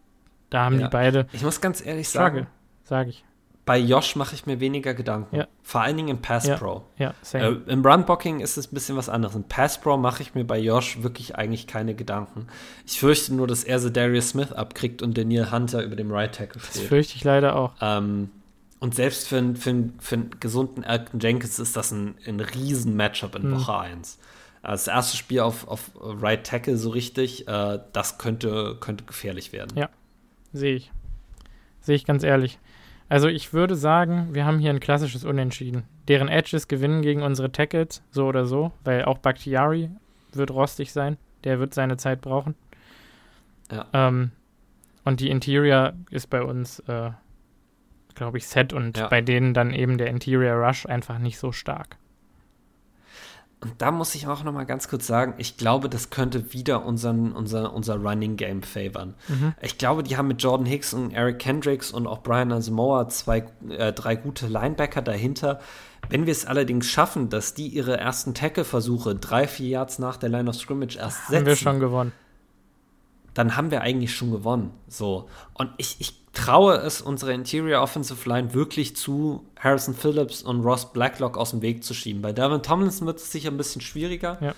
da 0.50 0.66
haben 0.66 0.80
Ja. 0.80 0.88
die 0.88 0.92
beide 0.92 1.28
Ich 1.32 1.44
muss 1.44 1.62
ganz 1.62 1.86
ehrlich 1.86 2.08
Struggle, 2.08 2.42
sagen, 2.42 2.48
sage 2.84 3.10
ich. 3.12 3.24
Bei 3.66 3.78
Josh 3.78 4.16
mache 4.16 4.34
ich 4.36 4.46
mir 4.46 4.60
weniger 4.60 4.94
Gedanken. 4.94 5.36
Ja. 5.36 5.48
Vor 5.62 5.82
allen 5.82 5.96
Dingen 5.96 6.10
im 6.10 6.22
Pass 6.22 6.48
Ja. 6.48 6.58
Pro. 6.58 6.84
Ja. 6.98 7.14
Äh, 7.34 7.52
Im 7.68 7.86
Run-Blocking 7.86 8.40
ist 8.40 8.58
es 8.58 8.72
ein 8.72 8.74
bisschen 8.74 8.98
was 8.98 9.08
anderes. 9.08 9.36
Im 9.36 9.44
Pass 9.44 9.80
Pro 9.80 9.98
mache 9.98 10.24
ich 10.24 10.34
mir 10.34 10.44
bei 10.46 10.60
Josh 10.60 11.04
wirklich 11.04 11.36
eigentlich 11.36 11.68
keine 11.68 11.94
Gedanken. 11.94 12.48
Ich 12.88 13.00
fürchte 13.00 13.34
nur, 13.36 13.46
dass 13.48 13.64
er 13.64 13.80
Darius 13.90 14.30
Smith 14.30 14.52
abkriegt 14.52 15.02
und 15.04 15.18
Daniel 15.18 15.52
Hunter 15.52 15.84
über 15.84 15.96
dem 15.96 16.12
Right 16.12 16.34
Tackle 16.36 16.60
das 16.62 16.72
steht. 16.76 16.88
fürchte 16.88 17.16
ich 17.16 17.24
leider 17.24 17.56
auch. 17.56 17.74
Ähm, 17.82 18.32
und 18.80 18.96
selbst 18.96 19.28
für, 19.28 19.38
einen- 19.38 19.56
für, 19.56 19.70
einen- 19.70 19.94
für 20.00 20.16
einen 20.16 20.32
gesunden 20.40 20.84
Elton 20.84 21.20
Jenkins 21.20 21.60
ist 21.60 21.78
das 21.78 21.92
ein, 21.92 22.16
ein 22.26 22.40
riesen 22.40 22.96
Matchup 22.96 23.36
in 23.36 23.50
Mhm. 23.50 23.56
Woche 23.58 23.78
1. 23.78 24.18
Das 24.64 24.88
erste 24.88 25.18
Spiel 25.18 25.40
auf, 25.42 25.68
auf 25.68 25.92
Right 26.00 26.46
Tackle 26.46 26.78
so 26.78 26.90
richtig, 26.90 27.48
äh, 27.48 27.80
das 27.94 28.18
könnte, 28.18 28.78
könnte 28.80 29.04
gefährlich 29.06 29.54
werden. 29.54 29.78
Ja. 29.78 29.90
Sehe 30.52 30.76
ich. 30.76 30.92
Sehe 31.82 31.96
ich 31.96 32.06
ganz 32.06 32.24
ehrlich. 32.24 32.60
Also 33.12 33.28
ich 33.28 33.52
würde 33.52 33.76
sagen, 33.76 34.30
wir 34.32 34.46
haben 34.46 34.60
hier 34.60 34.70
ein 34.70 34.80
klassisches 34.80 35.26
Unentschieden. 35.26 35.84
Deren 36.08 36.30
Edges 36.30 36.70
gewinnen 36.70 37.02
gegen 37.02 37.24
unsere 37.24 37.52
Tackles, 37.52 38.02
so 38.10 38.26
oder 38.26 38.46
so, 38.46 38.72
weil 38.86 39.04
auch 39.04 39.18
Bakhtiari 39.18 39.90
wird 40.32 40.50
rostig 40.52 40.94
sein. 40.94 41.18
Der 41.44 41.60
wird 41.60 41.74
seine 41.74 41.98
Zeit 41.98 42.22
brauchen. 42.22 42.56
Ja. 43.70 43.86
Ähm, 43.92 44.32
und 45.04 45.20
die 45.20 45.30
Interior 45.30 45.92
ist 46.10 46.30
bei 46.30 46.42
uns, 46.42 46.80
äh, 46.88 47.12
glaube 48.16 48.38
ich, 48.38 48.48
set 48.48 48.72
und 48.72 48.98
Ja. 48.98 49.08
bei 49.10 49.20
denen 49.20 49.54
dann 49.54 49.74
eben 49.74 49.98
der 49.98 50.08
Interior 50.08 50.54
Rush 50.66 50.86
einfach 50.86 51.20
nicht 51.20 51.38
so 51.38 51.52
stark. 51.52 51.98
Und 53.62 53.80
da 53.80 53.92
muss 53.92 54.16
ich 54.16 54.26
auch 54.26 54.44
noch 54.44 54.54
mal 54.54 54.64
ganz 54.64 54.88
kurz 54.88 55.06
sagen, 55.06 55.36
ich 55.38 55.56
glaube, 55.56 55.88
das 55.88 56.10
könnte 56.10 56.52
wieder 56.52 56.84
unseren, 56.84 57.32
unser, 57.32 57.74
unser 57.74 57.96
Running 57.96 58.36
Game 58.36 58.64
favoren. 58.64 59.14
Mhm. 59.28 59.54
Ich 59.62 59.78
glaube, 59.78 60.02
die 60.02 60.18
haben 60.18 60.28
mit 60.28 60.42
Jordan 60.42 60.66
Hicks 60.66 60.94
und 60.96 61.12
Eric 61.12 61.38
Kendricks 61.38 61.92
und 61.92 62.08
auch 62.08 62.24
Brian 62.24 62.52
Asamoah 62.52 63.08
zwei, 63.10 63.46
äh, 63.70 63.94
drei 63.94 64.16
gute 64.16 64.48
Linebacker 64.48 65.04
dahinter. 65.04 65.60
Wenn 66.10 66.26
wir 66.26 66.32
es 66.32 66.48
allerdings 66.48 66.88
schaffen, 66.88 67.30
dass 67.30 67.54
die 67.54 67.68
ihre 67.68 67.98
ersten 67.98 68.34
Tackle-Versuche 68.34 69.14
drei, 69.14 69.48
vier 69.48 69.70
Yards 69.70 70.00
nach 70.00 70.18
der 70.18 70.30
Line 70.30 70.50
of 70.50 70.56
Scrimmage 70.56 70.98
erst 70.98 71.28
setzen, 71.28 71.36
haben 71.36 71.46
wir 71.46 71.56
schon 71.56 71.80
gewonnen. 71.80 72.12
Dann 73.34 73.56
haben 73.56 73.72
wir 73.72 73.82
eigentlich 73.82 74.14
schon 74.14 74.32
gewonnen. 74.32 74.72
So. 74.88 75.30
Und 75.54 75.70
ich, 75.78 75.98
ich 76.00 76.22
traue 76.34 76.76
es 76.76 77.02
unserer 77.02 77.32
Interior 77.32 77.82
Offensive 77.82 78.28
Line 78.28 78.54
wirklich 78.54 78.96
zu, 78.96 79.46
Harrison 79.60 79.94
Phillips 79.94 80.42
und 80.42 80.62
Ross 80.62 80.92
Blacklock 80.92 81.38
aus 81.38 81.52
dem 81.52 81.62
Weg 81.62 81.84
zu 81.84 81.94
schieben. 81.94 82.22
Bei 82.22 82.34
Devin 82.34 82.62
Tomlinson 82.62 83.08
wird 83.08 83.20
es 83.20 83.32
sicher 83.32 83.50
ein 83.50 83.58
bisschen 83.58 83.82
schwieriger. 83.82 84.38
Ja. 84.42 84.54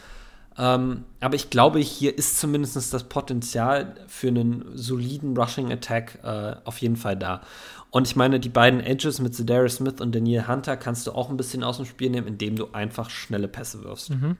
Ähm, 0.55 1.05
aber 1.19 1.35
ich 1.35 1.49
glaube, 1.49 1.79
hier 1.79 2.15
ist 2.15 2.39
zumindest 2.39 2.93
das 2.93 3.03
Potenzial 3.05 3.95
für 4.07 4.27
einen 4.27 4.65
soliden 4.75 5.35
Rushing 5.35 5.71
Attack 5.71 6.19
äh, 6.23 6.55
auf 6.63 6.77
jeden 6.79 6.95
Fall 6.95 7.17
da. 7.17 7.41
Und 7.89 8.07
ich 8.07 8.15
meine, 8.15 8.39
die 8.39 8.49
beiden 8.49 8.79
Edges 8.79 9.19
mit 9.19 9.35
Zedarius 9.35 9.75
Smith 9.75 9.99
und 9.99 10.13
Daniel 10.13 10.47
Hunter 10.47 10.77
kannst 10.77 11.07
du 11.07 11.11
auch 11.11 11.29
ein 11.29 11.37
bisschen 11.37 11.63
aus 11.63 11.77
dem 11.77 11.85
Spiel 11.85 12.09
nehmen, 12.09 12.27
indem 12.27 12.55
du 12.55 12.71
einfach 12.71 13.09
schnelle 13.09 13.47
Pässe 13.47 13.83
wirfst. 13.83 14.11
Mhm. 14.11 14.37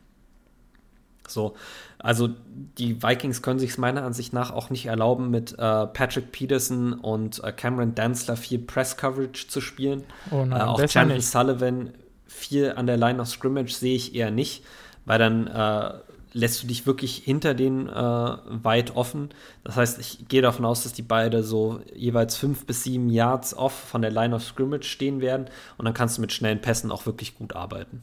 So, 1.28 1.56
also 2.04 2.30
die 2.78 3.02
Vikings 3.02 3.42
können 3.42 3.60
sich 3.60 3.78
meiner 3.78 4.04
Ansicht 4.04 4.34
nach 4.34 4.52
auch 4.52 4.70
nicht 4.70 4.88
erlauben, 4.88 5.32
mit 5.32 5.54
äh, 5.54 5.88
Patrick 5.88 6.34
Peterson 6.34 6.94
und 6.94 7.42
äh, 7.42 7.54
Cameron 7.54 7.96
Danzler 7.96 8.36
viel 8.36 8.60
Press 8.60 8.98
Coverage 8.98 9.48
zu 9.48 9.62
spielen. 9.62 10.04
Oh 10.30 10.44
nein, 10.46 10.60
äh, 10.60 10.64
auch 10.66 10.86
Chandler 10.86 11.22
Sullivan 11.22 11.94
viel 12.28 12.74
an 12.74 12.88
der 12.88 12.98
Line 12.98 13.22
of 13.22 13.30
Scrimmage 13.30 13.74
sehe 13.74 13.96
ich 13.96 14.14
eher 14.16 14.32
nicht, 14.32 14.66
weil 15.06 15.18
dann 15.18 15.48
äh, 15.48 15.94
lässt 16.34 16.62
du 16.62 16.68
dich 16.68 16.86
wirklich 16.86 17.16
hinter 17.16 17.54
den 17.54 17.88
äh, 17.88 17.94
weit 17.94 18.98
offen. 18.98 19.30
Das 19.64 19.78
heißt, 19.78 20.00
ich 20.00 20.28
gehe 20.28 20.42
davon 20.42 20.66
aus, 20.66 20.84
dass 20.84 20.92
die 20.92 21.04
beide 21.04 21.42
so 21.42 21.80
jeweils 21.96 22.36
fünf 22.36 22.66
bis 22.66 22.84
sieben 22.84 23.10
Yards 23.10 23.56
off 23.56 23.74
von 23.74 24.02
der 24.02 24.12
Line 24.12 24.36
of 24.36 24.44
Scrimmage 24.44 24.86
stehen 24.86 25.22
werden 25.22 25.46
und 25.78 25.86
dann 25.86 25.94
kannst 25.94 26.18
du 26.18 26.22
mit 26.22 26.34
schnellen 26.34 26.60
Pässen 26.60 26.92
auch 26.92 27.06
wirklich 27.06 27.38
gut 27.38 27.56
arbeiten. 27.56 28.02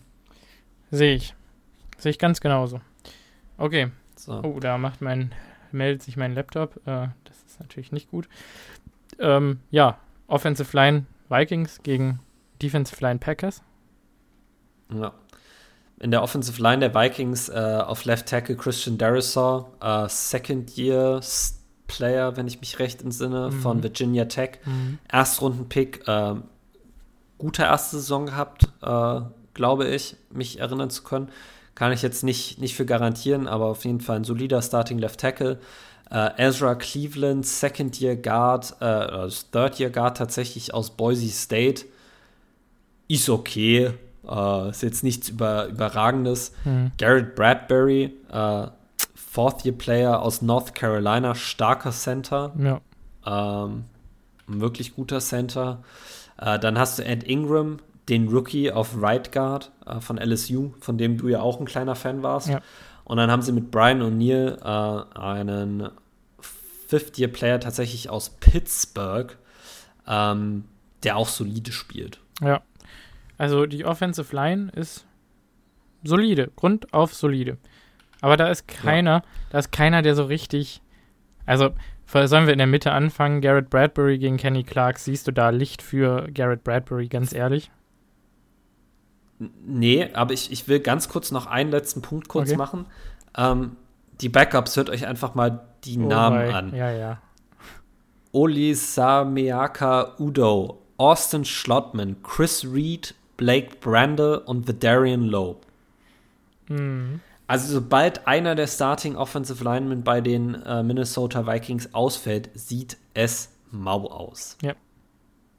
Sehe 0.90 1.16
ich. 1.16 1.34
Sehe 1.98 2.12
ich 2.12 2.18
ganz 2.18 2.40
genauso. 2.40 2.80
Okay. 3.60 3.90
So. 4.16 4.42
Oh, 4.42 4.58
da 4.58 4.78
macht 4.78 5.02
mein, 5.02 5.32
meldet 5.70 6.02
sich 6.02 6.16
mein 6.16 6.34
Laptop. 6.34 6.76
Äh, 6.86 7.08
das 7.24 7.42
ist 7.46 7.60
natürlich 7.60 7.92
nicht 7.92 8.10
gut. 8.10 8.28
Ähm, 9.18 9.60
ja, 9.70 9.98
Offensive 10.26 10.74
Line 10.76 11.04
Vikings 11.28 11.82
gegen 11.82 12.20
Defensive 12.62 13.04
Line 13.04 13.18
Packers. 13.18 13.62
Ja. 14.92 15.12
In 16.00 16.10
der 16.10 16.22
Offensive 16.22 16.60
Line 16.60 16.78
der 16.78 16.94
Vikings 16.94 17.50
äh, 17.50 17.82
auf 17.86 18.06
Left 18.06 18.26
Tackle 18.26 18.56
Christian 18.56 18.96
Darisaw, 18.96 19.66
äh, 19.80 20.08
Second 20.08 20.76
Year 20.76 21.20
Player, 21.86 22.36
wenn 22.36 22.46
ich 22.46 22.60
mich 22.60 22.78
recht 22.78 23.02
entsinne, 23.02 23.50
mhm. 23.50 23.60
von 23.60 23.82
Virginia 23.82 24.24
Tech. 24.24 24.60
Mhm. 24.64 24.98
Erstrunden-Pick, 25.08 26.08
äh, 26.08 26.34
gute 27.36 27.62
erste 27.64 27.96
Saison 27.96 28.26
gehabt, 28.26 28.68
äh, 28.80 29.20
glaube 29.52 29.88
ich, 29.88 30.16
mich 30.30 30.60
erinnern 30.60 30.88
zu 30.88 31.02
können. 31.02 31.30
Kann 31.80 31.92
ich 31.92 32.02
jetzt 32.02 32.24
nicht, 32.24 32.58
nicht 32.58 32.74
für 32.74 32.84
garantieren, 32.84 33.48
aber 33.48 33.64
auf 33.64 33.86
jeden 33.86 34.02
Fall 34.02 34.16
ein 34.16 34.24
solider 34.24 34.60
Starting 34.60 34.98
Left 34.98 35.18
Tackle. 35.18 35.58
Uh, 36.10 36.28
Ezra 36.36 36.74
Cleveland, 36.74 37.46
Second 37.46 37.98
Year 37.98 38.16
Guard, 38.16 38.76
uh, 38.82 39.30
Third 39.50 39.80
Year 39.80 39.88
Guard 39.88 40.18
tatsächlich 40.18 40.74
aus 40.74 40.90
Boise 40.90 41.30
State. 41.30 41.86
Ist 43.08 43.30
okay. 43.30 43.94
Uh, 44.24 44.68
ist 44.68 44.82
jetzt 44.82 45.02
nichts 45.02 45.30
über, 45.30 45.68
Überragendes. 45.68 46.52
Mhm. 46.66 46.92
Garrett 46.98 47.34
Bradbury, 47.34 48.12
Fourth 49.14 49.64
Year 49.64 49.74
Player 49.74 50.20
aus 50.20 50.42
North 50.42 50.74
Carolina, 50.74 51.34
starker 51.34 51.92
Center. 51.92 52.52
Ja. 52.58 53.64
Ähm, 53.64 53.84
wirklich 54.46 54.94
guter 54.94 55.20
Center. 55.20 55.82
dann 56.36 56.78
hast 56.78 56.98
du 56.98 57.06
Ed 57.06 57.24
Ingram, 57.24 57.78
den 58.10 58.28
Rookie 58.28 58.70
auf 58.70 59.00
Right 59.00 59.32
Guard 59.32 59.70
äh, 59.86 60.00
von 60.00 60.18
LSU, 60.18 60.72
von 60.80 60.98
dem 60.98 61.16
du 61.16 61.28
ja 61.28 61.40
auch 61.40 61.60
ein 61.60 61.66
kleiner 61.66 61.94
Fan 61.94 62.22
warst. 62.22 62.48
Ja. 62.48 62.60
Und 63.04 63.16
dann 63.16 63.30
haben 63.30 63.42
sie 63.42 63.52
mit 63.52 63.70
Brian 63.70 64.02
O'Neill 64.02 64.58
äh, 64.60 65.18
einen 65.18 65.88
Fifth-Year-Player 66.88 67.60
tatsächlich 67.60 68.10
aus 68.10 68.30
Pittsburgh, 68.30 69.36
ähm, 70.06 70.64
der 71.04 71.16
auch 71.16 71.28
solide 71.28 71.72
spielt. 71.72 72.20
Ja. 72.42 72.62
Also 73.38 73.66
die 73.66 73.84
Offensive 73.84 74.34
Line 74.34 74.70
ist 74.74 75.06
solide, 76.02 76.50
Grund 76.56 76.92
auf 76.92 77.14
solide. 77.14 77.58
Aber 78.20 78.36
da 78.36 78.48
ist 78.48 78.68
keiner, 78.68 79.10
ja. 79.10 79.22
da 79.50 79.58
ist 79.60 79.72
keiner, 79.72 80.02
der 80.02 80.14
so 80.14 80.24
richtig. 80.24 80.82
Also, 81.46 81.70
sollen 82.06 82.46
wir 82.46 82.52
in 82.52 82.58
der 82.58 82.66
Mitte 82.66 82.92
anfangen? 82.92 83.40
Garrett 83.40 83.70
Bradbury 83.70 84.18
gegen 84.18 84.36
Kenny 84.36 84.62
Clark. 84.62 84.98
Siehst 84.98 85.26
du 85.26 85.32
da 85.32 85.50
Licht 85.50 85.80
für 85.80 86.28
Garrett 86.32 86.64
Bradbury, 86.64 87.08
ganz 87.08 87.32
ehrlich? 87.32 87.70
Nee, 89.40 90.10
aber 90.12 90.34
ich, 90.34 90.52
ich 90.52 90.68
will 90.68 90.80
ganz 90.80 91.08
kurz 91.08 91.30
noch 91.30 91.46
einen 91.46 91.70
letzten 91.70 92.02
Punkt 92.02 92.28
kurz 92.28 92.50
okay. 92.50 92.58
machen. 92.58 92.86
Ähm, 93.36 93.76
die 94.20 94.28
Backups, 94.28 94.76
hört 94.76 94.90
euch 94.90 95.06
einfach 95.06 95.34
mal 95.34 95.60
die 95.84 95.98
oh 95.98 96.06
Namen 96.06 96.46
my. 96.46 96.52
an. 96.52 96.74
Ja, 96.74 96.90
ja. 96.90 97.22
Oli 98.32 98.74
Sameaka 98.74 100.14
Udo, 100.18 100.82
Austin 100.98 101.44
Schlottman, 101.44 102.22
Chris 102.22 102.66
Reed, 102.70 103.14
Blake 103.38 103.76
Brandel 103.80 104.38
und 104.38 104.68
Vidarian 104.68 105.22
Lowe. 105.22 105.56
Mhm. 106.68 107.20
Also 107.46 107.72
sobald 107.72 108.28
einer 108.28 108.54
der 108.54 108.68
Starting 108.68 109.16
Offensive 109.16 109.64
Linemen 109.64 110.04
bei 110.04 110.20
den 110.20 110.54
äh, 110.62 110.82
Minnesota 110.82 111.46
Vikings 111.46 111.94
ausfällt, 111.94 112.50
sieht 112.54 112.98
es 113.14 113.50
mau 113.72 114.06
aus. 114.06 114.56
Ja. 114.62 114.74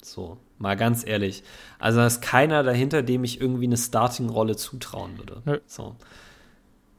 So. 0.02 0.38
Mal 0.62 0.78
ganz 0.78 1.06
ehrlich. 1.06 1.44
Also 1.80 2.00
da 2.00 2.08
ist 2.08 2.22
keiner 2.22 2.62
dahinter, 2.62 3.02
dem 3.02 3.24
ich 3.24 3.42
irgendwie 3.42 3.66
eine 3.66 3.78
Starting-Rolle 3.78 4.56
zutrauen 4.56 5.18
würde. 5.18 5.42
Ja. 5.46 5.58
So. 5.66 5.96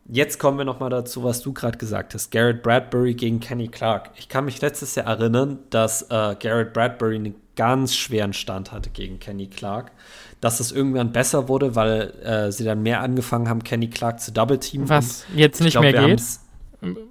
Jetzt 0.09 0.41
kommen 0.41 0.59
wir 0.59 0.65
noch 0.65 0.81
mal 0.81 0.91
dazu, 0.91 1.23
was 1.23 1.43
du 1.43 1.53
gerade 1.53 1.79
gesagt 1.79 2.13
hast. 2.13 2.33
Garrett 2.33 2.65
Bradbury 2.65 3.15
gegen 3.15 3.39
Kenny 3.39 3.69
Clark. 3.69 4.11
Ich 4.17 4.29
kann 4.29 4.45
mich 4.45 4.61
letztes 4.61 4.97
Jahr 4.97 5.07
erinnern, 5.07 5.61
dass 5.71 6.03
äh, 6.03 6.35
Garrett 6.41 6.73
Bradbury 6.73 7.15
einen 7.15 7.37
ganz 7.55 7.95
schweren 7.95 8.33
Stand 8.33 8.73
hatte 8.73 8.91
gegen 8.91 9.21
Kenny 9.21 9.47
Clark. 9.47 9.93
Dass 10.41 10.59
es 10.59 10.73
irgendwann 10.73 11.13
besser 11.13 11.47
wurde, 11.47 11.77
weil 11.77 12.15
äh, 12.25 12.51
sie 12.51 12.65
dann 12.65 12.83
mehr 12.83 13.01
angefangen 13.01 13.49
haben, 13.49 13.63
Kenny 13.63 13.89
Clark 13.91 14.19
zu 14.19 14.33
double-teamen. 14.33 14.89
Was 14.89 15.25
jetzt 15.37 15.61
nicht 15.61 15.75
glaub, 15.75 15.85
mehr 15.85 15.93
geht? 15.93 16.21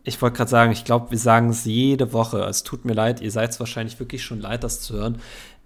Ich 0.03 0.21
wollte 0.21 0.35
gerade 0.35 0.49
sagen, 0.49 0.73
ich 0.73 0.83
glaube, 0.83 1.11
wir 1.11 1.17
sagen 1.17 1.49
es 1.49 1.63
jede 1.63 2.11
Woche. 2.11 2.41
Es 2.41 2.63
tut 2.63 2.83
mir 2.83 2.91
leid, 2.91 3.21
ihr 3.21 3.31
seid 3.31 3.51
es 3.51 3.59
wahrscheinlich 3.61 3.97
wirklich 4.01 4.21
schon 4.21 4.41
leid, 4.41 4.65
das 4.65 4.81
zu 4.81 4.95
hören 4.95 5.17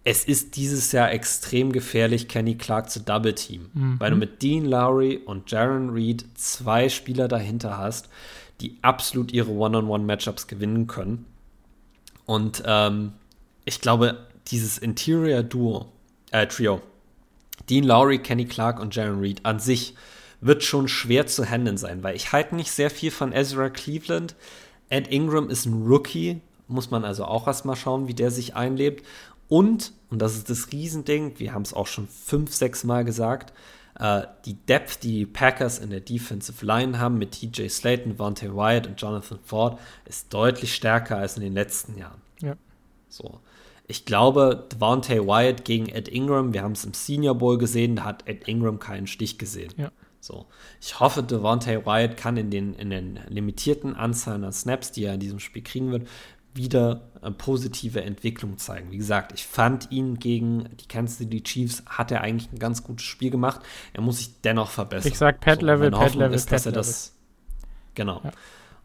es 0.08 0.24
ist 0.24 0.56
dieses 0.56 0.92
Jahr 0.92 1.12
extrem 1.12 1.72
gefährlich, 1.72 2.28
Kenny 2.28 2.56
Clark 2.56 2.92
zu 2.92 3.02
Double 3.02 3.34
Team, 3.34 3.70
mhm. 3.74 4.00
weil 4.00 4.12
du 4.12 4.16
mit 4.16 4.42
Dean 4.44 4.64
Lowry 4.64 5.18
und 5.18 5.50
Jaron 5.50 5.90
Reed 5.90 6.26
zwei 6.36 6.90
Spieler 6.90 7.28
dahinter 7.28 7.78
hast, 7.80 8.08
die 8.62 8.78
absolut 8.84 9.34
ihre 9.34 9.52
One-on-One-Matchups 9.52 10.46
gewinnen 10.46 10.86
können. 10.86 11.26
Und 12.26 12.64
ähm, 12.68 13.14
ich 13.66 13.82
glaube, 13.82 14.28
dieses 14.48 14.78
Interior 14.78 15.42
Duo, 15.42 15.92
äh, 16.30 16.46
Trio, 16.46 16.82
Dean 17.68 17.84
Lowry, 17.84 18.20
Kenny 18.20 18.46
Clark 18.46 18.80
und 18.80 18.96
Jaron 18.96 19.20
Reed 19.20 19.44
an 19.44 19.60
sich 19.60 19.96
wird 20.40 20.64
schon 20.64 20.88
schwer 20.88 21.26
zu 21.26 21.50
handeln 21.50 21.78
sein, 21.78 22.04
weil 22.04 22.16
ich 22.16 22.32
halte 22.32 22.56
nicht 22.56 22.72
sehr 22.72 22.92
viel 22.92 23.10
von 23.10 23.34
Ezra 23.34 23.70
Cleveland. 23.70 24.36
Ed 24.90 25.08
Ingram 25.08 25.50
ist 25.50 25.66
ein 25.66 25.88
Rookie, 25.88 26.42
muss 26.68 26.92
man 26.92 27.04
also 27.04 27.26
auch 27.26 27.48
erstmal 27.48 27.76
schauen, 27.76 28.08
wie 28.08 28.14
der 28.14 28.30
sich 28.30 28.56
einlebt. 28.56 29.04
Und, 29.48 29.94
und 30.10 30.20
das 30.20 30.36
ist 30.36 30.50
das 30.50 30.72
Riesending, 30.72 31.34
wir 31.38 31.54
haben 31.54 31.62
es 31.62 31.74
auch 31.74 31.88
schon 31.88 32.08
fünf, 32.08 32.54
sechs 32.54 32.84
Mal 32.84 33.06
gesagt, 33.06 33.54
äh, 34.00 34.24
die 34.46 34.56
Depth, 34.56 35.04
die 35.04 35.20
die 35.20 35.26
Packers 35.26 35.80
in 35.80 35.90
der 35.90 36.02
Defensive 36.02 36.66
Line 36.66 37.00
haben 37.00 37.18
mit 37.18 37.32
TJ 37.32 37.68
Slayton, 37.70 38.18
Vontae 38.18 38.54
Wyatt 38.54 38.88
und 38.88 39.02
Jonathan 39.02 39.40
Ford, 39.44 39.80
ist 40.06 40.34
deutlich 40.34 40.74
stärker 40.74 41.18
als 41.18 41.38
in 41.38 41.44
den 41.44 41.54
letzten 41.54 41.98
Jahren. 41.98 42.22
Ja. 42.42 42.56
So. 43.08 43.40
Ich 43.88 44.06
glaube, 44.06 44.68
Devontae 44.72 45.26
Wyatt 45.28 45.64
gegen 45.64 45.88
Ed 45.90 46.08
Ingram, 46.08 46.54
wir 46.54 46.64
haben 46.64 46.72
es 46.72 46.86
im 46.86 46.94
Senior 46.94 47.36
Bowl 47.36 47.58
gesehen, 47.58 47.98
da 47.98 48.04
hat 48.06 48.28
Ed 48.28 48.48
Ingram 48.48 48.80
keinen 48.80 49.08
Stich 49.08 49.38
gesehen. 49.38 49.72
Ja. 49.78 49.92
So. 50.20 50.48
Ich 50.82 51.00
hoffe, 51.00 51.22
Devontae 51.22 51.86
Wyatt 51.86 52.18
kann 52.18 52.36
in 52.36 52.50
den, 52.50 52.74
in 52.74 52.90
den 52.90 53.20
limitierten 53.30 53.96
Anzahlen 53.96 54.44
an 54.44 54.52
Snaps, 54.52 54.92
die 54.92 55.04
er 55.04 55.14
in 55.14 55.20
diesem 55.20 55.40
Spiel 55.40 55.62
kriegen 55.62 55.92
wird, 55.92 56.08
wieder 56.56 57.02
eine 57.22 57.32
positive 57.32 58.02
Entwicklung 58.02 58.58
zeigen. 58.58 58.92
Wie 58.92 58.98
gesagt, 58.98 59.34
ich 59.34 59.46
fand 59.46 59.92
ihn 59.92 60.20
gegen 60.20 60.70
die 60.80 60.88
Kansas 60.88 61.18
City 61.18 61.42
Chiefs, 61.44 61.84
hat 61.86 62.12
er 62.12 62.22
eigentlich 62.22 62.52
ein 62.52 62.60
ganz 62.60 62.84
gutes 62.84 63.06
Spiel 63.06 63.30
gemacht. 63.30 63.62
Er 63.94 64.02
muss 64.02 64.18
sich 64.18 64.42
dennoch 64.42 64.70
verbessern. 64.70 65.12
Ich 65.12 65.18
sag 65.18 65.42
Pad 65.42 65.62
Level, 65.62 65.92
so, 65.92 66.00
Pad 66.00 66.16
Level, 66.16 66.34
ist, 66.34 66.52
dass 66.52 66.66
er 66.66 66.72
das 66.72 67.14
genau. 67.94 68.22
Ja. 68.24 68.32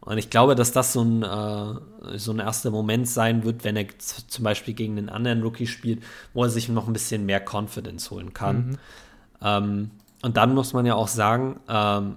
Und 0.01 0.17
ich 0.17 0.31
glaube, 0.31 0.55
dass 0.55 0.71
das 0.71 0.93
so 0.93 1.03
ein, 1.03 1.21
äh, 1.21 2.17
so 2.17 2.31
ein 2.31 2.39
erster 2.39 2.71
Moment 2.71 3.07
sein 3.07 3.43
wird, 3.43 3.63
wenn 3.63 3.75
er 3.75 3.85
zum 3.99 4.43
Beispiel 4.43 4.73
gegen 4.73 4.97
einen 4.97 5.09
anderen 5.09 5.43
Rookie 5.43 5.67
spielt, 5.67 6.03
wo 6.33 6.43
er 6.43 6.49
sich 6.49 6.69
noch 6.69 6.87
ein 6.87 6.93
bisschen 6.93 7.25
mehr 7.25 7.39
Confidence 7.39 8.09
holen 8.09 8.33
kann. 8.33 8.55
Mhm. 8.57 8.77
Ähm, 9.43 9.91
und 10.23 10.37
dann 10.37 10.55
muss 10.55 10.73
man 10.73 10.87
ja 10.87 10.95
auch 10.95 11.07
sagen, 11.07 11.59
ähm, 11.69 12.15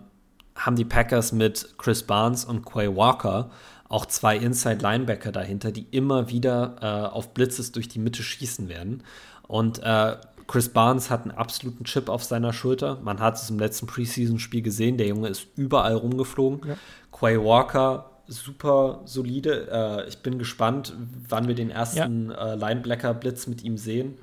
haben 0.56 0.76
die 0.76 0.84
Packers 0.84 1.32
mit 1.32 1.74
Chris 1.76 2.02
Barnes 2.04 2.44
und 2.44 2.64
Quay 2.64 2.94
Walker 2.96 3.50
auch 3.88 4.06
zwei 4.06 4.36
Inside 4.36 4.82
Linebacker 4.82 5.32
dahinter, 5.32 5.72
die 5.72 5.86
immer 5.90 6.28
wieder 6.30 6.76
äh, 6.80 7.14
auf 7.14 7.34
Blitzes 7.34 7.72
durch 7.72 7.88
die 7.88 7.98
Mitte 7.98 8.22
schießen 8.22 8.68
werden. 8.68 9.02
Und 9.46 9.80
äh, 9.82 10.16
Chris 10.46 10.68
Barnes 10.68 11.10
hat 11.10 11.22
einen 11.22 11.30
absoluten 11.30 11.84
Chip 11.84 12.08
auf 12.08 12.24
seiner 12.24 12.52
Schulter. 12.52 12.98
Man 13.02 13.20
hat 13.20 13.36
es 13.36 13.50
im 13.50 13.58
letzten 13.58 13.86
Preseason-Spiel 13.86 14.62
gesehen. 14.62 14.98
Der 14.98 15.06
Junge 15.06 15.28
ist 15.28 15.46
überall 15.56 15.94
rumgeflogen. 15.94 16.68
Ja. 16.68 16.76
Quay 17.12 17.38
Walker 17.38 18.10
super 18.26 19.02
solide. 19.04 19.68
Äh, 19.70 20.08
ich 20.08 20.18
bin 20.18 20.38
gespannt, 20.38 20.94
wann 21.28 21.48
wir 21.48 21.54
den 21.54 21.70
ersten 21.70 22.30
ja. 22.30 22.52
äh, 22.52 22.56
Linebacker-Blitz 22.56 23.46
mit 23.46 23.62
ihm 23.62 23.78
sehen. 23.78 24.18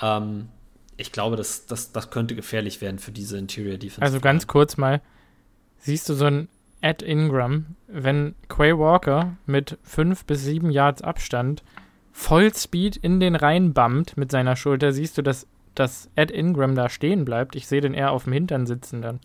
Ähm, 0.00 0.48
ich 0.96 1.12
glaube, 1.12 1.36
das, 1.36 1.66
das, 1.66 1.92
das 1.92 2.10
könnte 2.10 2.34
gefährlich 2.34 2.80
werden 2.80 2.98
für 2.98 3.12
diese 3.12 3.36
Interior 3.38 3.76
Defense. 3.76 4.02
Also 4.02 4.20
ganz 4.20 4.46
kurz 4.46 4.76
mal, 4.76 5.02
siehst 5.78 6.08
du 6.08 6.14
so 6.14 6.26
ein 6.26 6.48
Ed 6.80 7.02
Ingram, 7.02 7.76
wenn 7.86 8.34
Quay 8.48 8.78
Walker 8.78 9.36
mit 9.46 9.78
fünf 9.82 10.24
bis 10.24 10.44
sieben 10.44 10.70
Yards 10.70 11.02
Abstand 11.02 11.62
Vollspeed 12.12 12.96
in 12.96 13.20
den 13.20 13.34
Reihen 13.34 13.74
bammt 13.74 14.16
mit 14.16 14.30
seiner 14.30 14.56
Schulter, 14.56 14.92
siehst 14.92 15.18
du, 15.18 15.22
dass, 15.22 15.46
dass 15.74 16.08
Ed 16.14 16.30
Ingram 16.30 16.74
da 16.74 16.88
stehen 16.88 17.24
bleibt. 17.24 17.56
Ich 17.56 17.66
sehe 17.66 17.80
den 17.80 17.92
eher 17.92 18.12
auf 18.12 18.24
dem 18.24 18.32
Hintern 18.32 18.66
sitzen 18.66 19.02
dann. 19.02 19.20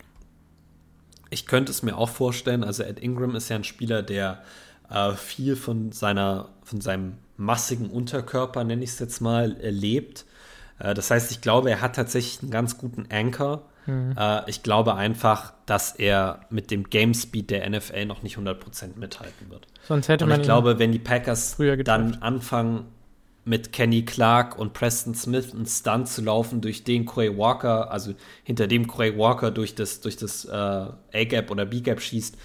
Ich 1.30 1.46
könnte 1.46 1.72
es 1.72 1.84
mir 1.84 1.98
auch 1.98 2.10
vorstellen. 2.10 2.64
Also 2.64 2.84
Ed 2.84 3.00
Ingram 3.00 3.36
ist 3.36 3.48
ja 3.48 3.56
ein 3.56 3.64
Spieler, 3.64 4.04
der 4.04 4.44
äh, 4.90 5.14
viel 5.14 5.56
von 5.56 5.94
seiner, 5.94 6.50
von 6.64 6.82
seinem 6.82 7.14
massigen 7.38 7.90
Unterkörper, 7.90 8.64
nenne 8.66 8.84
ich 8.84 8.92
es 8.92 9.00
jetzt 9.00 9.22
mal, 9.22 9.56
erlebt. 9.62 10.26
Äh, 10.80 10.94
das 10.94 11.10
heißt, 11.10 11.32
ich 11.32 11.40
glaube, 11.40 11.70
er 11.72 11.82
hat 11.82 11.96
tatsächlich 11.96 12.42
einen 12.42 12.52
ganz 12.52 12.78
guten 12.78 13.06
Anchor. 13.10 13.64
Mhm. 13.92 14.16
Äh, 14.18 14.50
ich 14.50 14.64
glaube 14.64 14.96
einfach, 14.96 15.54
dass 15.66 15.92
er 15.92 16.42
mit 16.50 16.72
dem 16.72 16.90
Game 16.90 17.14
Speed 17.14 17.50
der 17.50 17.70
NFL 17.70 18.06
noch 18.06 18.24
nicht 18.24 18.38
100% 18.38 18.98
mithalten 18.98 19.50
wird. 19.50 19.68
Sonst 19.88 20.08
hätte 20.08 20.26
Und 20.26 20.30
man 20.30 20.40
ich 20.40 20.46
glaube, 20.46 20.80
wenn 20.80 20.92
die 20.92 21.00
Packers 21.00 21.58
dann 21.84 22.16
anfangen, 22.22 22.86
mit 23.44 23.74
Kenny 23.74 24.06
Clark 24.06 24.58
und 24.60 24.74
Preston 24.74 25.16
Smith 25.16 25.54
einen 25.54 25.66
Stunt 25.66 26.08
zu 26.08 26.22
laufen, 26.22 26.62
durch 26.62 26.84
den 26.84 27.06
Quay 27.06 27.36
Walker, 27.38 27.90
also 27.90 28.14
hinter 28.44 28.68
dem 28.68 28.88
Quay 28.88 29.18
Walker 29.18 29.50
durch 29.50 29.74
das, 29.74 30.00
durch 30.02 30.16
das 30.16 30.46
äh, 30.46 30.52
A-Gap 30.52 31.50
oder 31.50 31.66
B-Gap 31.66 32.02
schießt, 32.02 32.38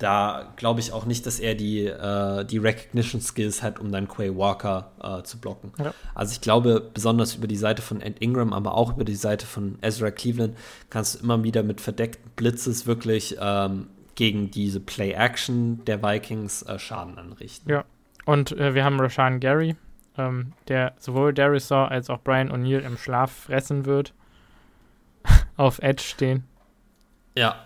da 0.00 0.54
glaube 0.56 0.80
ich 0.80 0.92
auch 0.92 1.04
nicht, 1.04 1.26
dass 1.26 1.38
er 1.38 1.54
die, 1.54 1.84
äh, 1.84 2.44
die 2.46 2.58
Recognition 2.58 3.20
Skills 3.20 3.62
hat, 3.62 3.78
um 3.78 3.92
dann 3.92 4.08
Quay 4.08 4.34
Walker 4.34 4.90
äh, 5.02 5.22
zu 5.22 5.38
blocken. 5.38 5.72
Ja. 5.78 5.92
Also 6.14 6.32
ich 6.32 6.40
glaube, 6.40 6.90
besonders 6.92 7.34
über 7.34 7.46
die 7.46 7.56
Seite 7.56 7.82
von 7.82 8.00
Ed 8.00 8.16
Ingram, 8.20 8.54
aber 8.54 8.74
auch 8.74 8.94
über 8.94 9.04
die 9.04 9.14
Seite 9.14 9.46
von 9.46 9.78
Ezra 9.82 10.10
Cleveland, 10.10 10.56
kannst 10.88 11.16
du 11.16 11.18
immer 11.22 11.44
wieder 11.44 11.62
mit 11.62 11.82
verdeckten 11.82 12.30
Blitzes 12.34 12.86
wirklich 12.86 13.36
ähm, 13.38 13.88
gegen 14.14 14.50
diese 14.50 14.80
Play-Action 14.80 15.84
der 15.84 16.02
Vikings 16.02 16.62
äh, 16.62 16.78
Schaden 16.78 17.18
anrichten. 17.18 17.70
Ja, 17.70 17.84
und 18.24 18.52
äh, 18.52 18.74
wir 18.74 18.84
haben 18.84 18.98
Rashan 18.98 19.38
Gary, 19.38 19.76
ähm, 20.16 20.54
der 20.68 20.94
sowohl 20.98 21.34
Darius 21.34 21.68
Saw 21.68 21.88
als 21.88 22.08
auch 22.08 22.20
Brian 22.20 22.50
O'Neill 22.50 22.80
im 22.80 22.96
Schlaf 22.96 23.30
fressen 23.30 23.84
wird. 23.84 24.14
Auf 25.58 25.78
Edge 25.80 26.02
stehen. 26.02 26.44
Ja, 27.36 27.56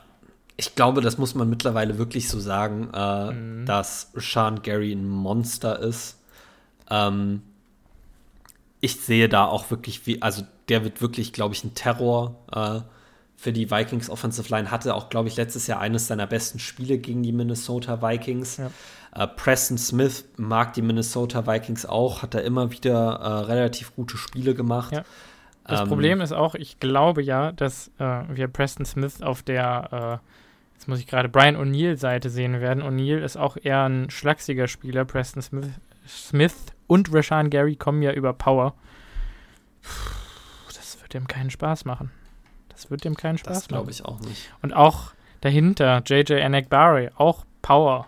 ich 0.57 0.75
glaube, 0.75 1.01
das 1.01 1.19
muss 1.19 1.35
man 1.35 1.51
mittlerweile 1.51 1.99
wirklich 1.99 2.29
so 2.29 2.39
sagen, 2.39 2.91
äh, 2.95 3.33
mhm. 3.33 3.67
dass 3.67 4.13
Sean 4.15 4.63
Gary 4.63 4.93
ein 4.93 5.09
Monster 5.09 5.79
ist. 5.81 6.19
Ähm, 6.91 7.43
ich 8.81 9.01
sehe 9.01 9.29
da 9.29 9.47
auch 9.47 9.71
wirklich, 9.71 10.07
wie, 10.07 10.23
also 10.23 10.43
der 10.69 10.85
wird 10.85 11.01
wirklich, 11.01 11.33
glaube 11.33 11.55
ich, 11.55 11.65
ein 11.65 11.75
Terror 11.75 12.37
äh, 12.53 12.81
für 13.37 13.53
die 13.53 13.71
Vikings 13.71 14.09
Offensive 14.09 14.49
Line. 14.49 14.71
Hatte 14.71 14.95
auch, 14.95 15.09
glaube 15.09 15.29
ich, 15.29 15.37
letztes 15.37 15.67
Jahr 15.67 15.81
eines 15.81 16.07
seiner 16.07 16.27
besten 16.27 16.59
Spiele 16.59 16.99
gegen 16.99 17.23
die 17.23 17.33
Minnesota 17.33 18.01
Vikings. 18.01 18.59
Ja. 18.59 18.71
Äh, 19.15 19.27
Preston 19.27 19.79
Smith 19.79 20.25
mag 20.37 20.75
die 20.75 20.83
Minnesota 20.83 21.47
Vikings 21.47 21.85
auch, 21.85 22.23
hat 22.23 22.35
da 22.35 22.39
immer 22.39 22.71
wieder 22.71 23.15
äh, 23.15 23.29
relativ 23.45 23.95
gute 23.97 24.17
Spiele 24.17 24.55
gemacht. 24.55 24.93
Ja. 24.93 25.05
Das 25.67 25.81
ähm, 25.81 25.89
Problem 25.89 26.21
ist 26.21 26.33
auch, 26.33 26.55
ich 26.55 26.79
glaube 26.79 27.23
ja, 27.23 27.51
dass 27.53 27.91
äh, 27.99 28.23
wir 28.29 28.49
Preston 28.49 28.85
Smith 28.85 29.23
auf 29.23 29.43
der 29.43 30.21
äh, 30.23 30.44
jetzt 30.85 30.89
muss 30.89 30.99
ich 30.99 31.07
gerade 31.07 31.31
Brian 31.31 31.57
O'Neill 31.57 31.97
Seite 31.97 32.29
sehen 32.29 32.61
werden. 32.61 32.83
O'Neill 32.83 33.25
ist 33.25 33.39
auch 33.39 33.57
eher 33.57 33.85
ein 33.89 34.11
schlachsiger 34.11 34.69
Spieler. 34.69 35.07
Preston 35.07 35.41
Smith, 35.41 35.71
Smith 36.07 36.67
und 36.87 37.11
Rashan 37.11 37.49
Gary 37.49 37.75
kommen 37.75 38.03
ja 38.03 38.13
über 38.13 38.35
Power. 38.35 38.75
Das 40.75 41.01
wird 41.01 41.15
dem 41.15 41.27
keinen 41.27 41.49
Spaß 41.49 41.87
machen. 41.87 42.11
Das 42.69 42.91
wird 42.91 43.05
dem 43.05 43.17
keinen 43.17 43.39
Spaß 43.39 43.47
das 43.47 43.71
machen. 43.71 43.87
Das 43.87 43.87
glaube 43.87 43.91
ich 43.93 44.05
auch 44.05 44.29
nicht. 44.29 44.53
Und 44.61 44.75
auch 44.75 45.15
dahinter 45.41 46.03
JJ 46.05 46.43
Anakbari, 46.43 47.09
auch 47.17 47.47
Power. 47.63 48.07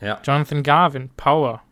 Ja. 0.00 0.20
Jonathan 0.24 0.64
Garvin, 0.64 1.10
Power. 1.16 1.62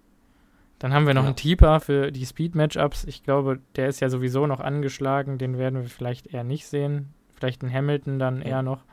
Dann 0.79 0.93
haben 0.93 1.09
wir 1.09 1.15
noch 1.15 1.23
ja. 1.23 1.29
einen 1.29 1.37
Keeper 1.37 1.81
für 1.81 2.13
die 2.13 2.25
Speed-Matchups. 2.25 3.03
Ich 3.03 3.25
glaube, 3.25 3.59
der 3.75 3.89
ist 3.89 3.99
ja 3.99 4.11
sowieso 4.11 4.47
noch 4.47 4.61
angeschlagen. 4.61 5.39
Den 5.39 5.59
werden 5.59 5.83
wir 5.83 5.89
vielleicht 5.89 6.29
eher 6.29 6.45
nicht 6.45 6.69
sehen. 6.69 7.13
Vielleicht 7.35 7.63
einen 7.63 7.73
Hamilton 7.73 8.21
dann 8.21 8.43
ja. 8.43 8.49
eher 8.49 8.63
noch. 8.63 8.85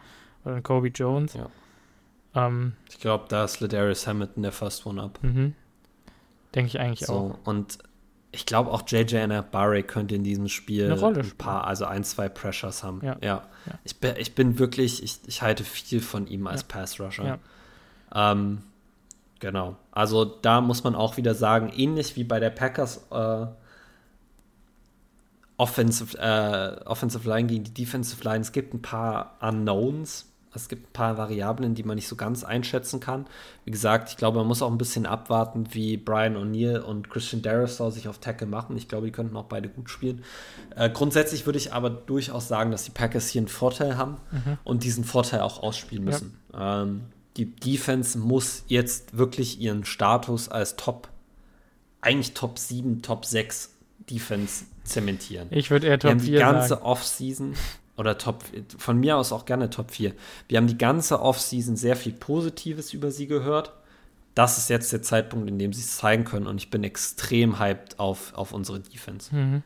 Oder 0.46 0.62
Kobe 0.62 0.88
Jones. 0.90 1.34
Ja. 1.34 1.50
Ähm, 2.36 2.74
ich 2.90 3.00
glaube, 3.00 3.26
da 3.30 3.44
ist 3.44 3.60
Ladarius 3.60 4.08
Hamilton 4.08 4.44
der 4.44 4.52
First 4.52 4.86
One 4.86 5.02
Up. 5.02 5.20
Mhm. 5.24 5.56
Denke 6.54 6.68
ich 6.68 6.80
eigentlich 6.80 7.06
so, 7.06 7.14
auch. 7.14 7.48
Und 7.48 7.80
ich 8.32 8.46
glaube 8.46 8.72
auch 8.72 8.84
JJ 8.86 9.28
Barry 9.52 9.84
könnte 9.84 10.16
in 10.16 10.24
diesem 10.24 10.50
Spiel 10.50 10.86
Eine 10.86 11.00
Rolle 11.00 11.22
ein 11.22 11.32
paar, 11.38 11.66
also 11.66 11.86
ein, 11.86 12.04
zwei 12.04 12.30
Pressures 12.30 12.84
haben. 12.84 13.00
Ja. 13.04 13.18
ja. 13.22 13.44
ja. 13.66 13.80
Ich, 13.84 13.98
bin, 14.00 14.16
ich 14.18 14.36
bin 14.36 14.60
wirklich, 14.60 15.02
ich, 15.04 15.20
ich 15.26 15.42
halte 15.42 15.64
viel 15.64 16.02
von 16.02 16.28
ihm 16.28 16.48
als 16.48 16.62
ja. 16.62 16.68
Pass-Rusher. 16.68 17.40
Ähm, 18.14 18.62
genau. 19.40 19.78
Also 19.92 20.26
da 20.26 20.62
muss 20.62 20.84
man 20.84 20.96
auch 20.96 21.18
wieder 21.18 21.34
sagen, 21.34 21.72
ähnlich 21.76 22.16
wie 22.18 22.26
bei 22.26 22.40
der 22.40 22.50
Packers 22.50 23.06
äh, 23.12 23.46
Offensive, 25.58 26.18
äh, 26.18 26.86
Offensive 26.86 27.28
Line 27.30 27.48
gegen 27.48 27.64
die 27.64 27.74
Defensive 27.74 28.22
Line, 28.26 28.42
es 28.42 28.52
gibt 28.52 28.74
ein 28.74 28.82
paar 28.82 29.38
Unknowns 29.40 30.26
es 30.56 30.70
gibt 30.70 30.88
ein 30.88 30.94
paar 30.94 31.18
Variablen, 31.18 31.76
die 31.76 31.84
man 31.84 31.96
nicht 31.96 32.08
so 32.08 32.16
ganz 32.16 32.44
einschätzen 32.44 33.00
kann. 33.00 33.26
Wie 33.64 33.72
gesagt, 33.72 34.10
ich 34.10 34.18
glaube, 34.18 34.38
man 34.40 34.48
muss 34.48 34.62
auch 34.62 34.72
ein 34.72 34.78
bisschen 34.78 35.06
abwarten, 35.06 35.68
wie 35.72 35.98
Brian 35.98 36.36
O'Neill 36.36 36.80
und 36.80 37.10
Christian 37.10 37.42
Darisaw 37.42 37.92
sich 37.92 38.08
auf 38.08 38.20
Tackle 38.20 38.48
machen. 38.48 38.78
Ich 38.78 38.88
glaube, 38.88 39.06
die 39.06 39.12
könnten 39.12 39.36
auch 39.36 39.46
beide 39.46 39.70
gut 39.70 39.90
spielen. 39.90 40.24
Äh, 40.76 40.90
grundsätzlich 40.90 41.46
würde 41.46 41.58
ich 41.58 41.74
aber 41.74 41.90
durchaus 41.90 42.48
sagen, 42.48 42.72
dass 42.72 42.84
die 42.84 42.92
Packers 42.92 43.30
hier 43.30 43.42
einen 43.42 43.48
Vorteil 43.48 43.98
haben 43.98 44.18
mhm. 44.32 44.58
und 44.64 44.84
diesen 44.84 45.04
Vorteil 45.04 45.42
auch 45.42 45.62
ausspielen 45.62 46.04
müssen. 46.04 46.38
Ja. 46.54 46.84
Ähm, 46.84 47.06
die 47.38 47.54
Defense 47.54 48.18
muss 48.18 48.64
jetzt 48.68 49.18
wirklich 49.18 49.60
ihren 49.60 49.84
Status 49.84 50.48
als 50.48 50.76
Top, 50.78 51.10
eigentlich 52.02 52.34
Top 52.34 52.58
7, 52.58 53.02
Top 53.02 53.26
6 53.26 53.72
Defense 54.10 54.66
zementieren. 54.84 55.48
Ich 55.52 55.72
würde 55.72 55.88
eher 55.88 56.00
Top 56.00 56.12
4 56.12 56.20
Die 56.20 56.32
ganze 56.38 56.82
Offseason 56.84 57.56
oder 57.98 58.18
Top, 58.18 58.44
von 58.78 59.00
mir 59.00 59.18
aus 59.18 59.32
auch 59.32 59.46
gerne 59.46 59.70
Top 59.70 59.92
4. 59.92 60.14
Wir 60.48 60.58
haben 60.58 60.68
die 60.68 60.78
ganze 60.78 61.22
Offseason 61.22 61.76
sehr 61.76 61.96
viel 61.96 62.14
Positives 62.14 62.94
über 62.94 63.12
sie 63.12 63.28
gehört. 63.28 63.74
Das 64.34 64.58
ist 64.58 64.70
jetzt 64.70 64.92
der 64.92 65.02
Zeitpunkt, 65.02 65.50
in 65.50 65.58
dem 65.58 65.72
sie 65.72 65.82
es 65.82 65.98
zeigen 65.98 66.26
können 66.26 66.48
und 66.48 66.58
ich 66.58 66.70
bin 66.70 66.84
extrem 66.84 67.60
hyped 67.60 68.00
auf, 68.00 68.34
auf 68.34 68.52
unsere 68.52 68.82
Defense. 68.82 69.34
Mhm. 69.34 69.64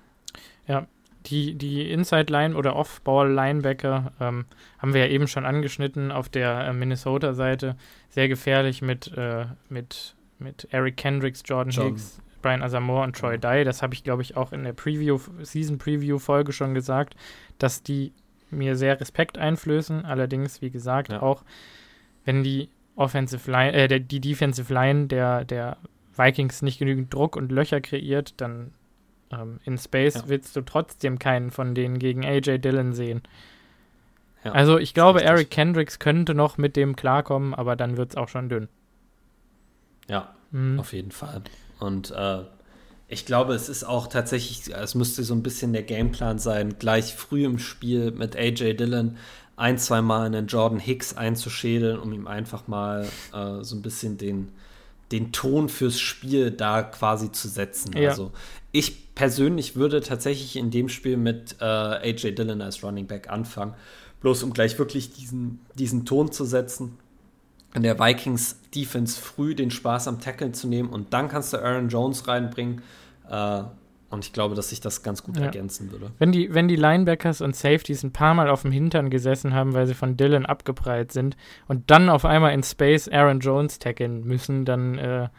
Ja, 0.68 0.86
die, 1.26 1.56
die 1.56 1.92
Inside-Line 1.92 2.56
oder 2.56 2.76
Off-Ball-Linebacker 2.76 4.14
ähm, 4.20 4.46
haben 4.78 4.94
wir 4.94 5.06
ja 5.06 5.12
eben 5.12 5.28
schon 5.28 5.46
angeschnitten 5.46 6.12
auf 6.12 6.30
der 6.30 6.68
äh, 6.68 6.74
Minnesota-Seite. 6.74 7.76
Sehr 8.10 8.28
gefährlich 8.28 8.82
mit, 8.82 9.12
äh, 9.18 9.46
mit, 9.70 10.16
mit 10.38 10.68
Eric 10.72 10.98
Kendricks, 10.98 11.42
Jordan 11.46 11.72
John. 11.72 11.88
Hicks, 11.88 12.22
Brian 12.42 12.62
Asamoah 12.62 13.04
und 13.04 13.18
Troy 13.18 13.38
Dye. 13.38 13.64
Das 13.64 13.82
habe 13.82 13.94
ich, 13.94 14.04
glaube 14.04 14.22
ich, 14.22 14.38
auch 14.38 14.54
in 14.54 14.64
der 14.64 14.74
Preview, 14.74 15.20
Season-Preview-Folge 15.42 16.54
schon 16.54 16.74
gesagt, 16.74 17.16
dass 17.58 17.84
die 17.84 18.14
mir 18.52 18.76
sehr 18.76 19.00
Respekt 19.00 19.38
einflößen. 19.38 20.06
Allerdings, 20.06 20.62
wie 20.62 20.70
gesagt, 20.70 21.12
ja. 21.12 21.22
auch 21.22 21.44
wenn 22.26 22.44
die 22.44 22.70
Offensive 22.96 23.50
Line, 23.50 23.74
äh, 23.74 24.02
die 24.02 24.20
Defensive 24.20 24.74
Line 24.74 25.08
der, 25.08 25.46
der 25.46 25.78
Vikings 26.16 26.62
nicht 26.62 26.80
genügend 26.80 27.14
Druck 27.14 27.36
und 27.36 27.52
Löcher 27.52 27.82
kreiert, 27.82 28.40
dann 28.42 28.74
ähm, 29.32 29.60
in 29.64 29.78
Space 29.78 30.16
ja. 30.16 30.24
willst 30.28 30.56
du 30.56 30.62
trotzdem 30.62 31.20
keinen 31.20 31.52
von 31.52 31.76
denen 31.76 32.00
gegen 32.00 32.26
AJ 32.26 32.60
Dillon 32.60 32.94
sehen. 32.94 33.22
Ja, 34.44 34.52
also 34.52 34.78
ich 34.78 34.94
glaube, 34.94 35.24
Eric 35.24 35.50
Kendricks 35.50 36.00
könnte 36.00 36.34
noch 36.34 36.58
mit 36.58 36.76
dem 36.76 36.96
klarkommen, 36.96 37.54
aber 37.54 37.76
dann 37.76 37.98
wird 37.98 38.12
es 38.12 38.18
auch 38.18 38.30
schon 38.30 38.50
dünn. 38.50 38.70
Ja, 40.08 40.34
mhm. 40.52 40.80
auf 40.80 40.94
jeden 40.94 41.12
Fall. 41.12 41.42
Und 41.80 42.12
äh, 42.12 42.44
ich 43.10 43.26
glaube, 43.26 43.56
es 43.56 43.70
ist 43.70 43.84
auch 43.84 44.08
tatsächlich, 44.08 44.74
es 44.74 44.94
müsste 44.94 45.24
so 45.24 45.34
ein 45.34 45.42
bisschen 45.42 45.74
der 45.74 45.84
Gameplan 45.84 46.38
sein, 46.38 46.78
gleich 46.78 47.16
früh 47.16 47.44
im 47.44 47.58
Spiel 47.58 48.12
mit 48.12 48.36
AJ 48.36 48.76
Dillon 48.76 49.18
ein, 49.56 49.78
zwei 49.80 50.02
Mal 50.02 50.28
einen 50.28 50.48
Jordan 50.48 50.80
Hicks 50.80 51.18
einzuschädeln, 51.18 52.00
um 52.00 52.14
ihm 52.14 52.28
einfach 52.28 52.68
mal 52.68 53.08
äh, 53.34 53.64
so 53.64 53.76
ein 53.76 53.82
bisschen 53.82 54.18
den, 54.18 54.52
den 55.12 55.32
Ton 55.32 55.70
fürs 55.70 56.00
Spiel 56.00 56.52
da 56.52 56.84
quasi 56.84 57.32
zu 57.32 57.48
setzen. 57.48 57.98
Ja. 57.98 58.10
Also 58.10 58.32
ich 58.72 59.16
persönlich 59.16 59.76
würde 59.76 60.02
tatsächlich 60.02 60.56
in 60.56 60.70
dem 60.70 60.88
Spiel 60.88 61.18
mit 61.18 61.58
äh, 61.60 61.66
AJ 61.66 62.36
Dillon 62.36 62.62
als 62.62 62.84
Running 62.84 63.08
Back 63.08 63.30
anfangen. 63.30 63.74
bloß 64.22 64.44
um 64.44 64.54
gleich 64.54 64.78
wirklich 64.78 65.12
diesen, 65.12 65.60
diesen 65.74 66.06
Ton 66.06 66.32
zu 66.32 66.46
setzen, 66.46 66.98
in 67.74 67.84
der 67.84 68.00
Vikings 68.00 68.58
Defense 68.74 69.20
früh 69.20 69.56
den 69.56 69.72
Spaß 69.72 70.08
am 70.08 70.20
Tackle 70.20 70.52
zu 70.52 70.68
nehmen 70.68 70.90
und 70.90 71.14
dann 71.14 71.28
kannst 71.28 71.54
du 71.54 71.58
Aaron 71.58 71.90
Jones 71.90 72.28
reinbringen. 72.28 72.82
Äh, 73.30 73.64
und 74.10 74.26
ich 74.26 74.34
glaube, 74.34 74.56
dass 74.56 74.70
sich 74.70 74.82
das 74.82 75.04
ganz 75.04 75.22
gut 75.24 75.38
ja. 75.38 75.44
ergänzen 75.44 75.92
würde. 75.92 76.12
Wenn 76.18 76.32
die, 76.32 76.52
wenn 76.52 76.68
die 76.68 76.76
Linebackers 76.76 77.42
und 77.42 77.56
Safeties 77.56 78.02
ein 78.02 78.12
paar 78.12 78.34
Mal 78.34 78.50
auf 78.50 78.64
dem 78.64 78.72
Hintern 78.72 79.12
gesessen 79.12 79.54
haben, 79.54 79.74
weil 79.74 79.86
sie 79.86 79.94
von 79.94 80.18
Dylan 80.18 80.48
abgeprallt 80.48 81.12
sind 81.12 81.38
und 81.68 81.92
dann 81.92 82.10
auf 82.10 82.26
einmal 82.26 82.54
in 82.54 82.64
Space 82.64 83.08
Aaron 83.08 83.40
Jones 83.40 83.78
tackeln 83.78 84.24
müssen, 84.24 84.66
dann 84.66 84.98
äh, 84.98 85.30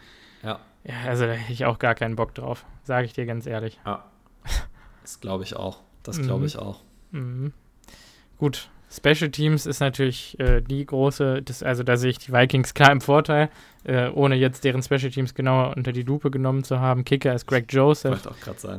ja. 0.42 0.60
ja. 0.84 0.94
Also 1.04 1.26
da 1.26 1.32
hätte 1.32 1.52
ich 1.52 1.64
auch 1.64 1.80
gar 1.80 1.96
keinen 1.96 2.14
Bock 2.14 2.32
drauf, 2.34 2.64
sage 2.84 3.06
ich 3.06 3.12
dir 3.12 3.26
ganz 3.26 3.46
ehrlich. 3.46 3.80
Ja. 3.84 4.04
Das 5.02 5.18
glaube 5.18 5.42
ich 5.42 5.56
auch. 5.56 5.80
Das 6.04 6.22
glaube 6.22 6.40
mhm. 6.40 6.46
ich 6.46 6.58
auch. 6.58 6.82
Mhm. 7.10 7.52
Gut, 8.38 8.70
Special 8.90 9.30
Teams 9.30 9.66
ist 9.66 9.80
natürlich 9.80 10.38
äh, 10.40 10.60
die 10.60 10.84
große, 10.84 11.42
das, 11.42 11.62
also 11.62 11.82
da 11.84 11.96
sehe 11.96 12.10
ich 12.10 12.18
die 12.18 12.32
Vikings 12.32 12.74
klar 12.74 12.90
im 12.90 13.00
Vorteil, 13.00 13.48
äh, 13.84 14.08
ohne 14.08 14.34
jetzt 14.34 14.64
deren 14.64 14.82
Special 14.82 15.10
Teams 15.10 15.34
genauer 15.34 15.76
unter 15.76 15.92
die 15.92 16.02
Lupe 16.02 16.30
genommen 16.30 16.64
zu 16.64 16.80
haben. 16.80 17.04
Kicker 17.04 17.32
ist 17.34 17.46
Greg 17.46 17.72
Joseph, 17.72 18.20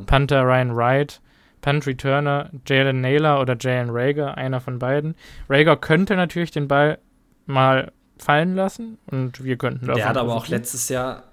Panther 0.06 0.44
Ryan 0.44 0.76
Wright, 0.76 1.22
Punt 1.62 1.88
Returner 1.88 2.50
Jalen 2.68 3.00
Naylor 3.00 3.40
oder 3.40 3.56
Jalen 3.58 3.90
Rager, 3.90 4.38
einer 4.38 4.60
von 4.60 4.80
beiden. 4.80 5.16
Rager 5.50 5.78
könnte 5.78 6.16
natürlich 6.16 6.52
den 6.52 6.68
Ball 6.68 7.00
mal 7.46 7.94
fallen 8.18 8.56
lassen 8.56 8.98
und 9.10 9.44
wir 9.44 9.58
könnten 9.58 9.88
Der 9.88 10.10
hat 10.10 10.18
aber 10.18 10.36
auch 10.36 10.48
letztes 10.48 10.90
Jahr 10.90 11.24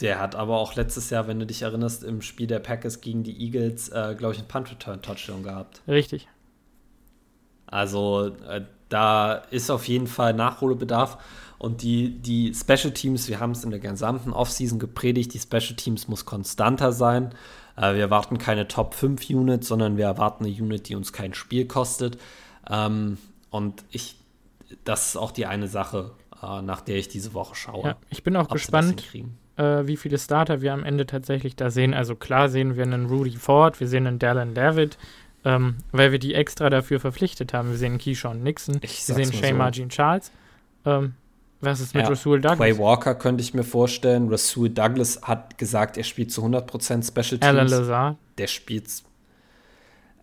der 0.00 0.18
hat 0.18 0.34
aber 0.34 0.58
auch 0.58 0.74
letztes 0.74 1.10
Jahr, 1.10 1.28
wenn 1.28 1.38
du 1.38 1.46
dich 1.46 1.62
erinnerst, 1.62 2.02
im 2.02 2.22
Spiel 2.22 2.48
der 2.48 2.58
Packers 2.58 3.00
gegen 3.00 3.22
die 3.22 3.40
Eagles, 3.40 3.88
äh, 3.90 4.16
glaube 4.18 4.32
ich, 4.32 4.40
einen 4.40 4.48
Punt-Return-Touchdown 4.48 5.44
gehabt. 5.44 5.82
Richtig. 5.86 6.26
Also 7.72 8.32
äh, 8.48 8.62
da 8.88 9.34
ist 9.50 9.70
auf 9.70 9.88
jeden 9.88 10.06
Fall 10.06 10.34
Nachholbedarf. 10.34 11.18
Und 11.58 11.82
die, 11.82 12.18
die 12.20 12.52
Special 12.54 12.92
Teams, 12.92 13.28
wir 13.28 13.38
haben 13.40 13.52
es 13.52 13.64
in 13.64 13.70
der 13.70 13.78
gesamten 13.78 14.32
Offseason 14.32 14.78
gepredigt, 14.78 15.32
die 15.32 15.38
Special 15.38 15.76
Teams 15.76 16.08
muss 16.08 16.24
konstanter 16.24 16.92
sein. 16.92 17.30
Äh, 17.76 17.94
wir 17.94 18.00
erwarten 18.00 18.38
keine 18.38 18.68
Top 18.68 18.94
5 18.94 19.30
Units, 19.30 19.68
sondern 19.68 19.96
wir 19.96 20.04
erwarten 20.04 20.44
eine 20.44 20.52
Unit, 20.52 20.88
die 20.88 20.96
uns 20.96 21.12
kein 21.12 21.34
Spiel 21.34 21.66
kostet. 21.66 22.18
Ähm, 22.68 23.16
und 23.50 23.84
ich, 23.90 24.16
das 24.84 25.08
ist 25.08 25.16
auch 25.16 25.30
die 25.30 25.46
eine 25.46 25.68
Sache, 25.68 26.10
äh, 26.42 26.62
nach 26.62 26.80
der 26.80 26.96
ich 26.96 27.08
diese 27.08 27.32
Woche 27.32 27.54
schaue. 27.54 27.84
Ja, 27.84 27.96
ich 28.10 28.22
bin 28.22 28.36
auch 28.36 28.48
gespannt, 28.48 29.04
äh, 29.56 29.86
wie 29.86 29.96
viele 29.96 30.18
Starter 30.18 30.60
wir 30.60 30.72
am 30.72 30.84
Ende 30.84 31.06
tatsächlich 31.06 31.56
da 31.56 31.70
sehen. 31.70 31.94
Also 31.94 32.16
klar 32.16 32.48
sehen 32.48 32.76
wir 32.76 32.82
einen 32.82 33.06
Rudy 33.06 33.36
Ford, 33.36 33.78
wir 33.80 33.88
sehen 33.88 34.06
einen 34.06 34.18
Dallin 34.18 34.54
David, 34.54 34.98
ähm, 35.44 35.76
weil 35.90 36.12
wir 36.12 36.18
die 36.18 36.34
extra 36.34 36.70
dafür 36.70 37.00
verpflichtet 37.00 37.52
haben. 37.52 37.70
Wir 37.70 37.78
sehen 37.78 37.98
Keyshawn 37.98 38.42
Nixon, 38.42 38.80
wir 38.80 38.88
sehen 38.88 39.32
Shane 39.32 39.50
so. 39.50 39.56
Margin 39.56 39.88
Charles. 39.88 40.30
Ähm, 40.84 41.14
was 41.60 41.80
ist 41.80 41.94
mit 41.94 42.02
ja, 42.02 42.08
Rasul 42.08 42.40
Douglas? 42.40 42.58
Quay 42.58 42.78
Walker 42.78 43.14
könnte 43.14 43.42
ich 43.42 43.54
mir 43.54 43.62
vorstellen. 43.62 44.28
Rasul 44.28 44.68
Douglas 44.68 45.22
hat 45.22 45.58
gesagt, 45.58 45.96
er 45.96 46.02
spielt 46.02 46.32
zu 46.32 46.44
100% 46.44 47.06
Special 47.06 47.38
Teams. 47.38 47.44
Alan 47.44 47.68
Lazar. 47.68 48.16
Der 48.36 48.48
spielt. 48.48 48.88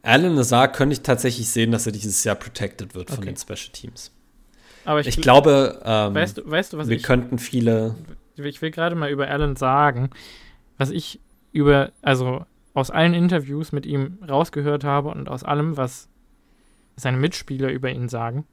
Alan 0.03 0.35
Lazar 0.35 0.69
könnte 0.69 0.93
ich 0.93 1.01
tatsächlich 1.01 1.49
sehen, 1.49 1.71
dass 1.71 1.85
er 1.85 1.93
dieses 1.93 2.23
Jahr 2.25 2.35
protected 2.35 2.93
wird 2.93 3.09
okay. 3.09 3.15
von 3.15 3.25
den 3.25 3.37
Special 3.37 3.71
Teams. 3.71 4.11
Aber 4.83 4.99
ich, 4.99 5.07
ich 5.07 5.21
glaube, 5.21 5.81
ähm, 5.85 6.13
weißt 6.13 6.39
du, 6.39 6.49
weißt 6.49 6.73
du, 6.73 6.77
was 6.77 6.89
wir 6.89 6.97
ich, 6.97 7.03
könnten 7.03 7.39
viele. 7.39 7.95
Ich 8.35 8.61
will 8.61 8.71
gerade 8.71 8.95
mal 8.95 9.09
über 9.09 9.29
Alan 9.29 9.55
sagen, 9.55 10.09
was 10.77 10.89
ich 10.89 11.21
über, 11.51 11.91
also 12.01 12.45
aus 12.73 12.91
allen 12.91 13.13
Interviews 13.13 13.71
mit 13.71 13.85
ihm 13.85 14.19
rausgehört 14.27 14.83
habe 14.83 15.09
und 15.09 15.29
aus 15.29 15.43
allem, 15.43 15.77
was 15.77 16.09
seine 16.95 17.17
Mitspieler 17.17 17.71
über 17.71 17.89
ihn 17.89 18.09
sagen, 18.09 18.45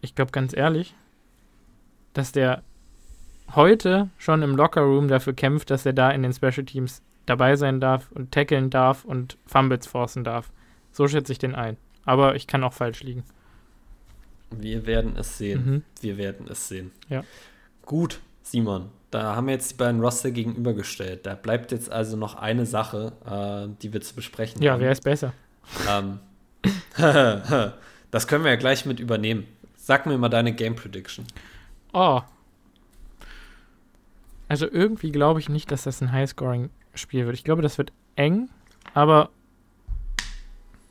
ich 0.00 0.14
glaube 0.14 0.32
ganz 0.32 0.54
ehrlich, 0.54 0.94
dass 2.12 2.32
der 2.32 2.62
heute 3.54 4.10
schon 4.18 4.42
im 4.42 4.56
Lockerroom 4.56 5.08
dafür 5.08 5.32
kämpft, 5.32 5.70
dass 5.70 5.86
er 5.86 5.92
da 5.92 6.10
in 6.10 6.22
den 6.22 6.32
Special 6.32 6.64
Teams 6.64 7.02
dabei 7.26 7.56
sein 7.56 7.80
darf 7.80 8.10
und 8.12 8.32
tackeln 8.32 8.70
darf 8.70 9.04
und 9.04 9.38
Fumbles 9.46 9.86
forcen 9.86 10.24
darf. 10.24 10.50
So 10.90 11.08
schätze 11.08 11.32
ich 11.32 11.38
den 11.38 11.54
ein. 11.54 11.76
Aber 12.04 12.34
ich 12.34 12.46
kann 12.46 12.64
auch 12.64 12.72
falsch 12.72 13.02
liegen. 13.02 13.24
Wir 14.50 14.86
werden 14.86 15.16
es 15.16 15.38
sehen. 15.38 15.64
Mhm. 15.64 15.82
Wir 16.00 16.16
werden 16.18 16.46
es 16.48 16.68
sehen. 16.68 16.90
Ja. 17.08 17.22
Gut, 17.86 18.20
Simon. 18.42 18.90
Da 19.12 19.36
haben 19.36 19.46
wir 19.46 19.52
jetzt 19.52 19.70
die 19.72 19.74
beiden 19.74 20.00
Roster 20.00 20.30
gegenübergestellt. 20.30 21.26
Da 21.26 21.34
bleibt 21.34 21.70
jetzt 21.70 21.92
also 21.92 22.16
noch 22.16 22.34
eine 22.34 22.64
Sache, 22.64 23.12
äh, 23.26 23.76
die 23.82 23.92
wir 23.92 24.00
zu 24.00 24.14
besprechen 24.14 24.62
ja, 24.62 24.72
haben. 24.72 24.80
Ja, 24.80 24.86
wer 24.86 24.92
ist 24.92 25.04
besser? 25.04 25.34
Ähm, 25.86 26.18
das 28.10 28.26
können 28.26 28.42
wir 28.42 28.52
ja 28.52 28.56
gleich 28.56 28.86
mit 28.86 29.00
übernehmen. 29.00 29.46
Sag 29.76 30.06
mir 30.06 30.16
mal 30.16 30.30
deine 30.30 30.54
Game 30.54 30.76
Prediction. 30.76 31.26
Oh. 31.92 32.22
Also 34.48 34.66
irgendwie 34.66 35.12
glaube 35.12 35.40
ich 35.40 35.50
nicht, 35.50 35.70
dass 35.70 35.82
das 35.82 36.00
ein 36.00 36.10
Highscoring-Spiel 36.10 37.26
wird. 37.26 37.36
Ich 37.36 37.44
glaube, 37.44 37.60
das 37.60 37.76
wird 37.76 37.92
eng, 38.16 38.48
aber 38.94 39.28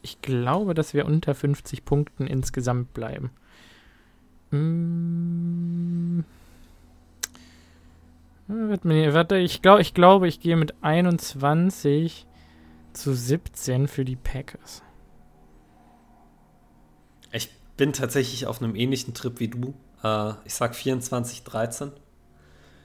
ich 0.04 0.22
glaube, 0.22 0.76
dass 0.76 0.94
wir 0.94 1.08
unter 1.08 1.34
50 1.34 1.86
Punkten 1.86 2.28
insgesamt 2.28 2.94
bleiben. 2.94 3.32
Mmh. 4.52 6.24
Warte, 8.52 9.38
ich, 9.38 9.62
glaub, 9.62 9.80
ich 9.80 9.94
glaube, 9.94 10.28
ich 10.28 10.40
gehe 10.40 10.58
mit 10.58 10.74
21 10.82 12.28
zu 12.94 13.14
17 13.14 13.88
für 13.88 14.04
die 14.04 14.18
Packers. 14.18 14.84
Ich 17.32 17.50
bin 17.78 17.94
tatsächlich 17.94 18.48
auf 18.48 18.62
einem 18.62 18.76
ähnlichen 18.76 19.14
Trip 19.14 19.40
wie 19.40 19.48
du. 19.48 19.74
Äh, 20.04 20.34
ich 20.44 20.54
sag 20.54 20.76
24, 20.76 21.44
13. 21.44 21.92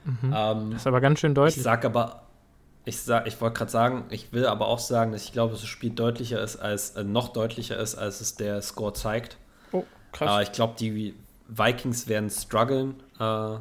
Mhm. 0.05 0.33
Ähm, 0.33 0.71
das 0.71 0.81
ist 0.81 0.87
aber 0.87 1.01
ganz 1.01 1.19
schön 1.19 1.35
deutlich. 1.35 1.57
Ich 1.57 1.63
sag 1.63 1.83
aber, 1.83 2.23
ich, 2.85 2.99
ich 3.25 3.41
wollte 3.41 3.57
gerade 3.57 3.71
sagen, 3.71 4.05
ich 4.09 4.31
will 4.31 4.45
aber 4.45 4.67
auch 4.67 4.79
sagen, 4.79 5.11
dass 5.11 5.25
ich 5.25 5.33
glaube, 5.33 5.51
dass 5.51 5.61
das 5.61 5.69
Spiel 5.69 5.89
deutlicher 5.89 6.41
ist 6.41 6.55
als, 6.55 6.91
äh, 6.91 7.03
noch 7.03 7.33
deutlicher 7.33 7.77
ist, 7.77 7.95
als 7.95 8.21
es 8.21 8.35
der 8.35 8.61
Score 8.61 8.93
zeigt. 8.93 9.37
Oh, 9.73 9.83
krass. 10.13 10.39
Äh, 10.39 10.43
ich 10.43 10.53
glaube, 10.53 10.75
die 10.79 11.13
Vikings 11.49 12.07
werden 12.07 12.29
strugglen. 12.29 12.95
Äh, 13.19 13.57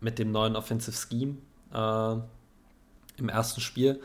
mit 0.00 0.18
dem 0.18 0.32
neuen 0.32 0.56
Offensive 0.56 0.96
Scheme 0.96 1.36
äh, 1.72 2.20
im 3.18 3.28
ersten 3.28 3.60
Spiel. 3.60 4.00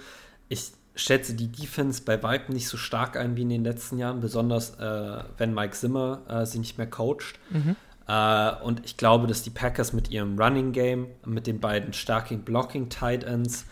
Ich 0.49 0.71
schätze 0.95 1.33
die 1.33 1.47
Defense 1.47 2.01
bei 2.03 2.21
Weitem 2.21 2.53
nicht 2.53 2.67
so 2.67 2.77
stark 2.77 3.17
ein 3.17 3.35
wie 3.35 3.41
in 3.43 3.49
den 3.49 3.63
letzten 3.63 3.97
Jahren, 3.97 4.19
besonders 4.19 4.77
äh, 4.79 5.23
wenn 5.37 5.53
Mike 5.53 5.73
Zimmer 5.73 6.21
äh, 6.27 6.45
sie 6.45 6.59
nicht 6.59 6.77
mehr 6.77 6.89
coacht. 6.89 7.39
Mhm. 7.49 7.75
Äh, 8.07 8.51
und 8.63 8.83
ich 8.85 8.97
glaube, 8.97 9.27
dass 9.27 9.43
die 9.43 9.49
Packers 9.49 9.93
mit 9.93 10.09
ihrem 10.09 10.37
Running 10.39 10.71
Game, 10.71 11.07
mit 11.25 11.47
den 11.47 11.59
beiden 11.59 11.93
starken 11.93 12.41
Blocking 12.41 12.89
Tight 12.89 13.23
Ends, 13.23 13.65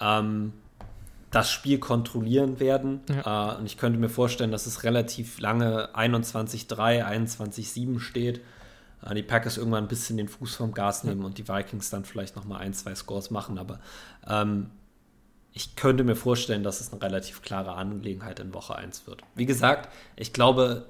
ähm, 0.00 0.52
das 1.30 1.50
Spiel 1.50 1.78
kontrollieren 1.78 2.60
werden. 2.60 3.00
Ja. 3.08 3.54
Äh, 3.54 3.58
und 3.58 3.66
ich 3.66 3.76
könnte 3.76 3.98
mir 3.98 4.08
vorstellen, 4.08 4.50
dass 4.50 4.66
es 4.66 4.84
relativ 4.84 5.40
lange 5.40 5.94
21-3, 5.94 7.04
21-7 7.04 8.00
steht 8.00 8.40
die 9.14 9.22
Packers 9.22 9.56
irgendwann 9.56 9.84
ein 9.84 9.88
bisschen 9.88 10.16
den 10.16 10.28
Fuß 10.28 10.56
vom 10.56 10.72
Gas 10.72 11.04
nehmen 11.04 11.24
und 11.24 11.38
die 11.38 11.48
Vikings 11.48 11.90
dann 11.90 12.04
vielleicht 12.04 12.36
noch 12.36 12.44
mal 12.44 12.58
ein, 12.58 12.74
zwei 12.74 12.94
Scores 12.94 13.30
machen. 13.30 13.58
Aber 13.58 13.80
ähm, 14.26 14.70
ich 15.52 15.76
könnte 15.76 16.04
mir 16.04 16.16
vorstellen, 16.16 16.62
dass 16.62 16.80
es 16.80 16.92
eine 16.92 17.02
relativ 17.02 17.42
klare 17.42 17.74
Angelegenheit 17.74 18.40
in 18.40 18.54
Woche 18.54 18.76
1 18.76 19.06
wird. 19.06 19.22
Wie 19.34 19.46
gesagt, 19.46 19.88
ich 20.16 20.32
glaube, 20.32 20.86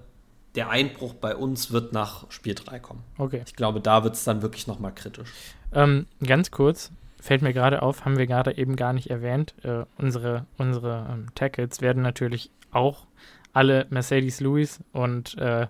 der 0.55 0.71
Einbruch 0.71 1.15
bei 1.15 1.37
uns 1.37 1.71
wird 1.71 1.93
nach 1.93 2.31
Spiel 2.31 2.55
3 2.55 2.79
kommen. 2.81 3.05
Okay. 3.17 3.43
Ich 3.47 3.55
glaube, 3.55 3.81
da 3.81 4.05
wird 4.05 4.17
es 4.17 4.25
dann 4.25 4.43
wirklich 4.43 4.67
noch 4.67 4.81
mal 4.81 4.91
kritisch. 4.91 5.33
Ähm, 5.73 6.07
ganz 6.25 6.51
kurz, 6.51 6.91
fällt 7.21 7.43
mir 7.43 7.53
gerade 7.53 7.83
auf, 7.83 8.05
haben 8.05 8.19
wir 8.19 8.27
gerade 8.27 8.59
eben 8.59 8.77
gar 8.77 8.93
nicht 8.93 9.09
erwähnt, 9.09 9.55
äh, 9.63 9.85
unsere, 9.97 10.47
unsere 10.59 11.07
ähm, 11.11 11.27
Tackles 11.35 11.81
werden 11.81 12.03
natürlich 12.03 12.51
auch 12.73 13.07
alle 13.53 13.87
Mercedes 13.91 14.41
Lewis 14.41 14.81
und 14.93 15.37
äh, 15.39 15.67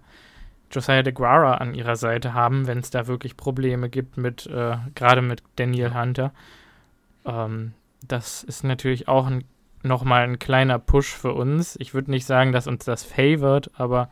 Josiah 0.70 1.02
DeGuara 1.02 1.54
an 1.54 1.74
ihrer 1.74 1.96
Seite 1.96 2.34
haben, 2.34 2.66
wenn 2.66 2.78
es 2.78 2.90
da 2.90 3.06
wirklich 3.06 3.36
Probleme 3.36 3.88
gibt 3.88 4.16
mit, 4.16 4.46
äh, 4.46 4.76
gerade 4.94 5.22
mit 5.22 5.42
Daniel 5.56 5.94
Hunter. 5.94 6.32
Ähm, 7.24 7.72
das 8.06 8.42
ist 8.44 8.64
natürlich 8.64 9.08
auch 9.08 9.26
ein, 9.26 9.44
nochmal 9.82 10.22
ein 10.22 10.38
kleiner 10.38 10.78
Push 10.78 11.08
für 11.14 11.32
uns. 11.32 11.76
Ich 11.80 11.92
würde 11.92 12.10
nicht 12.10 12.26
sagen, 12.26 12.52
dass 12.52 12.66
uns 12.66 12.84
das 12.84 13.02
favored, 13.02 13.70
aber 13.74 14.10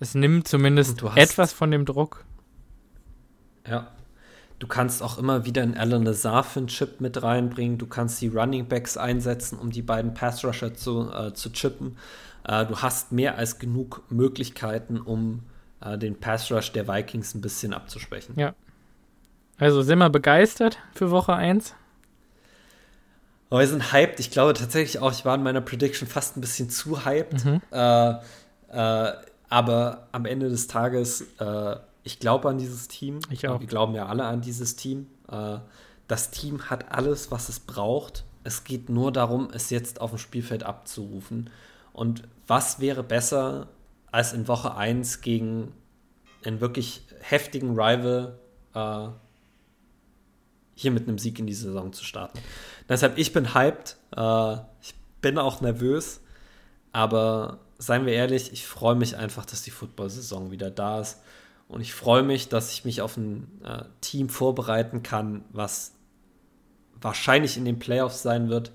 es 0.00 0.14
nimmt 0.14 0.48
zumindest 0.48 1.02
etwas 1.14 1.52
von 1.52 1.70
dem 1.70 1.84
Druck. 1.84 2.24
Ja. 3.66 3.88
Du 4.58 4.68
kannst 4.68 5.02
auch 5.02 5.18
immer 5.18 5.44
wieder 5.44 5.62
einen 5.62 5.76
Alan 5.76 6.04
Lazar 6.04 6.44
für 6.44 6.60
einen 6.60 6.68
Chip 6.68 7.00
mit 7.00 7.20
reinbringen. 7.20 7.78
Du 7.78 7.86
kannst 7.86 8.20
die 8.22 8.28
Running 8.28 8.68
Backs 8.68 8.96
einsetzen, 8.96 9.58
um 9.58 9.70
die 9.72 9.82
beiden 9.82 10.14
Pass 10.14 10.44
Rusher 10.44 10.72
zu, 10.72 11.10
äh, 11.12 11.34
zu 11.34 11.50
chippen. 11.50 11.96
Äh, 12.44 12.66
du 12.66 12.76
hast 12.76 13.10
mehr 13.10 13.38
als 13.38 13.58
genug 13.58 14.04
Möglichkeiten, 14.08 15.00
um 15.00 15.40
äh, 15.84 15.98
den 15.98 16.18
Pass 16.18 16.50
Rush 16.50 16.72
der 16.72 16.88
Vikings 16.88 17.34
ein 17.34 17.40
bisschen 17.40 17.74
abzuschwächen. 17.74 18.38
Ja. 18.38 18.54
Also 19.58 19.82
sind 19.82 19.98
wir 19.98 20.10
begeistert 20.10 20.78
für 20.94 21.10
Woche 21.10 21.34
1? 21.34 21.74
Aber 23.50 23.60
wir 23.60 23.68
sind 23.68 23.92
hyped. 23.92 24.18
Ich 24.18 24.30
glaube 24.30 24.54
tatsächlich 24.54 25.00
auch, 25.00 25.12
ich 25.12 25.24
war 25.24 25.34
in 25.34 25.42
meiner 25.42 25.60
Prediction 25.60 26.08
fast 26.08 26.36
ein 26.36 26.40
bisschen 26.40 26.70
zu 26.70 27.04
hyped. 27.04 27.44
Mhm. 27.44 27.60
Äh, 27.70 28.10
äh, 28.70 29.12
Aber 29.50 30.08
am 30.12 30.24
Ende 30.24 30.48
des 30.48 30.68
Tages, 30.68 31.26
äh, 31.38 31.76
ich 32.02 32.18
glaube 32.18 32.48
an 32.48 32.58
dieses 32.58 32.88
Team. 32.88 33.20
Ich 33.28 33.46
auch. 33.46 33.60
Wir 33.60 33.66
glauben 33.66 33.94
ja 33.94 34.06
alle 34.06 34.24
an 34.24 34.40
dieses 34.40 34.76
Team. 34.76 35.06
Äh, 35.30 35.58
das 36.08 36.30
Team 36.30 36.70
hat 36.70 36.92
alles, 36.92 37.30
was 37.30 37.48
es 37.48 37.60
braucht. 37.60 38.24
Es 38.42 38.64
geht 38.64 38.88
nur 38.88 39.12
darum, 39.12 39.48
es 39.52 39.70
jetzt 39.70 40.00
auf 40.00 40.10
dem 40.10 40.18
Spielfeld 40.18 40.62
abzurufen. 40.62 41.50
Und 41.92 42.22
was 42.46 42.80
wäre 42.80 43.02
besser, 43.02 43.68
als 44.12 44.32
in 44.32 44.46
Woche 44.46 44.76
1 44.76 45.22
gegen 45.22 45.72
einen 46.44 46.60
wirklich 46.60 47.02
heftigen 47.20 47.70
Rival 47.70 48.38
äh, 48.74 49.08
hier 50.74 50.90
mit 50.90 51.08
einem 51.08 51.18
Sieg 51.18 51.38
in 51.38 51.46
die 51.46 51.54
Saison 51.54 51.92
zu 51.92 52.04
starten. 52.04 52.38
Deshalb, 52.88 53.18
ich 53.18 53.32
bin 53.32 53.54
hyped. 53.54 53.96
Äh, 54.16 54.56
ich 54.80 54.94
bin 55.20 55.38
auch 55.38 55.60
nervös. 55.60 56.20
Aber 56.92 57.58
seien 57.78 58.04
wir 58.04 58.12
ehrlich, 58.12 58.52
ich 58.52 58.66
freue 58.66 58.94
mich 58.94 59.16
einfach, 59.16 59.46
dass 59.46 59.62
die 59.62 59.70
Football-Saison 59.70 60.50
wieder 60.50 60.70
da 60.70 61.00
ist. 61.00 61.20
Und 61.68 61.80
ich 61.80 61.94
freue 61.94 62.22
mich, 62.22 62.48
dass 62.48 62.72
ich 62.72 62.84
mich 62.84 63.00
auf 63.00 63.16
ein 63.16 63.60
äh, 63.64 63.84
Team 64.02 64.28
vorbereiten 64.28 65.02
kann, 65.02 65.44
was 65.50 65.92
wahrscheinlich 67.00 67.56
in 67.56 67.64
den 67.64 67.78
Playoffs 67.78 68.22
sein 68.22 68.50
wird. 68.50 68.72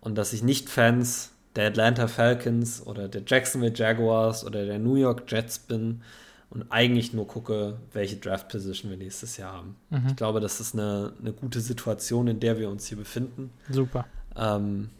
Und 0.00 0.16
dass 0.16 0.32
ich 0.32 0.42
nicht 0.42 0.68
Fans 0.68 1.32
der 1.56 1.68
Atlanta 1.68 2.08
Falcons 2.08 2.84
oder 2.86 3.08
der 3.08 3.22
Jacksonville 3.26 3.74
Jaguars 3.74 4.44
oder 4.44 4.64
der 4.64 4.78
New 4.78 4.94
York 4.94 5.24
Jets 5.30 5.58
bin 5.58 6.02
und 6.50 6.70
eigentlich 6.70 7.12
nur 7.12 7.26
gucke, 7.26 7.78
welche 7.92 8.16
Draft 8.16 8.48
Position 8.48 8.90
wir 8.90 8.98
nächstes 8.98 9.36
Jahr 9.36 9.54
haben. 9.54 9.76
Mhm. 9.90 10.08
Ich 10.08 10.16
glaube, 10.16 10.40
das 10.40 10.60
ist 10.60 10.74
eine, 10.74 11.12
eine 11.20 11.32
gute 11.32 11.60
Situation, 11.60 12.28
in 12.28 12.40
der 12.40 12.58
wir 12.58 12.68
uns 12.68 12.86
hier 12.86 12.98
befinden. 12.98 13.50
Super. 13.70 14.04
Ähm, 14.36 14.90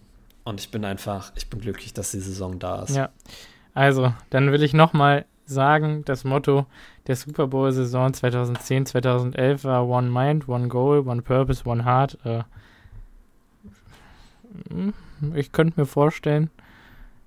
und 0.45 0.61
ich 0.61 0.71
bin 0.71 0.85
einfach, 0.85 1.33
ich 1.37 1.49
bin 1.49 1.61
glücklich, 1.61 1.93
dass 1.93 2.11
die 2.11 2.21
Saison 2.21 2.59
da 2.59 2.83
ist. 2.83 2.97
Ja. 2.97 3.11
Also, 3.75 4.13
dann 4.31 4.51
will 4.51 4.63
ich 4.63 4.75
nochmal 4.75 5.25
sagen, 5.45 6.05
das 6.05 6.25
Motto 6.25 6.67
der 7.07 7.17
Super 7.17 7.47
Bowl-Saison 7.47 8.13
2010-2011 8.13 9.65
war 9.65 9.87
One 9.87 10.11
Mind, 10.11 10.49
One 10.49 10.69
Goal, 10.69 11.07
One 11.07 11.23
Purpose, 11.23 11.65
One 11.67 11.85
Heart. 11.85 12.19
Äh, 12.25 12.43
ich 15.35 15.53
könnte 15.53 15.81
mir 15.81 15.87
vorstellen, 15.87 16.51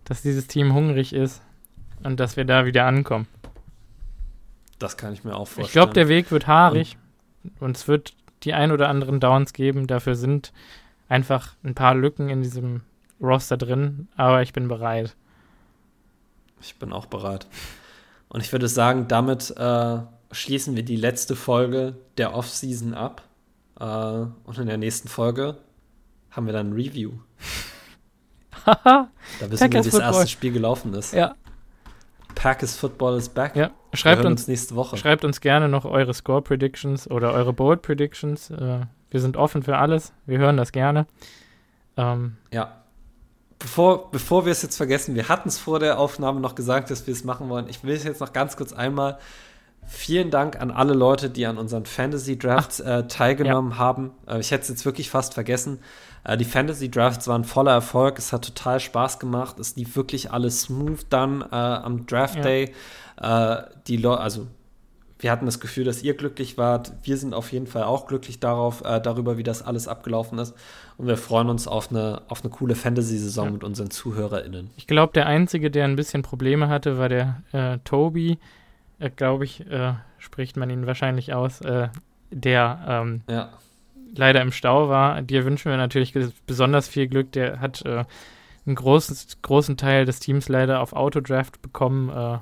dass 0.03 0.22
dieses 0.22 0.47
Team 0.47 0.73
hungrig 0.73 1.14
ist 1.14 1.41
und 2.03 2.19
dass 2.19 2.38
wir 2.38 2.45
da 2.45 2.65
wieder 2.65 2.85
ankommen. 2.85 3.27
Das 4.80 4.97
kann 4.97 5.14
ich 5.14 5.23
mir 5.23 5.35
auch 5.35 5.45
vorstellen. 5.45 5.65
Ich 5.65 5.72
glaube, 5.72 5.93
der 5.93 6.07
Weg 6.07 6.31
wird 6.31 6.47
haarig 6.47 6.97
und, 7.43 7.61
und 7.61 7.77
es 7.77 7.88
wird 7.88 8.14
die 8.43 8.53
ein 8.53 8.72
oder 8.72 8.89
anderen 8.89 9.19
Downs 9.19 9.53
geben. 9.53 9.88
Dafür 9.88 10.15
sind 10.15 10.52
einfach 11.07 11.56
ein 11.64 11.76
paar 11.76 11.95
Lücken 11.95 12.30
in 12.30 12.41
diesem 12.41 12.81
Roster 13.22 13.57
drin, 13.57 14.07
aber 14.15 14.41
ich 14.41 14.53
bin 14.53 14.68
bereit. 14.68 15.15
Ich 16.61 16.76
bin 16.76 16.91
auch 16.91 17.06
bereit. 17.06 17.47
Und 18.27 18.41
ich 18.41 18.52
würde 18.52 18.68
sagen, 18.68 19.07
damit 19.07 19.56
äh, 19.57 19.97
schließen 20.31 20.76
wir 20.76 20.84
die 20.84 20.95
letzte 20.95 21.35
Folge 21.35 21.95
der 22.18 22.35
Offseason 22.35 22.93
ab. 22.93 23.23
Äh, 23.80 23.85
und 23.85 24.57
in 24.57 24.68
der 24.68 24.77
nächsten 24.77 25.07
Folge 25.07 25.57
haben 26.36 26.45
wir 26.45 26.53
dann 26.53 26.72
ein 26.72 26.74
Review. 26.74 27.12
da 28.66 29.10
wissen 29.40 29.72
wir, 29.72 29.86
wie 29.86 29.90
das 29.90 29.99
erste 29.99 30.28
Spiel 30.28 30.52
gelaufen 30.52 30.94
ist. 30.94 31.14
Ja. 31.14 31.36
Packers 32.34 32.76
Football 32.76 33.18
is 33.18 33.30
back. 33.30 33.56
Ja. 33.56 33.72
Schreibt 33.94 34.26
uns, 34.26 34.41
uns, 34.41 34.48
nächste 34.48 34.76
Woche. 34.76 34.98
Schreibt 34.98 35.24
uns 35.24 35.40
gerne 35.40 35.70
noch 35.70 35.86
eure 35.86 36.14
Score 36.14 36.41
Predictions 36.41 37.10
oder 37.10 37.32
eure 37.32 37.53
Bold 37.53 37.82
Predictions. 37.82 38.49
Äh, 38.49 38.82
wir 39.10 39.20
sind 39.22 39.38
offen 39.38 39.64
für 39.64 39.78
alles. 39.78 40.12
Wir 40.26 40.40
hören 40.40 40.57
das 40.57 40.72
gerne. 40.72 41.07
Ähm, 41.95 42.38
ja 42.52 42.82
bevor, 43.60 44.12
bevor 44.12 44.45
wir 44.45 44.52
es 44.52 44.62
jetzt 44.62 44.78
vergessen, 44.78 45.16
wir 45.16 45.28
hatten 45.28 45.49
es 45.49 45.57
vor 45.57 45.80
der 45.80 45.99
Aufnahme 45.99 46.40
noch 46.40 46.56
gesagt, 46.56 46.91
dass 46.91 47.07
wir 47.07 47.14
es 47.14 47.24
machen 47.24 47.49
wollen. 47.49 47.68
Ich 47.68 47.84
will 47.84 47.95
es 47.95 48.03
jetzt 48.03 48.22
noch 48.22 48.34
ganz 48.34 48.57
kurz 48.57 48.74
einmal. 48.74 49.18
Vielen 49.88 50.32
Dank 50.32 50.60
an 50.60 50.72
alle 50.72 50.94
Leute, 50.94 51.30
die 51.30 51.45
an 51.45 51.57
unseren 51.57 51.86
Fantasy 51.86 52.38
Drafts 52.38 52.80
äh, 52.80 53.07
teilgenommen 53.07 53.72
ja. 53.72 53.78
haben. 53.78 54.12
Äh, 54.28 54.40
ich 54.40 54.52
hätte 54.52 54.64
es 54.64 54.70
jetzt 54.70 54.86
wirklich 54.86 55.10
fast 55.10 55.34
vergessen. 55.34 55.80
Äh, 56.24 56.38
die 56.38 56.45
Fantasy 56.45 56.90
Drafts 56.90 57.28
waren 57.28 57.44
voller 57.44 57.72
Erfolg. 57.72 58.18
Es 58.18 58.34
hat 58.34 58.44
total 58.44 58.80
Spaß 58.80 59.20
gemacht. 59.20 59.60
Es 59.60 59.76
lief 59.76 59.95
wirklich 59.95 60.32
alles 60.32 60.62
smooth 60.62 61.06
dann 61.10 61.41
äh, 61.41 61.56
am 61.56 62.06
Draft 62.07 62.44
Day. 62.44 62.74
Ja. 63.22 63.60
Äh, 63.60 63.64
die 63.88 63.98
Le 63.98 64.20
also 64.20 64.48
wir 65.20 65.32
hatten 65.32 65.45
das 65.45 65.62
Gefühl, 65.62 65.86
dass 65.86 66.03
ihr 66.03 66.14
glücklich 66.16 66.57
wart. 66.57 66.91
Wir 67.03 67.16
sind 67.18 67.34
auf 67.34 67.53
jeden 67.53 67.68
Fall 67.68 67.84
auch 67.84 68.06
glücklich 68.06 68.40
darauf, 68.40 68.84
äh, 68.84 68.99
darüber, 68.99 69.38
wie 69.38 69.44
das 69.44 69.62
alles 69.62 69.88
abgelaufen 69.88 70.38
ist. 70.40 70.53
Und 70.98 71.07
wir 71.07 71.16
freuen 71.16 71.49
uns 71.49 71.68
auf 71.68 71.90
eine, 71.90 72.24
auf 72.28 72.44
eine 72.44 72.49
coole 72.49 72.76
Fantasy-Saison 72.76 73.45
ja. 73.45 73.52
mit 73.52 73.64
unseren 73.64 73.91
ZuhörerInnen. 73.91 74.72
Ich 74.76 74.88
glaube, 74.88 75.14
der 75.14 75.28
Einzige, 75.28 75.72
der 75.72 75.86
ein 75.86 75.95
bisschen 75.95 76.22
Probleme 76.22 76.68
hatte, 76.68 76.98
war 76.98 77.07
der 77.07 77.44
Tobi. 77.86 78.38
Äh, 78.99 79.09
glaube 79.09 79.45
ich, 79.45 79.65
äh, 79.69 79.93
spricht 80.17 80.57
man 80.57 80.69
ihn 80.69 80.88
wahrscheinlich 80.88 81.34
aus, 81.34 81.61
äh, 81.61 81.89
der 82.31 82.85
ähm, 82.88 83.22
ja. 83.30 83.49
leider 84.15 84.41
im 84.41 84.51
Stau 84.51 84.89
war. 84.89 85.22
Dir 85.22 85.45
wünschen 85.45 85.69
wir 85.69 85.77
natürlich 85.77 86.13
besonders 86.45 86.88
viel 86.88 87.07
Glück. 87.07 87.31
Der 87.34 87.59
hat 87.59 87.84
äh, 87.85 88.05
einen 88.65 88.76
großen, 88.76 89.17
großen 89.41 89.77
Teil 89.77 90.05
des 90.05 90.19
Teams 90.19 90.49
leider 90.49 90.81
auf 90.81 90.93
Autodraft 90.93 91.61
bekommen 91.61 92.41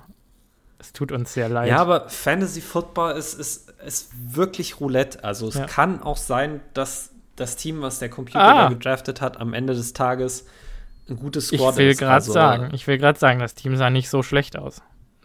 es 0.83 0.91
tut 0.91 1.13
uns 1.13 1.33
sehr 1.33 1.47
leid. 1.47 1.69
Ja, 1.69 1.77
aber 1.77 2.09
Fantasy 2.09 2.59
Football 2.59 3.13
ist, 3.13 3.35
ist, 3.35 3.69
ist 3.85 4.11
wirklich 4.35 4.81
Roulette. 4.81 5.23
Also 5.23 5.47
es 5.47 5.55
ja. 5.55 5.65
kann 5.65 6.03
auch 6.03 6.17
sein, 6.17 6.59
dass 6.73 7.11
das 7.37 7.55
Team, 7.55 7.81
was 7.81 7.99
der 7.99 8.09
Computer 8.09 8.41
ah. 8.41 8.67
gedraftet 8.67 9.21
hat, 9.21 9.39
am 9.39 9.53
Ende 9.53 9.73
des 9.73 9.93
Tages 9.93 10.45
ein 11.09 11.15
gutes 11.15 11.47
Squad 11.47 11.73
ich 11.73 11.77
will 11.77 11.95
gerade 11.95 12.13
also, 12.13 12.33
sagen, 12.33 12.69
ich 12.73 12.85
will 12.85 12.97
gerade 12.97 13.17
sagen, 13.17 13.39
das 13.39 13.55
Team 13.55 13.77
sah 13.77 13.89
nicht 13.89 14.09
so 14.09 14.23
schlecht 14.23 14.57
aus. 14.57 14.81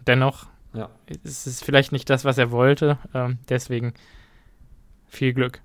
Dennoch 0.07 0.47
ja. 0.79 0.91
ist 1.25 1.47
es 1.47 1.63
vielleicht 1.63 1.93
nicht 1.93 2.09
das, 2.11 2.25
was 2.25 2.39
er 2.39 2.51
wollte. 2.51 2.99
Ähm, 3.15 3.39
deswegen 3.49 3.95
viel 5.07 5.33
Glück. 5.33 5.61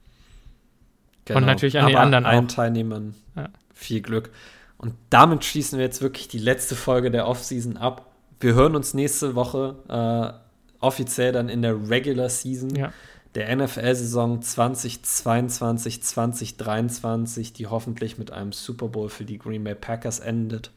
Genau. 1.25 1.39
Und 1.39 1.45
natürlich 1.45 1.77
an 1.77 1.85
Aber 1.85 1.91
die 1.91 1.97
anderen 1.97 2.25
allen 2.25 2.45
auch. 2.45 2.51
Teilnehmern 2.51 3.15
ja. 3.35 3.49
viel 3.73 4.01
Glück. 4.01 4.31
Und 4.77 4.95
damit 5.09 5.45
schließen 5.45 5.79
wir 5.79 5.85
jetzt 5.85 6.01
wirklich 6.01 6.27
die 6.27 6.39
letzte 6.39 6.75
Folge 6.75 7.11
der 7.11 7.27
Offseason 7.27 7.77
ab 7.77 8.13
wir 8.43 8.55
hören 8.55 8.75
uns 8.75 8.93
nächste 8.93 9.35
Woche 9.35 9.75
äh, 9.87 10.83
offiziell 10.83 11.31
dann 11.31 11.49
in 11.49 11.61
der 11.61 11.89
Regular 11.89 12.29
Season 12.29 12.75
ja. 12.75 12.91
der 13.35 13.55
NFL-Saison 13.55 14.41
2022, 14.41 16.03
2023, 16.03 17.53
die 17.53 17.67
hoffentlich 17.67 18.17
mit 18.17 18.31
einem 18.31 18.51
Super 18.51 18.89
Bowl 18.89 19.09
für 19.09 19.23
die 19.23 19.37
Green 19.37 19.63
Bay 19.63 19.75
Packers 19.75 20.19
endet. 20.19 20.71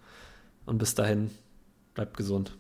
Und 0.64 0.78
bis 0.78 0.94
dahin, 0.94 1.30
bleibt 1.94 2.16
gesund. 2.16 2.56